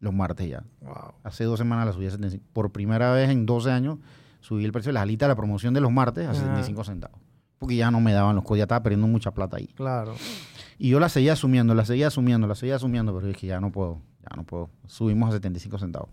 Los 0.00 0.12
martes 0.12 0.48
ya. 0.48 0.62
Wow. 0.82 1.14
Hace 1.24 1.44
dos 1.44 1.58
semanas 1.58 1.86
la 1.86 1.92
subí 1.92 2.06
a 2.06 2.10
75. 2.10 2.44
Por 2.52 2.70
primera 2.70 3.12
vez 3.12 3.30
en 3.30 3.46
12 3.46 3.70
años 3.70 3.98
subí 4.40 4.64
el 4.64 4.72
precio 4.72 4.90
de 4.90 4.94
las 4.94 5.02
alitas 5.02 5.26
de 5.26 5.32
la 5.32 5.36
promoción 5.36 5.74
de 5.74 5.80
los 5.80 5.90
martes 5.90 6.26
a 6.26 6.30
Ajá. 6.30 6.40
75 6.40 6.84
centavos. 6.84 7.20
Porque 7.58 7.76
ya 7.76 7.90
no 7.90 8.00
me 8.00 8.12
daban 8.12 8.36
los 8.36 8.44
costos, 8.44 8.58
ya 8.58 8.64
estaba 8.64 8.82
perdiendo 8.82 9.06
mucha 9.06 9.32
plata 9.32 9.56
ahí. 9.56 9.68
Claro. 9.68 10.14
Y 10.78 10.90
yo 10.90 11.00
la 11.00 11.08
seguía 11.08 11.32
asumiendo, 11.32 11.74
la 11.74 11.86
seguía 11.86 12.08
asumiendo, 12.08 12.46
la 12.46 12.54
seguía 12.54 12.76
asumiendo, 12.76 13.14
pero 13.14 13.26
dije, 13.26 13.46
ya 13.46 13.60
no 13.60 13.72
puedo, 13.72 14.02
ya 14.22 14.36
no 14.36 14.44
puedo. 14.44 14.68
Subimos 14.86 15.30
a 15.30 15.32
75 15.32 15.78
centavos. 15.78 16.10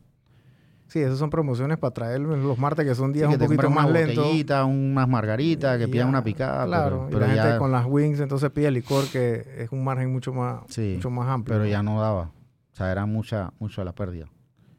Sí, 0.93 0.99
esas 0.99 1.17
son 1.17 1.31
promociones 1.31 1.79
para 1.79 1.91
traer 1.91 2.21
los 2.21 2.59
martes 2.59 2.85
que 2.85 2.93
son 2.93 3.11
días 3.11 3.27
Sí, 3.31 3.35
que 3.35 3.43
un 3.45 3.49
poquito 3.49 3.67
más 3.71 3.89
lentos. 3.89 4.27
unas 4.67 5.09
margaritas, 5.09 5.79
que 5.79 5.87
pidan 5.87 6.07
una 6.07 6.23
picada. 6.23 6.67
Claro, 6.67 7.07
pero, 7.09 7.25
y 7.25 7.29
la 7.29 7.35
ya, 7.35 7.43
gente 7.45 7.57
con 7.57 7.71
las 7.71 7.87
wings 7.87 8.19
entonces 8.19 8.51
pide 8.51 8.69
licor 8.69 9.03
que 9.07 9.43
es 9.57 9.71
un 9.71 9.83
margen 9.83 10.13
mucho 10.13 10.31
más, 10.33 10.61
sí, 10.67 10.93
mucho 10.97 11.09
más 11.09 11.27
amplio. 11.29 11.55
pero 11.57 11.65
ya 11.65 11.81
no 11.81 11.99
daba. 11.99 12.25
O 12.71 12.75
sea, 12.75 12.91
era 12.91 13.07
mucha, 13.07 13.53
mucho 13.57 13.83
la 13.83 13.95
pérdida. 13.95 14.27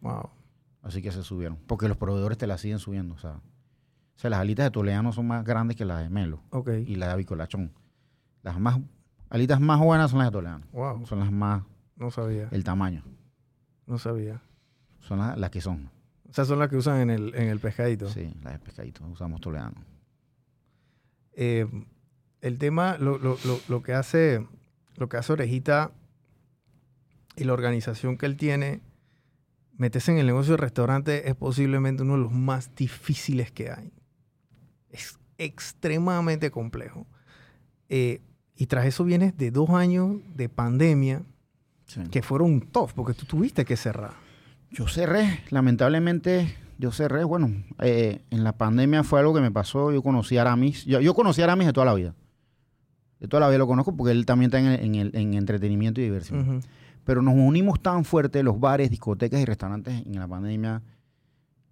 Wow. 0.03 0.31
Así 0.83 1.03
que 1.03 1.11
se 1.11 1.25
subieron. 1.25 1.59
Porque 1.67 1.89
los 1.89 1.97
proveedores 1.97 2.39
te 2.39 2.47
la 2.47 2.59
siguen 2.59 2.79
subiendo. 2.79 3.17
O 3.17 3.19
sea, 3.19 3.33
o 3.33 3.41
sea 4.15 4.31
las 4.31 4.39
alitas 4.39 4.67
de 4.67 4.71
Toledano 4.71 5.13
son 5.13 5.27
más 5.27 5.45
grandes 5.45 5.77
que 5.77 5.85
las 5.85 6.01
de 6.01 6.11
Melo. 6.11 6.39
Ok. 6.51 6.69
y 6.87 6.95
la 6.95 7.07
de 7.09 7.13
avicolachón. 7.15 7.73
Las 8.43 8.61
más 8.61 8.79
alitas 9.31 9.59
más 9.61 9.81
buenas 9.81 10.13
son 10.13 10.21
las 10.21 10.29
de 10.29 10.33
Toledano. 10.33 10.65
Wow. 10.71 11.07
Son 11.07 11.19
las 11.19 11.33
más, 11.33 11.65
No 11.97 12.13
sabía. 12.13 12.47
el 12.53 12.63
tamaño. 12.63 13.03
No 13.89 13.99
sabía. 13.99 14.41
Son 15.01 15.19
las, 15.19 15.37
las 15.37 15.51
que 15.51 15.61
son. 15.61 15.91
Sea, 16.35 16.45
son 16.45 16.59
las 16.59 16.69
que 16.69 16.75
usan 16.75 16.99
en 17.01 17.11
el, 17.11 17.33
en 17.37 17.49
el 17.49 17.61
pescadito. 17.61 18.09
Sí, 18.09 18.35
las 18.43 18.55
de 18.55 18.59
pescadito. 18.59 19.07
Usamos 19.07 19.41
Toledano. 19.41 19.85
Eh, 21.35 21.65
el 22.41 22.59
tema, 22.59 22.99
lo, 22.99 23.19
lo, 23.19 23.39
lo, 23.45 23.61
lo 23.69 23.83
que 23.85 23.93
hace, 23.93 24.45
lo 24.97 25.09
que 25.09 25.17
hace 25.17 25.33
Orejita 25.33 25.93
y 27.37 27.45
la 27.45 27.53
organización 27.53 28.19
que 28.19 28.27
él 28.27 28.37
tiene, 28.37 28.81
meterse 29.79 30.11
en 30.11 30.19
el 30.19 30.27
negocio 30.27 30.55
de 30.55 30.57
restaurante 30.57 31.29
es 31.29 31.37
posiblemente 31.37 32.03
uno 32.03 32.15
de 32.15 32.23
los 32.23 32.33
más 32.33 32.75
difíciles 32.75 33.53
que 33.53 33.71
hay. 33.71 33.93
Es 34.91 35.21
extremadamente 35.39 36.51
complejo. 36.51 37.07
Eh, 37.89 38.23
y 38.57 38.67
tras 38.67 38.87
eso 38.87 39.05
vienes 39.05 39.37
de 39.37 39.53
dos 39.53 39.71
años 39.71 40.17
de 40.35 40.49
pandemia 40.49 41.23
que 42.11 42.23
fueron 42.25 42.61
tough, 42.61 42.91
porque 42.93 43.15
tú 43.15 43.25
tuviste 43.25 43.65
que 43.65 43.77
cerrar. 43.77 44.24
Yo 44.75 44.89
cerré, 44.89 45.41
lamentablemente, 45.51 46.55
yo 46.79 46.91
cerré. 46.91 47.25
Bueno, 47.25 47.51
eh, 47.81 48.23
en 48.31 48.45
la 48.45 48.53
pandemia 48.53 49.05
fue 49.05 49.21
algo 49.21 49.33
que 49.35 49.41
me 49.41 49.51
pasó. 49.51 49.93
Yo 49.93 50.03
conocí 50.03 50.37
a 50.37 50.43
Aramis. 50.43 50.85
Yo, 50.85 51.01
yo 51.01 51.15
conocí 51.15 51.41
a 51.41 51.45
Aramis 51.45 51.67
de 51.69 51.73
toda 51.73 51.87
la 51.87 51.95
vida. 51.95 52.15
De 53.21 53.29
toda 53.29 53.41
la 53.41 53.49
vida 53.49 53.59
lo 53.59 53.67
conozco 53.67 53.97
porque 53.97 54.11
él 54.13 54.27
también 54.27 54.49
está 54.49 54.59
en, 54.59 54.67
el- 54.67 54.81
en 54.85 54.95
el, 54.97 55.11
en 55.17 55.35
entretenimiento 55.35 56.01
y 56.01 56.05
diversión. 56.05 56.61
Pero 57.05 57.23
nos 57.23 57.35
unimos 57.35 57.81
tan 57.81 58.05
fuerte 58.05 58.43
los 58.43 58.59
bares, 58.59 58.91
discotecas 58.91 59.41
y 59.41 59.45
restaurantes 59.45 60.05
en 60.07 60.19
la 60.19 60.27
pandemia 60.27 60.83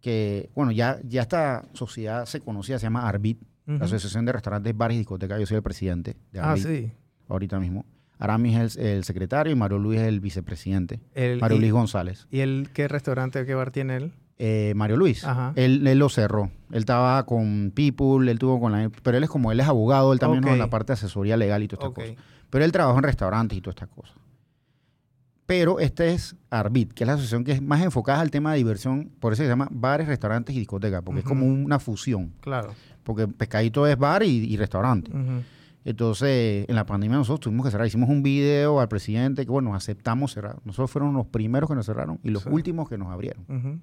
que, 0.00 0.50
bueno, 0.54 0.72
ya, 0.72 0.98
ya 1.04 1.22
esta 1.22 1.64
sociedad 1.74 2.26
se 2.26 2.40
conocía, 2.40 2.78
se 2.78 2.86
llama 2.86 3.08
ARBIT, 3.08 3.40
la 3.66 3.84
Asociación 3.84 4.24
de 4.24 4.32
Restaurantes, 4.32 4.76
Bares 4.76 4.96
y 4.96 4.98
Discotecas. 4.98 5.38
Yo 5.40 5.46
soy 5.46 5.56
el 5.58 5.62
presidente 5.62 6.16
de 6.32 6.40
Ah, 6.40 6.50
ARBIT 6.52 6.66
sí. 6.66 6.92
ahorita 7.28 7.58
mismo. 7.60 7.84
Aramis 8.22 8.56
es 8.58 8.76
el, 8.76 8.86
el 8.86 9.04
secretario 9.04 9.52
y 9.52 9.56
Mario 9.56 9.78
Luis 9.78 10.00
es 10.00 10.06
el 10.06 10.20
vicepresidente. 10.20 11.00
El- 11.14 11.40
Mario 11.40 11.56
y, 11.56 11.60
Luis 11.60 11.72
González. 11.72 12.26
¿Y 12.30 12.40
él 12.40 12.68
qué 12.72 12.86
restaurante, 12.88 13.44
qué 13.44 13.54
bar 13.54 13.70
tiene 13.72 13.96
él? 13.96 14.12
Eh, 14.38 14.72
Mario 14.76 14.96
Luis, 14.96 15.24
Ajá. 15.24 15.52
él, 15.56 15.86
él 15.86 15.98
lo 15.98 16.08
cerró. 16.08 16.50
Él 16.70 16.78
estaba 16.80 17.24
con 17.26 17.72
People, 17.74 18.30
él 18.30 18.38
tuvo 18.38 18.58
con 18.60 18.72
la... 18.72 18.90
Pero 19.02 19.16
él 19.18 19.24
es 19.24 19.30
como, 19.30 19.52
él 19.52 19.60
es 19.60 19.66
abogado, 19.68 20.12
él 20.12 20.18
también 20.18 20.42
Ok. 20.42 20.48
no 20.48 20.52
en 20.54 20.58
la 20.58 20.70
parte 20.70 20.88
de 20.88 20.94
asesoría 20.94 21.36
legal 21.36 21.62
y 21.62 21.68
todas 21.68 21.84
estas 21.90 21.90
Ok. 22.04 22.10
cosas. 22.16 22.24
Pero 22.50 22.64
él 22.64 22.72
trabajó 22.72 22.98
en 22.98 23.04
restaurantes 23.04 23.56
y 23.58 23.60
todas 23.60 23.74
estas 23.76 23.88
cosas. 23.88 24.16
Pero 25.46 25.80
este 25.80 26.14
es 26.14 26.36
Arbit, 26.50 26.92
que 26.92 27.04
es 27.04 27.06
la 27.08 27.14
asociación 27.14 27.44
que 27.44 27.52
es 27.52 27.60
más 27.62 27.82
enfocada 27.82 28.20
al 28.20 28.30
tema 28.30 28.52
de 28.52 28.58
diversión, 28.58 29.10
por 29.20 29.32
eso 29.32 29.42
se 29.42 29.48
llama 29.48 29.68
bares, 29.70 30.06
restaurantes 30.06 30.54
y 30.54 30.58
discotecas, 30.60 31.02
porque 31.02 31.20
es 31.20 31.26
como 31.26 31.44
una 31.46 31.78
fusión. 31.78 32.32
Claro. 32.40 32.74
Porque 33.02 33.26
Pescadito 33.28 33.86
es 33.86 33.98
bar 33.98 34.22
y, 34.22 34.28
y 34.28 34.56
restaurante. 34.56 35.10
Ujú. 35.10 35.42
Entonces, 35.84 36.64
en 36.68 36.74
la 36.76 36.86
pandemia 36.86 37.16
nosotros 37.18 37.40
tuvimos 37.40 37.64
que 37.66 37.72
cerrar. 37.72 37.86
Hicimos 37.86 38.08
un 38.08 38.22
video 38.22 38.80
al 38.80 38.88
presidente 38.88 39.44
que, 39.44 39.50
bueno, 39.50 39.74
aceptamos 39.74 40.32
cerrar. 40.32 40.58
Nosotros 40.64 40.90
fueron 40.90 41.12
los 41.14 41.26
primeros 41.26 41.68
que 41.68 41.74
nos 41.74 41.86
cerraron 41.86 42.20
y 42.22 42.30
los 42.30 42.44
Sí. 42.44 42.48
últimos 42.50 42.88
que 42.88 42.96
nos 42.98 43.08
abrieron. 43.08 43.82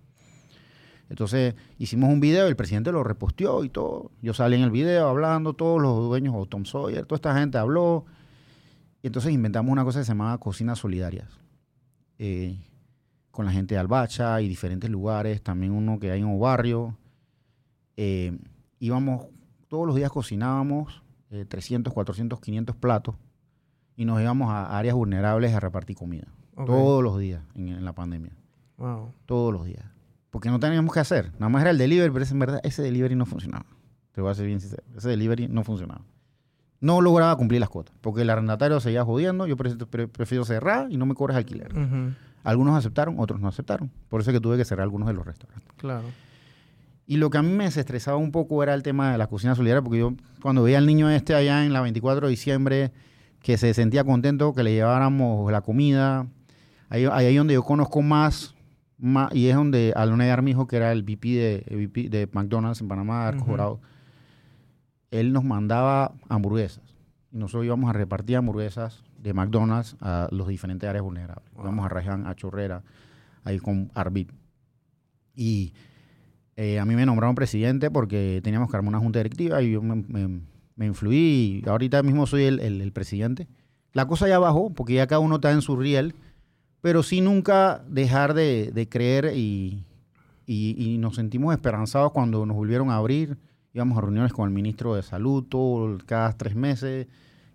Entonces, 1.10 1.56
hicimos 1.80 2.10
un 2.10 2.20
video 2.20 2.48
el 2.48 2.56
presidente 2.56 2.92
lo 2.92 3.04
reposteó 3.04 3.64
y 3.64 3.70
todo. 3.70 4.12
Yo 4.22 4.34
salí 4.34 4.56
en 4.58 4.62
el 4.62 4.72
video 4.72 5.08
hablando, 5.10 5.54
todos 5.54 5.82
los 5.82 6.08
dueños, 6.08 6.36
o 6.38 6.46
Tom 6.46 6.66
Sawyer, 6.66 7.06
toda 7.06 7.18
esta 7.18 7.36
gente 7.38 7.58
habló. 7.58 8.06
Y 9.02 9.08
entonces 9.08 9.32
inventamos 9.34 9.72
una 9.72 9.84
cosa 9.84 10.00
que 10.00 10.06
se 10.06 10.12
llamaba 10.12 10.38
Cocinas 10.38 10.80
Solidarias. 10.80 11.28
eh, 12.22 12.58
con 13.32 13.46
la 13.46 13.52
gente 13.54 13.74
de 13.76 13.80
Albacha 13.80 14.42
y 14.42 14.50
diferentes 14.50 14.90
lugares, 14.90 15.42
también 15.42 15.72
uno 15.72 15.98
que 16.00 16.12
hay 16.12 16.20
en 16.20 16.26
un 16.26 16.38
barrio. 16.38 16.98
Eh, 17.96 18.38
íbamos, 18.80 19.28
todos 19.70 19.88
los 19.88 19.96
días 19.96 20.12
cocinábamos 20.12 21.02
300, 21.30 21.94
400, 21.94 22.40
500 22.40 22.76
platos 22.76 23.16
y 23.96 24.06
nos 24.06 24.20
íbamos 24.22 24.50
a 24.50 24.78
áreas 24.78 24.96
vulnerables 24.96 25.54
a 25.54 25.60
repartir 25.60 25.96
comida. 25.96 26.28
Todos 26.56 27.04
los 27.04 27.18
días 27.20 27.42
en, 27.56 27.70
en 27.70 27.86
la 27.86 27.94
pandemia. 27.94 28.32
Wow. 28.78 29.14
Todos 29.26 29.54
los 29.54 29.66
días. 29.66 29.86
Porque 30.30 30.50
no 30.50 30.60
teníamos 30.60 30.94
que 30.94 31.00
hacer. 31.00 31.32
Nada 31.34 31.50
más 31.50 31.62
era 31.62 31.72
el 31.72 31.78
delivery, 31.78 32.12
pero 32.12 32.24
es 32.24 32.32
en 32.32 32.40
verdad 32.40 32.60
ese 32.64 32.82
delivery 32.82 33.16
no 33.16 33.26
funcionaba. 33.26 33.66
Te 34.12 34.22
voy 34.22 34.32
a 34.32 34.34
ser 34.36 34.46
bien 34.46 34.60
sincero. 34.60 34.84
Ese 34.96 35.10
delivery 35.10 35.48
no 35.48 35.64
funcionaba. 35.64 36.02
No 36.82 37.02
lograba 37.02 37.36
cumplir 37.36 37.60
las 37.60 37.70
cuotas. 37.70 37.96
Porque 38.02 38.22
el 38.22 38.30
arrendatario 38.30 38.80
seguía 38.80 39.04
jodiendo. 39.06 39.48
Yo 39.48 39.58
pre- 39.58 39.76
pre- 39.86 40.08
prefiero 40.08 40.46
cerrar 40.46 40.92
y 40.92 40.98
no 40.98 41.06
me 41.06 41.14
cobres 41.16 41.36
alquiler. 41.38 41.74
Algunos 42.44 42.78
aceptaron, 42.78 43.16
otros 43.20 43.40
no 43.42 43.48
aceptaron. 43.50 43.92
Por 44.08 44.22
eso 44.22 44.32
es 44.32 44.36
que 44.38 44.42
tuve 44.42 44.56
que 44.58 44.66
cerrar 44.66 44.84
algunos 44.84 45.08
de 45.08 45.14
los 45.14 45.26
restaurantes. 45.26 45.68
Claro. 45.78 46.06
Y 47.10 47.18
lo 47.18 47.32
que 47.32 47.40
a 47.40 47.42
mí 47.42 47.50
me 47.52 47.64
desestresaba 47.64 48.18
un 48.18 48.32
poco 48.32 48.62
era 48.62 48.76
el 48.76 48.84
tema 48.84 49.12
de 49.12 49.18
la 49.18 49.26
cocina 49.26 49.56
solidaria, 49.56 49.82
porque 49.82 49.98
yo 49.98 50.14
cuando 50.44 50.62
veía 50.62 50.78
al 50.78 50.86
niño 50.86 51.10
este 51.10 51.34
allá 51.34 51.66
en 51.66 51.74
la 51.74 51.82
24 51.82 52.28
de 52.28 52.30
diciembre, 52.30 52.92
que 53.42 53.58
se 53.58 53.74
sentía 53.74 54.04
contento 54.04 54.54
que 54.54 54.62
le 54.62 54.74
lleváramos 54.74 55.52
la 55.52 55.62
comida, 55.62 56.28
ahí, 56.88 57.06
ahí 57.12 57.26
es 57.34 57.36
donde 57.36 57.56
yo 57.56 57.64
conozco 57.64 58.04
más, 58.04 58.54
más 59.00 59.34
y 59.34 59.48
es 59.48 59.56
donde 59.56 59.92
Alone 59.96 60.30
Armijo, 60.30 60.68
que 60.68 60.76
era 60.76 60.92
el 60.92 61.02
VP 61.02 61.30
de, 61.30 61.64
el 61.66 61.78
VP 61.78 62.10
de 62.10 62.30
McDonald's 62.32 62.80
en 62.80 62.88
Panamá, 62.88 63.28
Arcos 63.28 63.42
Ujú. 63.42 63.52
Dorados, 63.54 63.80
él 65.10 65.34
nos 65.34 65.44
mandaba 65.44 66.14
hamburguesas. 66.30 66.84
Y 67.32 67.38
nosotros 67.40 67.66
íbamos 67.66 67.90
a 67.90 67.94
repartir 67.94 68.38
hamburguesas 68.38 69.04
de 69.18 69.34
McDonald's 69.34 69.96
a 70.00 70.28
los 70.30 70.48
diferentes 70.48 70.88
áreas 70.88 71.04
vulnerables. 71.04 71.52
Wow. 71.56 71.64
Íbamos 71.64 71.86
a 71.88 71.90
Raján, 71.90 72.28
a 72.28 72.36
Chorrera, 72.36 72.84
ahí 73.44 73.58
con 73.58 73.90
Arbit. 73.96 74.32
Y 75.34 75.74
eh, 76.62 76.78
a 76.80 76.84
mí 76.86 76.94
me 76.96 77.06
nombraron 77.06 77.36
presidente 77.36 77.90
porque 77.90 78.42
teníamos 78.44 78.70
que 78.70 78.76
armar 78.76 78.90
una 78.90 79.00
junta 79.00 79.20
directiva 79.20 79.62
y 79.62 79.72
yo 79.72 79.82
me, 79.82 79.96
me- 80.08 80.42
me 80.76 80.86
influí 80.86 81.62
y 81.66 81.70
ahorita 81.70 82.04
mismo 82.04 82.26
soy 82.28 82.44
el, 82.44 82.60
el- 82.60 82.92
presidente. 82.92 83.48
La 83.94 84.06
cosa 84.08 84.28
ya 84.28 84.40
bajó 84.40 84.70
porque 84.70 84.94
ya 84.96 85.08
cada 85.08 85.20
uno 85.20 85.36
está 85.36 85.52
en 85.52 85.62
su 85.62 85.76
riel, 85.78 86.14
pero 86.82 87.02
sí 87.04 87.22
nunca 87.22 87.84
dejar 87.88 88.34
de, 88.34 88.72
de 88.74 88.88
creer 88.90 89.32
y, 89.36 89.84
y- 90.46 90.98
nos 91.00 91.16
sentimos 91.16 91.54
esperanzados 91.54 92.12
cuando 92.12 92.46
nos 92.46 92.56
volvieron 92.58 92.90
a 92.92 92.96
abrir. 92.98 93.38
Íbamos 93.74 93.98
a 93.98 94.02
reuniones 94.02 94.34
con 94.34 94.48
el 94.50 94.54
ministro 94.54 94.96
de 94.96 95.04
Salud 95.04 95.44
todo, 95.44 95.98
cada 96.06 96.34
tres 96.34 96.56
meses, 96.56 97.08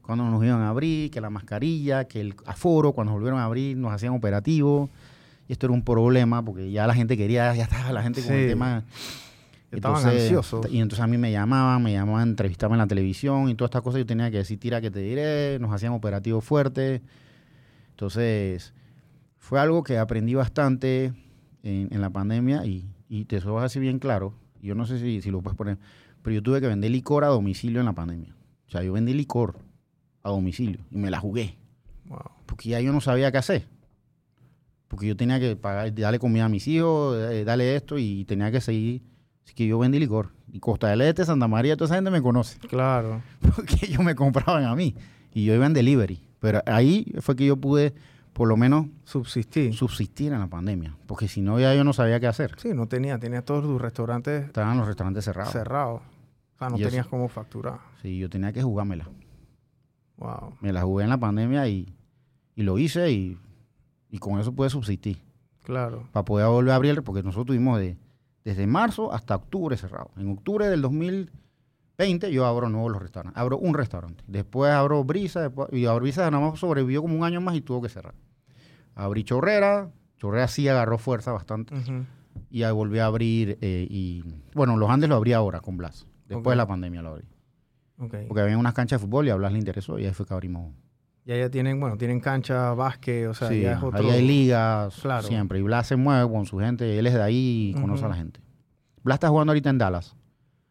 cuando 0.02 0.24
nos 0.30 0.42
iban 0.44 0.60
a 0.60 0.68
abrir, 0.68 1.10
que 1.10 1.20
la 1.20 1.28
mascarilla, 1.30 2.04
que 2.04 2.20
el 2.20 2.34
aforo, 2.46 2.92
cuando 2.92 3.12
nos 3.12 3.20
volvieron 3.20 3.40
a 3.40 3.44
abrir 3.44 3.76
nos 3.76 3.92
hacían 3.92 4.14
operativos. 4.14 4.90
Y 5.48 5.52
esto 5.52 5.66
era 5.66 5.72
un 5.74 5.82
problema 5.82 6.42
porque 6.44 6.70
ya 6.70 6.86
la 6.86 6.94
gente 6.94 7.16
quería, 7.16 7.54
ya 7.54 7.64
estaba 7.64 7.92
la 7.92 8.02
gente 8.02 8.22
con 8.22 8.32
el 8.32 8.48
tema. 8.48 8.84
Estaban 9.70 10.06
ansiosos. 10.06 10.66
Y 10.70 10.78
entonces 10.80 11.00
a 11.02 11.06
mí 11.08 11.18
me 11.18 11.32
llamaban, 11.32 11.82
me 11.82 11.92
llamaban 11.92 12.20
a 12.20 12.30
entrevistarme 12.30 12.74
en 12.74 12.78
la 12.78 12.86
televisión 12.86 13.48
y 13.48 13.54
todas 13.56 13.70
estas 13.70 13.82
cosas. 13.82 13.98
Yo 13.98 14.06
tenía 14.06 14.30
que 14.30 14.36
decir, 14.38 14.58
tira 14.60 14.80
que 14.80 14.90
te 14.90 15.00
diré, 15.00 15.58
nos 15.58 15.72
hacían 15.72 15.92
operativos 15.92 16.44
fuertes. 16.44 17.00
Entonces, 17.90 18.72
fue 19.38 19.60
algo 19.60 19.82
que 19.82 19.98
aprendí 19.98 20.34
bastante 20.34 21.12
en, 21.62 21.88
en 21.92 22.00
la 22.00 22.10
pandemia 22.10 22.64
y, 22.66 22.88
y 23.08 23.24
te 23.24 23.40
lo 23.40 23.52
voy 23.52 23.60
a 23.60 23.62
decir 23.64 23.82
bien 23.82 23.98
claro. 23.98 24.34
Yo 24.62 24.74
no 24.74 24.86
sé 24.86 24.98
si, 24.98 25.20
si 25.20 25.30
lo 25.30 25.42
puedes 25.42 25.56
poner, 25.56 25.78
pero 26.22 26.34
yo 26.34 26.42
tuve 26.42 26.60
que 26.60 26.68
vender 26.68 26.90
licor 26.90 27.24
a 27.24 27.28
domicilio 27.28 27.80
en 27.80 27.86
la 27.86 27.92
pandemia. 27.92 28.34
O 28.66 28.70
sea, 28.70 28.82
yo 28.82 28.92
vendí 28.94 29.12
licor 29.12 29.58
a 30.22 30.30
domicilio 30.30 30.80
y 30.90 30.96
me 30.98 31.10
la 31.10 31.18
jugué 31.20 31.56
Wow. 32.06 32.20
porque 32.46 32.68
ya 32.68 32.80
yo 32.80 32.92
no 32.92 33.00
sabía 33.00 33.32
qué 33.32 33.38
hacer. 33.38 33.66
Porque 34.94 35.08
yo 35.08 35.16
tenía 35.16 35.40
que 35.40 35.56
pagar, 35.56 35.92
darle 35.92 36.20
comida 36.20 36.44
a 36.44 36.48
mis 36.48 36.68
hijos, 36.68 37.16
eh, 37.18 37.44
darle 37.44 37.74
esto 37.74 37.98
y 37.98 38.24
tenía 38.26 38.52
que 38.52 38.60
seguir. 38.60 39.02
Así 39.44 39.52
que 39.52 39.66
yo 39.66 39.76
vendí 39.76 39.98
licor. 39.98 40.30
Y 40.52 40.60
Costa 40.60 40.86
del 40.86 41.00
Este, 41.00 41.24
Santa 41.24 41.48
María, 41.48 41.76
toda 41.76 41.86
esa 41.86 41.96
gente 41.96 42.12
me 42.12 42.22
conoce. 42.22 42.60
Claro. 42.68 43.20
Porque 43.40 43.86
ellos 43.86 44.04
me 44.04 44.14
compraban 44.14 44.62
a 44.62 44.76
mí. 44.76 44.94
Y 45.32 45.44
yo 45.46 45.52
iba 45.52 45.66
en 45.66 45.72
delivery. 45.72 46.20
Pero 46.38 46.62
ahí 46.64 47.12
fue 47.18 47.34
que 47.34 47.44
yo 47.44 47.56
pude, 47.56 47.92
por 48.32 48.46
lo 48.46 48.56
menos, 48.56 48.86
Subsistí. 49.02 49.72
subsistir 49.72 50.32
en 50.32 50.38
la 50.38 50.46
pandemia. 50.46 50.96
Porque 51.06 51.26
si 51.26 51.40
no, 51.40 51.58
ya 51.58 51.74
yo 51.74 51.82
no 51.82 51.92
sabía 51.92 52.20
qué 52.20 52.28
hacer. 52.28 52.54
Sí, 52.58 52.68
no 52.72 52.86
tenía, 52.86 53.18
tenía 53.18 53.42
todos 53.44 53.64
tus 53.64 53.82
restaurantes 53.82 54.44
Estaban 54.44 54.78
los 54.78 54.86
restaurantes 54.86 55.24
cerrados. 55.24 55.52
cerrados. 55.52 56.02
O 56.54 56.58
sea, 56.60 56.68
no 56.68 56.76
tenías 56.76 57.08
cómo 57.08 57.26
facturar. 57.28 57.80
Sí, 58.00 58.16
yo 58.16 58.30
tenía 58.30 58.52
que 58.52 58.62
jugármela. 58.62 59.08
Wow. 60.18 60.54
Me 60.60 60.72
la 60.72 60.82
jugué 60.82 61.02
en 61.02 61.10
la 61.10 61.18
pandemia 61.18 61.66
y, 61.66 61.92
y 62.54 62.62
lo 62.62 62.78
hice 62.78 63.10
y, 63.10 63.36
y 64.14 64.18
con 64.18 64.38
eso 64.38 64.52
pude 64.52 64.70
subsistir. 64.70 65.18
Claro. 65.64 66.06
para 66.12 66.24
poder 66.26 66.46
volver 66.46 66.72
a 66.72 66.76
abrir, 66.76 67.02
porque 67.02 67.22
nosotros 67.22 67.46
tuvimos 67.46 67.78
de, 67.78 67.96
desde 68.44 68.66
marzo 68.66 69.12
hasta 69.12 69.34
octubre 69.34 69.76
cerrado. 69.78 70.10
En 70.18 70.30
octubre 70.30 70.68
del 70.68 70.82
2020 70.82 72.30
yo 72.30 72.44
abro 72.44 72.68
nuevos 72.68 72.92
los 72.92 73.02
restaurantes. 73.02 73.40
Abro 73.40 73.58
un 73.58 73.74
restaurante. 73.74 74.22
Después 74.28 74.70
abro 74.70 75.02
Brisa, 75.02 75.40
después, 75.40 75.70
y 75.72 75.86
abro 75.86 76.02
Brisa 76.02 76.30
nada 76.30 76.50
más 76.50 76.60
sobrevivió 76.60 77.00
como 77.02 77.16
un 77.16 77.24
año 77.24 77.40
más 77.40 77.56
y 77.56 77.62
tuvo 77.62 77.82
que 77.82 77.88
cerrar. 77.88 78.14
Abrí 78.94 79.24
Chorrera, 79.24 79.90
Chorrera 80.18 80.46
sí 80.46 80.68
agarró 80.68 80.98
fuerza 80.98 81.32
bastante. 81.32 81.74
Y 82.50 82.62
ahí 82.62 82.72
volví 82.72 82.98
a 83.00 83.06
abrir, 83.06 83.58
eh, 83.62 83.88
y 83.90 84.22
bueno, 84.54 84.76
los 84.76 84.90
Andes 84.90 85.08
lo 85.08 85.16
abrí 85.16 85.32
ahora 85.32 85.60
con 85.60 85.76
Blas. 85.76 86.06
Después 86.28 86.52
de 86.52 86.56
la 86.56 86.68
pandemia 86.68 87.02
lo 87.02 87.14
abrí. 87.14 87.26
Porque 87.96 88.40
había 88.42 88.58
unas 88.58 88.74
canchas 88.74 89.00
de 89.00 89.06
fútbol 89.06 89.26
y 89.26 89.30
a 89.30 89.34
Blas 89.34 89.52
le 89.52 89.58
interesó 89.58 89.98
y 89.98 90.04
ahí 90.04 90.12
fue 90.12 90.24
que 90.26 90.34
abrimos. 90.34 90.72
Ya 91.26 91.36
ya 91.36 91.50
tienen, 91.50 91.80
bueno, 91.80 91.96
tienen 91.96 92.20
cancha, 92.20 92.74
básquet, 92.74 93.26
o 93.28 93.34
sea, 93.34 93.48
Sí, 93.48 93.62
ya 93.62 93.72
es 93.74 93.82
otro. 93.82 93.98
ahí 93.98 94.10
hay 94.10 94.26
ligas 94.26 94.94
Claro. 95.00 95.26
siempre. 95.26 95.58
Y 95.58 95.62
Blas 95.62 95.86
se 95.86 95.96
mueve 95.96 96.30
con 96.30 96.44
su 96.44 96.58
gente. 96.58 96.98
Él 96.98 97.06
es 97.06 97.14
de 97.14 97.22
ahí 97.22 97.72
y 97.74 97.80
conoce 97.80 98.04
a 98.04 98.08
la 98.08 98.14
gente. 98.16 98.40
Blas 99.02 99.16
está 99.16 99.28
jugando 99.28 99.52
ahorita 99.52 99.70
en 99.70 99.78
Dallas. 99.78 100.14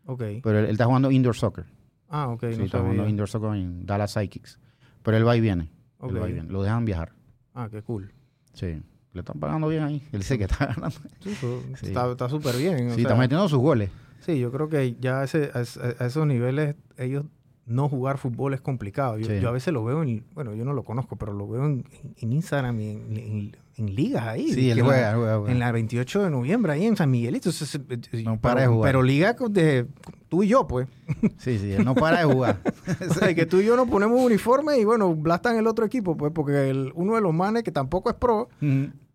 Ok. 0.05 0.21
Pero 0.43 0.59
él, 0.59 0.65
él 0.65 0.71
está 0.71 0.85
jugando 0.85 1.09
indoor 1.09 1.35
soccer. 1.35 1.65
Ah, 2.09 2.27
ok, 2.29 2.41
Sí, 2.51 2.57
no 2.57 2.65
está 2.65 2.77
sabía. 2.77 2.91
jugando 2.91 3.09
indoor 3.09 3.29
soccer 3.29 3.55
en 3.55 3.85
Dallas 3.85 4.11
Psychics. 4.11 4.59
Pero 5.01 5.17
él 5.17 5.27
va 5.27 5.35
y 5.35 5.41
viene. 5.41 5.71
Ok. 5.97 6.11
Él 6.11 6.21
va 6.21 6.29
y 6.29 6.33
viene. 6.33 6.49
Lo 6.49 6.61
dejan 6.61 6.85
viajar. 6.85 7.13
Ah, 7.55 7.67
qué 7.71 7.81
cool. 7.81 8.13
Sí. 8.53 8.79
Le 9.13 9.19
están 9.19 9.39
pagando 9.39 9.67
bien 9.69 9.83
ahí. 9.83 10.07
Él 10.11 10.19
dice 10.19 10.37
que 10.37 10.43
está 10.43 10.67
ganando. 10.67 10.97
Sí. 11.21 11.31
Está 11.93 12.29
súper 12.29 12.57
bien. 12.57 12.89
o 12.89 12.93
Sí, 12.95 13.01
está 13.01 13.15
metiendo 13.15 13.47
sus 13.49 13.59
goles. 13.59 13.89
Sí, 14.19 14.39
yo 14.39 14.51
creo 14.51 14.69
que 14.69 14.95
ya 14.99 15.23
ese- 15.23 15.51
a 15.53 16.05
esos 16.05 16.25
niveles, 16.27 16.75
ellos 16.97 17.25
no 17.65 17.87
jugar 17.89 18.17
fútbol 18.17 18.53
es 18.53 18.61
complicado. 18.61 19.17
Yo, 19.17 19.25
Sí. 19.27 19.39
yo 19.41 19.49
a 19.49 19.51
veces 19.51 19.73
lo 19.73 19.83
veo 19.85 20.03
en, 20.03 20.23
bueno, 20.33 20.53
yo 20.53 20.65
no 20.65 20.73
lo 20.73 20.83
conozco, 20.83 21.15
pero 21.15 21.33
lo 21.33 21.47
veo 21.47 21.65
en, 21.65 21.85
en 22.17 22.33
Instagram 22.33 22.79
y 22.79 22.89
en, 22.91 23.17
en- 23.17 23.57
en 23.75 23.95
ligas 23.95 24.23
ahí. 24.27 24.53
Sí, 24.53 24.69
él 24.69 24.81
juega, 24.83 25.11
en, 25.11 25.15
juega, 25.17 25.31
la, 25.31 25.37
juega. 25.39 25.51
en 25.51 25.59
la 25.59 25.71
28 25.71 26.23
de 26.23 26.29
noviembre, 26.29 26.73
ahí 26.73 26.85
en 26.85 26.95
San 26.95 27.09
Miguelito. 27.09 27.49
Es- 27.49 27.73
eh, 27.75 27.79
No 28.23 28.37
pero, 28.37 28.39
para 28.41 28.61
de 28.61 28.67
jugar. 28.67 28.89
pero 28.89 29.01
liga 29.01 29.35
de 29.49 29.87
tú 30.29 30.43
y 30.43 30.47
yo, 30.49 30.67
pues. 30.67 30.87
Sí, 31.37 31.57
sí, 31.57 31.71
él 31.71 31.83
no 31.85 31.95
para 31.95 32.19
de 32.25 32.31
jugar. 32.33 32.59
O 33.09 33.13
sea, 33.13 33.33
que 33.33 33.45
tú 33.47 33.61
y 33.61 33.65
yo 33.65 33.75
nos 33.75 33.87
ponemos 33.89 34.21
uniforme 34.21 34.77
y 34.77 34.85
bueno, 34.85 35.15
Blas 35.15 35.37
está 35.37 35.51
en 35.51 35.57
el 35.57 35.65
otro 35.67 35.85
equipo, 35.85 36.15
pues, 36.15 36.31
porque 36.35 36.69
el- 36.69 36.91
uno 36.95 37.15
de 37.15 37.21
los 37.21 37.33
manes 37.33 37.63
que 37.63 37.71
tampoco 37.71 38.09
es 38.11 38.15
pro, 38.15 38.49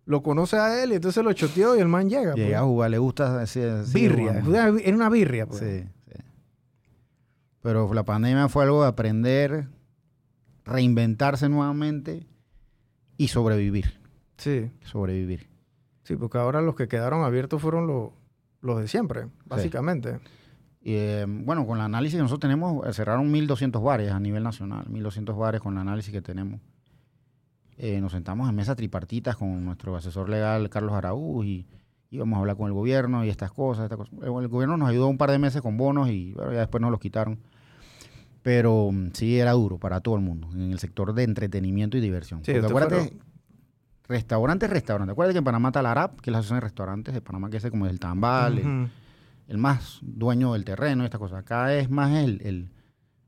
lo 0.06 0.22
conoce 0.22 0.56
a 0.56 0.82
él 0.82 0.92
y 0.92 0.94
entonces 0.96 1.22
lo 1.22 1.32
choteó 1.34 1.76
y 1.76 1.80
el 1.80 1.86
man 1.88 2.08
llega. 2.08 2.32
pues. 2.32 2.44
Llega 2.46 2.60
a 2.60 2.64
jugar, 2.64 2.90
le 2.90 2.98
gusta 2.98 3.40
así 3.42 3.60
birria. 3.92 4.38
Es 4.40 4.92
una, 4.92 5.08
birria, 5.10 5.46
pues. 5.46 5.60
Sí. 5.60 5.84
Pero 7.62 7.92
la 7.92 8.04
pandemia 8.04 8.48
fue 8.48 8.64
algo 8.64 8.82
de 8.82 8.88
aprender, 8.88 9.68
reinventarse 10.64 11.48
nuevamente 11.48 12.26
y 13.16 13.28
sobrevivir. 13.28 13.98
Sí. 14.36 14.70
Sobrevivir. 14.82 15.48
Sí, 16.04 16.16
porque 16.16 16.38
ahora 16.38 16.62
los 16.62 16.74
que 16.74 16.88
quedaron 16.88 17.24
abiertos 17.24 17.60
fueron 17.60 17.86
los, 17.86 18.10
los 18.60 18.80
de 18.80 18.88
siempre, 18.88 19.26
básicamente. 19.44 20.20
Y, 20.80 20.94
eh, 20.94 21.26
bueno, 21.28 21.66
con 21.66 21.78
el 21.78 21.84
análisis 21.84 22.16
que 22.16 22.22
nosotros 22.22 22.40
tenemos, 22.40 22.86
eh, 22.86 22.92
cerraron 22.92 23.32
1.200 23.32 23.82
bares 23.82 24.12
a 24.12 24.20
nivel 24.20 24.42
nacional, 24.42 24.86
1.200 24.88 25.36
bares 25.36 25.60
con 25.60 25.74
el 25.74 25.80
análisis 25.80 26.12
que 26.12 26.22
tenemos. 26.22 26.60
Eh, 27.76 28.00
nos 28.00 28.12
sentamos 28.12 28.48
en 28.48 28.56
mesas 28.56 28.76
tripartitas 28.76 29.36
con 29.36 29.64
nuestro 29.64 29.94
asesor 29.96 30.28
legal, 30.28 30.70
Carlos 30.70 30.94
Araúz, 30.94 31.46
y 31.46 31.66
íbamos 32.10 32.36
a 32.36 32.40
hablar 32.40 32.56
con 32.56 32.66
el 32.66 32.72
gobierno 32.72 33.24
y 33.24 33.28
estas 33.28 33.50
cosas. 33.52 33.84
Estas 33.84 33.98
cosas. 33.98 34.14
El 34.22 34.48
gobierno 34.48 34.76
nos 34.76 34.88
ayudó 34.88 35.08
un 35.08 35.18
par 35.18 35.30
de 35.30 35.38
meses 35.38 35.60
con 35.62 35.76
bonos 35.76 36.08
y 36.10 36.32
bueno, 36.34 36.52
ya 36.52 36.60
después 36.60 36.80
nos 36.80 36.90
los 36.90 37.00
quitaron. 37.00 37.38
Pero 38.42 38.90
mm, 38.92 39.10
sí 39.14 39.38
era 39.38 39.52
duro 39.52 39.78
para 39.78 40.00
todo 40.00 40.14
el 40.14 40.22
mundo, 40.22 40.48
en 40.52 40.72
el 40.72 40.78
sector 40.78 41.12
de 41.12 41.24
entretenimiento 41.24 41.96
y 41.96 42.00
diversión. 42.00 42.44
Sí, 42.44 42.52
acuérdate, 42.52 42.94
fueron- 42.96 43.20
restaurantes, 44.08 44.70
restaurantes. 44.70 45.12
Acuérdate 45.12 45.34
que 45.34 45.38
en 45.38 45.44
Panamá 45.44 45.68
está 45.68 45.82
la 45.82 45.90
ARAP, 45.90 46.20
que 46.20 46.30
es 46.30 46.32
la 46.32 46.38
Asociación 46.38 46.56
de 46.60 46.60
Restaurantes 46.66 47.14
de 47.14 47.20
Panamá, 47.20 47.50
que 47.50 47.58
es 47.58 47.66
como 47.70 47.86
el 47.86 47.98
Tambal, 48.00 48.88
el- 49.48 49.58
más 49.58 49.98
dueño 50.02 50.52
del 50.54 50.64
terreno 50.64 51.02
y 51.02 51.06
estas 51.06 51.18
cosas. 51.18 51.40
Acá 51.40 51.74
es 51.74 51.90
más 51.90 52.14
el, 52.16 52.40
el, 52.42 52.70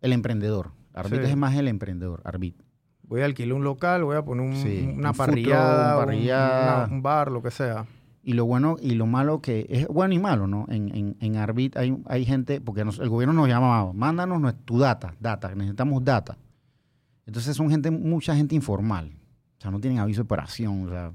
el 0.01 0.13
emprendedor. 0.13 0.71
Arbit 0.95 1.23
Sí. 1.23 1.31
es 1.31 1.37
más 1.37 1.55
el 1.57 1.69
emprendedor, 1.69 2.21
Arbit. 2.25 2.57
Voy 3.03 3.23
a 3.23 3.25
alquilar 3.25 3.55
un 3.55 3.65
local, 3.65 4.05
voy 4.05 4.17
a 4.17 4.23
poner 4.25 4.47
un- 4.49 4.57
Sí, 4.57 4.89
una 4.97 5.11
un 5.11 5.17
parrillada, 5.17 5.95
un 5.97 6.01
un- 6.01 6.07
parrillada. 6.07 6.85
una- 6.87 6.95
un 6.95 7.03
bar, 7.03 7.31
lo 7.33 7.43
que 7.43 7.51
sea. 7.51 7.87
Y 8.23 8.35
lo 8.35 8.45
bueno 8.45 8.77
y 8.81 8.91
lo 8.97 9.07
malo 9.07 9.41
que 9.41 9.67
es 9.71 9.89
bueno 9.89 10.13
y 10.15 10.19
malo, 10.19 10.47
¿no? 10.47 10.67
En, 10.69 10.95
en, 10.95 11.17
en 11.21 11.37
Arbit 11.37 11.77
hay, 11.77 11.97
hay 12.07 12.25
gente, 12.27 12.61
porque 12.61 12.85
nos- 12.85 12.99
el 12.99 13.09
gobierno 13.09 13.33
nos 13.33 13.49
llama, 13.49 13.93
mándanos 13.95 14.55
tu 14.67 14.79
data, 14.79 15.15
data, 15.21 15.55
necesitamos 15.55 16.05
data. 16.05 16.37
Entonces 17.27 17.57
son 17.57 17.71
gente, 17.71 17.91
mucha 17.91 18.35
gente 18.37 18.55
informal. 18.55 19.11
O 19.59 19.63
sea, 19.63 19.71
no 19.71 19.81
tienen 19.81 19.99
aviso 20.01 20.19
de 20.19 20.25
operación. 20.25 20.87
O 20.87 20.91
sea. 20.91 21.13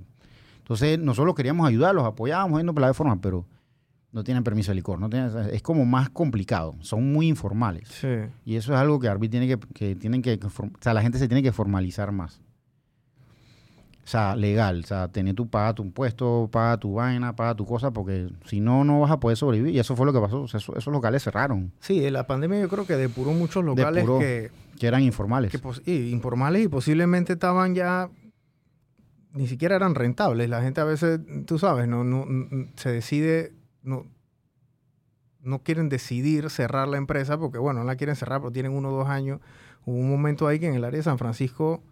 Entonces 0.60 0.98
nosotros 0.98 1.36
queríamos 1.36 1.68
ayudarlos, 1.68 2.06
apoyábamos 2.06 2.60
en 2.61 2.68
plataformas, 2.73 3.19
pero 3.22 3.45
no 4.11 4.23
tienen 4.23 4.44
permiso 4.44 4.72
de 4.72 4.76
licor. 4.76 4.99
No 4.99 5.10
tienen, 5.10 5.32
es 5.52 5.61
como 5.61 5.86
más 5.86 6.10
complicado. 6.10 6.73
Son 6.80 7.11
muy 7.11 7.27
informales. 7.27 7.88
Sí. 7.90 8.07
Y 8.45 8.56
eso 8.56 8.73
es 8.73 8.80
algo 8.80 8.99
que 8.99 9.10
Arby 9.10 9.30
tiene 9.30 9.48
que, 9.48 9.60
que 9.60 9.95
tienen 9.95 10.22
que, 10.22 10.40
o 10.44 10.49
sea, 10.80 10.94
la 10.94 11.02
gente 11.02 11.19
se 11.19 11.27
tiene 11.27 11.44
que 11.44 11.52
formalizar 11.52 12.11
más. 12.11 12.41
O 14.06 14.07
sea, 14.07 14.36
legal, 14.36 14.82
o 14.84 14.88
sea, 14.88 15.07
tener 15.07 15.34
tu, 15.34 15.49
paga 15.49 15.73
tu 15.73 15.82
impuesto, 15.84 16.48
paga 16.52 16.77
tu 16.77 16.94
vaina, 16.94 17.36
paga 17.36 17.56
tu 17.56 17.65
cosa, 17.65 17.90
porque 17.91 18.30
si 18.45 18.60
no, 18.60 18.84
no 18.84 18.99
vas 18.99 19.10
a 19.10 19.19
poder 19.19 19.36
sobrevivir. 19.36 19.73
Y 19.73 19.80
eso 19.80 19.95
fue 19.95 20.06
lo 20.06 20.14
que 20.14 20.19
pasó. 20.19 20.44
O 20.44 20.48
sea, 20.48 20.60
eso- 20.60 20.76
esos 20.77 20.94
locales 20.94 21.23
cerraron, 21.23 21.72
Sí, 21.80 22.07
la 22.11 22.27
pandemia 22.27 22.60
yo 22.61 22.69
creo 22.69 22.86
que 22.86 22.95
depuró 22.98 23.32
muchos 23.32 23.65
locales 23.65 24.03
Depuró. 24.03 24.19
que, 24.19 24.52
que 24.80 24.86
eran 24.88 25.02
informales. 25.02 25.52
que 25.52 25.60
y 25.91 26.11
informales 26.11 26.64
y 26.65 26.68
posiblemente 26.68 27.34
estaban 27.34 27.73
ya 27.73 28.10
ni 29.34 29.48
siquiera 29.48 29.76
eran 29.76 29.95
rentables. 29.95 30.49
La 30.49 30.61
gente 30.61 30.80
a 30.82 30.86
veces, 30.86 31.19
tú 31.48 31.57
sabes, 31.57 31.88
no, 31.88 32.03
no, 32.03 32.23
n- 32.30 32.72
se 32.76 32.90
decide, 32.91 33.53
no, 33.82 34.06
no 35.41 35.64
quieren 35.64 35.90
decidir 35.90 36.49
cerrar 36.52 36.88
la 36.88 36.98
empresa 36.98 37.38
porque, 37.40 37.57
bueno, 37.57 37.80
no 37.82 37.86
la 37.86 37.95
quieren 37.95 38.15
cerrar, 38.15 38.40
pero 38.40 38.52
tienen 38.52 38.72
uno 38.72 38.90
o 38.90 38.98
dos 38.98 39.07
años. 39.10 39.40
Hubo 39.86 39.98
un 39.98 40.10
momento 40.10 40.48
ahí 40.48 40.60
que 40.60 40.68
en 40.68 40.76
el 40.76 40.84
área 40.84 40.98
de 40.99 41.03
San 41.03 41.18
Francisco 41.18 41.84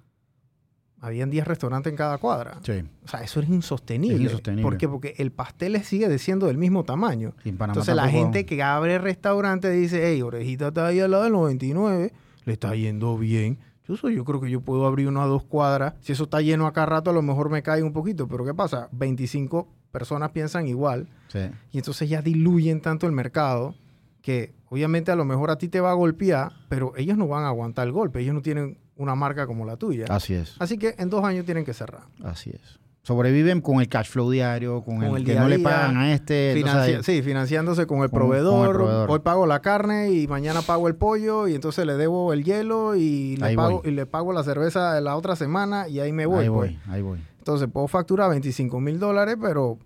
habían 1.03 1.29
10 1.29 1.45
restaurantes 1.45 1.91
en 1.91 1.97
cada 1.97 2.17
cuadra. 2.17 2.59
Sí. 2.63 2.81
O 3.03 3.07
sea, 3.09 3.21
eso 3.23 3.41
es 3.41 3.49
insostenible. 3.49 4.15
Es 4.15 4.21
insostenible. 4.21 4.63
¿Por 4.63 4.77
qué? 4.77 4.87
Porque 4.87 5.15
el 5.17 5.33
pastel 5.33 5.83
sigue 5.83 6.17
siendo 6.17 6.47
del 6.47 6.57
mismo 6.57 6.85
tamaño. 6.85 7.33
Y 7.43 7.49
en 7.49 7.57
Panamá 7.57 7.73
Entonces 7.73 7.93
la 7.93 8.07
gente 8.07 8.45
que 8.45 8.63
abre 8.63 8.97
restaurante 8.99 9.69
dice, 9.69 10.01
hey, 10.07 10.21
Orejita 10.21 10.69
está 10.69 10.87
ahí 10.87 11.01
al 11.01 11.11
lado 11.11 11.23
del 11.23 11.33
99, 11.33 12.13
le 12.45 12.53
está 12.53 12.73
yendo 12.73 13.17
bien. 13.17 13.59
Yo, 13.85 13.97
soy, 13.97 14.15
yo 14.15 14.23
creo 14.23 14.39
que 14.39 14.49
yo 14.49 14.61
puedo 14.61 14.87
abrir 14.87 15.09
una 15.09 15.23
a 15.23 15.27
dos 15.27 15.43
cuadras. 15.43 15.95
Si 15.99 16.13
eso 16.13 16.23
está 16.23 16.39
lleno 16.39 16.67
acá 16.67 16.85
rato, 16.85 17.09
a 17.09 17.13
lo 17.13 17.21
mejor 17.21 17.49
me 17.49 17.61
cae 17.61 17.83
un 17.83 17.91
poquito. 17.91 18.29
Pero 18.29 18.45
¿qué 18.45 18.53
pasa? 18.53 18.87
25 18.93 19.67
personas 19.91 20.31
piensan 20.31 20.67
igual 20.67 21.09
Sí. 21.27 21.39
y 21.71 21.79
entonces 21.79 22.09
ya 22.09 22.21
diluyen 22.21 22.79
tanto 22.81 23.05
el 23.07 23.11
mercado 23.11 23.75
que 24.21 24.53
obviamente 24.69 25.11
a 25.11 25.15
lo 25.15 25.25
mejor 25.25 25.51
a 25.51 25.57
ti 25.57 25.67
te 25.67 25.81
va 25.81 25.91
a 25.91 25.95
golpear, 25.95 26.53
pero 26.69 26.93
ellos 26.95 27.17
no 27.17 27.27
van 27.27 27.43
a 27.43 27.49
aguantar 27.49 27.85
el 27.87 27.91
golpe. 27.91 28.21
Ellos 28.21 28.33
no 28.33 28.41
tienen 28.41 28.77
una 28.95 29.15
marca 29.15 29.47
como 29.47 29.65
la 29.65 29.77
tuya. 29.77 30.05
Así 30.09 30.33
es. 30.33 30.55
Así 30.59 30.77
que 30.77 30.95
en 30.97 31.09
dos 31.09 31.23
años 31.23 31.45
tienen 31.45 31.65
que 31.65 31.73
cerrar. 31.73 32.03
Así 32.23 32.49
es. 32.51 32.79
Sobreviven 33.05 33.59
con 33.59 33.81
el 33.81 33.89
cash 33.89 34.07
flow 34.07 34.31
diario, 34.31 34.81
con, 34.81 34.95
Con 34.95 35.03
el, 35.07 35.15
el 35.17 35.25
que 35.25 35.31
día 35.33 35.41
no 35.41 35.49
le 35.49 35.59
pagan 35.59 35.97
a 35.97 36.13
este. 36.13 36.57
entonces 36.57 37.05
sí, 37.05 37.21
financiándose 37.21 37.85
con 37.85 37.97
el, 38.01 38.09
Con- 38.09 38.21
con 38.21 38.27
el 38.35 38.39
proveedor. 38.39 38.73
proveedor. 38.75 39.11
Hoy 39.11 39.19
pago 39.19 39.45
la 39.45 39.59
carne 39.61 40.11
y 40.13 40.25
mañana 40.27 40.61
pago 40.61 40.87
el 40.87 40.95
pollo 40.95 41.49
y 41.49 41.55
entonces 41.55 41.85
le 41.85 41.95
debo 41.97 42.31
el 42.31 42.45
hielo 42.45 42.95
y 42.95 43.35
le, 43.35 43.45
Ahí 43.45 43.55
pago, 43.57 43.81
voy. 43.81 43.91
y 43.91 43.93
le 43.93 44.05
pago 44.05 44.31
la 44.31 44.41
cerveza 44.43 44.93
de 44.93 45.01
la 45.01 45.17
otra 45.17 45.35
semana 45.35 45.89
y 45.89 45.99
ahí 45.99 46.13
me 46.13 46.25
voy. 46.25 46.43
ahí 46.45 46.49
pues. 46.49 46.71
voy, 46.71 46.79
ahí 46.93 47.01
voy. 47.01 47.19
Entonces 47.39 47.67
puedo 47.73 47.89
facturar 47.89 48.29
25 48.29 48.79
mil 48.79 48.99
dólares, 48.99 49.35
pero 49.41 49.79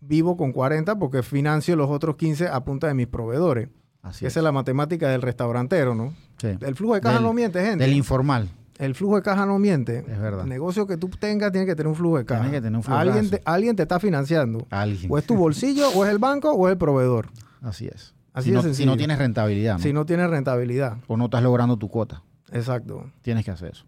vivo 0.00 0.36
con 0.36 0.52
40 0.52 0.98
porque 0.98 1.22
financio 1.22 1.74
los 1.74 1.88
otros 1.88 2.16
15 2.16 2.48
a 2.48 2.60
punta 2.64 2.86
de 2.86 2.92
mis 2.92 3.06
proveedores. 3.06 3.70
Así 4.02 4.26
Esa 4.26 4.40
es 4.40 4.44
la 4.44 4.52
matemática 4.52 5.08
del 5.08 5.22
restaurantero, 5.22 5.94
¿no? 5.94 6.14
Sí. 6.38 6.48
El 6.60 6.74
flujo 6.76 6.94
de 6.94 7.00
caja 7.00 7.16
Del- 7.16 7.24
no 7.24 7.32
miente, 7.32 7.60
gente. 7.64 7.84
Del 7.84 7.94
informal. 7.94 8.48
El 8.78 8.94
flujo 8.94 9.16
de 9.16 9.22
caja 9.22 9.44
no 9.44 9.58
miente. 9.58 9.98
Es 10.08 10.20
verdad. 10.20 10.44
El 10.44 10.48
negocio 10.48 10.86
que 10.86 10.96
tú 10.96 11.08
tengas 11.08 11.50
tiene 11.50 11.66
que 11.66 11.74
tener 11.74 11.88
un 11.88 11.96
flujo 11.96 12.18
de 12.18 12.24
caja. 12.24 12.42
Tiene 12.42 12.56
que 12.56 12.62
tener 12.62 12.76
un 12.76 12.82
flujo 12.84 12.96
de 12.96 13.02
alguien, 13.02 13.24
caja. 13.28 13.36
te, 13.38 13.50
alguien 13.50 13.76
te 13.76 13.82
está 13.82 13.98
financiando. 13.98 14.66
Alguien. 14.70 15.10
O 15.10 15.18
es 15.18 15.24
tu 15.26 15.34
bolsillo, 15.36 15.88
o 15.90 16.04
es 16.04 16.10
el 16.12 16.18
banco, 16.18 16.52
o 16.52 16.68
es 16.68 16.72
el 16.72 16.78
proveedor. 16.78 17.28
Así 17.60 17.86
es. 17.88 18.14
Así 18.32 18.50
si, 18.50 18.56
de 18.56 18.62
no, 18.62 18.74
si 18.74 18.86
no 18.86 18.96
tienes 18.96 19.18
rentabilidad, 19.18 19.74
¿no? 19.78 19.82
Si 19.82 19.92
no 19.92 20.06
tiene 20.06 20.28
rentabilidad. 20.28 20.98
o 21.08 21.16
no 21.16 21.24
estás 21.24 21.42
logrando 21.42 21.76
tu 21.76 21.88
cuota, 21.88 22.22
Exacto. 22.52 23.10
tienes 23.22 23.44
que 23.44 23.50
hacer 23.50 23.72
eso. 23.72 23.84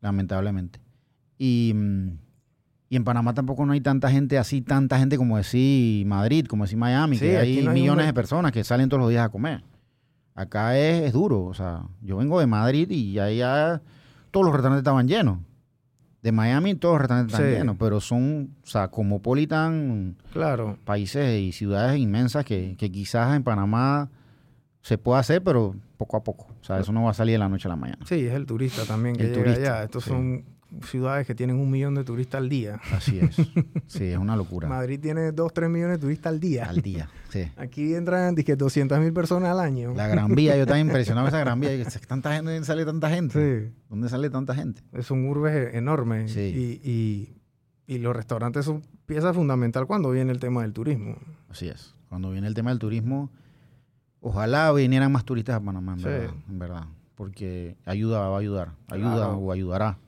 Lamentablemente. 0.00 0.80
Y, 1.38 1.72
mm, 1.74 2.18
y 2.90 2.96
en 2.96 3.04
Panamá 3.04 3.34
tampoco 3.34 3.66
no 3.66 3.72
hay 3.72 3.80
tanta 3.80 4.10
gente 4.10 4.38
así, 4.38 4.62
tanta 4.62 4.98
gente 4.98 5.16
como 5.18 5.36
decir 5.36 6.06
Madrid, 6.06 6.46
como 6.46 6.64
decir 6.64 6.78
Miami, 6.78 7.16
Sí, 7.18 7.26
que 7.26 7.36
hay 7.38 7.54
no 7.56 7.60
hay 7.60 7.66
un 7.68 7.74
millones 7.74 8.06
de 8.06 8.14
personas 8.14 8.52
que 8.52 8.64
salen 8.64 8.88
todos 8.88 9.00
los 9.02 9.10
días 9.10 9.24
a 9.26 9.28
comer. 9.28 9.62
Acá 10.34 10.78
es, 10.78 11.02
es 11.04 11.12
duro. 11.12 11.44
O 11.44 11.54
sea, 11.54 11.82
yo 12.00 12.16
vengo 12.16 12.38
de 12.40 12.46
Madrid 12.46 12.88
y 12.90 13.18
allá 13.18 13.82
todos 14.30 14.46
los 14.46 14.52
restaurantes 14.54 14.80
estaban 14.82 15.06
llenos. 15.08 15.38
De 16.22 16.32
Miami 16.32 16.74
todos 16.76 16.94
los 16.94 17.00
restaurantes 17.02 17.34
están 17.34 17.50
Sí. 17.50 17.56
llenos, 17.58 17.76
pero 17.78 18.00
son, 18.00 18.54
o 18.62 18.66
sea, 18.66 18.88
cosmopolitan 18.88 20.16
Claro. 20.32 20.78
países 20.84 21.40
y 21.40 21.52
ciudades 21.52 21.98
inmensas 21.98 22.44
que, 22.44 22.74
que 22.78 22.90
quizás 22.90 23.36
en 23.36 23.42
Panamá 23.42 24.10
se 24.80 24.96
puede 24.98 25.20
hacer, 25.20 25.42
pero 25.42 25.74
poco 25.96 26.16
a 26.16 26.24
poco. 26.24 26.46
O 26.60 26.64
sea, 26.64 26.78
eso 26.80 26.92
no 26.92 27.04
va 27.04 27.10
a 27.10 27.14
salir 27.14 27.34
de 27.34 27.38
la 27.38 27.48
noche 27.48 27.68
a 27.68 27.70
la 27.70 27.76
mañana. 27.76 27.98
Sí, 28.06 28.26
es 28.26 28.32
el 28.32 28.46
turista 28.46 28.84
también 28.84 29.16
que 29.16 29.24
El 29.24 29.28
llega 29.30 29.42
turista, 29.44 29.74
allá. 29.74 29.84
Estos 29.84 30.04
sí. 30.04 30.10
son 30.10 30.44
ciudades 30.82 31.26
que 31.26 31.34
tienen 31.34 31.56
un 31.56 31.70
millón 31.70 31.94
de 31.94 32.04
turistas 32.04 32.40
al 32.40 32.48
día. 32.48 32.80
Así 32.92 33.18
es. 33.18 33.36
Sí, 33.86 34.04
es 34.04 34.18
una 34.18 34.36
locura. 34.36 34.68
Madrid 34.68 35.00
tiene 35.00 35.32
2, 35.32 35.52
3 35.54 35.70
millones 35.70 35.96
de 35.96 36.00
turistas 36.02 36.30
al 36.32 36.40
día. 36.40 36.66
Al 36.68 36.82
día. 36.82 37.08
Sí. 37.30 37.50
Aquí 37.56 37.94
entran 37.94 38.34
dizque 38.34 38.54
200 38.54 38.98
mil 39.00 39.12
personas 39.14 39.50
al 39.50 39.60
año. 39.60 39.94
La 39.94 40.06
Gran 40.08 40.34
Vía, 40.34 40.54
yo 40.56 40.62
estaba 40.62 40.78
impresionado 40.78 41.26
esa 41.28 41.38
Gran 41.40 41.58
Vía. 41.60 41.70
¿Tanta 42.08 42.34
gente? 42.34 42.50
¿Dónde 42.52 42.66
sale 42.66 42.84
tanta 42.84 43.08
gente? 43.08 43.68
Sí, 43.68 43.72
¿Dónde 43.88 44.08
sale 44.10 44.28
tanta 44.30 44.54
gente? 44.54 44.82
son 45.02 45.26
urbes 45.26 45.74
enormes. 45.74 46.32
Sí. 46.32 46.80
Y, 46.84 46.90
y- 46.90 47.34
y 47.86 47.96
los 48.00 48.14
restaurantes 48.14 48.66
son 48.66 48.82
pieza 49.06 49.32
fundamental 49.32 49.86
cuando 49.86 50.10
viene 50.10 50.30
el 50.30 50.38
tema 50.40 50.60
del 50.60 50.74
turismo. 50.74 51.16
Así 51.48 51.68
es. 51.68 51.94
Cuando 52.10 52.30
viene 52.30 52.46
el 52.46 52.52
tema 52.52 52.68
del 52.68 52.78
turismo, 52.78 53.30
ojalá 54.20 54.70
vinieran 54.72 55.10
más 55.10 55.24
turistas 55.24 55.56
a 55.56 55.60
Panamá, 55.60 55.94
en, 55.94 55.98
Sí. 56.00 56.04
verdad, 56.04 56.34
en 56.50 56.58
verdad. 56.58 56.84
Porque 57.14 57.76
ayuda, 57.86 58.28
va 58.28 58.36
a 58.36 58.40
ayudar. 58.40 58.72
Ayuda 58.88 59.14
Claro. 59.14 59.36
o 59.38 59.52
ayudará. 59.52 59.98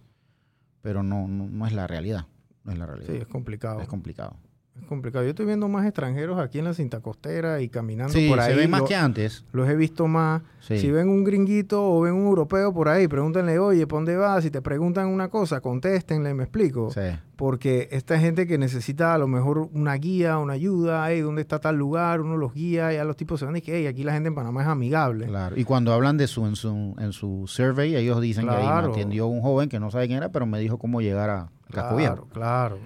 Pero 0.82 1.02
no, 1.02 1.28
no, 1.28 1.47
no 1.48 1.66
es 1.66 1.73
la 1.73 1.86
realidad. 1.86 2.27
No 2.65 2.73
es 2.73 2.78
la 2.78 2.86
Sí, 2.86 2.90
realidad. 2.93 3.16
es 3.23 3.27
complicado. 3.28 3.81
es 3.81 3.89
complicado. 3.89 4.36
Es 4.81 4.86
complicado. 4.86 5.24
Yo 5.24 5.31
estoy 5.31 5.47
viendo 5.47 5.69
más 5.69 5.85
extranjeros 5.86 6.39
aquí 6.39 6.59
en 6.59 6.65
la 6.65 6.74
cinta 6.74 7.01
costera 7.01 7.61
y 7.61 7.69
caminando 7.69 8.12
Sí, 8.12 8.28
por 8.28 8.40
ahí. 8.40 8.51
se 8.52 8.57
ve 8.59 8.69
más 8.69 8.81
Lo- 8.81 8.86
que 8.86 8.97
antes. 8.97 9.44
Los 9.52 9.69
he 9.69 9.77
visto 9.77 10.07
más. 10.09 10.43
Sí. 10.61 10.78
Si 10.78 10.90
ven 10.90 11.09
un 11.09 11.24
gringuito 11.24 11.82
o 11.82 12.01
ven 12.02 12.15
un 12.15 12.27
europeo 12.27 12.73
por 12.74 12.89
ahí, 12.89 13.09
pregúntenle, 13.09 13.59
oye, 13.59 13.86
¿por 13.86 13.98
dónde 13.98 14.16
vas? 14.16 14.43
Si 14.44 14.51
te 14.51 14.61
preguntan 14.62 15.09
una 15.09 15.28
cosa, 15.28 15.61
contéstenle, 15.61 16.35
me 16.35 16.44
explico. 16.44 16.90
Sí. 16.90 17.01
Porque 17.36 17.89
esta 17.93 18.19
gente 18.19 18.47
que 18.47 18.59
necesita 18.59 19.15
a 19.15 19.19
lo 19.19 19.27
mejor 19.27 19.69
una 19.73 19.94
guía, 19.94 20.36
una 20.39 20.52
ayuda, 20.52 21.07
hey, 21.11 21.20
¿dónde 21.20 21.40
está 21.40 21.59
tal 21.59 21.77
lugar? 21.77 22.20
Uno 22.20 22.36
los 22.36 22.52
guía, 22.52 22.93
ya 22.93 23.05
los 23.05 23.16
tipos 23.16 23.40
se 23.40 23.47
van 23.47 23.57
y 23.57 23.62
que, 23.62 23.78
hey, 23.78 23.86
aquí 23.86 24.05
la 24.05 24.12
gente 24.12 24.28
en 24.28 24.35
Panamá 24.35 24.61
es 24.62 24.69
amigable. 24.69 25.27
Claro. 25.27 25.59
Y 25.59 25.65
cuando 25.65 25.93
hablan 25.94 26.19
de 26.19 26.27
su 26.27 26.47
en 26.47 26.57
su 26.57 26.94
en 26.98 27.12
su 27.12 27.44
survey, 27.47 27.97
ellos 27.97 28.20
dicen 28.20 28.47
que 28.47 28.55
ahí 28.55 28.66
me 28.66 28.90
atendió 28.93 29.27
un 29.27 29.40
joven 29.40 29.69
que 29.70 29.81
no 29.81 29.90
sabe 29.90 30.07
quién 30.07 30.19
era, 30.19 30.28
pero 30.31 30.44
me 30.44 30.59
dijo 30.59 30.78
cómo 30.78 31.01
llegar 31.01 31.31
a 31.31 31.48
casco 31.73 31.97
viejo. 31.97 32.27
Claro, 32.27 32.28
claro, 32.32 32.78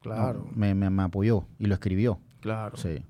claro, 0.00 0.46
No, 0.50 0.56
me, 0.56 0.74
me, 0.74 0.90
me 0.90 1.02
apoyó 1.02 1.44
y 1.58 1.66
lo 1.66 1.74
escribió. 1.74 2.18
claro. 2.40 2.76
Sí. 2.76 3.04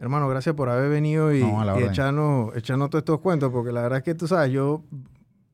Hermano, 0.00 0.28
gracias 0.28 0.54
por 0.54 0.68
haber 0.68 0.90
venido 0.90 1.34
y, 1.34 1.40
No, 1.40 1.80
y 1.80 1.82
echarnos, 1.82 2.54
echarnos 2.56 2.88
todos 2.88 3.02
estos 3.02 3.18
cuentos, 3.20 3.50
porque 3.50 3.72
la 3.72 3.82
verdad 3.82 3.98
es 3.98 4.04
que 4.04 4.14
tú 4.14 4.28
sabes, 4.28 4.52
yo 4.52 4.84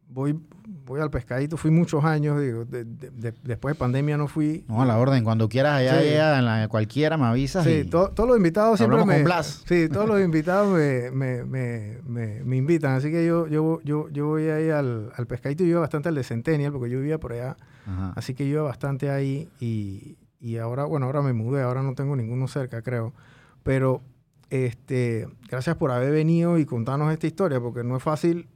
voy, 0.08 0.38
voy 0.86 1.00
al 1.00 1.10
pescadito, 1.10 1.56
fui 1.56 1.70
muchos 1.70 2.04
años, 2.04 2.40
digo, 2.40 2.64
de- 2.64 2.84
de- 2.84 3.10
de- 3.10 3.34
después 3.42 3.74
de 3.74 3.78
pandemia 3.78 4.16
no 4.16 4.28
fui. 4.28 4.64
No, 4.68 4.82
a 4.82 4.84
la 4.86 4.98
orden. 4.98 5.24
Cuando 5.24 5.48
quieras 5.48 5.80
allá, 5.80 6.00
Sí. 6.00 6.08
allá 6.08 6.38
en 6.38 6.44
la, 6.44 6.68
cualquiera 6.68 7.16
me 7.16 7.24
avisas. 7.24 7.64
Sí, 7.64 7.70
y- 7.70 7.84
to- 7.84 8.10
todos 8.10 8.28
los 8.28 8.36
invitados 8.36 8.78
siempre 8.78 9.04
me... 9.04 9.14
con 9.14 9.24
Blas. 9.24 9.62
Sí, 9.66 9.88
todos 9.88 10.06
los 10.08 10.20
invitados 10.24 10.68
me, 10.76 11.10
me, 11.10 11.44
me, 11.44 11.98
me, 12.06 12.44
me 12.44 12.56
invitan, 12.56 12.92
así 12.96 13.10
que 13.10 13.24
yo, 13.26 13.46
yo, 13.46 13.80
yo, 13.82 14.08
yo 14.10 14.26
voy 14.26 14.48
ahí 14.48 14.68
al, 14.70 15.10
al 15.16 15.26
pescadito 15.26 15.62
y 15.62 15.66
yo 15.66 15.70
iba 15.72 15.80
bastante 15.80 16.08
al 16.10 16.14
de 16.14 16.22
Centennial, 16.24 16.72
porque 16.72 16.90
yo 16.90 16.98
vivía 16.98 17.18
por 17.18 17.32
allá, 17.32 17.56
Ajá. 17.86 18.12
así 18.16 18.34
que 18.34 18.44
yo 18.46 18.54
iba 18.54 18.62
bastante 18.62 19.08
ahí 19.10 19.48
y, 19.60 20.16
y 20.40 20.58
ahora, 20.58 20.84
bueno, 20.84 21.06
ahora 21.06 21.22
me 21.22 21.32
mudé, 21.32 21.62
ahora 21.62 21.82
no 21.82 21.94
tengo 21.94 22.14
ninguno 22.14 22.46
cerca, 22.46 22.82
creo, 22.82 23.14
pero 23.62 24.02
este, 24.50 25.26
gracias 25.48 25.76
por 25.76 25.90
haber 25.90 26.12
venido 26.12 26.58
y 26.58 26.66
contarnos 26.66 27.12
esta 27.12 27.26
historia, 27.26 27.58
porque 27.60 27.82
no 27.82 27.96
es 27.96 28.02
fácil 28.02 28.46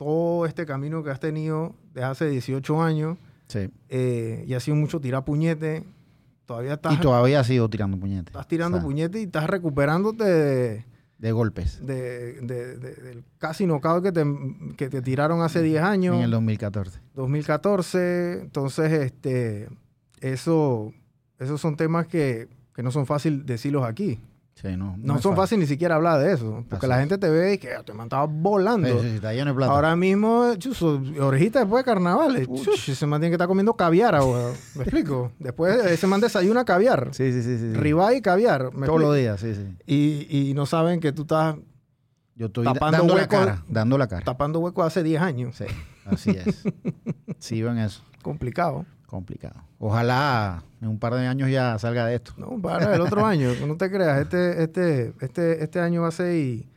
todo 0.00 0.46
este 0.46 0.64
camino 0.64 1.04
que 1.04 1.10
has 1.10 1.20
tenido 1.20 1.74
desde 1.92 2.06
hace 2.06 2.28
18 2.30 2.82
años 2.82 3.18
Sí. 3.48 3.68
eh, 3.90 4.44
y 4.48 4.54
ha 4.54 4.60
sido 4.60 4.76
mucho 4.78 4.98
tirar 4.98 5.26
puñete. 5.26 5.84
Todavía 6.46 6.72
estás, 6.74 6.94
Y 6.94 6.96
todavía 7.00 7.44
sigo 7.44 7.68
tirando 7.68 7.98
puñetes. 7.98 8.28
estás 8.28 8.48
tirando 8.48 8.78
O 8.78 8.80
sea, 8.80 8.86
puñete 8.86 9.20
y 9.20 9.24
estás 9.24 9.46
recuperándote 9.50 10.24
de, 10.24 10.84
De 11.18 11.32
golpes. 11.32 11.84
de- 11.84 12.40
de- 12.40 12.76
de- 12.78 12.94
del 12.94 13.24
casi 13.36 13.66
knockout 13.66 14.02
que 14.02 14.10
te, 14.12 14.24
que 14.78 14.88
te 14.88 15.02
tiraron 15.02 15.42
hace 15.42 15.60
10 15.60 15.82
años, 15.82 16.16
En 16.16 16.22
el 16.22 16.30
2014. 16.30 16.98
2014. 17.14 18.40
Entonces, 18.40 18.90
este, 18.92 19.68
eso, 20.22 20.94
esos 21.38 21.60
son 21.60 21.76
temas 21.76 22.06
que, 22.06 22.48
que 22.74 22.82
no 22.82 22.90
son 22.90 23.04
fácil 23.04 23.44
decirlos 23.44 23.84
aquí. 23.84 24.18
Sí, 24.54 24.76
no. 24.76 25.18
Son 25.20 25.34
fácil 25.34 25.58
ni 25.58 25.66
siquiera 25.66 25.94
hablar 25.94 26.20
de 26.20 26.34
eso, 26.34 26.64
porque 26.68 26.84
Así 26.84 26.86
la 26.88 26.98
gente 26.98 27.16
te 27.16 27.30
ve 27.30 27.54
y 27.54 27.58
que 27.58 27.72
"Ah, 27.72 27.82
te 27.82 27.94
mandaba 27.94 28.26
volando. 28.26 28.86
Sí, 28.88 28.94
sí, 29.00 29.08
sí, 29.08 29.14
está 29.14 29.32
lleno 29.32 29.52
de 29.52 29.56
plata. 29.56 29.72
Ahora 29.72 29.96
mismo, 29.96 30.54
chuzo, 30.58 31.00
orejita 31.18 31.60
después 31.60 31.82
de 31.82 31.90
carnavales. 31.90 32.46
Chuch, 32.46 32.90
ese 32.90 33.06
man 33.06 33.20
tiene 33.20 33.30
que 33.30 33.36
estar 33.36 33.48
comiendo 33.48 33.72
caviar 33.74 34.14
ahora. 34.14 34.50
¿Me 34.74 34.82
explico? 34.82 35.32
Después 35.38 35.82
ese 35.86 36.06
man 36.06 36.20
desayuna 36.20 36.64
caviar. 36.66 37.08
sí, 37.12 37.32
sí, 37.32 37.42
sí. 37.42 37.58
sí. 37.58 38.16
Y 38.16 38.20
caviar. 38.20 38.74
¿me 38.74 38.86
Todos 38.86 39.00
los 39.00 39.16
días, 39.16 39.40
sí, 39.40 39.54
sí. 39.54 39.76
Y, 39.86 40.50
y 40.50 40.54
no 40.54 40.66
saben 40.66 41.00
que 41.00 41.12
tú 41.12 41.22
estás 41.22 41.56
Yo 42.34 42.46
estoy 42.46 42.64
Tapando 42.64 42.98
dando 42.98 43.16
la 43.16 43.28
cara. 43.28 43.64
Dando 43.68 43.96
la 43.98 44.08
cara. 44.08 44.24
tapando 44.24 44.58
huecos 44.60 44.84
hace 44.86 45.02
10 45.02 45.22
años. 45.22 45.56
Sí, 45.56 45.64
así 46.04 46.30
es. 46.30 46.64
Sí, 47.38 47.62
ven 47.62 47.78
eso. 47.78 48.02
Complicado. 48.20 48.84
Complicado. 49.10 49.64
Ojalá 49.80 50.62
en 50.80 50.86
un 50.86 51.00
par 51.00 51.14
de 51.14 51.26
años 51.26 51.50
ya 51.50 51.76
salga 51.80 52.06
de 52.06 52.14
esto. 52.14 52.32
No, 52.36 52.62
para 52.62 52.94
el 52.94 53.00
otro 53.00 53.26
año, 53.26 53.48
no 53.66 53.76
te 53.76 53.90
creas. 53.90 54.20
Este, 54.20 54.62
este, 54.62 55.12
este, 55.20 55.64
este 55.64 55.80
año 55.80 56.02
va 56.02 56.08
a 56.08 56.12
ser 56.12 56.36
y, 56.36 56.70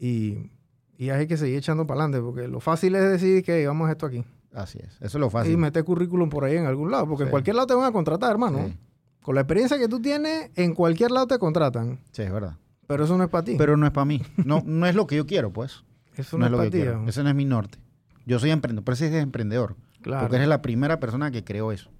y, 0.00 0.50
y 0.98 1.10
hay 1.10 1.28
que 1.28 1.36
seguir 1.36 1.58
echando 1.58 1.86
para 1.86 2.00
adelante, 2.00 2.20
porque 2.26 2.48
lo 2.48 2.58
fácil 2.58 2.96
es 2.96 3.08
decir 3.08 3.44
que 3.44 3.64
vamos 3.68 3.88
a 3.88 3.92
esto 3.92 4.06
aquí. 4.06 4.24
Así 4.52 4.80
es. 4.82 4.96
Eso 4.96 5.04
es 5.04 5.14
lo 5.14 5.30
fácil. 5.30 5.52
Y 5.52 5.56
meter 5.56 5.84
currículum 5.84 6.28
por 6.28 6.42
ahí 6.42 6.56
en 6.56 6.66
algún 6.66 6.90
lado, 6.90 7.06
porque 7.06 7.22
en 7.22 7.30
cualquier 7.30 7.54
lado 7.54 7.68
te 7.68 7.74
van 7.74 7.84
a 7.84 7.92
contratar, 7.92 8.32
hermano. 8.32 8.66
Sí. 8.66 8.76
Con 9.22 9.36
la 9.36 9.42
experiencia 9.42 9.78
que 9.78 9.86
tú 9.86 10.00
tienes, 10.00 10.50
en 10.56 10.74
cualquier 10.74 11.12
lado 11.12 11.28
te 11.28 11.38
contratan. 11.38 12.00
Sí, 12.10 12.22
es 12.22 12.32
verdad. 12.32 12.56
Pero 12.88 13.04
eso 13.04 13.16
no 13.16 13.22
es 13.22 13.30
para 13.30 13.44
ti. 13.44 13.54
Pero 13.56 13.76
no 13.76 13.86
es 13.86 13.92
para 13.92 14.06
mí. 14.06 14.22
No, 14.44 14.60
no 14.66 14.86
es 14.86 14.96
lo 14.96 15.06
que 15.06 15.14
yo 15.14 15.24
quiero, 15.24 15.52
pues. 15.52 15.84
eso 16.16 16.36
no, 16.36 16.40
no, 16.40 16.46
es 16.46 16.50
lo 16.50 16.62
es 16.64 16.70
que 16.72 16.78
quiero. 16.78 17.02
¿no? 17.02 17.08
Ese 17.08 17.22
no 17.22 17.28
es 17.28 17.34
mi 17.36 17.44
norte. 17.44 17.78
Yo 18.24 18.40
soy 18.40 18.50
emprendedor. 18.50 18.84
Por 18.84 18.94
eso 18.94 19.04
es 19.04 19.14
emprendedor. 19.14 19.76
Claro. 20.06 20.22
Porque 20.22 20.36
eres 20.36 20.48
la 20.48 20.62
primera 20.62 21.00
persona 21.00 21.30
que 21.32 21.42
creó 21.42 21.72
eso. 21.72 21.90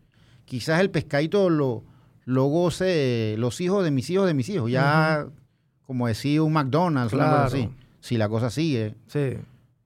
Quizás 0.45 0.81
el 0.81 0.91
pescadito 0.91 1.51
lo, 1.51 1.83
lo 2.25 2.45
goce 2.45 3.35
los 3.37 3.61
hijos 3.61 3.83
de 3.85 3.91
mis 3.91 4.09
hijos 4.11 4.27
de 4.29 4.35
mis 4.35 4.49
hijos. 4.49 4.71
Ya, 4.71 5.27
como 5.87 6.07
decía 6.07 6.41
un 6.43 6.53
McDonald's, 6.53 7.13
una 7.13 7.25
cosa 7.25 7.35
Claro. 7.35 7.47
así. 7.49 7.71
Si 8.01 8.17
la 8.17 8.29
cosa 8.29 8.51
sigue, 8.51 8.95
Sí, 9.09 9.39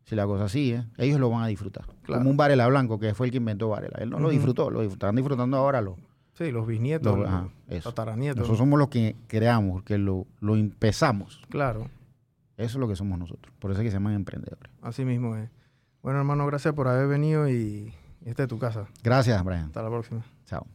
si 0.05 0.15
la 0.15 0.27
cosa 0.27 0.51
sigue, 0.51 0.85
ellos 0.99 1.19
lo 1.19 1.31
van 1.31 1.45
a 1.45 1.47
disfrutar. 1.47 1.87
Claro. 2.03 2.21
Como 2.21 2.31
un 2.31 2.37
Varela 2.37 2.67
Blanco, 2.67 2.99
que 2.99 3.15
fue 3.15 3.29
el 3.29 3.31
que 3.31 3.39
inventó 3.39 3.71
Varela. 3.71 3.97
Él 4.01 4.11
no 4.11 4.19
lo 4.19 4.29
disfrutó, 4.29 4.69
lo 4.71 4.83
están 4.83 5.17
disfrutando 5.17 5.57
ahora 5.57 5.81
los, 5.81 5.95
sí, 6.35 6.51
los 6.51 6.67
bisnietos, 6.67 7.17
los- 7.19 7.27
ajá, 7.27 7.49
los 7.69 7.83
tataranietos. 7.85 8.37
Nosotros 8.37 8.59
somos 8.59 8.79
los 8.79 8.89
que 8.89 9.17
creamos, 9.29 9.83
que 9.83 9.97
lo, 9.97 10.27
lo 10.41 10.57
empezamos. 10.57 11.41
Claro, 11.49 11.89
Eso 12.59 12.77
es 12.77 12.81
lo 12.81 12.87
que 12.89 12.97
somos 12.97 13.19
nosotros. 13.19 13.55
Por 13.59 13.71
eso 13.71 13.81
es 13.81 13.85
que 13.87 13.91
se 13.91 13.97
llaman 13.97 14.13
emprendedores. 14.13 14.71
así 14.83 15.07
mismo 15.07 15.37
es. 15.37 15.49
Bueno, 16.03 16.19
hermano, 16.19 16.45
gracias 16.47 16.75
por 16.75 16.89
haber 16.89 17.07
venido 17.09 17.49
y 18.25 18.31
esta 18.31 18.43
es 18.45 18.49
tu 18.49 18.59
casa. 18.59 18.87
Gracias, 19.03 19.43
Brian. 19.45 19.67
Hasta 19.67 19.83
la 19.83 19.89
próxima. 19.89 20.23
Chao. 20.47 20.67